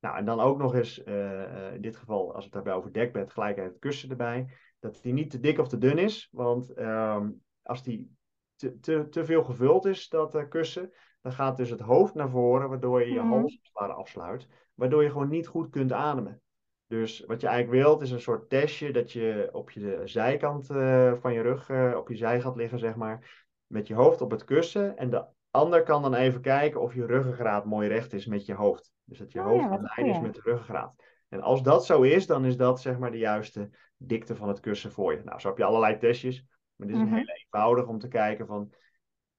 Nou, 0.00 0.16
en 0.16 0.24
dan 0.24 0.40
ook 0.40 0.58
nog 0.58 0.74
eens, 0.74 1.02
eh, 1.02 1.42
eh, 1.68 1.74
in 1.74 1.80
dit 1.80 1.96
geval, 1.96 2.26
als 2.26 2.36
we 2.36 2.42
het 2.42 2.52
daarbij 2.52 2.72
over 2.72 2.92
dekbed, 2.92 3.32
gelijk 3.32 3.56
het 3.56 3.78
kussen 3.78 4.10
erbij. 4.10 4.46
Dat 4.78 4.98
die 5.02 5.12
niet 5.12 5.30
te 5.30 5.40
dik 5.40 5.58
of 5.58 5.68
te 5.68 5.78
dun 5.78 5.98
is. 5.98 6.28
Want 6.32 6.72
ehm, 6.74 7.30
als 7.62 7.82
die 7.82 8.16
te, 8.56 8.78
te, 8.80 9.08
te 9.08 9.24
veel 9.24 9.44
gevuld 9.44 9.84
is, 9.86 10.08
dat 10.08 10.34
eh, 10.34 10.48
kussen, 10.48 10.92
dan 11.22 11.32
gaat 11.32 11.56
dus 11.56 11.70
het 11.70 11.80
hoofd 11.80 12.14
naar 12.14 12.30
voren, 12.30 12.68
waardoor 12.68 13.00
je 13.00 13.12
je 13.12 13.20
Mhm. 13.20 13.28
hals 13.28 13.60
afsluit. 13.72 14.48
Waardoor 14.74 15.02
je 15.02 15.10
gewoon 15.10 15.28
niet 15.28 15.46
goed 15.46 15.70
kunt 15.70 15.92
ademen. 15.92 16.42
Dus 16.86 17.24
wat 17.26 17.40
je 17.40 17.46
eigenlijk 17.46 17.82
wilt, 17.82 18.00
is 18.02 18.10
een 18.10 18.20
soort 18.20 18.48
testje 18.48 18.92
dat 18.92 19.12
je 19.12 19.48
op 19.52 19.70
je 19.70 20.00
zijkant 20.04 20.70
eh, 20.70 21.12
van 21.14 21.32
je 21.32 21.40
rug, 21.40 21.68
eh, 21.68 21.94
op 21.96 22.08
je 22.08 22.16
zij 22.16 22.40
gaat 22.40 22.56
liggen, 22.56 22.78
zeg 22.78 22.94
maar. 22.94 23.46
Met 23.66 23.86
je 23.86 23.94
hoofd 23.94 24.20
op 24.20 24.30
het 24.30 24.44
kussen. 24.44 24.96
En 24.96 25.10
de 25.10 25.24
ander 25.50 25.82
kan 25.82 26.02
dan 26.02 26.14
even 26.14 26.40
kijken 26.40 26.80
of 26.80 26.94
je 26.94 27.06
ruggengraat 27.06 27.64
mooi 27.64 27.88
recht 27.88 28.12
is 28.12 28.26
met 28.26 28.46
je 28.46 28.54
hoofd. 28.54 28.92
Dus 29.04 29.18
dat 29.18 29.32
je 29.32 29.40
Oh 29.40 29.46
hoofd 29.46 29.70
een 29.70 29.90
lijn 29.96 30.14
is 30.14 30.20
met 30.20 30.34
de 30.34 30.40
ruggengraat. 30.44 30.94
En 31.28 31.40
als 31.40 31.62
dat 31.62 31.86
zo 31.86 32.02
is, 32.02 32.26
dan 32.26 32.44
is 32.44 32.56
dat 32.56 32.80
zeg 32.80 32.98
maar 32.98 33.10
de 33.10 33.18
juiste 33.18 33.70
dikte 33.96 34.36
van 34.36 34.48
het 34.48 34.60
kussen 34.60 34.92
voor 34.92 35.12
je. 35.12 35.20
Nou, 35.24 35.40
zo 35.40 35.48
heb 35.48 35.58
je 35.58 35.64
allerlei 35.64 35.98
testjes. 35.98 36.44
Maar 36.76 36.86
dit 36.86 36.96
is 36.96 37.02
Mhm. 37.02 37.12
een 37.12 37.18
hele 37.18 37.38
eenvoudig 37.44 37.86
om 37.86 37.98
te 37.98 38.08
kijken 38.08 38.46
van... 38.46 38.72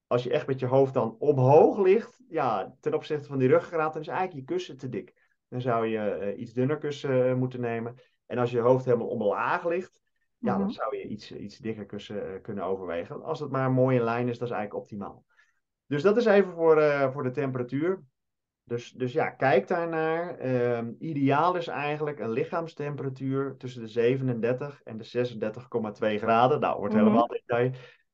Als 0.07 0.23
je 0.23 0.31
echt 0.31 0.47
met 0.47 0.59
je 0.59 0.65
hoofd 0.65 0.93
dan 0.93 1.15
omhoog 1.19 1.77
ligt, 1.77 2.21
ja, 2.27 2.75
ten 2.79 2.93
opzichte 2.93 3.27
van 3.27 3.37
die 3.37 3.47
ruggengraat, 3.47 3.93
dan 3.93 4.01
is 4.01 4.07
eigenlijk 4.07 4.39
je 4.39 4.53
kussen 4.53 4.77
te 4.77 4.89
dik. 4.89 5.13
Dan 5.47 5.61
zou 5.61 5.85
je 5.87 5.99
eh, 5.99 6.39
iets 6.39 6.53
dunner 6.53 6.77
kussen 6.77 7.29
eh, 7.29 7.33
moeten 7.35 7.61
nemen. 7.61 7.95
En 8.25 8.37
als 8.37 8.51
je 8.51 8.59
hoofd 8.59 8.85
helemaal 8.85 9.07
omlaag 9.07 9.65
ligt, 9.65 9.99
ja, 10.37 10.51
dan 10.57 10.61
Mhm. 10.65 10.69
zou 10.75 10.97
je 10.97 11.03
iets, 11.07 11.31
iets 11.31 11.57
dikker 11.57 11.85
kussen 11.85 12.33
eh, 12.33 12.41
kunnen 12.41 12.63
overwegen. 12.63 13.23
Als 13.23 13.39
het 13.39 13.51
maar 13.51 13.71
mooi 13.71 13.97
in 13.97 14.03
lijn 14.03 14.27
is, 14.27 14.37
dat 14.37 14.47
is 14.47 14.53
eigenlijk 14.53 14.83
optimaal. 14.83 15.25
Dus 15.87 16.01
dat 16.01 16.17
is 16.17 16.25
even 16.25 16.53
voor, 16.53 16.77
eh, 16.77 17.11
voor 17.11 17.23
de 17.23 17.31
temperatuur. 17.31 18.03
Dus, 18.63 18.91
dus 18.91 19.13
ja, 19.13 19.29
kijk 19.29 19.67
daarnaar. 19.67 20.37
Ehm, 20.37 20.91
ideaal 20.99 21.55
is 21.55 21.67
eigenlijk 21.67 22.19
een 22.19 22.31
lichaamstemperatuur 22.31 23.55
tussen 23.57 23.81
de 23.81 23.87
37 23.87 24.81
en 24.83 24.97
de 24.97 25.03
36,2 25.03 26.17
graden. 26.17 26.59
Nou, 26.59 26.79
wordt 26.79 26.93
Mhm. 26.93 27.03
helemaal 27.03 27.27
detail. 27.27 27.71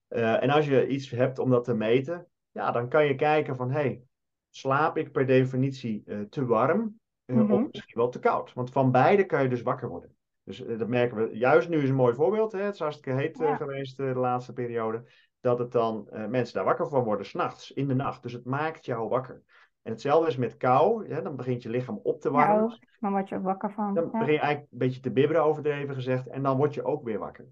Eh, 0.07 0.43
en 0.43 0.49
als 0.49 0.67
je 0.67 0.87
iets 0.87 1.09
hebt 1.09 1.39
om 1.39 1.49
dat 1.49 1.63
te 1.63 1.73
meten, 1.73 2.27
ja, 2.51 2.71
dan 2.71 2.89
kan 2.89 3.05
je 3.05 3.15
kijken 3.15 3.55
van, 3.55 3.71
hey, 3.71 4.01
slaap 4.49 4.97
ik 4.97 5.11
per 5.11 5.25
definitie 5.25 6.03
eh, 6.05 6.19
te 6.19 6.45
warm 6.45 6.99
eh, 7.31 7.43
Mhm. 7.43 7.51
of 7.51 7.71
misschien 7.71 7.97
wel 7.99 8.09
te 8.09 8.19
koud? 8.19 8.53
Want 8.53 8.71
van 8.71 8.91
beide 8.91 9.25
kan 9.25 9.43
je 9.43 9.49
dus 9.49 9.61
wakker 9.61 9.89
worden. 9.89 10.15
Dus 10.43 10.65
eh, 10.65 10.77
dat 10.79 10.87
merken 10.87 11.17
we. 11.17 11.37
Juist 11.37 11.69
nu 11.69 11.77
is 11.81 11.89
een 11.89 11.95
mooi 11.95 12.13
voorbeeld. 12.15 12.51
Hè? 12.51 12.59
Het 12.61 12.73
is 12.73 12.79
hartstikke 12.79 13.19
heet 13.19 13.41
eh, 13.41 13.47
Ja. 13.47 13.55
geweest 13.55 13.97
de 13.97 14.03
laatste 14.03 14.53
periode. 14.53 15.03
Dat 15.39 15.59
het 15.59 15.71
dan 15.71 16.07
mensen 16.29 16.53
daar 16.55 16.65
wakker 16.65 16.87
van 16.89 17.03
worden, 17.03 17.25
s'nachts, 17.25 17.71
in 17.71 17.87
de 17.87 17.95
nacht. 17.95 18.23
Dus 18.23 18.33
het 18.33 18.45
maakt 18.45 18.85
jou 18.85 19.09
wakker. 19.09 19.41
En 19.81 19.91
hetzelfde 19.91 20.27
is 20.29 20.37
met 20.37 20.57
kou. 20.57 21.07
Ja, 21.09 21.21
dan 21.21 21.35
begint 21.35 21.63
je 21.63 21.69
lichaam 21.69 21.99
op 22.03 22.21
te 22.21 22.29
Ja, 22.29 22.35
warmen. 22.35 22.63
ook. 22.63 22.77
Dan 22.99 23.11
word 23.11 23.29
je 23.29 23.35
ook 23.35 23.43
wakker 23.43 23.71
van. 23.71 23.93
Dan 23.93 24.03
Ja. 24.03 24.09
begin 24.19 24.33
je 24.33 24.39
eigenlijk 24.39 24.71
een 24.71 24.77
beetje 24.77 24.99
te 24.99 25.11
bibberen, 25.11 25.43
overdreven 25.43 25.95
gezegd. 25.95 26.27
En 26.27 26.43
dan 26.43 26.57
word 26.57 26.73
je 26.73 26.83
ook 26.83 27.03
weer 27.03 27.19
wakker. 27.19 27.47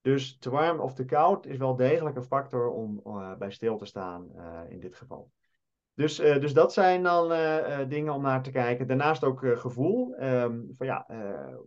Dus 0.00 0.38
te 0.38 0.50
warm 0.50 0.80
of 0.80 0.94
te 0.94 1.04
koud 1.04 1.46
is 1.46 1.56
wel 1.56 1.76
degelijk 1.76 2.16
een 2.16 2.22
factor 2.22 2.70
om 2.70 3.02
bij 3.38 3.50
stil 3.50 3.76
te 3.76 3.84
staan 3.84 4.28
in 4.68 4.80
dit 4.80 4.96
geval. 4.96 5.30
Dus, 5.94 6.18
eh, 6.18 6.40
dus 6.40 6.52
dat 6.52 6.72
zijn 6.72 7.02
dan 7.02 7.32
eh, 7.32 7.80
eh, 7.80 7.88
dingen 7.88 8.12
om 8.12 8.22
naar 8.22 8.42
te 8.42 8.50
kijken. 8.50 8.86
Daarnaast 8.86 9.24
ook 9.24 9.40
gevoel. 9.44 10.14
Ehm, 10.14 10.60
van 10.70 10.86
ja, 10.86 11.06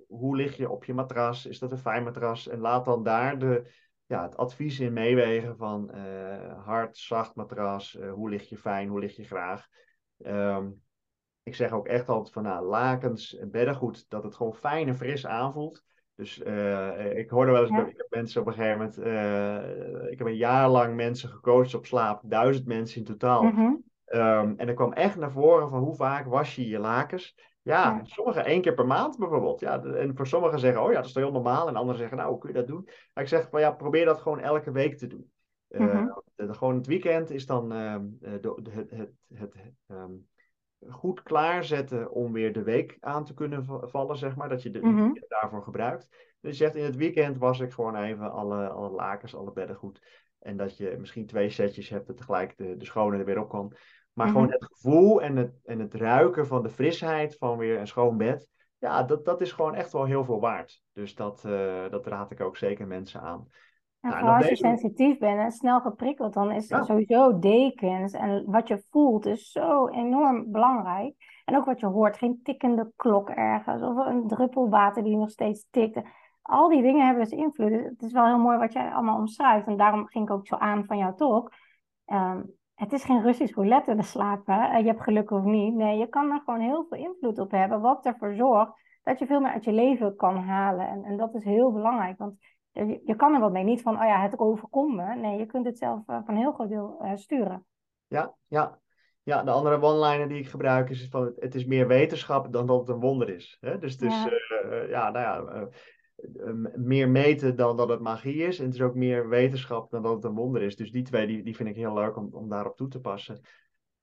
hoe 0.07 0.35
lig 0.35 0.57
je 0.57 0.69
op 0.69 0.83
je 0.83 0.93
matras? 0.93 1.45
Is 1.45 1.59
dat 1.59 1.71
een 1.71 1.77
fijn 1.77 2.03
matras? 2.03 2.47
En 2.47 2.59
laat 2.59 2.85
dan 2.85 3.03
daar 3.03 3.39
de, 3.39 3.71
ja, 4.05 4.23
het 4.23 4.37
advies 4.37 4.79
in 4.79 4.93
meewegen 4.93 5.57
van 5.57 5.91
hard, 6.65 6.97
zacht 6.97 7.35
matras. 7.35 7.97
hoe 8.13 8.29
lig 8.29 8.49
je 8.49 8.57
fijn? 8.57 8.87
Hoe 8.87 8.99
lig 8.99 9.15
je 9.15 9.23
graag? 9.23 9.67
Ehm, 10.17 10.69
ik 11.43 11.55
zeg 11.55 11.71
ook 11.71 11.87
echt 11.87 12.09
altijd 12.09 12.33
van 12.33 12.43
nou, 12.43 12.65
lakens 12.65 13.35
en 13.35 13.51
beddengoed, 13.51 14.09
dat 14.09 14.23
het 14.23 14.35
gewoon 14.35 14.55
fijn 14.55 14.87
en 14.87 14.95
fris 14.95 15.25
aanvoelt. 15.25 15.83
Dus 16.15 16.37
ik 17.13 17.29
hoorde 17.29 17.51
wel 17.51 17.61
eens 17.61 17.69
Ja. 17.69 17.83
bij 17.83 18.05
mensen 18.09 18.41
op 18.41 18.47
een 18.47 18.53
gegeven 18.53 18.77
moment. 18.77 18.97
ik 20.11 20.17
heb 20.17 20.27
een 20.27 20.35
jaar 20.35 20.69
lang 20.69 20.95
mensen 20.95 21.29
gecoacht 21.29 21.73
op 21.75 21.85
slaap, 21.85 22.21
duizend 22.25 22.67
mensen 22.67 22.97
in 22.97 23.05
totaal. 23.05 23.43
Mhm. 23.43 23.73
Ehm, 24.07 24.53
en 24.57 24.67
er 24.67 24.73
kwam 24.73 24.93
echt 24.93 25.15
naar 25.17 25.31
voren 25.31 25.69
van 25.69 25.79
hoe 25.79 25.95
vaak 25.95 26.25
was 26.25 26.55
je 26.55 26.67
je 26.67 26.79
lakens. 26.79 27.35
Ja, 27.61 27.83
Ja. 27.83 27.99
sommigen 28.03 28.45
één 28.45 28.61
keer 28.61 28.73
per 28.73 28.87
maand 28.87 29.17
bijvoorbeeld. 29.17 29.59
Ja, 29.59 29.83
en 29.83 30.15
voor 30.15 30.27
sommigen 30.27 30.59
zeggen, 30.59 30.81
oh 30.83 30.89
ja, 30.89 30.95
dat 30.95 31.05
is 31.05 31.11
toch 31.11 31.23
heel 31.23 31.31
normaal. 31.31 31.67
En 31.67 31.75
anderen 31.75 31.99
zeggen, 31.99 32.17
nou, 32.17 32.29
hoe 32.29 32.39
kun 32.39 32.49
je 32.49 32.55
dat 32.55 32.67
doen? 32.67 32.83
Maar 33.13 33.23
ik 33.23 33.29
zeg 33.29 33.49
van 33.49 33.59
ja, 33.59 33.71
probeer 33.71 34.05
dat 34.05 34.21
gewoon 34.21 34.39
elke 34.39 34.71
week 34.71 34.97
te 34.97 35.07
doen. 35.07 35.31
De- 35.67 36.53
gewoon 36.53 36.75
het 36.75 36.87
weekend 36.87 37.29
is 37.29 37.45
dan 37.45 37.71
ehm, 37.71 38.05
eh, 38.21 38.31
de, 38.41 38.59
de- 38.61 38.71
het, 38.71 38.91
het, 38.91 39.11
het, 39.33 39.55
ehm, 39.87 40.11
goed 40.89 41.23
klaarzetten 41.23 42.11
om 42.11 42.33
weer 42.33 42.53
de 42.53 42.63
week 42.63 42.97
aan 42.99 43.25
te 43.25 43.33
kunnen 43.33 43.65
va- 43.65 43.87
vallen, 43.87 44.17
zeg 44.17 44.35
maar. 44.35 44.49
Dat 44.49 44.63
je 44.63 44.71
de, 44.71 44.79
Mhm. 44.79 45.11
daarvoor 45.27 45.63
gebruikt. 45.63 46.07
Dus 46.41 46.57
je 46.57 46.63
zegt 46.63 46.75
in 46.75 46.83
het 46.83 46.95
weekend 46.95 47.37
was 47.37 47.59
ik 47.59 47.71
gewoon 47.71 47.95
even 47.95 48.31
alle, 48.31 48.67
alle 48.69 48.89
lakens, 48.89 49.35
alle 49.35 49.51
bedden 49.51 49.75
goed. 49.75 50.25
En 50.39 50.57
dat 50.57 50.77
je 50.77 50.95
misschien 50.99 51.25
twee 51.25 51.49
setjes 51.49 51.89
hebt 51.89 52.07
dat 52.07 52.17
tegelijk 52.17 52.57
de, 52.57 52.77
de 52.77 52.85
schone 52.85 53.17
er 53.17 53.25
weer 53.25 53.39
op 53.39 53.49
kan. 53.49 53.73
Maar 54.13 54.25
Mhm. 54.25 54.35
gewoon 54.35 54.51
het 54.51 54.65
gevoel 54.65 55.21
en 55.21 55.35
het, 55.35 55.59
en 55.65 55.79
het 55.79 55.93
ruiken 55.93 56.47
van 56.47 56.63
de 56.63 56.69
frisheid 56.69 57.35
van 57.37 57.57
weer 57.57 57.79
een 57.79 57.87
schoon 57.87 58.17
bed. 58.17 58.49
Ja, 58.77 59.03
dat, 59.03 59.25
dat 59.25 59.41
is 59.41 59.51
gewoon 59.51 59.75
echt 59.75 59.91
wel 59.91 60.05
heel 60.05 60.23
veel 60.23 60.39
waard. 60.39 60.81
Dus 60.93 61.15
dat, 61.15 61.45
eh, 61.45 61.89
dat 61.89 62.07
raad 62.07 62.31
ik 62.31 62.41
ook 62.41 62.57
zeker 62.57 62.87
mensen 62.87 63.21
aan. 63.21 63.47
En 64.01 64.09
nou, 64.09 64.37
als 64.37 64.47
je 64.47 64.55
sensitief 64.55 65.17
bent 65.17 65.39
en 65.39 65.51
snel 65.51 65.79
geprikkeld, 65.79 66.33
dan 66.33 66.51
is 66.51 66.67
sowieso 66.67 67.39
dekens 67.39 68.13
en 68.13 68.43
wat 68.45 68.67
je 68.67 68.83
voelt 68.89 69.25
is 69.25 69.51
zo 69.51 69.87
enorm 69.87 70.51
belangrijk. 70.51 71.15
En 71.45 71.57
ook 71.57 71.65
wat 71.65 71.79
je 71.79 71.85
hoort, 71.85 72.17
geen 72.17 72.39
tikkende 72.43 72.91
klok 72.95 73.29
ergens 73.29 73.81
of 73.81 74.05
een 74.05 74.27
druppel 74.27 74.69
water 74.69 75.03
die 75.03 75.17
nog 75.17 75.29
steeds 75.29 75.67
tikt. 75.69 76.01
Al 76.47 76.69
die 76.69 76.81
dingen 76.81 77.05
hebben 77.05 77.23
dus 77.23 77.33
invloed. 77.33 77.69
Dus 77.69 77.83
het 77.83 78.01
is 78.01 78.11
wel 78.11 78.25
heel 78.25 78.37
mooi 78.37 78.57
wat 78.57 78.73
jij 78.73 78.91
allemaal 78.91 79.17
omschrijft. 79.17 79.67
En 79.67 79.77
daarom 79.77 80.07
ging 80.07 80.23
ik 80.23 80.31
ook 80.31 80.47
zo 80.47 80.55
aan 80.55 80.85
van 80.85 80.97
jouw 80.97 81.13
talk. 81.13 81.53
Um, 82.05 82.55
het 82.73 82.93
is 82.93 83.03
geen 83.03 83.21
Russisch 83.21 83.55
roulette 83.55 83.95
de 83.95 84.03
slapen. 84.03 84.69
En 84.69 84.81
je 84.81 84.87
hebt 84.87 85.03
geluk 85.03 85.31
of 85.31 85.43
niet. 85.43 85.73
Nee, 85.73 85.97
je 85.97 86.07
kan 86.07 86.31
er 86.31 86.41
gewoon 86.45 86.59
heel 86.59 86.85
veel 86.89 86.97
invloed 86.97 87.39
op 87.39 87.51
hebben. 87.51 87.81
Wat 87.81 88.05
ervoor 88.05 88.33
zorgt 88.33 88.71
dat 89.03 89.19
je 89.19 89.25
veel 89.25 89.39
meer 89.39 89.51
uit 89.51 89.63
je 89.63 89.71
leven 89.71 90.15
kan 90.15 90.37
halen. 90.37 90.87
En, 90.87 91.03
en 91.03 91.17
dat 91.17 91.35
is 91.35 91.43
heel 91.43 91.71
belangrijk. 91.71 92.17
Want 92.17 92.35
je, 92.71 93.01
je 93.05 93.15
kan 93.15 93.33
er 93.33 93.39
wat 93.39 93.51
mee. 93.51 93.63
Niet 93.63 93.81
van, 93.81 93.95
oh 93.95 94.05
ja, 94.05 94.21
het 94.21 94.39
overkomt 94.39 94.95
me. 94.95 95.15
Nee, 95.15 95.37
je 95.37 95.45
kunt 95.45 95.65
het 95.65 95.77
zelf 95.77 96.07
uh, 96.07 96.19
van 96.25 96.35
heel 96.35 96.51
groot 96.51 96.69
deel 96.69 96.99
uh, 97.01 97.11
sturen. 97.15 97.65
Ja, 98.07 98.33
ja. 98.47 98.79
Ja, 99.23 99.43
de 99.43 99.51
andere 99.51 99.81
one-liner 99.81 100.27
die 100.27 100.39
ik 100.39 100.47
gebruik 100.47 100.89
is 100.89 101.07
van 101.09 101.33
het, 101.35 101.55
is 101.55 101.65
meer 101.65 101.87
wetenschap 101.87 102.53
dan 102.53 102.65
dat 102.65 102.79
het 102.79 102.89
een 102.89 102.99
wonder 102.99 103.29
is. 103.29 103.57
Hè? 103.61 103.77
Dus 103.77 103.91
het 103.91 104.01
is, 104.01 104.23
ja, 104.23 104.31
uh, 104.71 104.89
ja 104.89 105.09
nou 105.09 105.25
ja, 105.25 105.67
meer 106.75 107.09
meten 107.09 107.55
dan 107.55 107.77
dat 107.77 107.89
het 107.89 107.99
magie 107.99 108.43
is. 108.43 108.59
En 108.59 108.65
het 108.65 108.73
is 108.73 108.81
ook 108.81 108.95
meer 108.95 109.29
wetenschap 109.29 109.91
dan 109.91 110.01
dat 110.01 110.15
het 110.15 110.23
een 110.23 110.35
wonder 110.35 110.61
is. 110.61 110.75
Dus 110.75 110.91
die 110.91 111.03
twee 111.03 111.27
die, 111.27 111.43
die 111.43 111.55
vind 111.55 111.69
ik 111.69 111.75
heel 111.75 111.93
leuk 111.93 112.17
om, 112.17 112.29
om 112.31 112.49
daarop 112.49 112.77
toe 112.77 112.87
te 112.87 112.99
passen. 112.99 113.41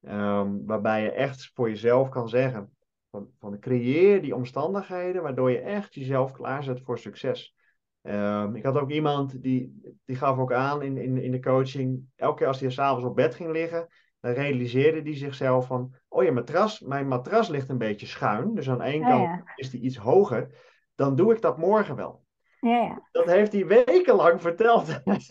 Um, 0.01 0.67
waarbij 0.67 1.03
je 1.03 1.11
echt 1.11 1.51
voor 1.55 1.69
jezelf 1.69 2.09
kan 2.09 2.29
zeggen: 2.29 2.71
van, 3.11 3.29
van 3.39 3.59
creëer 3.59 4.23
die 4.23 4.35
omstandigheden 4.35 5.23
waardoor 5.23 5.51
je 5.51 5.59
echt 5.59 5.95
jezelf 5.95 6.33
klaarzet 6.33 6.81
voor 6.81 6.99
succes. 6.99 7.55
Um, 8.03 8.57
ik 8.57 8.65
had 8.65 8.79
ook 8.79 8.91
iemand 8.91 9.43
die, 9.43 9.81
die 10.05 10.17
gaf 10.17 10.39
ook 10.39 10.53
aan 10.53 10.83
in, 10.83 10.97
in, 10.97 11.17
in 11.23 11.31
de 11.31 11.41
coaching. 11.41 12.05
Elke 12.17 12.39
keer 12.39 12.47
als 12.47 12.61
hij 12.61 12.71
s'avonds 12.71 13.05
op 13.05 13.17
bed 13.17 13.35
ging 13.35 13.51
liggen, 13.51 13.89
dan 14.21 14.33
realiseerde 14.33 15.03
hij 15.03 15.17
zichzelf 15.17 15.67
van: 15.67 15.95
Oh 16.09 16.25
ja, 16.25 16.33
matras, 16.33 16.81
mijn 16.81 17.09
matras 17.09 17.49
ligt 17.49 17.69
een 17.69 17.79
beetje 17.79 18.07
schuin. 18.07 18.55
Dus 18.55 18.71
aan 18.71 18.83
één 18.83 19.03
kant 19.03 19.43
is 19.57 19.71
die 19.71 19.81
iets 19.81 19.97
hoger 19.97 20.73
dan 20.95 21.17
doe 21.17 21.35
ik 21.35 21.41
dat 21.41 21.59
morgen 21.59 21.97
wel. 21.97 22.23
Ja, 22.61 22.83
ja. 22.83 23.09
Dat 23.13 23.27
heeft 23.27 23.53
hij 23.53 23.67
wekenlang 23.67 24.41
verteld. 24.41 24.87
dus, 25.05 25.27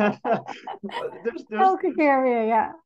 dus, 1.24 1.44
Elke 1.48 1.94
keer 1.94 2.22
weer, 2.22 2.44
ja. 2.44 2.84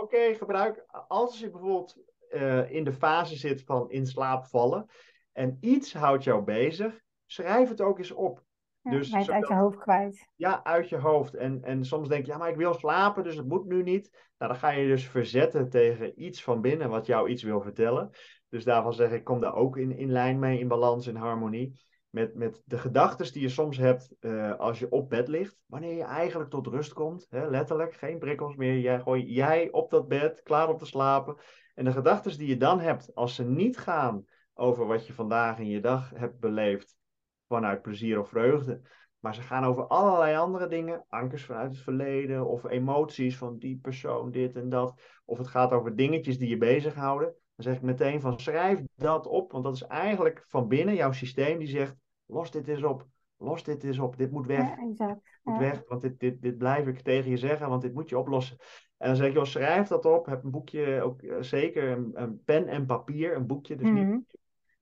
Oké, 0.00 0.34
gebruik 0.34 0.84
als 1.08 1.38
je 1.38 1.50
bijvoorbeeld 1.50 1.96
uh, 2.30 2.70
in 2.70 2.84
de 2.84 2.92
fase 2.92 3.36
zit 3.36 3.62
van 3.64 3.90
in 3.90 4.06
slaap 4.06 4.44
vallen 4.44 4.86
en 5.32 5.56
iets 5.60 5.94
houdt 5.94 6.24
jou 6.24 6.42
bezig, 6.42 7.00
schrijf 7.26 7.68
het 7.68 7.80
ook 7.80 7.98
eens 7.98 8.12
op. 8.12 8.42
Ja, 8.80 8.90
dus 8.90 9.12
het 9.12 9.30
uit 9.30 9.48
je 9.48 9.54
hoofd 9.54 9.78
kwijt. 9.78 10.28
Ja, 10.36 10.64
uit 10.64 10.88
je 10.88 10.96
hoofd. 10.96 11.34
En, 11.34 11.62
en 11.62 11.84
soms 11.84 12.08
denk 12.08 12.26
je, 12.26 12.32
ja, 12.32 12.38
maar 12.38 12.50
ik 12.50 12.56
wil 12.56 12.74
slapen, 12.74 13.24
dus 13.24 13.36
het 13.36 13.48
moet 13.48 13.66
nu 13.66 13.82
niet. 13.82 14.10
Nou, 14.38 14.52
dan 14.52 14.60
ga 14.60 14.70
je 14.70 14.86
dus 14.86 15.08
verzetten 15.08 15.70
tegen 15.70 16.22
iets 16.22 16.42
van 16.42 16.60
binnen 16.60 16.90
wat 16.90 17.06
jou 17.06 17.28
iets 17.28 17.42
wil 17.42 17.60
vertellen. 17.60 18.10
Dus 18.48 18.64
daarvan 18.64 18.92
zeg 18.92 19.10
ik, 19.10 19.24
kom 19.24 19.40
daar 19.40 19.54
ook 19.54 19.76
in, 19.76 19.96
in 19.96 20.12
lijn 20.12 20.38
mee, 20.38 20.58
in 20.58 20.68
balans, 20.68 21.06
in 21.06 21.16
harmonie. 21.16 21.80
Met, 22.10 22.34
met 22.34 22.62
de 22.64 22.78
gedachten 22.78 23.32
die 23.32 23.42
je 23.42 23.48
soms 23.48 23.76
hebt 23.76 24.14
uh, 24.20 24.54
als 24.54 24.78
je 24.78 24.90
op 24.90 25.10
bed 25.10 25.28
ligt. 25.28 25.62
Wanneer 25.66 25.94
je 25.94 26.02
eigenlijk 26.02 26.50
tot 26.50 26.66
rust 26.66 26.92
komt. 26.92 27.26
Hè, 27.30 27.48
letterlijk, 27.48 27.94
geen 27.94 28.18
prikkels 28.18 28.56
meer. 28.56 28.78
Jij, 28.78 29.00
gooi 29.00 29.32
jij 29.32 29.70
op 29.70 29.90
dat 29.90 30.08
bed, 30.08 30.42
klaar 30.42 30.68
om 30.68 30.78
te 30.78 30.86
slapen. 30.86 31.36
En 31.74 31.84
de 31.84 31.92
gedachten 31.92 32.38
die 32.38 32.48
je 32.48 32.56
dan 32.56 32.80
hebt, 32.80 33.14
als 33.14 33.34
ze 33.34 33.44
niet 33.44 33.78
gaan 33.78 34.24
over 34.54 34.86
wat 34.86 35.06
je 35.06 35.12
vandaag 35.12 35.58
in 35.58 35.68
je 35.68 35.80
dag 35.80 36.10
hebt 36.14 36.38
beleefd. 36.38 36.96
Vanuit 37.46 37.82
plezier 37.82 38.20
of 38.20 38.28
vreugde. 38.28 38.80
Maar 39.18 39.34
ze 39.34 39.42
gaan 39.42 39.64
over 39.64 39.86
allerlei 39.86 40.36
andere 40.36 40.68
dingen. 40.68 41.04
Ankers 41.08 41.44
vanuit 41.44 41.70
het 41.70 41.80
verleden. 41.80 42.46
Of 42.46 42.64
emoties 42.64 43.36
van 43.36 43.58
die 43.58 43.78
persoon, 43.82 44.30
dit 44.30 44.56
en 44.56 44.68
dat. 44.68 45.00
Of 45.24 45.38
het 45.38 45.48
gaat 45.48 45.72
over 45.72 45.96
dingetjes 45.96 46.38
die 46.38 46.48
je 46.48 46.58
bezighouden 46.58 47.34
dan 47.58 47.66
zeg 47.66 47.76
ik 47.76 47.82
meteen 47.82 48.20
van 48.20 48.40
schrijf 48.40 48.82
dat 48.96 49.26
op, 49.26 49.52
want 49.52 49.64
dat 49.64 49.74
is 49.74 49.82
eigenlijk 49.82 50.44
van 50.46 50.68
binnen 50.68 50.94
jouw 50.94 51.12
systeem 51.12 51.58
die 51.58 51.68
zegt, 51.68 51.96
los 52.26 52.50
dit 52.50 52.68
eens 52.68 52.82
op, 52.82 53.06
los 53.36 53.62
dit 53.62 53.84
eens 53.84 53.98
op, 53.98 54.16
dit 54.16 54.30
moet 54.30 54.46
weg. 54.46 54.58
Ja, 54.58 54.78
exact. 54.78 55.20
Moet 55.42 55.58
weg, 55.58 55.82
want 55.88 56.00
dit, 56.00 56.20
dit, 56.20 56.42
dit 56.42 56.58
blijf 56.58 56.86
ik 56.86 57.00
tegen 57.00 57.30
je 57.30 57.36
zeggen, 57.36 57.68
want 57.68 57.82
dit 57.82 57.94
moet 57.94 58.08
je 58.08 58.18
oplossen. 58.18 58.56
En 58.96 59.08
dan 59.08 59.16
zeg 59.16 59.28
ik, 59.28 59.34
joh, 59.34 59.44
schrijf 59.44 59.88
dat 59.88 60.04
op, 60.04 60.26
heb 60.26 60.44
een 60.44 60.50
boekje, 60.50 61.02
ook 61.02 61.22
eh, 61.22 61.36
zeker 61.40 61.88
een, 61.88 62.10
een, 62.14 62.42
pen 62.44 62.68
en 62.68 62.86
papier, 62.86 63.36
een 63.36 63.46
boekje, 63.46 63.76
dus 63.76 63.90
niet 63.90 64.04
mhm 64.04 64.18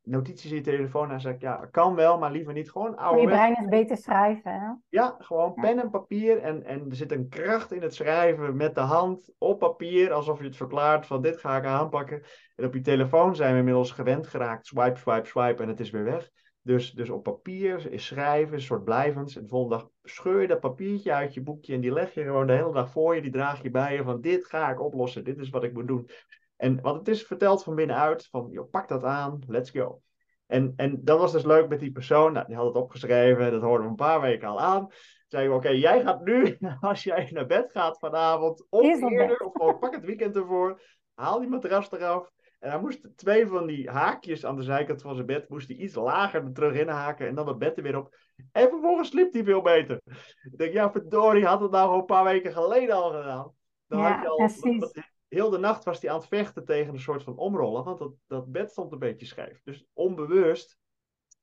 notities 0.07 0.51
in 0.51 0.57
je 0.57 0.63
telefoon. 0.63 1.11
En 1.11 1.21
zeg 1.21 1.35
ik, 1.35 1.41
ja, 1.41 1.69
kan 1.71 1.95
wel, 1.95 2.19
maar 2.19 2.31
liever 2.31 2.53
niet. 2.53 2.71
Gewoon 2.71 2.97
oude. 2.97 3.21
Je 3.21 3.27
brein 3.27 3.57
is 3.57 3.69
beter 3.69 3.97
schrijven, 3.97 4.53
hè? 4.53 4.69
Ja, 4.89 5.17
gewoon 5.19 5.55
pen 5.55 5.79
en 5.79 5.91
papier. 5.91 6.39
En, 6.39 6.65
en 6.65 6.87
er 6.91 6.97
zit 6.97 7.13
een 7.13 7.29
kracht 7.29 7.73
in 7.73 7.83
het 7.83 7.95
schrijven 7.95 8.57
met 8.57 8.75
de 8.75 8.81
hand 8.81 9.33
op 9.39 9.59
papier. 9.59 10.13
Alsof 10.13 10.39
je 10.39 10.45
het 10.45 10.57
verklaart 10.57 11.07
van 11.07 11.23
dit 11.23 11.39
ga 11.39 11.57
ik 11.57 11.65
aanpakken. 11.65 12.23
En 12.57 12.65
op 12.65 12.75
je 12.75 12.81
telefoon 12.81 13.37
zijn 13.37 13.53
we 13.53 13.59
inmiddels 13.59 13.91
gewend 13.91 14.27
geraakt. 14.27 14.67
Swipe, 14.67 14.99
swipe, 14.99 15.27
swipe 15.27 15.63
en 15.63 15.69
het 15.69 15.81
is 15.81 15.91
weer 15.91 16.05
weg. 16.05 16.31
Dus, 16.63 16.91
dus 16.91 17.11
op 17.11 17.23
papier 17.23 17.93
is 17.93 18.07
schrijven, 18.07 18.55
een 18.55 18.61
soort 18.61 18.85
blijvends. 18.85 19.37
En 19.37 19.43
de 19.43 19.49
volgende 19.49 19.77
dag 19.77 19.89
scheur 20.03 20.41
je 20.41 20.47
dat 20.47 20.61
papiertje 20.61 21.13
uit 21.13 21.35
je 21.35 21.43
boekje 21.43 21.75
en 21.75 21.81
die 21.81 21.93
leg 21.93 22.15
je 22.15 22.23
gewoon 22.23 22.47
de 22.47 22.53
hele 22.53 22.73
dag 22.73 22.91
voor 22.91 23.15
je. 23.15 23.23
Die 23.23 23.31
draag 23.31 23.63
je 23.63 23.71
bij 23.71 23.95
je 23.95 24.03
van 24.03 24.21
dit 24.21 24.47
ga 24.47 24.71
ik 24.71 24.81
oplossen, 24.81 25.25
dit 25.25 25.39
is 25.39 25.51
wat 25.51 25.65
ik 25.65 25.73
moet 25.73 25.87
doen. 25.87 26.09
En 26.57 26.81
wat 26.81 26.95
het 26.95 27.09
is 27.09 27.23
verteld 27.23 27.63
van 27.63 27.75
binnenuit, 27.75 28.27
van 28.27 28.49
joh, 28.51 28.71
pak 28.71 28.89
dat 28.89 29.05
aan, 29.05 29.43
let's 29.47 29.71
go. 29.71 30.01
En, 30.47 30.73
en 30.77 31.05
dat 31.05 31.19
was 31.19 31.33
dus 31.33 31.45
leuk 31.45 31.69
met 31.69 31.81
die 31.81 31.93
persoon. 31.93 32.33
Nou, 32.33 32.47
die 32.47 32.57
had 32.57 32.67
het 32.67 32.77
opgeschreven, 32.77 33.51
dat 33.51 33.63
hoorden 33.63 33.85
we 33.85 33.91
een 33.91 33.97
paar 33.97 34.21
weken 34.21 34.49
al 34.49 34.61
aan. 34.61 34.89
Zeiden 35.29 35.53
we, 35.53 35.59
oké, 35.59 35.69
jij 35.69 36.03
gaat 36.03 36.25
nu, 36.25 36.59
als 36.81 37.03
jij 37.03 37.29
naar 37.33 37.47
bed 37.47 37.71
gaat 37.73 37.99
vanavond, 37.99 38.67
of 38.71 38.83
eerder, 38.83 39.39
of 39.39 39.53
gewoon 39.53 39.79
pak 39.79 39.95
het 39.95 40.05
weekend 40.05 40.37
ervoor, 40.37 40.81
haal 41.15 41.39
die 41.39 41.49
matras 41.49 41.91
eraf. 41.91 42.31
En 42.59 42.71
hij 42.71 42.81
moest 42.81 43.09
twee 43.17 43.47
van 43.47 43.67
die 43.67 43.91
haakjes 43.91 44.45
aan 44.47 44.57
de 44.57 44.63
zijkant 44.63 45.03
van 45.03 45.15
zijn 45.15 45.27
bed, 45.27 45.49
moest 45.49 45.69
hij 45.69 45.77
iets 45.77 45.95
lager 45.95 46.45
er 46.45 46.53
terug 46.53 46.75
in 46.75 46.89
haken 46.89 47.27
en 47.27 47.35
dan 47.35 47.49
het 47.49 47.59
bed 47.59 47.77
er 47.77 47.83
weer 47.83 47.99
op. 47.99 48.17
En 48.53 48.69
vervolgens 48.69 49.09
sliep 49.09 49.33
hij 49.33 49.45
veel 49.45 49.63
beter. 49.63 50.01
Ik 50.43 50.59
denk, 50.59 50.73
ja, 50.73 50.93
verdorie, 50.93 51.45
had 51.45 51.61
het 51.61 51.71
nou 51.71 51.99
een 51.99 52.05
paar 52.05 52.25
weken 52.25 52.53
geleden 52.53 52.95
al 52.95 53.11
gedaan. 53.11 53.53
Dan 53.87 53.99
ja, 53.99 54.13
had 54.13 54.23
je 54.23 54.29
al, 54.29 54.93
heel 55.29 55.51
de 55.51 55.59
nacht 55.59 55.85
was 55.85 56.01
hij 56.01 56.11
aan 56.11 56.19
het 56.19 56.29
vechten 56.29 56.65
tegen 56.65 56.93
een 56.93 57.01
soort 57.01 57.23
van 57.23 57.37
omrollen, 57.37 57.85
want 57.85 57.99
dat, 57.99 58.13
dat 58.27 58.53
bed 58.53 58.71
stond 58.71 58.93
een 58.93 58.99
beetje 58.99 59.27
scheef. 59.27 59.61
Dus 59.65 59.85
onbewust, 59.93 60.79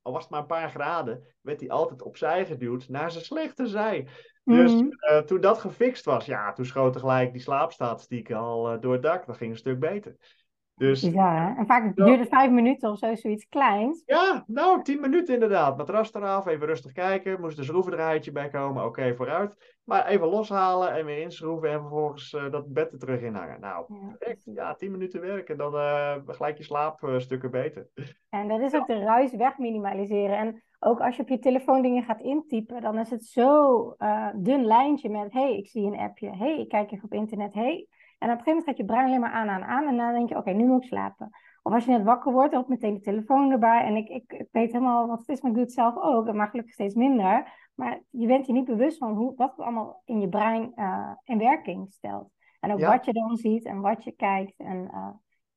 al 0.02 0.12
was 0.12 0.22
het 0.22 0.32
maar 0.32 0.40
een 0.42 0.46
paar 0.46 0.70
graden, 0.70 1.36
werd 1.42 1.60
hij 1.60 1.70
altijd 1.70 2.02
opzij 2.02 2.46
geduwd 2.46 2.88
naar 2.88 3.12
zijn 3.12 3.24
slechte 3.24 3.68
zij. 3.68 4.08
Dus 4.44 4.74
mhm. 4.74 4.88
eh, 4.90 5.20
toen 5.20 5.42
dat 5.42 5.58
gefixt 5.58 6.06
was, 6.06 6.26
ja, 6.26 6.54
toen 6.54 6.66
schoten 6.66 7.00
gelijk 7.00 7.32
die 7.32 7.42
slaapstatistieken 7.42 8.36
al 8.36 8.74
uh, 8.74 8.82
door 8.82 8.94
het 8.94 9.02
dak. 9.02 9.26
Dat 9.26 9.38
ging 9.38 9.52
een 9.52 9.58
stuk 9.58 9.80
beter. 9.80 10.16
Dus, 10.76 11.01
ja, 11.01 11.57
en 11.57 11.65
vaak 11.65 11.95
duurde 11.95 12.17
het 12.17 12.30
vijf 12.30 12.51
minuten 12.51 12.89
of 12.91 12.97
zo, 12.97 13.15
zoiets 13.15 13.47
kleins. 13.47 14.03
Ja, 14.05 14.43
nou, 14.47 14.82
tien 14.82 15.01
minuten 15.01 15.34
inderdaad. 15.34 15.78
Matras 15.78 16.13
eraf, 16.13 16.45
even 16.45 16.67
rustig 16.67 16.91
kijken. 16.91 17.41
Moest 17.41 17.57
een 17.57 17.63
schroevendraaitje 17.63 18.32
bij 18.32 18.49
komen. 18.49 18.86
Oké, 18.86 19.15
vooruit. 19.15 19.78
Maar 19.84 20.07
even 20.07 20.28
loshalen 20.28 20.93
en 20.93 21.05
weer 21.05 21.21
inschroeven 21.21 21.69
en 21.69 21.80
vervolgens 21.80 22.34
uh, 22.34 22.51
dat 22.51 22.74
bed 22.74 22.91
er 22.91 22.99
terug 22.99 23.21
in 23.21 23.36
hangen. 23.36 23.59
Nou, 23.59 23.86
ja, 24.19 24.36
ja 24.53 24.74
tien 24.76 24.91
minuten 24.91 25.21
werken, 25.21 25.57
dan 25.57 25.74
uh, 25.74 26.15
gelijk 26.26 26.57
je 26.57 26.63
slaapstukken 26.63 27.51
beter. 27.51 27.88
En 28.30 28.47
dat 28.47 28.59
is 28.59 28.74
ook 28.74 28.88
de 28.88 28.99
ruis 28.99 29.36
weg 29.36 29.57
minimaliseren. 29.57 30.38
En 30.38 30.63
ook 30.80 30.99
als 30.99 31.15
je 31.15 31.21
op 31.21 31.30
je 31.30 31.39
telefoon 31.39 31.82
dingen 31.82 32.03
gaat 32.03 32.21
intypen, 32.21 32.82
dan 32.82 32.97
is 32.99 33.09
het 33.09 33.26
zo 33.26 33.95
uh, 33.97 34.28
dun 34.36 34.65
lijntje 34.65 35.09
met... 35.09 35.34
hey, 35.34 35.57
ik 35.57 35.67
zie 35.67 35.86
een 35.86 35.99
appje. 35.99 36.36
hey, 36.36 36.59
ik 36.59 36.69
kijk 36.69 36.91
even 36.91 37.05
op 37.05 37.13
internet. 37.13 37.53
hey, 37.53 37.88
en 38.24 38.32
op 38.32 38.38
een 38.38 38.43
gegeven 38.43 38.45
moment 38.45 38.65
gaat 38.65 38.78
je 38.78 38.86
brein 38.86 39.05
alleen 39.05 39.19
maar 39.19 39.32
aan, 39.32 39.49
aan, 39.49 39.63
aan. 39.63 39.88
En 39.88 39.97
dan 39.97 40.13
denk 40.13 40.30
je, 40.30 40.38
oké, 40.38 40.51
nu 40.51 40.65
moet 40.65 40.84
ik 40.84 40.88
slapen. 40.88 41.30
Of 41.61 41.74
als 41.74 41.86
je 41.86 41.91
net 41.91 42.03
wakker 42.03 42.32
wordt, 42.32 42.51
dan 42.51 42.65
meteen 42.67 42.93
de 42.93 42.99
telefoon 42.99 43.51
erbij. 43.51 43.84
En 43.84 43.95
ik, 43.95 44.09
ik, 44.09 44.34
ik 44.34 44.47
weet 44.51 44.71
helemaal 44.71 45.07
wat 45.07 45.19
het 45.19 45.30
is, 45.30 45.41
maar 45.41 45.51
ik 45.51 45.57
doe 45.57 45.65
het 45.65 45.74
zelf 45.74 45.95
ook. 45.97 46.34
Maar 46.34 46.47
gelukkig 46.47 46.74
steeds 46.74 46.95
minder. 46.95 47.51
Maar 47.76 48.01
je 48.09 48.28
bent 48.28 48.45
je 48.45 48.53
niet 48.53 48.65
bewust 48.65 48.97
van 48.97 49.13
hoe, 49.13 49.34
wat 49.36 49.49
het 49.49 49.59
allemaal 49.59 50.01
in 50.05 50.19
je 50.19 50.30
brein 50.30 50.71
uh, 50.76 51.11
in 51.24 51.38
werking 51.38 51.91
stelt. 51.91 52.30
En 52.59 52.71
ook 52.71 52.80
wat 52.80 53.05
je 53.05 53.13
dan 53.13 53.38
ziet 53.38 53.65
en 53.65 53.82
wat 53.82 54.03
je 54.03 54.11
kijkt. 54.11 54.53
En 54.57 54.89
uh, 54.93 55.07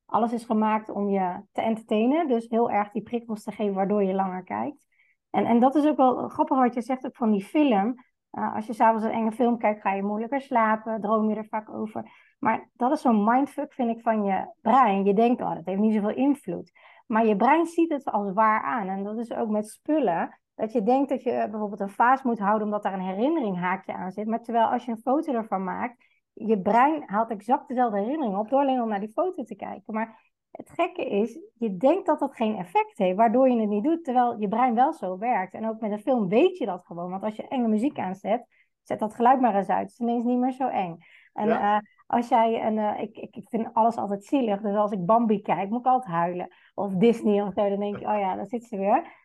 alles 0.07 0.33
is 0.33 0.45
gemaakt 0.45 0.89
om 0.91 1.09
je 1.09 1.43
te 1.53 1.61
entertainen. 1.61 2.29
Dus 2.29 2.49
heel 2.49 2.71
erg 2.71 2.91
die 2.91 3.03
prikkels 3.03 3.43
te 3.43 3.53
geven 3.53 3.75
waardoor 3.75 4.03
je 4.03 4.15
langer 4.15 4.45
kijkt. 4.45 4.85
En, 5.31 5.45
en 5.45 5.61
dat 5.61 5.75
is 5.75 5.87
ook 5.87 5.97
wel 5.97 6.29
grappig 6.29 6.59
wat 6.59 6.75
je 6.75 6.83
zegt 6.83 7.07
ook 7.07 7.17
van 7.17 7.31
die 7.31 7.45
film. 7.45 7.95
Uh, 8.33 8.55
als 8.55 8.67
je 8.67 8.73
s'avonds 8.73 9.05
een 9.05 9.11
enge 9.11 9.33
film 9.33 9.59
kijkt, 9.59 9.81
ga 9.81 9.93
je 9.93 10.03
moeilijker 10.03 10.41
slapen. 10.41 11.01
Droom 11.01 11.29
je 11.29 11.37
er 11.37 11.47
vaak 11.49 11.71
over. 11.71 12.11
Maar 12.39 12.69
dat 12.75 12.93
is 12.93 13.01
zo'n 13.01 13.25
mindfuck, 13.25 13.73
vind 13.73 13.97
ik, 13.97 14.03
van 14.03 14.25
je 14.25 14.47
brein. 14.61 15.05
Je 15.05 15.15
denkt, 15.15 15.41
oh, 15.41 15.55
dat 15.55 15.65
heeft 15.65 15.81
niet 15.81 15.95
zoveel 15.95 16.15
invloed. 16.15 16.73
Maar 17.07 17.27
je 17.27 17.37
brein 17.37 17.67
ziet 17.67 17.93
het 17.93 18.05
als 18.05 18.33
waar 18.33 18.63
aan. 18.63 18.89
En 18.89 19.05
dat 19.05 19.19
is 19.19 19.33
ook 19.33 19.49
met 19.49 19.69
spullen. 19.69 20.39
Dat 20.55 20.73
je 20.73 20.83
denkt 20.83 21.09
dat 21.09 21.23
je 21.23 21.47
bijvoorbeeld 21.51 21.81
een 21.81 21.91
vaas 21.91 22.23
moet 22.23 22.39
houden 22.39 22.67
omdat 22.67 22.83
daar 22.83 22.93
een 22.93 23.01
herinnering 23.01 23.59
haakje 23.59 23.95
aan 23.95 24.13
zit. 24.13 24.27
Maar 24.27 24.43
terwijl 24.43 24.67
als 24.67 24.85
je 24.85 24.91
een 24.91 24.99
foto 24.99 25.33
ervan 25.33 25.65
maakt, 25.65 26.05
je 26.33 26.61
brein 26.61 27.03
haalt 27.07 27.31
exact 27.31 27.69
dezelfde 27.69 27.99
herinnering 27.99 28.37
op 28.37 28.49
door 28.49 28.61
alleen 28.61 28.83
om 28.83 28.89
naar 28.89 29.01
die 29.01 29.13
foto 29.13 29.43
te 29.43 29.57
kijken. 29.57 29.95
Maar 29.95 30.35
het 30.51 30.71
gekke 30.71 31.09
is, 31.09 31.39
je 31.55 31.77
denkt 31.77 32.07
dat 32.07 32.19
dat 32.19 32.35
geen 32.35 32.57
effect 32.57 32.99
heeft, 32.99 33.17
waardoor 33.17 33.49
je 33.49 33.61
het 33.61 33.69
niet 33.69 33.85
doet, 33.85 34.05
terwijl 34.05 34.41
je 34.41 34.49
brein 34.49 34.75
wel 34.75 34.93
zo 34.93 35.19
werkt. 35.19 35.55
En 35.55 35.69
ook 35.69 35.81
met 35.81 35.91
een 35.91 35.99
film 35.99 36.29
weet 36.29 36.59
je 36.59 36.67
dat 36.67 36.85
gewoon. 36.85 37.11
Want 37.11 37.23
als 37.23 37.37
je 37.37 37.49
enge 37.49 37.69
muziek 37.69 37.99
aanzet, 37.99 38.47
zet 38.83 38.99
dat 38.99 39.15
geluid 39.15 39.41
maar 39.41 39.55
eens 39.55 39.69
uit. 39.69 39.81
Het 39.81 39.91
is 39.91 39.99
ineens 39.99 40.25
niet 40.25 40.39
meer 40.39 40.53
zo 40.53 40.69
eng. 40.69 40.99
En 41.33 41.49
ja. 41.49 41.83
Als 42.07 42.29
jij 42.29 42.67
een, 42.67 43.01
ik, 43.01 43.17
ik, 43.17 43.37
ik 43.37 43.49
vind 43.49 43.69
alles 43.73 43.97
altijd 43.97 44.25
zielig. 44.25 44.61
Dus 44.61 44.77
als 44.77 44.93
ik 44.93 45.07
Bambi 45.07 45.43
kijk, 45.43 45.69
moet 45.69 45.81
ik 45.81 45.87
altijd 45.87 46.15
huilen. 46.15 46.49
Of 46.75 46.93
Disney 46.93 47.43
of 47.43 47.53
zo, 47.55 47.69
dan 47.69 47.81
denk 47.81 47.97
ik, 47.97 48.09
oh 48.09 48.19
ja, 48.19 48.37
daar 48.37 48.47
zit 48.47 48.65
ze 48.65 48.77
weer. 48.77 49.25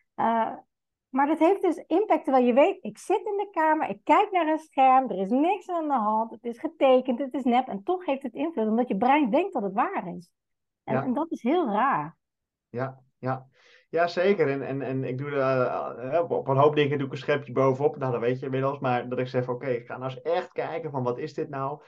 Maar 1.12 1.26
dat 1.26 1.38
heeft 1.38 1.62
dus 1.62 1.84
impact, 1.86 2.24
terwijl 2.24 2.46
je 2.46 2.52
weet, 2.52 2.78
ik 2.80 2.98
zit 2.98 3.26
in 3.26 3.36
de 3.36 3.48
kamer, 3.50 3.88
ik 3.88 4.00
kijk 4.04 4.30
naar 4.30 4.46
een 4.46 4.58
scherm, 4.58 5.10
er 5.10 5.18
is 5.18 5.30
niks 5.30 5.68
aan 5.68 5.88
de 5.88 5.94
hand, 5.94 6.30
het 6.30 6.44
is 6.44 6.58
getekend, 6.58 7.18
het 7.18 7.34
is 7.34 7.44
nep. 7.44 7.68
En 7.68 7.82
toch 7.82 8.04
heeft 8.04 8.22
het 8.22 8.34
invloed, 8.34 8.66
omdat 8.66 8.88
je 8.88 8.96
brein 8.96 9.30
denkt 9.30 9.52
dat 9.52 9.62
het 9.62 9.72
waar 9.72 10.14
is. 10.16 10.30
En, 10.84 11.02
en 11.02 11.12
dat 11.12 11.30
is 11.30 11.42
heel 11.42 11.66
raar. 11.66 12.16
Ja, 12.68 13.00
ja. 13.18 13.46
Ja, 13.88 14.06
zeker. 14.06 14.50
En, 14.50 14.62
en, 14.62 14.82
en 14.82 15.04
ik 15.04 15.18
doe 15.18 15.30
uh, 15.30 16.24
op 16.28 16.48
een 16.48 16.56
hoop 16.56 16.74
dingen 16.74 16.98
doe 16.98 17.06
ik 17.06 17.12
een 17.12 17.18
schepje 17.18 17.52
bovenop. 17.52 17.96
Nou, 17.96 18.12
dat 18.12 18.20
weet 18.20 18.38
je 18.38 18.44
inmiddels. 18.44 18.78
Maar 18.78 19.08
dat 19.08 19.18
ik 19.18 19.28
zeg, 19.28 19.48
oké, 19.48 19.66
ik 19.66 19.86
ga 19.86 19.96
nou 19.96 20.10
eens 20.10 20.22
echt 20.22 20.52
kijken 20.52 20.90
van 20.90 21.02
wat 21.02 21.18
is 21.18 21.34
dit 21.34 21.48
nou? 21.48 21.82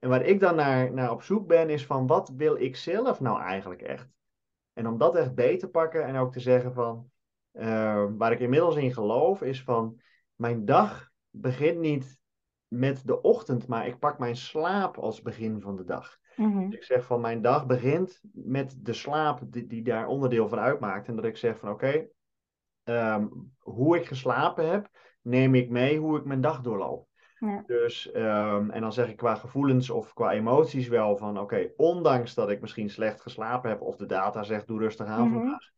En 0.00 0.08
waar 0.08 0.24
ik 0.24 0.40
dan 0.40 0.56
naar, 0.56 0.92
naar 0.92 1.10
op 1.10 1.22
zoek 1.22 1.46
ben, 1.46 1.70
is 1.70 1.86
van 1.86 2.06
wat 2.06 2.28
wil 2.36 2.56
ik 2.56 2.76
zelf 2.76 3.20
nou 3.20 3.40
eigenlijk 3.40 3.82
echt? 3.82 4.08
En 4.72 4.86
om 4.86 4.98
dat 4.98 5.16
echt 5.16 5.34
beter 5.34 5.58
te 5.58 5.68
pakken 5.68 6.04
en 6.04 6.16
ook 6.16 6.32
te 6.32 6.40
zeggen 6.40 6.72
van, 6.72 7.10
uh, 7.52 8.06
waar 8.16 8.32
ik 8.32 8.40
inmiddels 8.40 8.76
in 8.76 8.92
geloof, 8.92 9.42
is 9.42 9.62
van 9.62 10.00
mijn 10.34 10.64
dag 10.64 11.10
begint 11.30 11.78
niet 11.78 12.18
met 12.68 13.06
de 13.06 13.20
ochtend, 13.20 13.66
maar 13.66 13.86
ik 13.86 13.98
pak 13.98 14.18
mijn 14.18 14.36
slaap 14.36 14.96
als 14.96 15.22
begin 15.22 15.60
van 15.60 15.76
de 15.76 15.84
dag. 15.84 16.18
Mm 16.36 16.72
Ik 16.72 16.82
zeg 16.82 17.04
van 17.04 17.20
mijn 17.20 17.42
dag 17.42 17.66
begint 17.66 18.20
met 18.32 18.76
de 18.78 18.92
slaap 18.92 19.40
die, 19.46 19.66
die 19.66 19.82
daar 19.82 20.06
onderdeel 20.06 20.48
van 20.48 20.58
uitmaakt. 20.58 21.08
En 21.08 21.16
dat 21.16 21.24
ik 21.24 21.36
zeg 21.36 21.58
van 21.58 21.70
oké, 21.70 22.08
ehm, 22.82 23.26
hoe 23.58 23.96
ik 23.96 24.06
geslapen 24.06 24.70
heb, 24.70 24.90
neem 25.22 25.54
ik 25.54 25.70
mee 25.70 25.98
hoe 25.98 26.18
ik 26.18 26.24
mijn 26.24 26.40
dag 26.40 26.60
doorloop. 26.60 27.09
Ja. 27.40 27.62
Dus, 27.66 28.10
um, 28.14 28.70
en 28.70 28.80
dan 28.80 28.92
zeg 28.92 29.08
ik 29.08 29.16
qua 29.16 29.34
gevoelens 29.34 29.90
of 29.90 30.12
qua 30.12 30.32
emoties 30.32 30.88
wel 30.88 31.16
van 31.16 31.38
oké, 31.38 31.70
ondanks 31.76 32.34
dat 32.34 32.50
ik 32.50 32.60
misschien 32.60 32.90
slecht 32.90 33.20
geslapen 33.20 33.70
heb 33.70 33.80
of 33.80 33.96
de 33.96 34.06
data 34.06 34.42
zegt 34.42 34.66
doe 34.66 34.78
rustig 34.78 35.06
aan 35.06 35.28
mm 35.28 35.32
vandaag, 35.32 35.70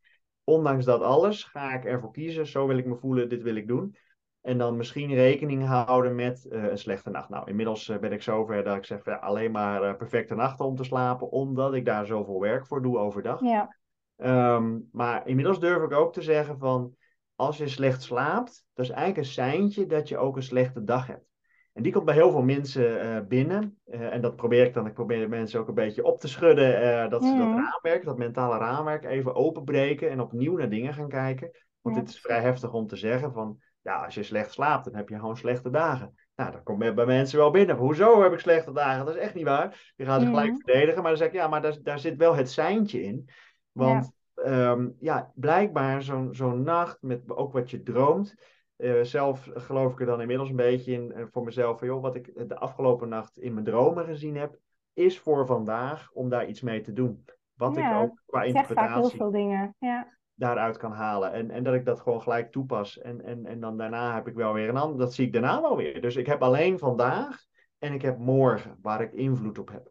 ondanks 0.44 0.84
dat 0.84 1.02
alles 1.02 1.44
ga 1.44 1.74
ik 1.74 1.84
ervoor 1.84 2.12
kiezen. 2.12 2.46
Zo 2.46 2.66
wil 2.66 2.78
ik 2.78 2.86
me 2.86 2.96
voelen, 2.96 3.28
dit 3.28 3.42
wil 3.42 3.54
ik 3.54 3.68
doen. 3.68 3.96
En 4.40 4.58
dan 4.58 4.76
misschien 4.76 5.14
rekening 5.14 5.66
houden 5.66 6.14
met 6.14 6.46
uh, 6.50 6.64
een 6.64 6.78
slechte 6.78 7.10
nacht. 7.10 7.28
Nou, 7.28 7.48
inmiddels 7.48 7.88
uh, 7.88 7.98
ben 7.98 8.12
ik 8.12 8.22
zover 8.22 8.64
dat 8.64 8.76
ik 8.76 8.84
zeg 8.84 9.04
ja, 9.04 9.14
alleen 9.14 9.50
maar 9.50 9.82
uh, 9.82 9.96
perfecte 9.96 10.34
nachten 10.34 10.64
om 10.64 10.76
te 10.76 10.84
slapen, 10.84 11.30
omdat 11.30 11.74
ik 11.74 11.84
daar 11.84 12.06
zoveel 12.06 12.40
werk 12.40 12.66
voor 12.66 12.82
doe 12.82 12.98
overdag. 12.98 13.40
Ja. 13.40 13.76
Um, 14.16 14.88
maar 14.92 15.26
inmiddels 15.26 15.60
durf 15.60 15.82
ik 15.82 15.92
ook 15.92 16.12
te 16.12 16.22
zeggen 16.22 16.58
van, 16.58 16.94
als 17.34 17.56
je 17.56 17.68
slecht 17.68 18.02
slaapt, 18.02 18.64
dat 18.74 18.84
is 18.84 18.90
eigenlijk 18.90 19.26
een 19.26 19.32
seintje 19.32 19.86
dat 19.86 20.08
je 20.08 20.18
ook 20.18 20.36
een 20.36 20.42
slechte 20.42 20.84
dag 20.84 21.06
hebt. 21.06 21.31
En 21.72 21.82
die 21.82 21.92
komt 21.92 22.04
bij 22.04 22.14
heel 22.14 22.30
veel 22.30 22.42
mensen 22.42 23.04
uh, 23.04 23.20
binnen. 23.28 23.78
Uh, 23.86 24.12
en 24.12 24.20
dat 24.20 24.36
probeer 24.36 24.64
ik 24.64 24.74
dan. 24.74 24.86
Ik 24.86 24.94
probeer 24.94 25.28
mensen 25.28 25.60
ook 25.60 25.68
een 25.68 25.74
beetje 25.74 26.04
op 26.04 26.20
te 26.20 26.28
schudden. 26.28 26.82
Uh, 26.82 27.10
dat 27.10 27.22
ze 27.22 27.36
dat 27.36 27.48
mhm. 27.48 27.56
raamwerk, 27.56 28.04
dat 28.04 28.18
mentale 28.18 28.58
raamwerk, 28.58 29.04
even 29.04 29.34
openbreken 29.34 30.10
en 30.10 30.20
opnieuw 30.20 30.56
naar 30.56 30.68
dingen 30.68 30.94
gaan 30.94 31.08
kijken. 31.08 31.50
Want 31.80 31.96
dit 31.96 32.08
is 32.08 32.20
vrij 32.20 32.40
heftig 32.40 32.72
om 32.72 32.86
te 32.86 32.96
zeggen 32.96 33.32
van, 33.32 33.58
ja, 33.80 34.04
als 34.04 34.14
je 34.14 34.22
slecht 34.22 34.52
slaapt, 34.52 34.84
dan 34.84 34.94
heb 34.94 35.08
je 35.08 35.18
gewoon 35.18 35.36
slechte 35.36 35.70
dagen. 35.70 36.14
Nou, 36.36 36.52
dan 36.52 36.62
komt 36.62 36.94
bij 36.94 37.06
mensen 37.06 37.38
wel 37.38 37.50
binnen. 37.50 37.76
Hoezo 37.76 38.22
heb 38.22 38.32
ik 38.32 38.38
slechte 38.38 38.72
dagen? 38.72 39.04
Dat 39.06 39.14
is 39.14 39.20
echt 39.20 39.34
niet 39.34 39.44
waar. 39.44 39.92
Je 39.96 40.04
gaat 40.04 40.20
het 40.20 40.28
gelijk 40.28 40.54
verdedigen. 40.56 41.02
Maar 41.02 41.10
dan 41.10 41.20
zeg 41.20 41.28
ik, 41.28 41.34
ja, 41.34 41.48
maar 41.48 41.62
daar, 41.62 41.76
daar 41.82 41.98
zit 41.98 42.16
wel 42.16 42.34
het 42.34 42.50
seintje 42.50 43.02
in. 43.02 43.28
Want 43.72 44.12
ja, 44.34 44.70
um, 44.70 44.96
ja 45.00 45.32
blijkbaar 45.34 46.02
zo'n 46.02 46.34
zo'n 46.34 46.62
nacht, 46.62 46.98
met 47.00 47.22
ook 47.26 47.52
wat 47.52 47.70
je 47.70 47.82
droomt 47.82 48.34
uh, 48.82 49.02
zelf 49.02 49.50
geloof 49.54 49.92
ik 49.92 50.00
er 50.00 50.06
dan 50.06 50.20
inmiddels 50.20 50.48
een 50.48 50.56
beetje 50.56 50.92
in 50.92 51.12
uh, 51.16 51.24
voor 51.30 51.44
mezelf 51.44 51.78
van, 51.78 51.88
joh, 51.88 52.02
wat 52.02 52.14
ik 52.14 52.48
de 52.48 52.58
afgelopen 52.58 53.08
nacht 53.08 53.38
in 53.38 53.52
mijn 53.52 53.64
dromen 53.64 54.04
gezien 54.04 54.36
heb, 54.36 54.58
is 54.92 55.18
voor 55.18 55.46
vandaag 55.46 56.10
om 56.12 56.28
daar 56.28 56.46
iets 56.46 56.60
mee 56.60 56.80
te 56.80 56.92
doen. 56.92 57.24
Wat 57.54 57.76
ik 57.76 57.92
ook 57.94 58.22
qua 58.26 58.42
interpretatie 58.42 59.18
heel 59.18 59.30
dingen. 59.30 59.76
Ja. 59.78 60.16
daaruit 60.34 60.76
kan 60.76 60.92
halen. 60.92 61.32
En, 61.32 61.50
en 61.50 61.64
dat 61.64 61.74
ik 61.74 61.84
dat 61.84 62.00
gewoon 62.00 62.22
gelijk 62.22 62.52
toepas. 62.52 62.98
En, 62.98 63.24
en, 63.24 63.46
en 63.46 63.60
dan 63.60 63.76
daarna 63.76 64.14
heb 64.14 64.28
ik 64.28 64.34
wel 64.34 64.52
weer 64.52 64.68
een 64.68 64.76
ander, 64.76 64.98
dat 64.98 65.14
zie 65.14 65.26
ik 65.26 65.32
daarna 65.32 65.60
wel 65.60 65.76
weer. 65.76 66.00
Dus 66.00 66.16
ik 66.16 66.26
heb 66.26 66.42
alleen 66.42 66.78
vandaag 66.78 67.44
en 67.78 67.92
ik 67.92 68.02
heb 68.02 68.18
morgen 68.18 68.78
waar 68.82 69.00
ik 69.00 69.12
invloed 69.12 69.58
op 69.58 69.70
heb. 69.70 69.90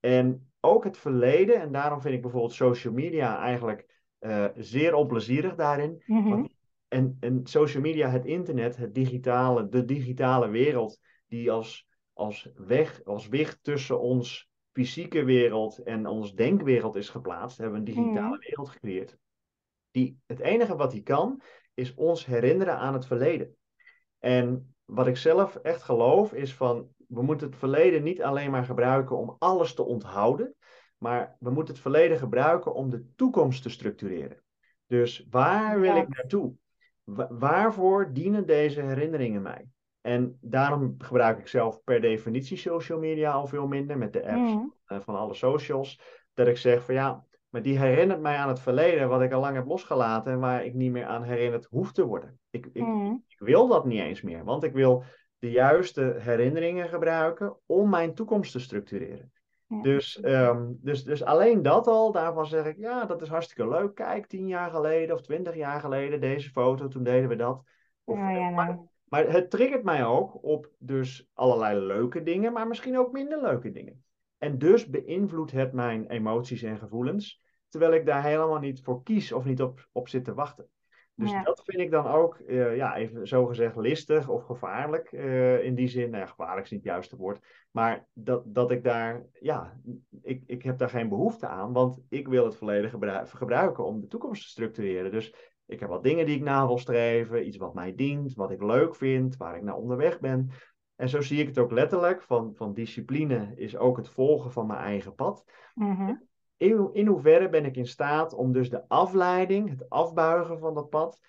En 0.00 0.52
ook 0.60 0.84
het 0.84 0.98
verleden, 0.98 1.60
en 1.60 1.72
daarom 1.72 2.00
vind 2.00 2.14
ik 2.14 2.22
bijvoorbeeld 2.22 2.52
social 2.52 2.92
media 2.92 3.38
eigenlijk 3.38 4.04
uh, 4.20 4.44
zeer 4.56 4.94
onplezierig 4.94 5.54
daarin. 5.54 6.02
Mm 6.06 6.22
-hmm. 6.22 6.30
Want 6.30 6.58
en, 6.90 7.16
en 7.20 7.46
social 7.46 7.82
media, 7.82 8.08
het 8.08 8.24
internet, 8.24 8.76
het 8.76 8.94
digitale, 8.94 9.68
de 9.68 9.84
digitale 9.84 10.48
wereld, 10.48 10.98
die 11.26 11.50
als, 11.50 11.88
als 12.12 12.50
weg, 12.54 13.04
als 13.04 13.28
wicht 13.28 13.58
tussen 13.62 14.00
ons 14.00 14.48
fysieke 14.72 15.24
wereld 15.24 15.78
en 15.78 16.06
ons 16.06 16.34
denkwereld 16.34 16.96
is 16.96 17.08
geplaatst, 17.08 17.58
hebben 17.58 17.82
we 17.82 17.90
een 17.90 17.96
digitale 17.96 18.36
mhm. 18.36 18.46
wereld 18.46 18.68
gecreëerd. 18.68 19.16
Die, 19.90 20.18
het 20.26 20.40
enige 20.40 20.76
wat 20.76 20.90
die 20.90 21.02
kan, 21.02 21.42
is 21.74 21.94
ons 21.94 22.26
herinneren 22.26 22.78
aan 22.78 22.94
het 22.94 23.06
verleden. 23.06 23.56
En 24.18 24.74
wat 24.84 25.06
ik 25.06 25.16
zelf 25.16 25.56
echt 25.56 25.82
geloof, 25.82 26.32
is 26.32 26.54
van 26.54 26.88
we 27.08 27.22
moeten 27.22 27.46
het 27.46 27.56
verleden 27.56 28.02
niet 28.02 28.22
alleen 28.22 28.50
maar 28.50 28.64
gebruiken 28.64 29.16
om 29.16 29.36
alles 29.38 29.74
te 29.74 29.82
onthouden, 29.82 30.54
maar 30.98 31.36
we 31.38 31.50
moeten 31.50 31.74
het 31.74 31.82
verleden 31.82 32.18
gebruiken 32.18 32.74
om 32.74 32.90
de 32.90 33.14
toekomst 33.14 33.62
te 33.62 33.68
structureren. 33.68 34.42
Dus 34.86 35.26
waar 35.30 35.80
wil 35.80 35.96
ik 35.96 36.08
naartoe? 36.08 36.54
Waarvoor 37.28 38.12
dienen 38.12 38.46
deze 38.46 38.80
herinneringen 38.80 39.42
mij? 39.42 39.68
En 40.00 40.38
daarom 40.40 40.94
gebruik 40.98 41.38
ik 41.38 41.46
zelf 41.46 41.82
per 41.84 42.00
definitie 42.00 42.56
social 42.56 42.98
media 42.98 43.32
al 43.32 43.46
veel 43.46 43.66
minder 43.66 43.98
met 43.98 44.12
de 44.12 44.26
apps 44.26 44.52
mm. 44.52 44.74
Eh, 44.84 45.00
van 45.00 45.16
alle 45.16 45.34
socials. 45.34 46.00
Dat 46.34 46.46
ik 46.46 46.56
zeg 46.56 46.84
van 46.84 46.94
ja, 46.94 47.24
maar 47.48 47.62
die 47.62 47.78
herinnert 47.78 48.20
mij 48.20 48.36
aan 48.36 48.48
het 48.48 48.60
verleden 48.60 49.08
wat 49.08 49.22
ik 49.22 49.32
al 49.32 49.40
lang 49.40 49.54
heb 49.54 49.66
losgelaten 49.66 50.32
en 50.32 50.38
waar 50.38 50.64
ik 50.64 50.74
niet 50.74 50.90
meer 50.90 51.04
aan 51.04 51.22
herinnerd 51.22 51.64
hoef 51.64 51.92
te 51.92 52.06
worden. 52.06 52.38
Ik, 52.50 52.68
ik, 52.72 52.82
mm. 52.82 53.24
ik 53.28 53.38
wil 53.38 53.68
dat 53.68 53.84
niet 53.84 54.00
eens 54.00 54.22
meer, 54.22 54.44
want 54.44 54.64
ik 54.64 54.72
wil 54.72 55.04
de 55.38 55.50
juiste 55.50 56.16
herinneringen 56.18 56.88
gebruiken 56.88 57.56
om 57.66 57.90
mijn 57.90 58.14
toekomst 58.14 58.52
te 58.52 58.58
structureren. 58.58 59.32
Dus, 59.82 60.22
um, 60.24 60.78
dus, 60.80 61.04
dus 61.04 61.24
alleen 61.24 61.62
dat 61.62 61.86
al, 61.86 62.12
daarvan 62.12 62.46
zeg 62.46 62.66
ik, 62.66 62.76
ja, 62.78 63.04
dat 63.04 63.22
is 63.22 63.28
hartstikke 63.28 63.68
leuk. 63.68 63.94
Kijk, 63.94 64.26
tien 64.26 64.46
jaar 64.46 64.70
geleden 64.70 65.14
of 65.14 65.22
twintig 65.22 65.54
jaar 65.54 65.80
geleden, 65.80 66.20
deze 66.20 66.50
foto, 66.50 66.88
toen 66.88 67.02
deden 67.02 67.28
we 67.28 67.36
dat. 67.36 67.62
Of, 68.04 68.16
ja, 68.16 68.30
ja, 68.30 68.50
maar, 68.50 68.78
maar, 69.08 69.30
het 69.30 69.50
triggert 69.50 69.82
mij 69.82 70.04
ook 70.04 70.44
op 70.44 70.70
dus 70.78 71.28
allerlei 71.34 71.80
leuke 71.80 72.22
dingen, 72.22 72.52
maar 72.52 72.66
misschien 72.66 72.98
ook 72.98 73.12
minder 73.12 73.42
leuke 73.42 73.70
dingen. 73.70 74.04
En 74.38 74.58
dus 74.58 74.86
beïnvloedt 74.86 75.52
het 75.52 75.72
mijn 75.72 76.06
emoties 76.06 76.62
en 76.62 76.78
gevoelens, 76.78 77.42
terwijl 77.68 77.92
ik 77.92 78.06
daar 78.06 78.22
helemaal 78.22 78.58
niet 78.58 78.82
voor 78.82 79.02
kies 79.02 79.32
of 79.32 79.44
niet 79.44 79.62
op, 79.62 79.88
op 79.92 80.08
zit 80.08 80.24
te 80.24 80.34
wachten. 80.34 80.68
Dus 81.20 81.44
dat 81.44 81.62
vind 81.64 81.80
ik 81.80 81.90
dan 81.90 82.06
ook, 82.06 82.38
uh, 82.46 82.76
ja, 82.76 82.96
even 82.96 83.28
zogezegd 83.28 83.76
listig 83.76 84.28
of 84.28 84.44
gevaarlijk. 84.44 85.12
Uh, 85.12 85.64
in 85.64 85.74
die 85.74 85.88
zin, 85.88 86.10
nou, 86.10 86.26
gevaarlijk 86.26 86.64
is 86.64 86.70
niet 86.70 86.84
het 86.84 86.92
juiste 86.92 87.16
woord. 87.16 87.46
Maar 87.70 88.06
dat, 88.12 88.42
dat 88.46 88.70
ik 88.70 88.84
daar, 88.84 89.26
ja, 89.40 89.80
ik, 90.22 90.42
ik 90.46 90.62
heb 90.62 90.78
daar 90.78 90.88
geen 90.88 91.08
behoefte 91.08 91.46
aan. 91.46 91.72
Want 91.72 92.00
ik 92.08 92.28
wil 92.28 92.44
het 92.44 92.56
volledig 92.56 92.94
gebruiken 93.24 93.84
om 93.84 94.00
de 94.00 94.06
toekomst 94.06 94.42
te 94.42 94.48
structureren. 94.48 95.10
Dus 95.10 95.34
ik 95.66 95.80
heb 95.80 95.88
wat 95.88 96.02
dingen 96.02 96.26
die 96.26 96.36
ik 96.36 96.42
na 96.42 96.66
wil 96.66 96.78
streven. 96.78 97.46
Iets 97.46 97.56
wat 97.56 97.74
mij 97.74 97.94
dient, 97.94 98.34
wat 98.34 98.50
ik 98.50 98.62
leuk 98.62 98.94
vind, 98.94 99.36
waar 99.36 99.56
ik 99.56 99.62
naar 99.62 99.76
onderweg 99.76 100.20
ben. 100.20 100.50
En 100.96 101.08
zo 101.08 101.20
zie 101.20 101.40
ik 101.40 101.46
het 101.46 101.58
ook 101.58 101.70
letterlijk. 101.70 102.22
Van, 102.22 102.54
van 102.54 102.74
discipline 102.74 103.52
is 103.56 103.76
ook 103.76 103.96
het 103.96 104.08
volgen 104.08 104.52
van 104.52 104.66
mijn 104.66 104.80
eigen 104.80 105.14
pad. 105.14 105.44
Mm 105.74 106.28
in, 106.60 106.90
in 106.92 107.06
hoeverre 107.06 107.48
ben 107.48 107.64
ik 107.64 107.76
in 107.76 107.86
staat 107.86 108.34
om 108.34 108.52
dus 108.52 108.70
de 108.70 108.88
afleiding, 108.88 109.70
het 109.70 109.88
afbuigen 109.88 110.58
van 110.58 110.74
dat 110.74 110.88
pad, 110.88 111.20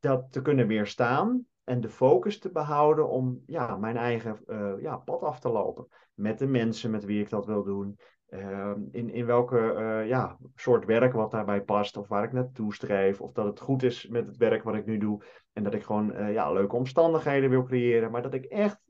dat 0.00 0.32
te 0.32 0.42
kunnen 0.42 0.66
weerstaan 0.66 1.46
en 1.64 1.80
de 1.80 1.88
focus 1.88 2.38
te 2.38 2.50
behouden 2.50 3.08
om 3.08 3.42
ja, 3.46 3.76
mijn 3.76 3.96
eigen 3.96 4.38
uh, 4.46 4.72
ja, 4.78 4.96
pad 4.96 5.22
af 5.22 5.40
te 5.40 5.48
lopen. 5.48 5.86
Met 6.14 6.38
de 6.38 6.46
mensen 6.46 6.90
met 6.90 7.04
wie 7.04 7.20
ik 7.20 7.30
dat 7.30 7.46
wil 7.46 7.64
doen. 7.64 7.98
Uh, 8.28 8.72
in, 8.90 9.10
in 9.10 9.26
welke 9.26 9.74
uh, 9.78 10.08
ja, 10.08 10.36
soort 10.54 10.84
werk 10.84 11.12
wat 11.12 11.30
daarbij 11.30 11.62
past, 11.62 11.96
of 11.96 12.08
waar 12.08 12.24
ik 12.24 12.32
naartoe 12.32 12.74
streef, 12.74 13.20
of 13.20 13.32
dat 13.32 13.44
het 13.44 13.60
goed 13.60 13.82
is 13.82 14.08
met 14.08 14.26
het 14.26 14.36
werk 14.36 14.62
wat 14.62 14.74
ik 14.74 14.86
nu 14.86 14.98
doe. 14.98 15.24
En 15.52 15.62
dat 15.62 15.74
ik 15.74 15.82
gewoon 15.82 16.32
ja, 16.32 16.52
leuke 16.52 16.76
omstandigheden 16.76 17.50
wil 17.50 17.62
creëren, 17.62 18.10
maar 18.10 18.22
dat 18.22 18.34
ik 18.34 18.44
echt 18.44 18.80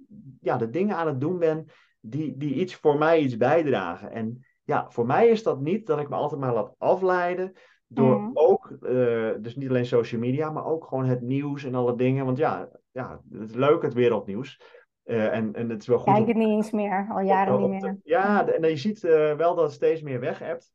ja, 0.40 0.56
de 0.56 0.70
dingen 0.70 0.96
aan 0.96 1.06
het 1.06 1.20
doen 1.20 1.38
ben 1.38 1.64
die, 2.00 2.36
die 2.36 2.54
iets 2.54 2.74
voor 2.74 2.98
mij 2.98 3.20
iets 3.20 3.36
bijdragen. 3.36 4.10
En 4.10 4.44
ja, 4.70 4.90
voor 4.90 5.06
mij 5.06 5.28
is 5.28 5.42
dat 5.42 5.60
niet 5.60 5.86
dat 5.86 5.98
ik 5.98 6.08
me 6.08 6.16
altijd 6.16 6.40
maar 6.40 6.54
laat 6.54 6.74
afleiden 6.78 7.52
door 7.86 8.20
mm. 8.20 8.30
ook, 8.34 8.70
uh, 8.80 9.32
dus 9.40 9.56
niet 9.56 9.68
alleen 9.68 9.86
social 9.86 10.20
media, 10.20 10.50
maar 10.50 10.64
ook 10.64 10.84
gewoon 10.84 11.04
het 11.04 11.20
nieuws 11.20 11.64
en 11.64 11.74
alle 11.74 11.96
dingen. 11.96 12.24
Want 12.24 12.38
ja, 12.38 12.68
ja 12.90 13.20
het 13.30 13.48
is 13.48 13.54
leuk 13.54 13.82
het 13.82 13.94
wereldnieuws. 13.94 14.60
Uh, 15.04 15.34
en, 15.34 15.54
en 15.54 15.70
het 15.70 15.80
is 15.80 15.86
wel 15.86 15.98
goed. 15.98 16.14
Kijk 16.14 16.26
het 16.26 16.36
niet 16.36 16.48
eens 16.48 16.70
meer, 16.70 17.06
al 17.10 17.20
jaren 17.20 17.70
niet 17.70 17.82
meer. 17.82 17.98
ja, 18.02 18.48
en 18.48 18.68
je 18.68 18.76
ziet 18.76 19.02
uh, 19.02 19.36
wel 19.36 19.54
dat 19.54 19.64
het 19.64 19.72
steeds 19.72 20.02
meer 20.02 20.20
weg 20.20 20.38
hebt. 20.38 20.72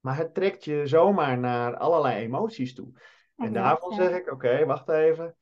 Maar 0.00 0.16
het 0.16 0.34
trekt 0.34 0.64
je 0.64 0.86
zomaar 0.86 1.38
naar 1.38 1.76
allerlei 1.76 2.24
emoties 2.24 2.74
toe. 2.74 2.92
En 3.36 3.52
daarvan 3.52 3.92
zeg 3.92 4.10
ik, 4.10 4.32
oké, 4.32 4.64
wacht 4.64 4.88
even. 4.88 5.36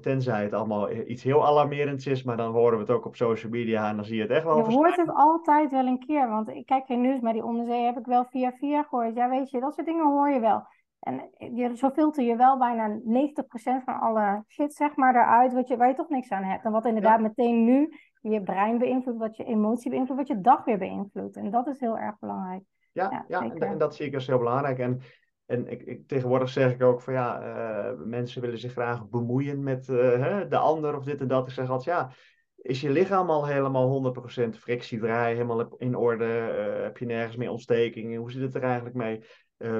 Tenzij 0.00 0.42
het 0.42 0.52
allemaal 0.52 0.90
iets 0.92 1.22
heel 1.22 1.46
alarmerends 1.46 2.06
is, 2.06 2.22
maar 2.22 2.36
dan 2.36 2.52
horen 2.52 2.72
we 2.72 2.84
het 2.84 2.90
ook 2.90 3.04
op 3.04 3.16
social 3.16 3.52
media 3.52 3.88
en 3.88 3.96
dan 3.96 4.04
zie 4.04 4.16
je 4.16 4.22
het 4.22 4.30
echt 4.30 4.44
wel. 4.44 4.56
Je 4.56 4.74
hoort 4.74 4.96
het 4.96 5.14
altijd 5.14 5.70
wel 5.70 5.86
een 5.86 6.06
keer, 6.06 6.28
want 6.28 6.48
ik 6.48 6.66
kijk 6.66 6.86
geen 6.86 7.00
nieuws, 7.00 7.20
maar 7.20 7.32
die 7.32 7.44
onderzee 7.44 7.84
heb 7.84 7.98
ik 7.98 8.06
wel 8.06 8.24
via 8.24 8.52
via 8.52 8.82
gehoord. 8.82 9.14
Ja, 9.14 9.28
weet 9.28 9.50
je, 9.50 9.60
dat 9.60 9.74
soort 9.74 9.86
dingen 9.86 10.06
hoor 10.06 10.30
je 10.30 10.40
wel. 10.40 10.66
En 11.00 11.30
je, 11.54 11.76
zo 11.76 11.90
filter 11.90 12.24
je 12.24 12.36
wel 12.36 12.58
bijna 12.58 12.98
90% 12.98 13.84
van 13.84 14.00
alle 14.00 14.44
shit, 14.48 14.74
zeg 14.74 14.96
maar, 14.96 15.14
eruit, 15.14 15.52
wat 15.52 15.68
je, 15.68 15.76
waar 15.76 15.88
je 15.88 15.94
toch 15.94 16.08
niks 16.08 16.30
aan 16.30 16.42
hebt. 16.42 16.64
En 16.64 16.72
wat 16.72 16.86
inderdaad 16.86 17.20
meteen 17.20 17.64
nu 17.64 17.92
je 18.20 18.42
brein 18.42 18.78
beïnvloedt, 18.78 19.18
wat 19.18 19.36
je 19.36 19.44
emotie 19.44 19.90
beïnvloedt, 19.90 20.20
wat 20.20 20.36
je 20.36 20.40
dag 20.40 20.64
weer 20.64 20.78
beïnvloedt. 20.78 21.36
En 21.36 21.50
dat 21.50 21.66
is 21.66 21.80
heel 21.80 21.98
erg 21.98 22.18
belangrijk. 22.18 22.62
Ja, 22.92 23.24
ja, 23.28 23.50
en, 23.50 23.78
dat 23.78 23.94
zie 23.94 24.06
ik 24.06 24.14
als 24.14 24.26
heel 24.26 24.38
belangrijk. 24.38 24.78
En, 24.78 25.00
en 25.46 25.68
ik, 25.68 25.82
ik, 25.82 26.08
tegenwoordig 26.08 26.48
zeg 26.48 26.72
ik 26.72 26.82
ook 26.82 27.00
van 27.00 27.12
ja, 27.12 27.42
uh, 27.42 28.00
mensen 28.04 28.40
willen 28.40 28.58
zich 28.58 28.72
graag 28.72 29.08
bemoeien 29.08 29.62
met 29.62 29.88
uh, 29.88 29.98
hè, 29.98 30.48
de 30.48 30.56
ander 30.56 30.96
of 30.96 31.04
dit 31.04 31.20
en 31.20 31.28
dat. 31.28 31.46
Ik 31.46 31.52
zeg 31.52 31.70
altijd 31.70 31.96
ja, 31.96 32.12
is 32.56 32.80
je 32.80 32.90
lichaam 32.90 33.30
al 33.30 33.46
helemaal 33.46 34.14
100% 34.46 34.48
frictievrij, 34.58 35.32
helemaal 35.32 35.74
in 35.76 35.96
orde? 35.96 36.24
Uh, 36.24 36.82
heb 36.82 36.98
je 36.98 37.06
nergens 37.06 37.36
meer 37.36 37.50
ontstekingen? 37.50 38.20
Hoe 38.20 38.30
zit 38.30 38.42
het 38.42 38.54
er 38.54 38.62
eigenlijk 38.62 38.96
mee? 38.96 39.20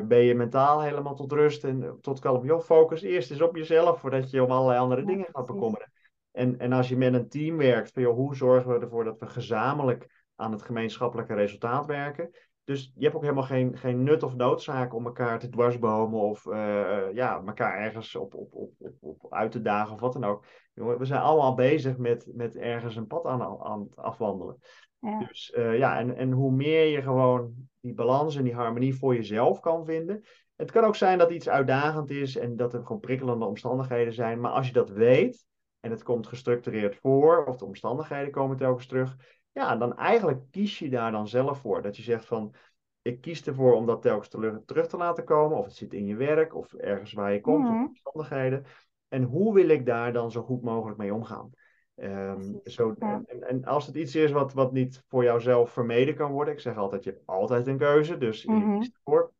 ben 0.07 0.19
je 0.19 0.35
mentaal 0.35 0.83
helemaal 0.83 1.15
tot 1.15 1.33
rust 1.33 1.65
en 1.65 1.99
tot 2.01 2.19
kalm? 2.19 2.45
Joh, 2.45 2.61
focus 2.61 3.03
eerst 3.03 3.31
eens 3.31 3.41
op 3.41 3.57
jezelf 3.57 4.01
voordat 4.01 4.31
je 4.31 4.43
om 4.43 4.51
allerlei 4.51 4.79
andere 4.79 5.05
dingen 5.05 5.29
gaat 5.33 5.47
bekommeren. 5.47 5.93
En, 6.33 6.59
en 6.59 6.73
als 6.73 6.89
je 6.89 6.97
met 6.97 7.15
een 7.15 7.29
team 7.29 7.57
werkt, 7.57 7.93
van, 7.93 8.03
joh, 8.03 8.15
hoe 8.15 8.37
zorgen 8.37 8.73
we 8.73 8.79
ervoor 8.79 9.05
dat 9.05 9.21
we 9.21 9.27
gezamenlijk 9.27 10.25
aan 10.37 10.53
het 10.53 10.63
gemeenschappelijke 10.63 11.35
resultaat 11.35 11.87
werken? 11.87 12.31
Dus 12.67 12.93
je 12.95 13.03
hebt 13.03 13.15
ook 13.15 13.23
helemaal 13.23 13.43
geen, 13.43 13.77
geen 13.77 14.03
nut 14.03 14.23
of 14.23 14.37
noodzaak 14.37 14.95
om 14.95 15.07
elkaar 15.07 15.39
te 15.39 15.49
dwarsbomen 15.49 16.21
of 16.21 16.47
uh, 16.47 17.13
ja, 17.13 17.43
elkaar 17.47 17.79
ergens 17.79 18.15
op, 18.15 18.35
op, 18.35 18.55
op, 18.55 18.73
op, 18.79 18.95
op 19.01 19.33
uit 19.33 19.53
te 19.53 19.63
dagen 19.63 19.95
of 19.95 20.01
wat 20.01 20.13
dan 20.13 20.25
ook. 20.25 20.45
We 20.75 21.05
zijn 21.05 21.21
allemaal 21.21 21.55
bezig 21.55 21.97
met, 21.97 22.29
met 22.35 22.57
ergens 22.57 22.97
een 22.97 23.07
pad 23.07 23.25
aan, 23.25 23.43
aan 23.43 23.81
het 23.81 23.97
afwandelen. 23.97 24.59
Ja. 24.99 25.19
Dus 25.19 25.53
uh, 25.57 25.79
ja, 25.79 25.99
en, 25.99 26.17
en 26.17 26.33
hoe 26.33 26.53
meer 26.53 26.87
je 26.87 27.03
gewoon 27.03 27.55
die 27.81 27.95
balans 27.95 28.37
en 28.37 28.45
die 28.45 28.55
harmonie 28.55 28.95
voor 28.95 29.15
jezelf 29.15 29.61
kan 29.61 29.85
vinden. 29.85 30.25
Het 30.57 30.71
kan 30.71 30.85
ook 30.85 30.97
zijn 30.97 31.19
dat 31.19 31.31
iets 31.31 31.49
uitdagend 31.49 32.11
is 32.11 32.37
en 32.37 32.57
dat 32.57 32.75
er 32.75 32.83
gewoon 32.83 33.01
prikkelende 33.01 33.45
omstandigheden 33.45 34.13
zijn. 34.13 34.41
Maar 34.41 34.51
als 34.53 34.67
je 34.67 34.73
dat 34.73 34.91
weet 34.91 35.47
en 35.81 35.91
het 35.91 36.03
komt 36.03 36.27
gestructureerd 36.27 36.97
voor, 36.97 37.45
of 37.45 37.57
de 37.57 37.65
omstandigheden 37.65 38.31
komen 38.31 38.57
telkens 38.57 38.87
terug, 38.87 39.17
ja, 39.57 39.77
dan 39.77 39.97
eigenlijk 39.97 40.51
kies 40.51 40.79
je 40.79 40.91
daar 40.91 41.13
dan 41.13 41.29
zelf 41.29 41.61
voor. 41.61 41.83
Dat 41.83 41.97
je 41.97 42.03
zegt 42.03 42.27
van, 42.27 42.55
ik 43.03 43.21
kies 43.21 43.47
ervoor 43.47 43.75
om 43.75 43.87
dat 43.87 44.03
telkens 44.03 44.29
terug 44.65 44.87
te 44.87 44.97
laten 44.97 45.25
komen. 45.25 45.59
Of 45.59 45.65
het 45.65 45.75
zit 45.75 45.95
in 45.95 46.07
je 46.07 46.17
werk, 46.17 46.55
of 46.55 46.75
ergens 46.75 47.13
waar 47.13 47.33
je 47.33 47.41
komt, 47.41 47.69
of 47.69 47.87
omstandigheden. 47.87 48.65
En 49.09 49.23
hoe 49.23 49.55
wil 49.55 49.69
ik 49.69 49.87
daar 49.87 50.13
dan 50.13 50.31
zo 50.31 50.43
goed 50.43 50.63
mogelijk 50.63 50.99
mee 50.99 51.15
omgaan? 51.15 51.51
Um, 51.95 52.61
zo, 52.65 52.95
en, 52.99 53.27
en, 53.27 53.65
als 53.65 53.87
het 53.87 53.97
iets 53.97 54.15
is 54.15 54.31
wat, 54.31 54.53
wat 54.53 54.73
niet 54.73 55.03
voor 55.09 55.25
jouzelf 55.25 55.71
vermeden 55.71 56.15
kan 56.15 56.33
worden, 56.33 56.55
ik 56.55 56.61
zeg 56.61 56.77
altijd, 56.77 57.05
je 57.05 57.11
hebt 57.11 57.27
altijd 57.27 57.67
een 57.67 57.79
keuze, 57.79 58.19
dus 58.19 58.43
je 58.43 58.51
mm 58.51 58.79
kiest 58.79 58.97
ervoor. 59.05 59.33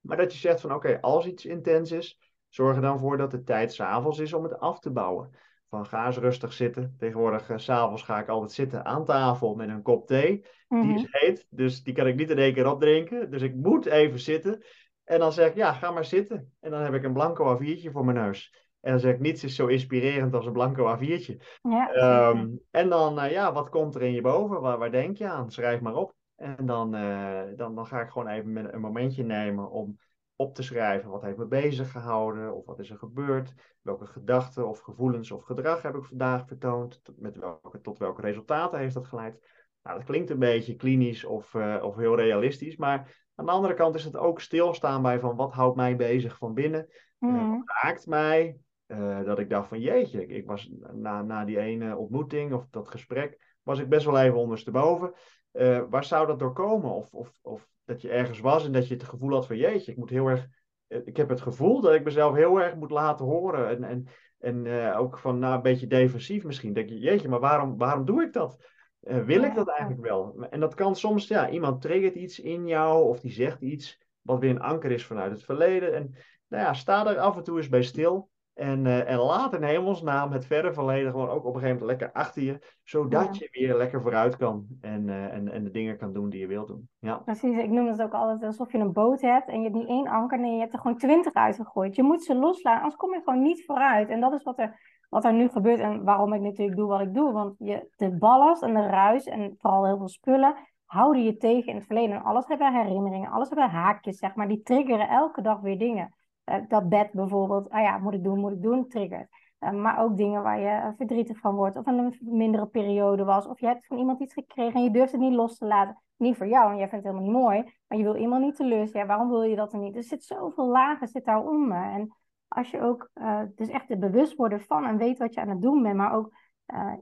Maar 0.00 0.16
dat 0.16 0.32
je 0.32 0.38
zegt 0.38 0.60
van, 0.60 0.74
oké, 0.74 1.00
als 1.00 1.26
iets 1.26 1.44
intens 1.44 1.92
is, 1.92 2.18
zorg 2.48 2.76
er 2.76 2.82
dan 2.82 2.98
voor 2.98 3.16
dat 3.16 3.30
de 3.30 3.42
tijd 3.42 3.72
s'avonds 3.72 4.18
is 4.18 4.32
om 4.32 4.42
het 4.42 4.58
af 4.58 4.78
te 4.78 4.90
bouwen 4.90 5.30
van 5.68 5.86
ga 5.86 6.06
eens 6.06 6.16
rustig 6.16 6.52
zitten. 6.52 6.94
Tegenwoordig, 6.98 7.50
uh, 7.50 7.58
s'avonds 7.58 8.02
ga 8.02 8.18
ik 8.18 8.28
altijd 8.28 8.52
zitten 8.52 8.84
aan 8.84 9.04
tafel 9.04 9.54
met 9.54 9.68
een 9.68 9.82
kop 9.82 10.06
thee. 10.06 10.44
Die 10.68 10.94
is 10.94 11.02
mhm. 11.02 11.06
heet, 11.10 11.46
dus 11.50 11.82
die 11.82 11.94
kan 11.94 12.06
ik 12.06 12.16
niet 12.16 12.30
in 12.30 12.38
één 12.38 12.52
keer 12.52 12.70
opdrinken. 12.70 13.30
Dus 13.30 13.42
ik 13.42 13.54
moet 13.54 13.86
even 13.86 14.18
zitten. 14.18 14.62
En 15.04 15.18
dan 15.18 15.32
zeg 15.32 15.48
ik, 15.48 15.54
ja, 15.54 15.72
ga 15.72 15.90
maar 15.90 16.04
zitten. 16.04 16.52
En 16.60 16.70
dan 16.70 16.80
heb 16.80 16.94
ik 16.94 17.04
een 17.04 17.12
blanco 17.12 17.56
A4'tje 17.56 17.90
voor 17.90 18.04
mijn 18.04 18.16
neus. 18.16 18.66
En 18.80 18.90
dan 18.90 19.00
zeg 19.00 19.14
ik, 19.14 19.20
niets 19.20 19.44
is 19.44 19.54
zo 19.54 19.66
inspirerend 19.66 20.34
als 20.34 20.46
een 20.46 20.52
blanco 20.52 20.96
A4'tje. 20.96 21.36
Ja, 21.62 21.92
ehm, 21.92 22.48
en 22.70 22.88
dan, 22.88 23.24
uh, 23.24 23.30
ja, 23.30 23.52
wat 23.52 23.68
komt 23.68 23.94
er 23.94 24.02
in 24.02 24.12
je 24.12 24.20
boven? 24.20 24.60
Waar, 24.60 24.78
waar 24.78 24.90
denk 24.90 25.16
je 25.16 25.28
aan? 25.28 25.50
Schrijf 25.50 25.80
maar 25.80 25.94
op. 25.94 26.14
En 26.36 26.66
dan, 26.66 26.94
uh, 26.94 27.42
dan, 27.56 27.74
dan 27.74 27.86
ga 27.86 28.00
ik 28.00 28.10
gewoon 28.10 28.28
even 28.28 28.74
een 28.74 28.80
momentje 28.80 29.24
nemen 29.24 29.70
om 29.70 29.98
op 30.40 30.54
te 30.54 30.62
schrijven. 30.62 31.10
Wat 31.10 31.22
heeft 31.22 31.36
me 31.36 31.46
bezig 31.46 31.90
gehouden? 31.90 32.54
Of 32.54 32.66
wat 32.66 32.78
is 32.78 32.90
er 32.90 32.98
gebeurd? 32.98 33.54
Welke 33.82 34.06
gedachten 34.06 34.68
of 34.68 34.80
gevoelens 34.80 35.30
of 35.30 35.44
gedrag 35.44 35.82
heb 35.82 35.94
ik 35.94 36.04
vandaag 36.04 36.46
vertoond? 36.46 37.04
Tot, 37.04 37.20
met 37.20 37.36
welke, 37.36 37.80
tot 37.80 37.98
welke 37.98 38.20
resultaten 38.20 38.78
heeft 38.78 38.94
dat 38.94 39.06
geleid? 39.06 39.38
Nou, 39.82 39.96
dat 39.96 40.06
klinkt 40.06 40.30
een 40.30 40.38
beetje 40.38 40.76
klinisch 40.76 41.24
of, 41.24 41.54
uh, 41.54 41.78
of 41.82 41.96
heel 41.96 42.16
realistisch. 42.16 42.76
Maar 42.76 43.26
aan 43.34 43.44
de 43.44 43.50
andere 43.50 43.74
kant 43.74 43.94
is 43.94 44.04
het 44.04 44.16
ook 44.16 44.40
stilstaan 44.40 45.02
bij 45.02 45.20
van 45.20 45.36
wat 45.36 45.52
houdt 45.52 45.76
mij 45.76 45.96
bezig 45.96 46.36
van 46.36 46.54
binnen? 46.54 46.88
Mm. 47.18 47.50
wat 47.50 47.76
raakt 47.82 48.06
mij? 48.06 48.58
Uh, 48.86 49.24
dat 49.24 49.38
ik 49.38 49.50
dacht 49.50 49.68
van 49.68 49.80
jeetje, 49.80 50.26
ik 50.26 50.46
was 50.46 50.70
na, 50.92 51.22
na 51.22 51.44
die 51.44 51.58
ene 51.58 51.96
ontmoeting 51.96 52.52
of 52.52 52.66
dat 52.70 52.88
gesprek, 52.88 53.56
was 53.62 53.78
ik 53.78 53.88
best 53.88 54.04
wel 54.04 54.18
even 54.18 54.38
ondersteboven. 54.38 55.12
Uh, 55.52 55.82
waar 55.90 56.04
zou 56.04 56.26
dat 56.26 56.38
door 56.38 56.52
komen? 56.52 56.90
Of, 56.90 57.12
of, 57.12 57.38
of 57.42 57.68
dat 57.88 58.02
je 58.02 58.10
ergens 58.10 58.40
was 58.40 58.64
en 58.64 58.72
dat 58.72 58.88
je 58.88 58.94
het 58.94 59.02
gevoel 59.02 59.32
had 59.32 59.46
van 59.46 59.56
jeetje, 59.56 59.92
ik 59.92 59.98
moet 59.98 60.10
heel 60.10 60.26
erg. 60.26 60.46
Eh, 60.86 61.00
ik 61.04 61.16
heb 61.16 61.28
het 61.28 61.40
gevoel 61.40 61.80
dat 61.80 61.94
ik 61.94 62.04
mezelf 62.04 62.34
heel 62.34 62.60
erg 62.60 62.74
moet 62.74 62.90
laten 62.90 63.24
horen. 63.24 63.68
En, 63.68 63.84
en, 63.84 64.06
en 64.38 64.64
uh, 64.64 64.98
ook 64.98 65.18
van 65.18 65.38
nou, 65.38 65.54
een 65.54 65.62
beetje 65.62 65.86
defensief 65.86 66.44
misschien. 66.44 66.72
Denk 66.72 66.88
je, 66.88 66.98
jeetje, 66.98 67.28
maar 67.28 67.40
waarom, 67.40 67.76
waarom 67.76 68.04
doe 68.04 68.22
ik 68.22 68.32
dat? 68.32 68.58
Uh, 69.02 69.24
wil 69.24 69.42
ik 69.42 69.54
dat 69.54 69.68
eigenlijk 69.68 70.00
wel? 70.00 70.46
En 70.50 70.60
dat 70.60 70.74
kan 70.74 70.96
soms, 70.96 71.28
ja, 71.28 71.50
iemand 71.50 71.80
triggert 71.80 72.14
iets 72.14 72.40
in 72.40 72.66
jou 72.66 73.08
of 73.08 73.20
die 73.20 73.32
zegt 73.32 73.60
iets 73.60 73.98
wat 74.20 74.38
weer 74.38 74.50
een 74.50 74.60
anker 74.60 74.90
is 74.90 75.06
vanuit 75.06 75.30
het 75.30 75.44
verleden. 75.44 75.94
En 75.94 76.14
nou 76.48 76.62
ja, 76.62 76.74
sta 76.74 77.06
er 77.06 77.18
af 77.18 77.36
en 77.36 77.42
toe 77.42 77.56
eens 77.56 77.68
bij 77.68 77.82
stil. 77.82 78.30
En, 78.58 78.84
uh, 78.84 79.10
en 79.10 79.18
laat 79.18 79.54
in 79.54 79.62
hemelsnaam 79.62 80.32
het 80.32 80.46
verre 80.46 80.72
verleden 80.72 81.10
gewoon 81.10 81.28
ook 81.28 81.44
op 81.44 81.54
een 81.54 81.60
gegeven 81.60 81.80
moment 81.80 82.00
lekker 82.00 82.12
achter 82.12 82.42
je. 82.42 82.76
Zodat 82.84 83.38
je 83.38 83.48
weer 83.52 83.76
lekker 83.76 84.02
vooruit 84.02 84.36
kan 84.36 84.66
en, 84.80 85.08
uh, 85.08 85.34
en, 85.34 85.48
en 85.48 85.64
de 85.64 85.70
dingen 85.70 85.96
kan 85.98 86.12
doen 86.12 86.28
die 86.28 86.40
je 86.40 86.46
wilt 86.46 86.66
doen. 86.66 86.88
Ja. 86.98 87.16
Precies, 87.16 87.56
ik 87.56 87.70
noem 87.70 87.86
het 87.86 88.02
ook 88.02 88.12
altijd 88.12 88.42
alsof 88.42 88.72
je 88.72 88.78
een 88.78 88.92
boot 88.92 89.20
hebt 89.20 89.48
en 89.48 89.56
je 89.56 89.62
hebt 89.62 89.74
niet 89.74 89.88
één 89.88 90.06
anker. 90.06 90.38
Nee, 90.38 90.52
je 90.52 90.60
hebt 90.60 90.72
er 90.72 90.78
gewoon 90.78 90.96
twintig 90.96 91.32
uitgegooid. 91.32 91.96
Je 91.96 92.02
moet 92.02 92.24
ze 92.24 92.34
loslaten, 92.34 92.82
anders 92.82 93.00
kom 93.00 93.14
je 93.14 93.20
gewoon 93.24 93.42
niet 93.42 93.64
vooruit. 93.64 94.08
En 94.08 94.20
dat 94.20 94.32
is 94.32 94.42
wat 94.42 94.58
er, 94.58 94.80
wat 95.08 95.24
er 95.24 95.32
nu 95.32 95.48
gebeurt 95.48 95.80
en 95.80 96.04
waarom 96.04 96.32
ik 96.32 96.40
natuurlijk 96.40 96.76
doe 96.76 96.88
wat 96.88 97.00
ik 97.00 97.14
doe. 97.14 97.32
Want 97.32 97.54
je, 97.58 97.88
de 97.96 98.10
ballast 98.10 98.62
en 98.62 98.74
de 98.74 98.86
ruis 98.86 99.24
en 99.24 99.54
vooral 99.58 99.86
heel 99.86 99.96
veel 99.96 100.08
spullen 100.08 100.54
houden 100.84 101.22
je 101.22 101.36
tegen 101.36 101.68
in 101.68 101.76
het 101.76 101.86
verleden. 101.86 102.16
En 102.16 102.22
alles 102.22 102.46
hebben 102.46 102.74
herinneringen, 102.74 103.30
alles 103.30 103.48
hebben 103.48 103.70
haakjes, 103.70 104.18
zeg 104.18 104.34
maar. 104.34 104.48
Die 104.48 104.62
triggeren 104.62 105.08
elke 105.08 105.42
dag 105.42 105.60
weer 105.60 105.78
dingen. 105.78 106.14
Eh, 106.48 106.58
dat 106.68 106.88
bed 106.88 107.12
bijvoorbeeld, 107.12 107.70
ah 107.70 107.82
ja, 107.82 107.98
moet 107.98 108.14
ik 108.14 108.24
doen, 108.24 108.38
moet 108.38 108.52
ik 108.52 108.62
doen, 108.62 108.88
triggert. 108.88 109.28
Uh, 109.60 109.70
maar 109.70 109.98
ook 109.98 110.16
dingen 110.16 110.42
waar 110.42 110.60
je 110.60 110.68
eh, 110.68 110.88
verdrietig 110.96 111.38
van 111.38 111.54
wordt, 111.54 111.76
of 111.76 111.86
een 111.86 112.16
mindere 112.20 112.66
periode 112.66 113.24
was, 113.24 113.46
of 113.46 113.60
je 113.60 113.66
hebt 113.66 113.86
van 113.86 113.98
iemand 113.98 114.20
iets 114.20 114.32
gekregen 114.32 114.74
en 114.74 114.82
je 114.82 114.90
durft 114.90 115.12
het 115.12 115.20
niet 115.20 115.32
los 115.32 115.58
te 115.58 115.64
laten. 115.64 116.02
Niet 116.16 116.36
voor 116.36 116.46
jou, 116.46 116.66
want 116.66 116.78
jij 116.78 116.88
vindt 116.88 117.04
het 117.04 117.14
helemaal 117.14 117.32
niet 117.32 117.42
mooi, 117.42 117.74
maar 117.88 117.98
je 117.98 118.04
wil 118.04 118.16
iemand 118.16 118.44
niet 118.44 118.56
teleurstellen. 118.56 119.06
Ja, 119.06 119.12
waarom 119.12 119.28
wil 119.28 119.42
je 119.42 119.56
dat 119.56 119.72
er 119.72 119.78
niet? 119.78 119.96
Er 119.96 120.02
zit 120.02 120.24
zoveel 120.24 120.68
lagen 120.68 121.08
zit 121.08 121.24
daaronder. 121.24 121.82
En 121.82 122.16
als 122.48 122.70
je 122.70 122.80
ook 122.80 123.10
uh, 123.14 123.40
dus 123.54 123.68
echt 123.68 123.90
er 123.90 123.98
bewust 123.98 124.36
worden 124.36 124.60
van 124.60 124.84
en 124.84 124.96
weet 124.96 125.18
wat 125.18 125.34
je 125.34 125.40
aan 125.40 125.48
het 125.48 125.62
doen 125.62 125.82
bent, 125.82 125.96
maar 125.96 126.12
ook 126.12 126.32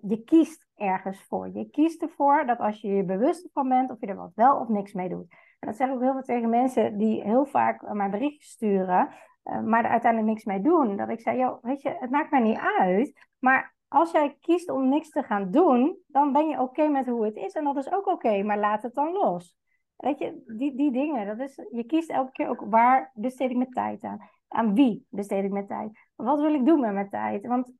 je 0.02 0.22
kiest 0.24 0.66
ergens 0.74 1.22
voor. 1.28 1.50
Je 1.52 1.70
kiest 1.70 2.02
ervoor 2.02 2.46
dat 2.46 2.58
als 2.58 2.80
je 2.80 2.88
je 2.88 3.04
bewust 3.04 3.48
van 3.52 3.68
bent, 3.68 3.90
of 3.90 4.00
je 4.00 4.06
er 4.06 4.16
wat 4.16 4.32
wel 4.34 4.56
of 4.56 4.68
niks 4.68 4.92
mee 4.92 5.08
doet. 5.08 5.30
En 5.58 5.68
dat 5.68 5.76
zeg 5.76 5.88
ik 5.88 5.94
ook 5.94 6.00
heel 6.00 6.12
veel 6.12 6.22
tegen 6.22 6.50
mensen 6.50 6.98
die 6.98 7.22
heel 7.22 7.46
vaak 7.46 7.92
mijn 7.92 8.10
berichtjes 8.10 8.50
sturen. 8.50 9.08
Eh, 9.47 9.60
maar 9.60 9.85
er 9.85 9.90
uiteindelijk 9.90 10.32
niks 10.32 10.44
mee 10.44 10.60
doen. 10.60 10.97
Dat 10.97 11.09
ik 11.09 11.20
zei, 11.20 11.39
joh, 11.39 11.62
weet 11.62 11.82
je, 11.82 11.97
het 11.98 12.10
maakt 12.10 12.31
mij 12.31 12.40
niet 12.40 12.59
uit. 12.78 13.27
Maar 13.39 13.74
als 13.89 14.10
jij 14.10 14.36
kiest 14.40 14.70
om 14.70 14.89
niks 14.89 15.10
te 15.10 15.23
gaan 15.23 15.51
doen, 15.51 15.98
dan 16.06 16.32
ben 16.32 16.48
je 16.48 16.60
oké 16.60 16.89
met 16.89 17.06
hoe 17.06 17.24
het 17.24 17.36
is. 17.36 17.52
En 17.52 17.64
dat 17.64 17.77
is 17.77 17.93
ook 17.93 18.06
oké, 18.06 18.43
maar 18.43 18.59
laat 18.59 18.82
het 18.82 18.94
dan 18.94 19.12
los. 19.12 19.56
Weet 19.97 20.18
je, 20.18 20.43
die, 20.47 20.77
die 20.77 20.93
dingen, 20.93 21.27
dat 21.27 21.48
is, 21.48 21.55
je 21.70 21.85
kiest 21.85 22.10
elke 22.10 22.32
keer 22.32 22.48
ook 22.48 22.60
waar 22.60 23.10
besteed 23.14 23.51
ik 23.51 23.56
mijn 23.56 23.70
tijd 23.70 24.05
aan. 24.05 24.31
Aan 24.48 24.74
wie 24.74 25.06
besteed 25.10 25.44
ik 25.44 25.52
mijn 25.52 25.66
tijd? 25.66 25.98
Wat 26.16 26.40
wil 26.40 26.55
ik 26.55 26.66
doen 26.66 26.81
met 26.81 26.93
mijn 26.93 27.09
tijd? 27.09 27.47
Want 27.47 27.73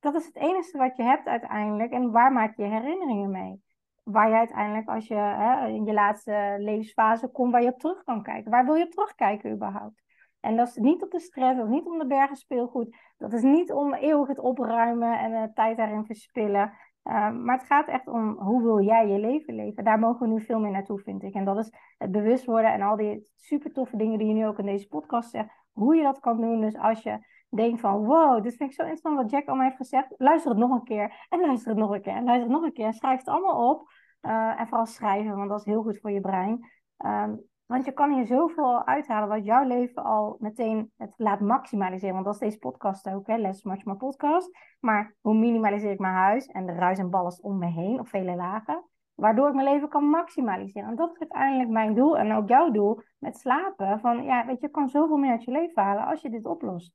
dat 0.00 0.14
is 0.14 0.26
het 0.26 0.36
enige 0.36 0.78
wat 0.78 0.96
je 0.96 1.02
hebt 1.02 1.26
uiteindelijk. 1.26 1.92
En 1.92 2.10
waar 2.10 2.32
maak 2.32 2.56
je 2.56 2.64
herinneringen 2.64 3.30
mee? 3.30 3.62
Waar 4.02 4.28
je 4.28 4.34
uiteindelijk, 4.34 4.88
als 4.88 5.06
je 5.06 5.14
hè, 5.14 5.68
in 5.68 5.84
je 5.84 5.92
laatste 5.92 6.56
levensfase 6.58 7.28
komt, 7.28 7.52
waar 7.52 7.62
je 7.62 7.72
op 7.72 7.78
terug 7.78 8.04
kan 8.04 8.22
kijken. 8.22 8.50
Waar 8.50 8.64
wil 8.64 8.74
je 8.74 8.84
op 8.84 8.90
terugkijken 8.90 9.52
überhaupt? 9.52 10.06
En 10.40 10.56
dat 10.56 10.68
is 10.68 10.76
niet 10.76 11.02
op 11.02 11.10
de 11.10 11.20
stress, 11.20 11.60
is 11.60 11.68
niet 11.68 11.86
om 11.86 11.98
de 11.98 12.06
bergen 12.06 12.36
speelgoed. 12.36 12.96
Dat 13.18 13.32
is 13.32 13.42
niet 13.42 13.72
om 13.72 13.94
eeuwig 13.94 14.28
het 14.28 14.38
opruimen 14.38 15.18
en 15.18 15.32
uh, 15.32 15.42
tijd 15.54 15.76
daarin 15.76 16.04
verspillen. 16.04 16.72
Uh, 17.04 17.30
maar 17.30 17.58
het 17.58 17.66
gaat 17.66 17.88
echt 17.88 18.08
om 18.08 18.38
hoe 18.38 18.62
wil 18.62 18.80
jij 18.80 19.08
je 19.08 19.18
leven 19.18 19.54
leven. 19.54 19.84
Daar 19.84 19.98
mogen 19.98 20.28
we 20.28 20.34
nu 20.34 20.40
veel 20.40 20.60
meer 20.60 20.70
naartoe, 20.70 20.98
vind 20.98 21.22
ik. 21.22 21.34
En 21.34 21.44
dat 21.44 21.58
is 21.58 21.72
het 21.98 22.10
bewust 22.10 22.44
worden 22.44 22.72
en 22.72 22.82
al 22.82 22.96
die 22.96 23.30
super 23.36 23.72
toffe 23.72 23.96
dingen 23.96 24.18
die 24.18 24.28
je 24.28 24.34
nu 24.34 24.46
ook 24.46 24.58
in 24.58 24.66
deze 24.66 24.88
podcast 24.88 25.30
zegt. 25.30 25.50
Hoe 25.72 25.96
je 25.96 26.02
dat 26.02 26.20
kan 26.20 26.40
doen. 26.40 26.60
Dus 26.60 26.76
als 26.76 27.02
je 27.02 27.18
denkt 27.50 27.80
van 27.80 28.04
wow, 28.04 28.42
dit 28.42 28.56
vind 28.56 28.70
ik 28.70 28.76
zo 28.76 28.82
interessant 28.82 29.16
wat 29.16 29.30
Jack 29.30 29.46
allemaal 29.46 29.64
heeft 29.64 29.76
gezegd. 29.76 30.14
Luister 30.16 30.50
het 30.50 30.60
nog 30.60 30.70
een 30.70 30.84
keer 30.84 31.26
en 31.28 31.40
luister 31.40 31.70
het 31.70 31.78
nog 31.78 31.90
een 31.90 32.02
keer 32.02 32.14
en 32.14 32.24
luister 32.24 32.48
het 32.48 32.56
nog 32.56 32.64
een 32.64 32.72
keer. 32.72 32.86
En 32.86 32.92
schrijf 32.92 33.18
het 33.18 33.28
allemaal 33.28 33.70
op. 33.70 33.88
Uh, 34.22 34.60
en 34.60 34.68
vooral 34.68 34.86
schrijven, 34.86 35.36
want 35.36 35.48
dat 35.48 35.58
is 35.58 35.64
heel 35.64 35.82
goed 35.82 36.00
voor 36.00 36.10
je 36.10 36.20
brein. 36.20 36.70
Um, 37.04 37.47
Want 37.68 37.84
je 37.84 37.92
kan 37.92 38.12
hier 38.12 38.26
zoveel 38.26 38.86
uithalen 38.86 39.28
wat 39.28 39.44
jouw 39.44 39.64
leven 39.64 40.04
al 40.04 40.36
meteen 40.38 40.92
het 40.96 41.14
laat 41.16 41.40
maximaliseren. 41.40 42.14
Want 42.14 42.24
dat 42.24 42.34
is 42.34 42.40
deze 42.40 42.58
podcast 42.58 43.08
ook, 43.08 43.26
hè? 43.26 43.36
Less 43.36 43.62
Much 43.62 43.84
More 43.84 43.98
Podcast. 43.98 44.50
Maar 44.80 45.14
hoe 45.20 45.34
minimaliseer 45.34 45.90
ik 45.90 45.98
mijn 45.98 46.14
huis 46.14 46.46
en 46.46 46.66
de 46.66 46.72
ruis 46.72 46.98
en 46.98 47.10
ballast 47.10 47.42
om 47.42 47.58
me 47.58 47.66
heen, 47.66 48.00
op 48.00 48.08
vele 48.08 48.36
lagen. 48.36 48.84
Waardoor 49.14 49.48
ik 49.48 49.54
mijn 49.54 49.68
leven 49.68 49.88
kan 49.88 50.04
maximaliseren. 50.04 50.88
En 50.88 50.96
dat 50.96 51.12
is 51.12 51.18
uiteindelijk 51.18 51.70
mijn 51.70 51.94
doel 51.94 52.18
en 52.18 52.32
ook 52.32 52.48
jouw 52.48 52.70
doel 52.70 53.00
met 53.18 53.38
slapen. 53.38 54.00
Van 54.00 54.24
ja, 54.24 54.46
weet 54.46 54.60
je, 54.60 54.66
je 54.66 54.72
kan 54.72 54.88
zoveel 54.88 55.16
meer 55.16 55.30
uit 55.30 55.44
je 55.44 55.50
leven 55.50 55.82
halen 55.82 56.06
als 56.06 56.22
je 56.22 56.30
dit 56.30 56.46
oplost. 56.46 56.92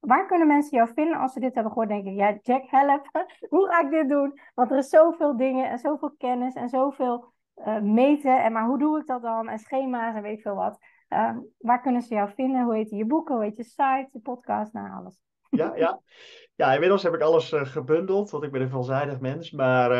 Waar 0.00 0.26
kunnen 0.26 0.46
mensen 0.46 0.76
jou 0.76 0.90
vinden 0.94 1.18
als 1.18 1.32
ze 1.32 1.40
dit 1.40 1.54
hebben 1.54 1.72
gehoord? 1.72 1.90
Denken, 1.90 2.14
ja, 2.14 2.38
Jack, 2.42 2.64
help. 2.66 3.08
Hoe 3.48 3.66
ga 3.66 3.80
ik 3.80 3.90
dit 3.90 4.08
doen? 4.08 4.40
Want 4.54 4.70
er 4.70 4.78
is 4.78 4.88
zoveel 4.88 5.36
dingen 5.36 5.70
en 5.70 5.78
zoveel 5.78 6.14
kennis 6.18 6.54
en 6.54 6.68
zoveel 6.68 7.32
uh, 7.66 7.80
meten. 7.80 8.42
En 8.42 8.52
maar 8.52 8.66
hoe 8.66 8.78
doe 8.78 9.00
ik 9.00 9.06
dat 9.06 9.22
dan? 9.22 9.48
En 9.48 9.58
schema's 9.58 10.14
en 10.14 10.22
weet 10.22 10.36
ik 10.36 10.42
veel 10.42 10.54
wat. 10.54 10.78
Uh, 11.08 11.36
waar 11.58 11.80
kunnen 11.80 12.02
ze 12.02 12.14
jou 12.14 12.30
vinden? 12.34 12.64
Hoe 12.64 12.74
heet 12.74 12.90
je 12.90 13.06
boeken? 13.06 13.34
Hoe 13.34 13.44
heet 13.44 13.56
je 13.56 13.64
site? 13.64 14.08
Je 14.12 14.20
podcast? 14.20 14.72
Nou, 14.72 14.90
alles. 14.92 15.20
Ja, 15.50 15.76
ja. 15.76 16.00
ja, 16.54 16.72
inmiddels 16.72 17.02
heb 17.02 17.14
ik 17.14 17.20
alles 17.20 17.52
uh, 17.52 17.64
gebundeld, 17.64 18.30
want 18.30 18.44
ik 18.44 18.52
ben 18.52 18.60
een 18.60 18.68
veelzijdig 18.68 19.20
mens. 19.20 19.50
Maar 19.50 19.90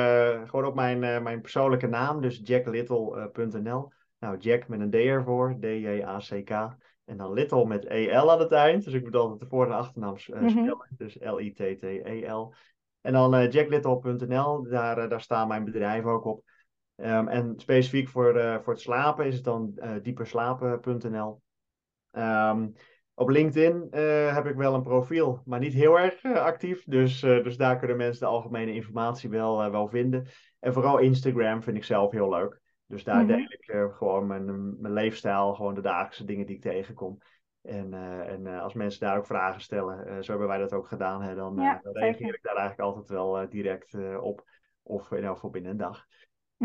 gewoon 0.47 0.67
op 0.67 0.75
mijn, 0.75 1.23
mijn 1.23 1.41
persoonlijke 1.41 1.87
naam, 1.87 2.21
dus 2.21 2.41
jacklittle.nl. 2.45 3.93
nou, 4.19 4.37
Jack 4.39 4.69
met 4.69 4.81
een 4.81 4.91
D 4.91 4.95
ervoor, 4.95 5.57
D-J-A-C-K. 5.61 6.51
En 7.11 7.17
dan 7.17 7.33
Little 7.33 7.67
met 7.67 7.85
E-L 7.85 8.31
aan 8.31 8.39
het 8.39 8.53
eind. 8.53 8.85
Dus 8.85 8.93
ik 8.93 9.03
moet 9.03 9.15
altijd 9.15 9.41
de 9.41 9.47
voor- 9.47 9.67
en 9.67 9.73
achternaam 9.73 10.17
spellen. 10.17 10.53
Mm 10.53 10.59
-hmm. 10.59 10.83
Dus 10.97 11.19
L-I-T-T-E-L. 11.21 12.55
En 13.01 13.13
dan 13.13 13.49
jacklittle.nl, 13.49 14.63
daar, 14.63 15.09
daar 15.09 15.21
staan 15.21 15.49
mijn 15.49 15.65
bedrijven 15.65 16.11
ook 16.11 16.25
op. 16.25 16.50
Um, 17.03 17.29
en 17.29 17.55
specifiek 17.57 18.09
voor, 18.09 18.37
uh, 18.37 18.59
voor 18.61 18.73
het 18.73 18.83
slapen 18.83 19.27
is 19.27 19.35
het 19.35 19.45
dan 19.45 19.73
uh, 19.77 19.91
dieperslapen.nl. 20.03 21.43
Um, 22.13 22.73
op 23.15 23.29
LinkedIn 23.29 23.89
uh, 23.91 24.35
heb 24.35 24.47
ik 24.47 24.57
wel 24.57 24.75
een 24.75 24.83
profiel, 24.83 25.43
maar 25.45 25.59
niet 25.59 25.73
heel 25.73 25.99
erg 25.99 26.25
actief. 26.25 26.85
Dus, 26.85 27.21
dus 27.21 27.57
daar 27.57 27.79
kunnen 27.79 27.97
mensen 27.97 28.21
de 28.21 28.33
algemene 28.33 28.75
informatie 28.75 29.31
wel, 29.31 29.71
wel 29.71 29.89
vinden. 29.89 30.27
En 30.59 30.73
vooral 30.73 30.99
Instagram 30.99 31.63
vind 31.63 31.77
ik 31.77 31.85
zelf 31.85 32.11
heel 32.13 32.29
leuk. 32.29 32.61
Dus 32.87 33.05
daar 33.05 33.23
mm 33.23 33.29
-hmm. 33.29 33.37
deel 33.37 33.85
ik 33.87 33.93
gewoon 33.95 34.27
mijn, 34.27 34.81
mijn 34.81 34.95
leefstijl, 34.95 35.55
gewoon 35.55 35.75
de 35.75 35.81
dagelijkse 35.81 36.25
dingen 36.25 36.47
die 36.47 36.57
ik 36.57 36.63
tegenkom. 36.63 37.19
En, 37.63 37.95
en 38.27 38.47
als 38.47 38.75
mensen 38.75 39.01
daar 39.01 39.17
ook 39.17 39.27
vragen 39.27 39.61
stellen, 39.61 40.25
zo 40.25 40.31
hebben 40.31 40.49
wij 40.49 40.59
dat 40.59 40.73
ook 40.73 40.89
gedaan, 40.89 41.23
hè, 41.23 41.35
dan, 41.35 41.57
ja, 41.57 41.81
dan 41.83 41.93
reageer 41.93 42.35
ik 42.35 42.43
daar 42.43 42.57
eigenlijk 42.57 42.89
altijd 42.89 43.09
wel 43.09 43.49
direct 43.49 43.95
op. 44.21 44.45
Of 44.83 45.13
in 45.13 45.25
elk 45.25 45.35
geval 45.35 45.51
binnen 45.51 45.71
een 45.71 45.77
dag. 45.77 46.07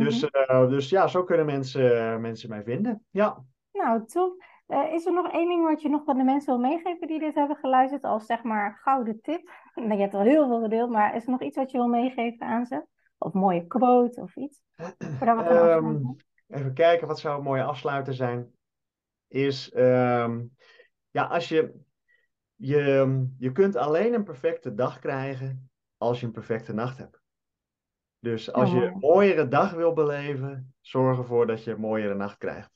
Dus, 0.03 0.21
mm 0.21 0.29
-hmm. 0.31 0.63
uh, 0.63 0.69
dus 0.69 0.89
ja, 0.89 1.07
zo 1.07 1.23
kunnen 1.23 1.45
mensen, 1.45 2.21
mensen 2.21 2.49
mij 2.49 2.63
vinden. 2.63 3.05
Ja. 3.09 3.43
Nou, 3.71 4.05
top. 4.05 4.43
Uh, 4.67 4.93
is 4.93 5.05
er 5.05 5.13
nog 5.13 5.31
één 5.31 5.47
ding 5.47 5.63
wat 5.67 5.81
je 5.81 5.89
nog 5.89 6.07
aan 6.07 6.17
de 6.17 6.23
mensen 6.23 6.53
wil 6.53 6.69
meegeven 6.69 7.07
die 7.07 7.19
dit 7.19 7.35
hebben 7.35 7.55
geluisterd, 7.55 8.03
als 8.03 8.25
zeg 8.25 8.43
maar 8.43 8.79
gouden 8.81 9.21
tip? 9.21 9.49
Nou, 9.75 9.93
je 9.93 10.01
hebt 10.01 10.13
al 10.13 10.21
heel 10.21 10.47
veel 10.47 10.61
gedeeld, 10.61 10.89
maar 10.89 11.15
is 11.15 11.23
er 11.23 11.29
nog 11.29 11.41
iets 11.41 11.57
wat 11.57 11.71
je 11.71 11.77
wil 11.77 11.87
meegeven 11.87 12.47
aan 12.47 12.65
ze? 12.65 12.85
Of 13.17 13.33
mooie 13.33 13.67
quote 13.67 14.21
of 14.21 14.35
iets? 14.35 14.61
Um, 15.21 16.15
even 16.47 16.73
kijken, 16.73 17.07
wat 17.07 17.19
zou 17.19 17.37
een 17.37 17.43
mooie 17.43 17.63
afsluiter 17.63 18.13
zijn? 18.13 18.51
Is, 19.27 19.75
um, 19.75 20.55
ja, 21.09 21.23
als 21.23 21.49
je, 21.49 21.73
je, 22.55 23.27
je 23.37 23.51
kunt 23.51 23.75
alleen 23.75 24.13
een 24.13 24.23
perfecte 24.23 24.73
dag 24.73 24.99
krijgen 24.99 25.69
als 25.97 26.19
je 26.19 26.25
een 26.25 26.31
perfecte 26.31 26.73
nacht 26.73 26.97
hebt. 26.97 27.21
Dus 28.25 28.51
als 28.51 28.71
je 28.71 28.85
een 28.85 28.97
mooiere 28.99 29.47
dag 29.47 29.71
wil 29.71 29.93
beleven, 29.93 30.73
zorg 30.81 31.17
ervoor 31.17 31.47
dat 31.47 31.63
je 31.63 31.71
een 31.71 31.79
mooiere 31.79 32.15
nacht 32.15 32.37
krijgt. 32.37 32.71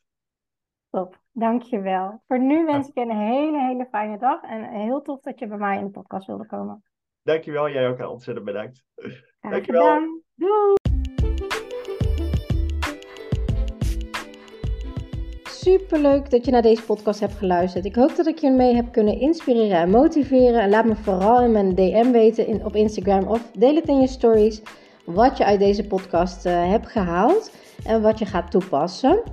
Top, 0.89 1.19
dankjewel. 1.31 2.21
Voor 2.27 2.39
nu 2.39 2.65
wens 2.65 2.87
ik 2.87 2.93
je 2.93 3.01
een 3.01 3.17
hele, 3.17 3.59
hele 3.59 3.85
fijne 3.85 4.17
dag 4.17 4.41
en 4.41 4.63
heel 4.63 5.01
tof 5.01 5.21
dat 5.21 5.39
je 5.39 5.47
bij 5.47 5.57
mij 5.57 5.77
in 5.77 5.85
de 5.85 5.91
podcast 5.91 6.27
wilde 6.27 6.45
komen. 6.45 6.83
Dankjewel, 7.23 7.69
jij 7.69 7.89
ook 7.89 8.09
ontzettend 8.09 8.45
bedankt. 8.45 8.85
Graag 8.95 9.51
dankjewel. 9.53 9.81
Gedaan. 9.81 10.21
Doei! 10.35 10.73
Superleuk 15.43 16.29
dat 16.29 16.45
je 16.45 16.51
naar 16.51 16.61
deze 16.61 16.83
podcast 16.85 17.19
hebt 17.19 17.33
geluisterd. 17.33 17.85
Ik 17.85 17.95
hoop 17.95 18.15
dat 18.15 18.27
ik 18.27 18.37
je 18.37 18.51
mee 18.51 18.75
heb 18.75 18.91
kunnen 18.91 19.19
inspireren 19.19 19.77
en 19.77 19.89
motiveren. 19.89 20.61
En 20.61 20.69
laat 20.69 20.85
me 20.85 20.95
vooral 20.95 21.41
in 21.41 21.51
mijn 21.51 21.75
DM 21.75 22.11
weten 22.11 22.47
in, 22.47 22.65
op 22.65 22.75
Instagram 22.75 23.27
of 23.27 23.51
deel 23.51 23.75
het 23.75 23.87
in 23.87 23.99
je 23.99 24.07
stories 24.07 24.61
wat 25.13 25.37
je 25.37 25.45
uit 25.45 25.59
deze 25.59 25.87
podcast 25.87 26.45
uh, 26.45 26.69
hebt 26.69 26.87
gehaald 26.87 27.51
en 27.85 28.01
wat 28.01 28.19
je 28.19 28.25
gaat 28.25 28.51
toepassen. 28.51 29.23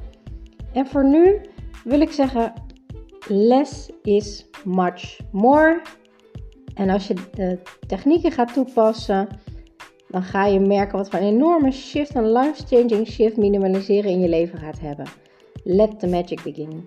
En 0.72 0.86
voor 0.86 1.04
nu 1.04 1.40
wil 1.84 2.00
ik 2.00 2.10
zeggen: 2.10 2.52
less 3.28 3.90
is 4.02 4.46
much 4.64 5.20
more. 5.32 5.82
En 6.74 6.90
als 6.90 7.06
je 7.06 7.14
de 7.34 7.58
technieken 7.86 8.32
gaat 8.32 8.52
toepassen, 8.52 9.28
dan 10.08 10.22
ga 10.22 10.46
je 10.46 10.60
merken 10.60 10.98
wat 10.98 11.10
voor 11.10 11.18
een 11.18 11.26
enorme 11.26 11.70
shift, 11.70 12.14
een 12.14 12.32
life-changing 12.32 13.06
shift 13.06 13.36
minimaliseren 13.36 14.10
in 14.10 14.20
je 14.20 14.28
leven 14.28 14.58
gaat 14.58 14.80
hebben. 14.80 15.06
Let 15.64 15.98
the 15.98 16.06
magic 16.06 16.42
begin. 16.42 16.84